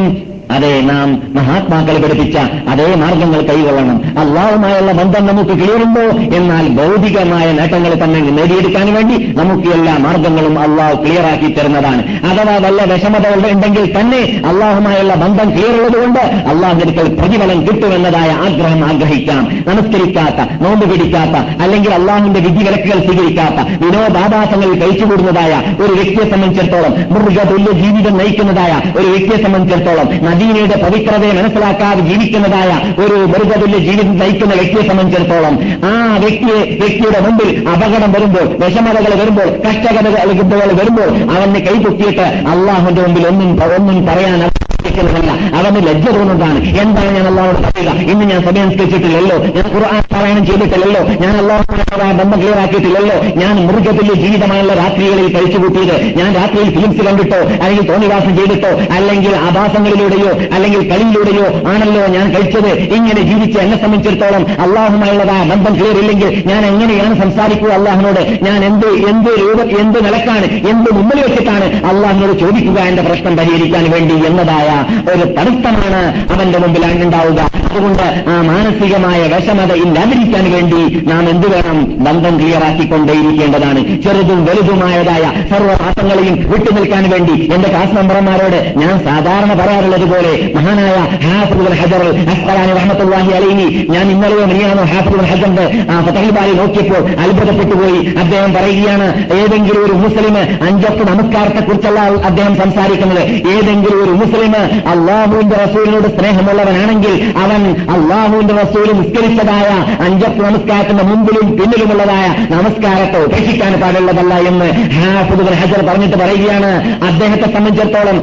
അതെ 0.56 0.80
നാം 0.80 1.08
മഹാത്മാക്കൾ 1.34 1.96
പഠിപ്പിച്ച 2.02 2.36
അതേ 2.72 2.86
മാർഗങ്ങൾ 2.94 3.40
കൈകൊള്ളണം. 3.48 3.96
അള്ളാഹുമായുള്ള 4.22 4.92
ബന്ധം 4.92 5.26
നമുക്ക് 5.26 5.54
ക്ലിയറുണ്ടോ 5.60 6.04
എന്നാൽ 6.36 6.68
ഭൗതികമായ 6.68 7.46
നേട്ടങ്ങൾ 7.52 7.92
തന്നെ 8.02 8.20
നേടിയെടുക്കാൻ 8.38 8.94
വേണ്ടി 8.94 9.16
നമുക്ക് 9.40 9.68
എല്ലാ 9.68 9.94
മാർഗങ്ങളും 9.98 10.58
അള്ളാഹു 10.58 10.94
ക്ലിയറാക്കി 11.04 11.48
തരുന്നതാണ്. 11.52 12.02
അഥവാ 12.30 12.56
വല്ല 12.64 12.84
വിഷമതകൾ 12.92 13.42
ഉണ്ടെങ്കിൽ 13.50 13.84
തന്നെ 13.98 14.20
അള്ളാഹുമായുള്ള 14.50 15.14
ബന്ധം 15.14 15.50
ക്ലിയർ 15.50 15.74
ഉള്ളതുകൊണ്ട് 15.78 16.20
അള്ളാഹുവിനേക്കാൾ 16.52 17.08
പ്രതിഫലം 17.20 17.60
കിട്ടുമെന്നതായ 17.66 18.30
ആഗ്രഹം 18.46 18.82
ആഗ്രഹിക്കാം. 18.88 19.44
നമസ്കരിക്കാത്ത 19.68 20.40
നോമ്പ് 20.64 20.86
പിടിക്കാത്ത 20.90 21.36
അല്ലെങ്കിൽ 21.62 21.94
അള്ളാഹുവിന്റെ 21.94 22.40
വിധിവിലക്കുകൾ 22.40 22.98
സ്വീകരിക്കാത്ത 23.06 23.58
വിനോദാഭാസങ്ങളിൽ 23.84 24.76
കഴിച്ചുകൂടുന്നതായ 24.82 25.52
ഒരു 25.82 25.92
വ്യക്തിയെ 25.92 26.26
സംബന്ധിച്ചിടത്തോളം 26.30 26.94
മൃഗതുല്യ 27.14 27.72
ജീവിതം 27.82 28.16
നയിക്കുന്നതായ 28.18 28.72
ഒരു 28.98 29.06
വ്യക്തിയെ 29.06 29.38
സംബന്ധിച്ചിടത്തോളം 29.44 30.08
മദീനയുടെ 30.38 30.76
പവിത്രതയെ 30.82 31.30
മനസ്സിലാക്കാതെ 31.32 32.02
ജീവിക്കുന്നതായ 32.08 32.70
ഒരു 32.98 33.16
മൃഗതുല്യ 33.24 33.78
ജീവിതം 33.78 34.14
നയിക്കുന്ന 34.18 34.52
വ്യക്തിയെ 34.54 34.84
സംബന്ധിച്ചിടത്തോളം 34.88 35.54
ആ 35.84 35.94
വ്യക്തിയെ 36.16 36.60
വ്യക്തിയുടെ 36.82 37.20
മുമ്പിൽ 37.20 37.50
അപകടം 37.72 38.12
വരുമ്പോൾ 38.12 38.46
വിഷമതകൾ 38.62 39.14
വരുമ്പോൾ 39.14 39.50
കഷ്ടകഥകൾ 39.66 40.72
വരുമ്പോൾ 40.78 41.10
അവന് 41.34 41.62
കൈപൊക്കിയിട്ട് 41.68 42.28
അള്ളാഹുന്റെ 42.54 43.02
മുമ്പിൽ 43.02 43.26
ഒന്നും 43.26 43.52
ഒന്നും 43.72 44.00
പറയാൻ 44.06 44.40
ില്ല 44.88 45.30
അവന് 45.56 45.86
ലജ്ജ 45.86 46.06
തോന്നുന്നതാണ് 46.10 46.58
എന്താണ് 46.64 47.16
ഞാൻ 47.16 47.26
അള്ളാഹോട് 47.26 47.56
പറയുക? 47.56 47.90
ഇന്ന് 48.12 48.24
ഞാൻ 48.24 48.42
സമയം 48.42 48.68
നിസ്കരിച്ചിട്ടില്ലല്ലോ 48.68 49.36
ഞാൻ 49.36 49.64
ഖുർആൻ 49.74 50.02
പാരായണം 50.12 50.46
ചെയ്തിട്ടില്ലല്ലോ. 50.46 51.02
ഞാൻ 51.02 51.36
അള്ളാഹുമായ 51.36 52.12
ബന്ധം 52.12 52.38
ക്ലിയർ 52.38 52.58
ആക്കിയിട്ടില്ലല്ലോ. 52.58 53.16
ഞാൻ 53.40 53.66
മൃഗത്തിന്റെ 53.66 54.14
ജീവിതമായുള്ള 54.14 54.74
രാത്രികളിൽ 54.74 55.36
കഴിച്ചുകൂട്ടിയത്. 55.36 56.18
ഞാൻ 56.18 56.34
രാത്രിയിൽ 56.34 56.70
ഫിലിംസ് 56.70 57.04
കണ്ടിട്ടോ 57.06 57.36
അല്ലെങ്കിൽ 57.36 57.90
തോന്നിവാസം 57.90 58.36
ചെയ്തിട്ടോ 58.36 58.94
അല്ലെങ്കിൽ 58.94 59.36
ആഭാസങ്ങളിലൂടെയോ 59.36 60.54
അല്ലെങ്കിൽ 60.54 60.90
കളിയിലൂടെയോ 60.90 61.68
ആണല്ലോ 61.68 62.06
ഞാൻ 62.06 62.34
കഴിച്ചത്. 62.34 62.68
ഇങ്ങനെ 62.68 63.22
ജീവിച്ച് 63.22 63.58
എന്നെ 63.58 63.82
സംബന്ധിച്ചിടത്തോളം 63.82 64.62
അള്ളാഹുമായുള്ളതായ 64.62 65.44
ബന്ധം 65.44 65.74
ക്ലിയർ 65.74 65.98
ഇല്ലെങ്കിൽ 65.98 66.42
ഞാൻ 66.46 66.66
എങ്ങനെയാണ് 66.66 67.22
സംസാരിക്കുക 67.22 67.68
അള്ളാഹിനോട് 67.68 68.38
ഞാൻ 68.42 68.64
എന്ത് 68.64 68.86
എന്ത് 68.86 69.30
രൂപ 69.40 69.60
എന്ത് 69.80 70.04
നിലക്കാണ്? 70.04 70.44
എന്ത് 70.44 70.94
മുമ്പിൽ 70.94 71.20
വെച്ചിട്ടാണ് 71.20 71.84
അള്ളാഹിനോട് 71.84 72.38
ചോദിക്കുക 72.38 72.80
എന്റെ 72.80 73.02
പ്രശ്നം 73.02 73.36
പരിഹരിക്കാൻ 73.36 73.90
വേണ്ടി 73.90 74.14
എന്നതായ 74.26 74.77
ഒരു 75.12 75.24
തടസ്സമാണ് 75.36 76.02
അവന്റെ 76.34 76.58
മുമ്പിൽ 76.64 76.84
ഉണ്ടാവുക 77.06 77.40
അതുകൊണ്ട് 77.68 78.06
ആ 78.32 78.34
മാനസികമായ 78.50 79.20
വിഷമത 79.32 79.72
ഇല്ലാതിരിക്കാൻ 79.84 80.44
വേണ്ടി 80.54 80.80
നാം 81.10 81.24
എന്ത് 81.32 81.46
വേണം? 81.52 81.78
ബന്ധം 82.06 82.34
ക്ലിയറാക്കിക്കൊണ്ടേയിരിക്കേണ്ടതാണ് 82.40 83.80
ചെറുതും 84.04 84.40
വലുതുമായതായ 84.46 85.24
സർവമാസങ്ങളെയും 85.50 86.36
വിട്ടുനിൽക്കാൻ 86.52 87.04
വേണ്ടി 87.12 87.34
എന്റെ 87.54 87.68
ക്ലാസ് 87.68 87.94
മെമ്പർമാരോട് 87.98 88.58
ഞാൻ 88.82 88.94
സാധാരണ 89.08 89.52
പറയാറുള്ളത് 89.60 90.06
പോലെ 90.12 90.32
മഹാനായ 90.56 90.96
ഹാഫുൽ 91.26 91.70
ഹജർ 91.80 92.04
അസ്തലാനി 92.34 92.72
റഹ്മത്തുല്ലാഹി 92.78 93.32
അലൈനി 93.38 93.66
ഞാൻ 93.94 94.06
ഇന്നലെയോ 94.14 94.46
മിനിയാണോ 94.52 94.84
ഹാഫുൽ 94.92 95.24
ഹജറിന്റെ 95.30 95.66
ഫതഹിബാലി 96.06 96.52
നോക്കിയപ്പോൾ 96.60 97.02
അത്ഭുതപ്പെട്ടുപോയി. 97.24 98.00
അദ്ദേഹം 98.22 98.50
പറയുകയാണ് 98.56 99.06
ഏതെങ്കിലും 99.38 99.82
ഒരു 99.86 99.94
മുസ്ലിം 100.04 100.34
അഞ്ചത്ത് 100.68 101.02
നമസ്കാരത്തെക്കുറിച്ചല്ല 101.10 102.00
അദ്ദേഹം 102.28 102.54
സംസാരിക്കുന്നത്. 102.62 103.22
ഏതെങ്കിലും 103.54 103.98
ഒരു 104.04 104.14
മുസ്ലിം 104.22 104.54
അള്ളാഹുവിന്റെ 104.92 105.56
റസൂലിനോട് 105.64 106.08
സ്നേഹമുള്ളവനാണെങ്കിൽ 106.16 107.14
അവൻ 107.44 107.62
അള്ളാഹുവിന്റെ 107.96 108.54
റസൂൽ 108.62 108.88
നിസ്കരിച്ചതായ 109.00 109.68
അഞ്ചപ്പ് 110.06 110.42
നമസ്കാരത്തിന്റെ 110.44 111.02
മുമ്പിലും 111.02 111.46
പിന്നിലുമുള്ളതായ 111.58 112.26
നമസ്കാരത്തെ 112.54 113.18
ഉപേക്ഷിക്കാൻ 113.26 113.72
പാടുള്ളതല്ല 113.82 114.34
എന്ന് 114.50 114.68
ഹാഫുദ് 114.96 115.54
ഹജർ 115.60 115.80
പറഞ്ഞിട്ട് 115.88 116.16
പറയുകയാണ്. 116.22 116.70
അദ്ദേഹത്തെ 117.08 117.48
സംബന്ധിച്ചിടത്തോളം 117.54 118.16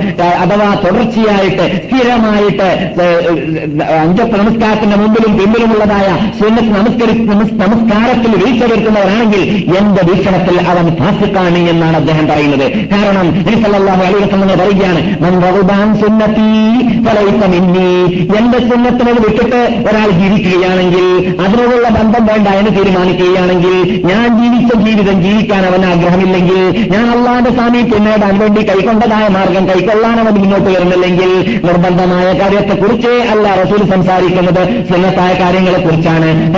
അഥവാ 0.43 0.69
തുടർച്ചയായിട്ട് 0.83 1.65
സ്ഥിരമായിട്ട് 1.85 2.67
അഞ്ചപ്പ് 4.03 4.35
നമസ്കാരത്തിന്റെ 4.41 4.95
മുമ്പിലും 4.95 5.31
പിന്നിലുമുള്ളതായ 5.39 6.07
സുന്നത്ത് 6.39 6.71
നമസ്കരി 6.77 7.13
നമസ്കാരത്തിൽ 7.63 8.31
വീഴ്ച 8.41 8.61
വരുത്തുന്നവരാണെങ്കിൽ 8.71 9.43
എന്റെ 9.79 10.01
വീക്ഷണത്തിൽ 10.09 10.55
അവൻ 10.71 10.85
ഫാസിക്കാണ് 10.99 11.59
എന്നാണ് 11.71 11.95
അദ്ദേഹം 12.01 12.25
പറയുന്നത്. 12.31 12.65
കാരണം 12.93 13.27
സല്ലല്ലാഹു 13.63 14.01
അലൈഹി 14.07 14.23
വസല്ലം 14.25 14.59
പറയുകയാണ് 14.61 14.99
മൻ 15.23 15.33
എന്റെ 18.37 18.59
സുന്നത്തിനത് 18.59 19.21
വിട്ടിട്ട് 19.21 19.89
ഒരാൾ 19.89 20.09
ജീവിക്കുകയാണെങ്കിൽ 20.09 21.05
അതിനോടുള്ള 21.41 21.89
ബന്ധം 21.89 22.25
വേണ്ട 22.25 22.47
എന്ന് 22.47 22.71
തീരുമാനിക്കുകയാണെങ്കിൽ 22.71 23.75
ഞാൻ 24.05 24.27
ജീവിച്ച 24.41 24.75
ജീവിതം 24.75 25.21
ജീവിക്കാൻ 25.21 25.65
അവൻ 25.65 25.85
ആഗ്രഹമില്ലെങ്കിൽ 25.85 26.89
ഞാൻ 26.91 27.05
അള്ളാന്റെ 27.11 27.51
സാമീപ്യം 27.51 28.03
നേടാൻ 28.03 28.39
വേണ്ടി 28.39 28.61
കൈക്കൊണ്ടതായ 28.69 29.27
മാർഗം 29.27 29.67
കൈക്കൊള്ളാൻ 29.67 30.19
അവൻ 30.19 30.33
മുന്നോട്ട് 30.33 30.65
വരുന്നില്ലെങ്കിൽ 30.65 31.61
നിർബന്ധമായ 31.65 32.39
കാര്യത്തെക്കുറിച്ച് 32.39 33.07
അല്ല 33.07 33.55
റസൂൽ 33.61 33.89
സംസാരിക്കുന്നത്. 33.89 34.93
സുന്നത്തായ 34.93 35.33
കാര്യങ്ങളെക്കുറിച്ചാണ്. 35.33 36.55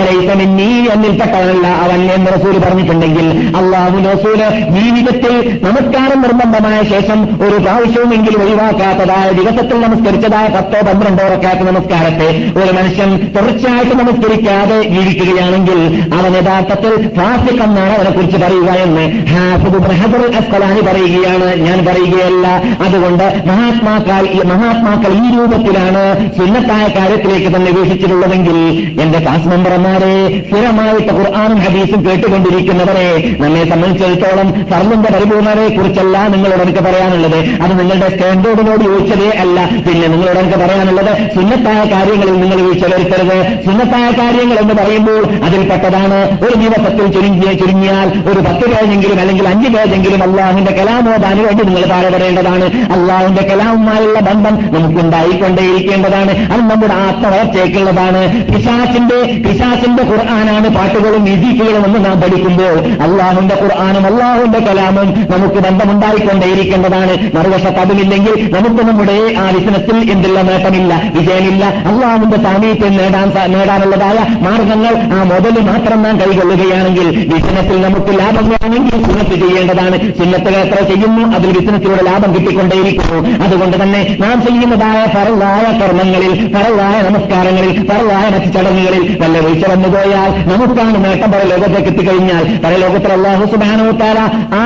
നീ 0.58 0.88
എന്നിൽപ്പെട്ടവനല്ല 0.88 1.66
അവൻ 1.66 2.10
എന്ന് 2.12 2.26
റസൂൽ 2.26 2.58
പറഞ്ഞിട്ടുണ്ടെങ്കിൽ 2.58 3.26
അള്ളാഹു 3.56 3.98
റസൂൽ 3.98 4.40
ജീവിതത്തിൽ 4.80 5.60
നമസ്കാരം 5.64 6.22
നിർബന്ധമായ 6.22 6.82
ശേഷം 6.82 7.46
ഒരു 7.46 7.56
പ്രാവശ്യവുമെങ്കിലും 7.56 8.42
ഒഴിവാക്കാത്തതായ 8.42 9.30
ദിവസത്തിൽ 9.58 9.80
നമസ്കരിച്ചതായ 9.80 10.46
പത്തോ 10.48 10.78
പന്ത്രണ്ടോ 10.86 11.24
റക്കാത്ത 11.28 11.62
നമസ്കാരത്തെ. 11.68 12.28
ഒരു 12.58 12.72
മനുഷ്യൻ 12.76 13.10
തുടർച്ചയായിട്ട് 13.36 13.94
നമസ്കരിക്കാതെ 13.94 14.76
ജീവിക്കുകയാണെങ്കിൽ 14.94 15.80
അവൻ 16.18 16.32
യഥാർത്ഥത്തിൽ 16.36 16.92
ഫാസിഖ് 17.16 17.62
എന്നാണ് 17.62 17.92
അവനെ 17.96 18.10
കുറിച്ച് 18.10 18.38
പറയുക 18.42 18.70
എന്ന്. 18.84 19.04
ഹാഫിദ് 19.32 20.36
അസ്കലാനി 20.40 20.80
പറയുകയാണ്. 20.80 21.48
ഞാൻ 21.66 21.78
പറയുകയല്ല. 21.88 22.46
അതുകൊണ്ട് 22.86 23.24
മഹാത്മാക്കൾ 23.46 24.22
മഹാത്മാക്കൾ 24.52 25.12
ഈ 25.24 25.28
രൂപത്തിലാണ് 25.38 26.04
സുന്നത്തായ 26.38 26.84
കാര്യത്തിലേക്ക് 26.98 27.50
തന്നെ 27.56 27.72
വീക്ഷിച്ചിട്ടുള്ളതെങ്കിൽ 27.78 28.58
എന്റെ 29.02 29.18
ക്ലാസ് 29.18 29.48
മെമ്പർമാരെ 29.48 30.14
സ്ഥിരമായിട്ട് 30.48 31.12
ഖുർആാനും 31.18 31.58
ഹദീസും 31.66 32.00
കേട്ടുകൊണ്ടിരിക്കുന്നവരെ 32.06 33.08
നമ്മെ 33.40 33.64
സംബന്ധിച്ചിടത്തോളം 33.70 34.48
സർവന്റെ 34.70 35.10
പരിപൂർണതയെ 35.16 35.68
കുറിച്ചല്ല 35.76 36.26
നിങ്ങളോട് 36.36 36.62
എനിക്ക് 36.68 36.82
പറയാനുള്ളത്. 36.88 37.40
അത് 37.64 37.72
നിങ്ങളുടെ 37.80 38.08
സ്റ്റാൻഡേർഡിനോട് 38.14 38.82
ചോദിച്ചതേ 38.88 39.28
അല്ല 39.48 39.60
പിന്നെ 39.86 40.06
നിങ്ങളോട് 40.08 40.38
എനിക്ക് 40.38 40.58
പറയാനുള്ളത് 40.58 41.12
സുന്നത്തായ 41.34 41.80
കാര്യങ്ങളിൽ 41.92 42.36
നിങ്ങൾ 42.40 42.58
വീഴ്ച 42.62 42.84
വരുത്തരുത് 42.94 43.36
സുന്നത്തായ 43.64 44.06
കാര്യങ്ങൾ 44.20 44.58
എന്ന് 44.58 44.74
പറയുമ്പോൾ 44.74 45.22
അതിൽപ്പെട്ടതാണ് 45.44 46.18
ഒരു 46.46 46.54
ദിവസത്തിൽ 46.54 47.06
ചുരുങ്ങിയ 47.12 47.52
ചുരുങ്ങിയാൽ 47.52 48.08
ഒരു 48.30 48.40
പത്ത് 48.40 48.66
പേജെങ്കിലും 48.72 49.20
അല്ലെങ്കിൽ 49.20 49.48
അഞ്ച് 49.48 49.68
പേജെങ്കിലും 49.68 50.22
അള്ളാഹുവിന്റെ 50.22 50.72
കലാമോദാന് 50.72 51.40
വേണ്ടി 51.46 51.64
നിങ്ങൾ 51.64 51.84
താഴെപ്പെടേണ്ടതാണ് 51.84 52.66
അള്ളാഹുവിന്റെ 52.96 53.42
കലാമുമായുള്ള 53.42 54.18
ബന്ധം 54.20 54.54
നമുക്കുണ്ടായിക്കൊണ്ടേയിരിക്കേണ്ടതാണ്. 54.74 56.32
അത് 56.52 56.60
നമ്മുടെ 56.70 56.94
ആത്മവളർച്ചയ്ക്കുള്ളതാണ്. 57.06 58.22
പിശാസിന്റെ 58.52 59.18
പിശാസിന്റെ 59.44 60.02
ഖുർആാനാണ് 60.02 60.68
പാട്ടുകളും 60.76 61.22
മ്യൂസിക്കുകളും 61.22 61.84
എന്ന് 61.86 62.04
നാം 62.04 62.20
പഠിക്കുമ്പോൾ 62.20 62.76
അള്ളാഹുവിന്റെ 63.06 63.54
ഖുർആാനും 63.62 64.06
അള്ളാഹുവിന്റെ 64.10 64.58
കലാമും 64.58 65.08
നമുക്ക് 65.32 65.60
ബന്ധമുണ്ടായിക്കൊണ്ടേയിരിക്കേണ്ടതാണ്. 65.66 67.14
മറുവശത്ത് 67.36 67.80
അതുമില്ലെങ്കിൽ 67.84 68.34
നമുക്ക് 68.54 68.82
നമ്മുടെ 68.88 69.18
ആ 69.40 69.44
വിഷനത്തിൽ 69.54 69.96
എന്തുള്ള 70.12 70.38
നേട്ടമില്ല 70.48 70.92
വിജയമില്ല. 71.16 71.64
അള്ളാഹുവിന്റെ 71.90 72.38
സാമീപ്യം 72.46 72.94
നേടാൻ 72.96 73.26
നേടാനുള്ളതായ 73.54 74.18
മാർഗങ്ങൾ 74.46 74.94
ആ 75.16 75.18
മുതൽ 75.30 75.54
മാത്രം 75.70 75.98
നാം 76.02 76.14
കൈകൊള്ളുകയാണെങ്കിൽ 76.20 77.08
ബിസിനസ്സിൽ 77.32 77.76
നമുക്ക് 77.86 78.12
ലാഭം 78.20 78.46
വേണമെങ്കിൽ 78.52 78.96
സുന്നത്ത് 79.06 79.36
ചെയ്യേണ്ടതാണ്. 79.42 79.96
സുന്നത്തുകൾ 80.18 80.58
എത്ര 80.64 80.80
ചെയ്യുന്നു 80.90 81.22
അതിൽ 81.36 81.50
ബിസിനസ്സിലൂടെ 81.58 82.02
ലാഭം 82.10 82.30
കിട്ടിക്കൊണ്ടേയിരിക്കുന്നു. 82.34 83.18
അതുകൊണ്ട് 83.44 83.76
തന്നെ 83.82 84.00
നാം 84.20 84.36
ചെയ്യുന്നതായ 84.46 85.00
പറവായ 85.16 85.64
കർമ്മങ്ങളിൽ 85.80 86.34
പറവായ 86.56 86.96
നമസ്കാരങ്ങളിൽ 87.08 87.72
പറവായ 87.90 88.24
മറ്റു 88.34 88.50
ചടങ്ങുകളിൽ 88.56 89.04
വല്ല 89.22 89.38
വീഴ്ച 89.46 89.64
വന്നുപോയാൽ 89.72 90.30
നമുക്കാണ് 90.50 90.98
നേട്ടം 91.04 91.32
പരലോകത്തേക്ക് 91.32 91.90
എത്തിക്കഴിഞ്ഞാൽ. 91.92 92.44
പരലോകത്തിൽ 92.64 93.12
അള്ളാഹു 93.18 93.44
സുബാനോത്താര 93.54 94.18
ആ 94.60 94.64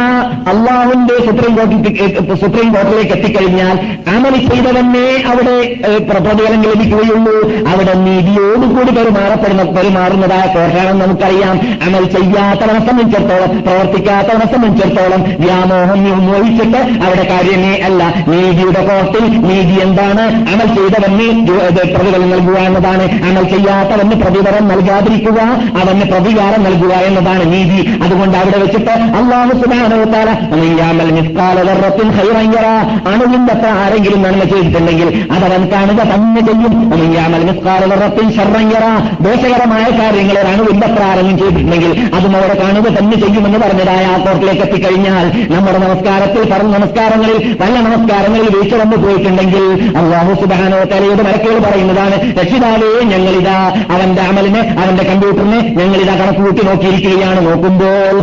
അള്ളാഹുവിന്റെ 0.53 1.17
സുപ്രീം 1.27 1.55
കോടതി 1.57 1.79
സുപ്രീം 2.43 2.69
കോടതിയിലേക്ക് 2.75 3.15
എത്തിക്കഴിഞ്ഞാൽ 3.19 3.77
അമൽ 4.63 4.73
ചെയ്തവന്നെ 4.73 5.23
അവിടെ 5.27 5.75
പ്രതിഫലം 5.99 6.63
ലഭിക്കുകയുള്ളൂ. 6.63 7.67
അവിടെ 7.69 7.95
നീതിയോടുകൂടി 7.95 8.91
പെരുമാറപ്പെടുന്ന 8.91 9.63
പെരുമാറുന്നതായ 9.63 10.41
കോട്ടയാണെന്ന് 10.41 11.05
നമുക്കറിയാം. 11.05 11.61
അമൽ 11.87 12.05
ചെയ്യാത്തവനെ 12.05 12.87
സംബന്ധിച്ചിടത്തോളം 12.87 13.63
പ്രവർത്തിക്കാത്തവനെ 13.63 14.53
സംബന്ധിച്ചിടത്തോളം 14.55 15.23
വ്യാമോഹം 15.23 16.27
മോഹിച്ചിട്ട് 16.27 16.79
അവിടെ 16.79 17.29
കാര്യമേ 17.31 17.81
അല്ല. 17.85 18.15
നീതിയുടെ 18.29 18.87
കോർട്ടിൽ 18.87 19.29
നീതി 19.29 19.81
എന്താണ്? 19.83 20.21
അമൽ 20.21 20.75
ചെയ്തവന് 20.75 21.47
ജോ- 21.47 21.63
ഇത് 21.63 21.95
പ്രതിഫലം 21.95 22.31
നൽകുക 22.31 22.59
എന്നതാണ്. 22.59 23.03
അമൽ 23.03 23.43
ചെയ്യാത്തവന് 23.43 24.23
പ്രതിഫലം 24.23 24.69
നൽകാതിരിക്കുക 24.69 25.41
അവന് 25.83 26.03
പ്രതികാരം 26.03 26.63
നൽകുക 26.65 26.93
എന്നതാണ് 26.93 27.53
നീതി. 27.53 28.03
അതുകൊണ്ട് 28.03 28.39
അവിടെ 28.39 28.59
വെച്ചിട്ട് 28.59 28.91
അള്ളാഹു 28.91 29.53
സുബാനോത്താല 29.53 30.31
അണുവിന്റെ 33.07 33.69
ആരെങ്കിലും 33.69 34.23
നന്മ 34.23 34.45
ചെയ്തിട്ടുണ്ടെങ്കിൽ 34.53 35.09
അതവൻ 35.33 35.63
കാണുക 35.73 36.01
തന്നെ 36.13 36.41
ചെയ്യും. 36.49 36.75
ദോഷകരമായ 39.25 39.85
കാര്യങ്ങൾ 39.99 40.37
ഒരു 40.39 41.03
ആരെങ്കിലും 41.03 41.39
ചെയ്തിട്ടുണ്ടെങ്കിൽ 41.39 41.93
അതും 42.17 42.33
അവിടെ 42.37 42.57
കാണുക 42.63 42.87
തന്നെ 42.99 43.17
ചെയ്യുമെന്ന് 43.23 43.59
പറഞ്ഞതായ 43.59 44.03
ആ 44.13 44.17
കോർട്ടിലേക്ക് 44.25 44.63
എത്തിക്കഴിഞ്ഞാൽ 44.67 45.27
നമ്മുടെ 45.53 45.79
നമസ്കാരത്തിൽ 45.79 46.43
പറഞ്ഞ 46.53 46.73
നമസ്കാരങ്ങളിൽ 46.77 47.39
പല 47.61 47.73
നമസ്കാരങ്ങളിൽ 47.87 48.49
വീഴ്ച 48.57 48.75
വന്നു 48.75 48.97
പോയിട്ടുണ്ടെങ്കിൽ 48.97 49.65
അള്ളാഹു 50.01 50.33
സുബാനോ 50.41 50.81
തലയുടെ 50.93 51.23
മരക്കുകൾ 51.29 51.59
പറയുന്നതാണ് 51.67 52.17
രക്ഷിതാവേ 52.41 52.91
ഞങ്ങളിതാ 53.13 53.57
അവന്റെ 53.95 54.23
അമലിനെ 54.23 54.63
അവന്റെ 54.83 55.05
കമ്പ്യൂട്ടറിനെ 55.05 55.61
ഞങ്ങളിതാ 55.81 56.15
കണക്ക് 56.15 56.41
കൂട്ടി 56.41 56.63
നോക്കിയിരിക്കുകയാണ്. 56.67 57.41
നോക്കുമ്പോൾ 57.47 58.15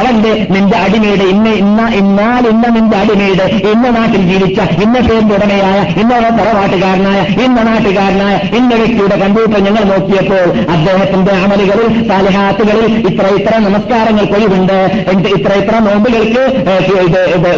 അവന്റെ 0.00 0.32
നിന്റെ 0.50 0.76
അടിമയുടെ 0.76 1.26
ഇന്ന 1.34 1.48
ഇന്ന 1.62 1.80
ഇന്നാൽ 2.00 2.44
ഇന്ന 2.52 2.66
നിന്റെ 2.76 2.96
അടിമയുടെ 2.96 3.46
ഇന്ന 3.72 3.86
നാട്ടിൽ 3.98 4.22
ജീവിച്ച 4.30 4.60
ഇന്ന 4.84 4.96
പേരിന്റെ 5.08 5.34
ഉടമയായ 5.34 5.69
ഇന്ന 6.00 6.12
തറവാട്ടുകാരനായ 6.38 7.20
ഇന്ന 7.44 7.58
നാട്ടുകാരനായ 7.68 8.36
ഇന്ന 8.58 8.72
വ്യക്തിയുടെ 8.80 9.16
കമ്പ്യൂട്ടർ 9.22 9.58
ഞങ്ങൾ 9.68 9.84
നോക്കിയപ്പോൾ 9.92 10.46
അദ്ദേഹത്തിന്റെ 10.74 11.32
അമലുകളിൽ 11.44 11.88
സാലിഹാത്തുകളിൽ 12.10 12.86
ഇത്ര 13.10 13.26
ഇത്ര 13.38 13.54
നമസ്കാരങ്ങൾ 13.66 14.24
കൊഴിവുണ്ട് 14.32 14.76
ഇത്ര 15.36 15.52
ഇത്ര 15.62 15.74
നോമ്പുകൾക്ക് 15.86 16.44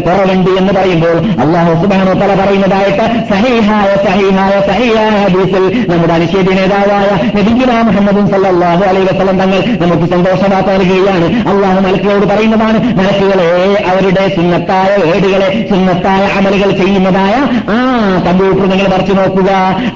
കുറവുണ്ട് 0.06 0.50
എന്ന് 0.60 0.72
പറയുമ്പോൾ 0.78 1.16
അള്ളാഹു 1.44 1.72
സുബാനോ 1.82 2.14
തല 2.22 2.32
പറയുന്നതായിട്ട് 2.40 3.04
സഹീഹായ 3.32 3.88
സഹീഹായ 4.06 4.54
സഹീഹായ 4.70 5.10
ഹദീസിൽ 5.24 5.64
നമ്മുടെ 5.90 6.14
അനുശേദി 6.18 6.54
നേതാവായ 6.58 7.08
നബിഗുല 7.36 7.72
മുഹമ്മദും 7.88 8.26
സല്ലാഹു 8.34 8.82
അലൈ 8.90 9.02
വസ്ലം 9.10 9.36
തങ്ങൾ 9.42 9.60
നമുക്ക് 9.82 10.06
സന്തോഷവാർത്ത 10.14 10.70
നൽകുകയാണ്. 10.76 11.26
അള്ളാഹു 11.52 11.78
മലക്കുകളോട് 11.86 12.26
പറയുന്നതാണ് 12.32 12.78
മലക്കുകളെ 12.98 13.48
അവരുടെ 13.92 14.24
സുന്നത്തായ 14.36 14.90
ഏടുകളെ 15.12 15.48
സുന്നത്തായ 15.70 16.22
അമലുകൾ 16.38 16.70
ചെയ്യുന്നതായ 16.80 17.34
ആ 17.74 17.78
കമ്പ്യൂട്ടർ 18.26 18.64
നിങ്ങൾ 18.72 18.86
മറിച്ചു 18.94 19.14
നോക്കുക. 19.20 19.50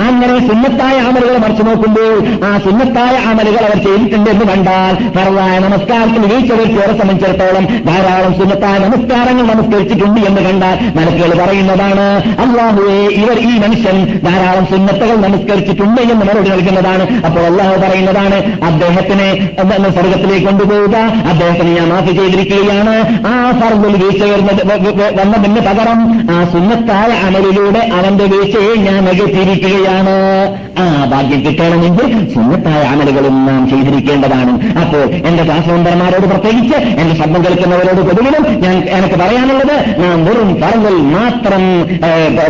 അങ്ങനെ 0.06 0.36
സുന്നത്തായ 0.48 0.96
അമലുകൾ 1.08 1.36
മറിച്ചു 1.44 1.62
നോക്കുമ്പോൾ 1.68 2.14
ആ 2.48 2.50
സുന്നത്തായ 2.66 3.14
അമലുകൾ 3.30 3.62
അവർ 3.68 3.78
ചെയ്തിട്ടുണ്ട് 3.86 4.30
എന്ന് 4.34 4.44
കണ്ടാൽ 4.52 4.94
ഫറവായ 5.16 5.58
നമസ്കാരത്തിന് 5.66 6.26
വീഴ്ച 6.32 6.50
വരുത്തിയവരെ 6.52 6.94
സംബന്ധിച്ചിടത്തോളം 7.00 7.66
ധാരാളം 7.88 8.32
സുന്നത്തായ 8.40 8.76
നമസ്കാരങ്ങൾ 8.86 9.44
നമസ്കരിച്ചിട്ടുണ്ട് 9.52 10.20
എന്ന് 10.28 10.40
കണ്ടാൽ 10.48 10.76
മനസ്സുകൾ 10.98 11.32
പറയുന്നതാണ് 11.42 12.06
അള്ളാഹുവെ 12.44 12.98
ഇവർ 13.20 13.38
ഈ 13.50 13.52
മനുഷ്യൻ 13.64 13.98
ധാരാളം 14.26 14.66
സുന്നത്തുകൾ 14.72 15.16
നമസ്കരിച്ചിട്ടുണ്ട് 15.26 16.00
എന്ന് 16.02 16.24
മറുപടി 16.28 16.50
നൽകുന്നതാണ്. 16.54 17.04
അപ്പോൾ 17.26 17.42
അള്ളാഹു 17.50 17.76
പറയുന്നതാണ് 17.84 18.38
അദ്ദേഹത്തിനെ 18.70 19.28
സ്വർഗത്തിലേക്ക് 19.96 20.46
കൊണ്ടുപോവുക. 20.46 20.96
അദ്ദേഹത്തിന് 21.30 21.70
ഞാൻ 21.76 21.88
മാഫി 21.88 22.12
ചെയ്തിരിക്കുകയാണ്. 22.18 22.94
ആ 23.32 23.34
ഫർദിൽ 23.60 23.94
വീഴ്ച 24.02 24.22
വരുന്നത് 24.30 24.62
വന്നതിന് 25.20 25.60
പകരം 25.68 26.00
ആ 26.34 26.38
സുന്നത്തായ 26.52 27.10
അമലിലൂടെ 27.26 27.82
അവന്റെ 27.98 28.26
വീഴ്ചയെ 28.32 28.74
ഞാൻ 28.86 29.00
നികത്തിയിരിക്കുകയാണ് 29.08 30.16
ആ 30.82 30.84
ഭാഗ്യം 31.12 31.40
കിട്ടണമെങ്കിൽ 31.44 32.08
സുന്നത്തായ 32.34 32.82
അമലുകളും 32.94 33.36
നാം 33.46 33.62
ചെയ്തിരിക്കേണ്ടതാണ്. 33.70 34.52
അപ്പോൾ 34.82 35.04
എന്റെ 35.28 35.42
ക്ലാസ് 35.44 35.64
പ്രത്യേകിച്ച് 36.32 36.78
എന്റെ 37.00 37.14
ശബ്ദം 37.20 37.40
കേൾക്കുന്നവരോട് 37.44 38.00
പൊതുവിലും 38.08 38.44
ഞാൻ 38.64 38.76
എനിക്ക് 38.96 39.18
പറയാനുള്ളത് 39.22 39.74
നാം 40.02 40.18
വെറും 40.26 40.50
പറങ്ങൽ 40.62 40.96
മാത്രം 41.14 41.62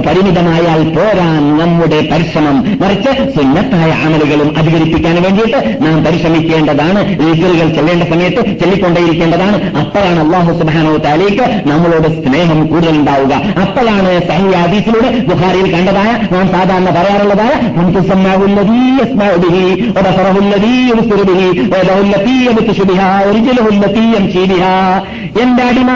പരിമിതമായാൽ 0.07 0.83
പോരാ 0.97 1.29
നമ്മുടെ 1.61 2.01
പരിശ്രമം. 2.11 2.57
മറിച്ച് 2.83 3.13
സുന്നത്തായ 3.37 3.91
അമലുകളും 4.07 4.49
അധികരിപ്പിക്കാൻ 4.61 5.17
വേണ്ടിയിട്ട് 5.27 5.61
നാം 5.85 5.99
പരിശ്രമിക്കേണ്ടതാണ്. 6.05 7.03
ലീഗലുകൾ 7.23 7.69
ചെല്ലേണ്ട 7.77 8.05
സമയത്ത് 8.13 8.43
ചെല്ലിക്കൊണ്ടേയിരിക്കേണ്ടതാണ്. 8.63 9.59
അപ്പോഴാണ് 9.83 10.21
അള്ളാഹു 10.25 10.53
സുബാനോ 10.59 10.93
താലേക്ക് 11.07 11.47
നമ്മളോട് 11.71 12.09
സ്നേഹം 12.23 12.61
കൂടുതൽ 12.67 12.95
ഉണ്ടാവുക 13.01 13.35
അപ്പോഴാണ് 13.65 14.13
സഹി 14.29 14.51
ഹദീസിലൂടെ 14.63 15.11
ബുഹാരിയിൽ 15.29 15.75
കണ്ടതായ 15.75 16.11
നാം 16.33 16.47
സാധാരണ 16.49 16.91
പറയാറുള്ളതായ 16.91 17.53
"കുന്തു 17.77 18.01
സമ്മാഉല്ലദീ 18.11 18.81
യസ്മഉ 19.01 19.37
ബിഹി 19.45 19.65
വബസറഹുല്ലദീ 19.97 20.73
യുബ്സിറു 20.91 21.25
ബിഹി 21.31 21.49
വയദഹുല്ലതീ 21.73 22.35
യബ്തിഷു 22.47 22.83
ബിഹാ 22.83 23.21
വരിജലുഹുല്ലതീ 23.27 24.05
യംശീ 24.15 24.45
ബിഹാ 24.45 24.73
എന്റെ 25.43 25.63
അടിമ 25.63 25.91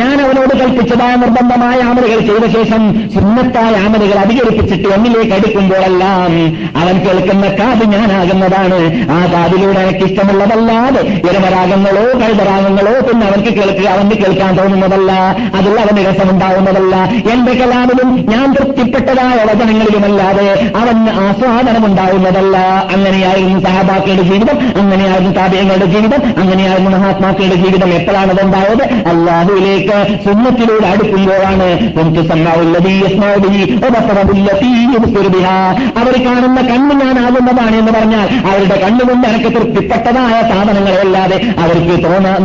ഞാൻ 0.00 0.16
അവനോട് 0.24 0.54
കൽപ്പിച്ചതായ 0.60 1.14
നിർബന്ധമായ 1.14 1.78
ആമലുകൾ 1.82 2.20
ചെയ്ത 2.28 2.46
ശേഷം 2.54 2.82
സുന്നത്തായ 3.14 3.74
ആമലുകൾ 3.84 4.18
അധികരിപ്പിച്ചിട്ട് 4.18 4.88
എന്നിലേക്ക് 4.96 5.34
അടുക്കുമ്പോഴെല്ലാം 5.34 6.32
അവൻ 6.82 6.96
കേൾക്കുന്ന 7.04 7.46
കാത് 7.58 7.84
ഞാനാകുന്നതാണ്. 7.92 8.78
ആ 9.14 9.20
കാതിലൂടെ 9.32 9.80
എനിക്ക് 9.80 10.04
ഇഷ്ടമുള്ളതല്ലാതെ 10.08 11.00
ഇരമരാഗങ്ങളോ 11.28 12.04
കഴുതരാഗങ്ങളോ 12.22 12.94
പിന്നെ 13.08 13.26
അവൻക്ക് 13.26 13.52
കേൾക്കുക 13.58 13.88
അവന് 13.94 14.16
കേൾക്കാൻ 14.22 14.52
തോന്നുന്നതല്ല 14.58 15.10
അതിൽ 15.58 15.74
അവന് 15.84 16.00
രസമുണ്ടാകുന്നതല്ല. 16.08 16.94
എന്റെ 17.34 17.52
കലാമിലും 17.60 18.08
ഞാൻ 18.32 18.46
തൃപ്തിപ്പെട്ടതായ 18.54 19.38
വചനങ്ങളിലുമല്ലാതെ 19.44 20.46
അവന് 20.80 21.12
ആസ്വാദനമുണ്ടാവുന്നതല്ല 21.26 22.56
അങ്ങനെയായിരുന്നു 22.94 23.60
സഹാബാക്കളുടെ 23.60 24.22
ജീവിതം 24.22 24.58
അങ്ങനെയായിരുന്നു 24.78 25.32
താപയങ്ങളുടെ 25.32 25.86
ജീവിതം 25.86 26.22
അങ്ങനെയായിരുന്നു 26.38 26.90
മഹാത്മാക്കളുടെ 26.90 27.54
ജീവിതം 27.56 27.92
എപ്പോഴാണ് 27.94 28.30
അതുണ്ടായത് 28.30 28.84
അള്ളാഹുവിലേക്ക് 29.08 29.96
സുന്നത്തിലൂടെ 30.24 30.86
അടുക്കുമ്പോഴാണ്. 30.86 31.68
അവർ 35.96 36.14
കാണുന്ന 36.26 36.60
കണ്ണ് 36.62 36.94
ഞാനാകുന്നതാണ് 37.02 37.76
എന്ന് 37.76 37.92
പറഞ്ഞാൽ 37.92 38.26
അവരുടെ 38.48 38.76
കണ്ണുകൊണ്ട് 38.82 39.26
എനിക്ക് 39.28 39.50
തൃപ്തിപ്പെട്ടതായ 39.56 40.36
സാധനങ്ങളല്ലാതെ 40.50 41.38
അവർക്ക് 41.58 41.96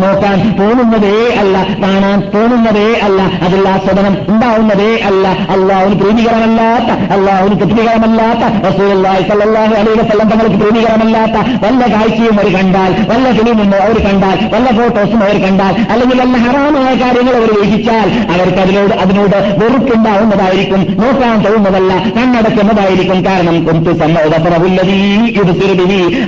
നോക്കാൻ 0.02 0.38
തോന്നുന്നതേ 0.60 1.16
അല്ല 1.40 1.56
കാണാൻ 1.84 2.20
തോന്നുന്നതേ 2.34 2.88
അല്ല 3.00 3.20
അതിൽ 3.46 3.68
ആസ്വദനം 3.70 4.16
ഉണ്ടാവുന്നതേ 4.30 4.92
അല്ല 5.10 5.26
അള്ളാഹുന് 5.50 5.97
പ്രീതികരമല്ലാത്ത 6.02 6.90
അള്ളാഹുവിന് 7.16 7.56
തൃപ്തികരമല്ലാത്ത 7.62 8.44
റസൂലുള്ളാഹി 8.68 9.24
സല്ലാഹു 9.32 9.74
അലൈഹി 9.82 9.98
വസല്ലം 10.02 10.28
തങ്ങൾക്ക് 10.32 10.58
പ്രീതികരമല്ലാത്ത 10.64 11.36
വല്ല 11.64 11.82
കാഴ്ചയും 11.96 12.36
അവർ 12.42 12.50
കണ്ടാൽ 12.58 12.92
വല്ല 13.12 13.26
ഫിലിമും 13.38 13.76
അവർ 13.86 13.98
കണ്ടാൽ 14.08 14.38
വല്ല 14.54 14.68
ഫോട്ടോസും 14.80 15.24
അവർ 15.28 15.38
കണ്ടാൽ 15.46 15.74
അല്ലെങ്കിൽ 15.94 16.20
വല്ല 16.24 16.38
ഹറാമായ 16.46 16.92
കാര്യങ്ങൾ 17.04 17.36
അവർ 17.42 17.50
വീക്ഷിച്ചാൽ 17.60 18.08
അവർക്ക് 18.36 18.62
അതിനോട് 18.66 18.94
അതിനോട് 19.04 19.38
വെറുപ്പുണ്ടാവുന്നതായിരിക്കും 19.62 20.82
നോക്കാൻ 21.02 21.36
തോന്നുന്നതല്ല 21.46 21.92
കണ്ണടക്കുന്നതായിരിക്കും. 22.18 23.20
കാരണം 23.28 23.56
കൊന്തു 23.68 23.92
സമ്മതപുല്ലതീ 24.02 25.00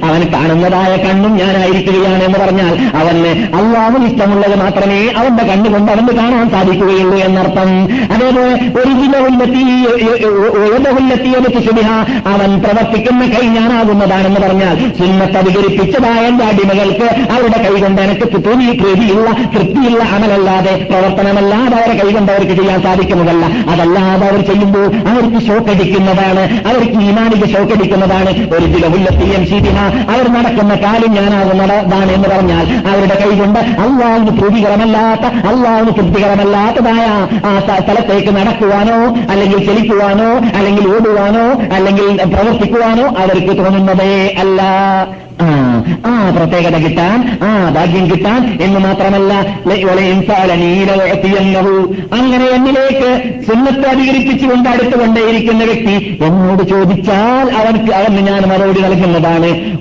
അവൻ 0.08 0.22
കാണുന്നതായ 0.34 0.92
കണ്ണും 1.06 1.34
ഞാനായിരിക്കുകയാണ് 1.42 2.24
എന്ന് 2.28 2.40
പറഞ്ഞാൽ 2.44 2.74
അവന് 3.02 3.32
അള്ളാഹും 3.60 4.04
ഇഷ്ടമുള്ളത് 4.10 4.56
മാത്രമേ 4.64 5.00
അവന്റെ 5.20 5.44
കണ്ണുകൊണ്ട് 5.50 5.90
അവന് 5.92 6.14
കാണാൻ 6.20 6.46
സാധിക്കുകയുള്ളൂ 6.56 7.18
എന്നർത്ഥം. 7.28 7.70
അതേപോലെ 8.14 8.54
ഒരു 8.82 8.92
ജില്ലത്തിയ 10.90 11.36
അവൻ 12.34 12.52
പ്രവർത്തിക്കുന്ന 12.60 13.24
കൈ 13.26 13.44
ഞാനാകുന്നതാണെന്ന് 13.50 14.40
പറഞ്ഞാൽ 14.40 14.76
സുന്നത്ത് 15.00 15.38
അധികരിപ്പിച്ചതായ 15.38 16.22
എന്റെ 16.28 16.44
അടിമകൾക്ക് 16.44 17.08
അവരുടെ 17.32 17.60
കൈ 17.66 17.74
കൊണ്ട് 17.82 18.02
എനിക്ക് 18.02 18.40
തോന്നി 18.46 18.68
പ്രീതിയുള്ള 18.82 19.30
തൃപ്തിയുള്ള 19.54 20.04
അമലല്ലാതെ 20.16 20.74
പ്രവർത്തനമല്ലാതെ 20.92 21.76
അവരെ 21.80 21.96
കൈകൊണ്ട് 22.00 22.32
അവർക്ക് 22.32 22.56
ചെയ്യാൻ 22.60 22.80
സാധിക്കുന്നതല്ല. 22.82 23.44
അതല്ലാതെ 23.72 24.26
അവർ 24.28 24.42
ചെയ്യുമ്പോൾ 24.42 24.86
അവർക്ക് 25.12 25.40
ഷോക്കടിക്കുന്നതാണ് 25.48 26.44
അവർക്ക് 26.70 26.98
ഈമാനിക 27.08 27.46
ഷോക്കടിക്കുന്നതാണ് 27.54 28.32
ഒരു 28.56 28.66
ജിലവുല്ലത്തിയം 28.66 29.44
ശീതിന 29.46 29.78
അവർ 30.14 30.26
നടക്കുന്ന 30.30 30.76
കാര്യം 30.76 31.14
ഞാനാകുന്നതാണ് 31.14 32.12
എന്ന് 32.12 32.28
പറഞ്ഞാൽ 32.28 32.66
അവരുടെ 32.92 33.16
കൈകൊണ്ട് 33.24 33.60
അള്ളാവിന് 33.86 34.32
പ്രീതികരമല്ലാത്ത 34.40 35.26
അള്ളാവിന് 35.52 35.94
തൃപ്തികരമല്ലാത്തതായ 35.98 37.06
ആ 37.46 37.54
സ്ഥലത്തേക്ക് 37.80 38.32
നടക്കുവാനോ 38.40 38.98
അല്ലെങ്കിൽ 39.32 39.49
ചലിക്കുവാനോ 39.58 40.58
അല്ലെങ്കിൽ 40.58 40.96
ഓടുവാനോ 40.96 41.46
അല്ലെങ്കിൽ 41.76 42.34
പ്രവർത്തിക്കുവാനോ 42.34 43.08
അവർക്ക് 43.18 43.58
തോന്നുന്നതേ 43.58 44.36
അല്ല. 44.40 44.62
ആ 45.42 46.34
പ്രത്യേകത 46.36 46.78
കിട്ടാൻ 46.78 47.40
ആ 47.42 47.70
ഭാഗ്യം 47.70 48.06
കിട്ടാൻ 48.06 48.58
എന്ന് 48.62 48.80
മാത്രമല്ല 48.80 49.34
അങ്ങനെ 52.14 52.46
എന്നിലേക്ക് 52.46 53.24
സുന്നത്ത് 53.48 53.88
അധികരിപ്പിച്ചുകൊണ്ട് 53.88 54.70
അടുത്തുകൊണ്ടേയിരിക്കുന്ന 54.70 55.64
വ്യക്തി 55.64 56.18
എന്നോട് 56.22 56.64
ചോദിച്ചാൽ 56.64 57.52
അവർക്ക് 57.52 57.94
അവന് 57.94 58.28
ഞാൻ 58.28 58.42
മറുപടി 58.42 58.82
നൽകുന്നതാണ്. 58.82 59.80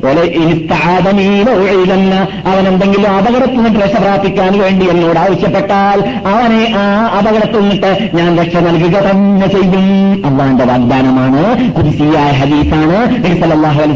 അവൻ 2.47 2.68
എന്തെങ്കിലും 2.68 3.16
അപകടത്തിൽ 3.16 3.62
നിന്ന് 3.62 3.80
രക്ഷ 3.80 3.97
പ്രാപിക്കാൻ 3.97 4.59
വേണ്ടി 4.59 4.89
എന്നോട് 4.89 5.18
ആവശ്യപ്പെട്ടാൽ 5.18 6.09
അവനെ 6.26 6.74
ആ 6.76 7.18
അപകടത്തിൽ 7.18 7.60
നിന്നിട്ട് 7.60 8.10
ഞാൻ 8.14 8.39
രക്ഷ 8.39 8.56
നൽകുക 8.56 8.98
തന്നെ 8.98 9.47
ചെയ്യും. 9.47 10.26
അള്ളാന്റെ 10.26 10.64
വാഗ്ദാനമാണ്. 10.64 11.59
ഹദീസാണ്. 12.35 13.24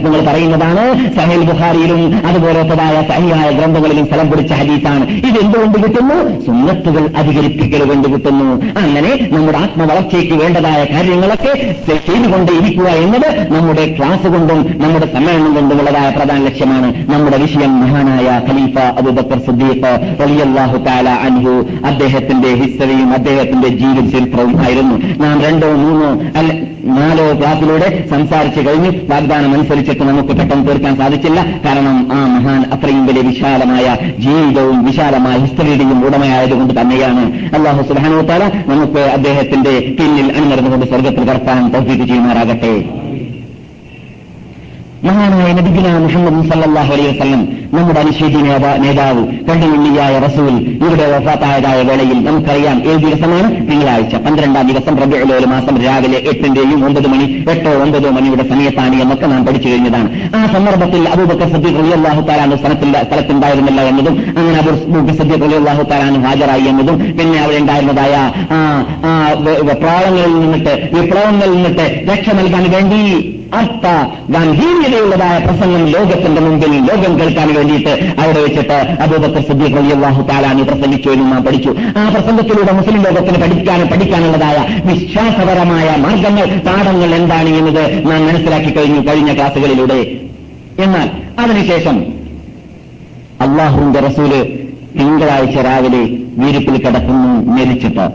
നിങ്ങൾ 0.04 0.32
പറയുന്നതാണ്. 0.32 1.14
സഹേൽ 1.16 1.51
ബുഹാരിയിലും 1.52 2.26
അതുപോലത്തതായ 2.26 3.02
സഹിയായ 3.08 3.50
ഗ്രന്ഥങ്ങളിലും 3.50 4.06
സ്ഥലം 4.06 4.30
പിടിച്ച 4.30 4.52
ഹദീസാണ്. 4.52 5.04
ഇത് 5.10 5.38
എന്തുകൊണ്ട് 5.44 5.78
കിട്ടുന്നു? 5.78 6.46
സുന്നത്തുകൾ 6.46 7.08
അധികരിപ്പിക്കൽ 7.16 7.84
കൊണ്ട് 7.88 8.08
കിട്ടുന്നു. 8.08 8.48
അങ്ങനെ 8.80 9.28
നമ്മുടെ 9.32 9.58
ആത്മവളർച്ചയ്ക്ക് 9.58 10.34
വേണ്ടതായ 10.34 10.84
കാര്യങ്ങളൊക്കെ 10.92 11.52
ചെയ്തുകൊണ്ട് 12.08 12.52
ഇരിക്കുക 12.52 12.88
എന്നത് 12.88 13.52
നമ്മുടെ 13.52 13.94
ക്ലാസ് 13.98 14.26
കൊണ്ടും 14.26 14.82
നമ്മുടെ 14.82 15.06
സമ്മേളനം 15.14 15.54
കൊണ്ടുമുള്ളതായ 15.54 16.10
പ്രധാന 16.16 16.44
ലക്ഷ്യമാണ്. 16.44 16.90
നമ്മുടെ 17.10 17.36
വിഷയം 17.36 17.80
മഹാനായ 17.80 18.40
ഖലീഫ 18.48 18.78
അബുബക്കർ 18.78 19.38
സുദ്ദീഖ് 19.46 19.90
വലിയല്ലാഹു 20.20 20.78
താല 20.78 21.08
അൻഹു. 21.08 21.54
അദ്ദേഹത്തിന്റെ 21.86 22.54
ഹിസ്റ്ററിയും 22.54 23.12
അദ്ദേഹത്തിന്റെ 23.12 23.68
ജീവിത 23.68 24.08
ചരിത്രവും 24.08 24.58
ആയിരുന്നു. 24.58 24.96
നാം 25.24 25.42
രണ്ടോ 25.42 25.72
മൂന്നോ 25.72 26.10
അല്ല 26.38 26.52
നാലോ 26.84 27.26
ക്ലാസ്സിലൂടെ 27.40 28.04
സംസാരിച്ചു 28.10 28.60
കഴിഞ്ഞു 28.60 28.90
വാഗ്ദാനം 29.10 29.52
അനുസരിച്ചിട്ട് 29.54 30.02
നമുക്ക് 30.02 30.28
പെട്ടെന്ന് 30.28 30.68
തീർക്കാൻ 30.68 30.96
സാധിച്ചില്ല. 30.96 31.41
കാരണം 31.64 31.96
ആ 32.12 32.20
മഹാൻ 32.34 32.60
അത്രയും 32.72 33.06
വലിയ 33.06 33.22
വിശാലമായ 33.22 33.96
ജീവിതവും 34.18 34.84
വിശാലമായ 34.84 35.38
ഹിസ്റ്ററിയുടെയും 35.38 36.06
ഉടമയായതുകൊണ്ട് 36.06 36.80
തന്നെയാണ്. 36.80 37.24
അള്ളാഹു 37.54 37.82
സുബാനോത്താല 37.82 38.44
നമുക്ക് 38.72 39.00
അദ്ദേഹത്തിന്റെ 39.16 39.74
പിന്നിൽ 40.00 40.28
അണിനിറന്നുകൊണ്ട് 40.36 40.86
സ്വർഗത്തിൽ 40.86 41.24
കടത്താൻ 41.30 41.72
തൗഫീക്ക് 41.72 42.04
ചെയ്യുമാറാകട്ടെ. 42.04 42.74
മഹാനായ 45.06 45.48
നബിഗുല 45.58 45.88
മുഹമ്മദ് 46.02 46.40
സല്ലാഹു 46.50 46.90
അലൈഹി 46.96 47.08
വസ്ലം 47.12 47.40
നമ്മുടെ 47.76 47.98
അനുശേഷി 48.02 48.40
നേതാവ് 48.84 49.22
കണ്ടുമുള്ളിയായ 49.48 50.14
റസൂൽ 50.24 50.52
ഇവിടെ 50.84 51.06
വഫാത്തായതായ 51.12 51.78
വേളയിൽ 51.88 52.18
നമുക്കറിയാം 52.26 52.76
ഏത് 52.90 53.00
ദിവസമാണ്? 53.04 53.48
തിങ്കളാഴ്ച 53.68 54.14
പന്ത്രണ്ടാം 54.26 54.66
ദിവസം 54.70 54.94
റബിയുലോൽ 55.02 55.46
മാസം 55.54 55.74
രാവിലെ 55.86 56.18
എട്ടിന്റെയും 56.32 56.78
ഒമ്പത് 56.88 57.08
മണി 57.12 57.26
എട്ടോ 57.54 57.72
ഒമ്പതോ 57.84 58.10
മണിയുടെ 58.16 58.46
സമയത്താണ് 58.52 58.96
എന്നൊക്കെ 59.04 59.26
നാം 59.32 59.42
പഠിച്ചു 59.48 59.68
കഴിഞ്ഞതാണ്. 59.72 60.08
ആ 60.36 60.40
സന്ദർഭത്തിൽ 60.54 61.02
അബൂബക്കർ 61.14 61.48
അലി 61.82 61.92
അള്ളാഹു 61.98 62.22
താലാനു 62.30 62.58
സ്ഥലത്തിന്റെ 62.62 63.00
സ്ഥലത്തുണ്ടായിരുന്നില്ല 63.08 63.80
എന്നതും 63.90 64.16
അങ്ങനെ 64.38 64.56
അബൂബക്കർ 64.62 65.14
സദ്ദീഖ് 65.20 65.46
അലി 65.48 65.58
അള്ളാഹു 65.62 65.84
താലാനു 65.92 66.20
ഹാജരായി 66.26 66.66
എന്നതും 66.72 66.98
പിന്നെ 67.18 67.38
അവിടെ 67.44 67.60
ഉണ്ടായിരുന്നതായ 67.64 68.14
പ്രാളങ്ങളിൽ 69.82 70.34
നിന്നിട്ട് 70.42 70.74
വിപ്ലവങ്ങളിൽ 70.96 71.54
നിന്നിട്ട് 71.56 71.86
രക്ഷ 72.10 72.28
നൽകാൻ 72.40 72.66
വേണ്ടി 72.76 73.02
അർത്ഥ 73.60 73.86
ഗാംഭീര്യതയുള്ളതായ 74.92 75.36
പ്രസംഗം 75.44 75.82
ലോകത്തിന്റെ 75.92 76.40
മുമ്പിൽ 76.40 76.72
ലോകം 76.88 77.12
കേൾക്കാൻ 77.18 77.48
വേണ്ടിയിട്ട് 77.56 77.92
അവിടെ 78.22 78.40
വെച്ചിട്ട് 78.44 78.78
അബൂബക്കർ 79.04 79.42
സിദ്ദീഖ് 79.48 79.76
അലി 79.80 79.90
അള്ളാഹു 79.96 80.20
താലാനി 80.30 80.62
പ്രസംഗിച്ചു 80.62 81.08
എന്ന് 81.14 81.26
നാം 81.32 81.42
പഠിച്ചു. 81.46 81.70
ആ 82.00 82.02
പ്രസംഗത്തിലൂടെ 82.14 82.72
മുസ്ലിം 82.72 83.00
ലോകത്തിന് 83.06 83.38
പഠിക്കാനും 83.42 83.88
പഠിക്കാനുള്ളതായ 83.92 84.56
വിശ്വാസപരമായ 84.88 85.88
മാർഗങ്ങൾ 86.04 86.48
പാഠങ്ങൾ 86.66 87.14
എന്താണ് 87.20 87.52
എന്നത് 87.60 87.84
നാം 88.10 88.20
മനസ്സിലാക്കി 88.28 88.72
കഴിഞ്ഞു 88.76 89.00
കഴിഞ്ഞ 89.08 89.32
ക്ലാസുകളിലൂടെ 89.34 90.00
എന്നാൽ 90.84 91.08
അതിനുശേഷം 91.42 91.96
അള്ളാഹുവിന്റെ 93.46 94.02
റസൂൽ 94.08 94.32
തിങ്കളാഴ്ച 94.98 95.56
രാവിലെ 95.68 96.02
വീരിപ്പിൽ 96.40 96.76
കിടക്കുന്നു 96.84 97.32
മരിച്ചിട്ട് 97.56 98.06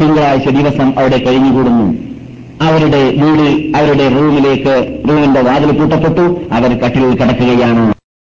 തിങ്കളാഴ്ച 0.00 0.48
ദിവസം 0.58 0.88
അവിടെ 0.98 1.18
കഴിഞ്ഞുകൂടുന്നു. 1.26 1.86
അവരുടെ 2.62 3.10
വീട് 3.10 3.76
അവരുടെ 3.76 4.08
റൂമിലേക്ക് 4.08 5.00
റൂമിന്റെ 5.08 5.40
വാതിൽ 5.40 5.72
പൂട്ടപ്പെട്ടു. 5.78 6.40
അവർ 6.52 6.78
കട്ടിലിൽ 6.80 7.16
കിടക്കുകയാണ്. 7.16 7.93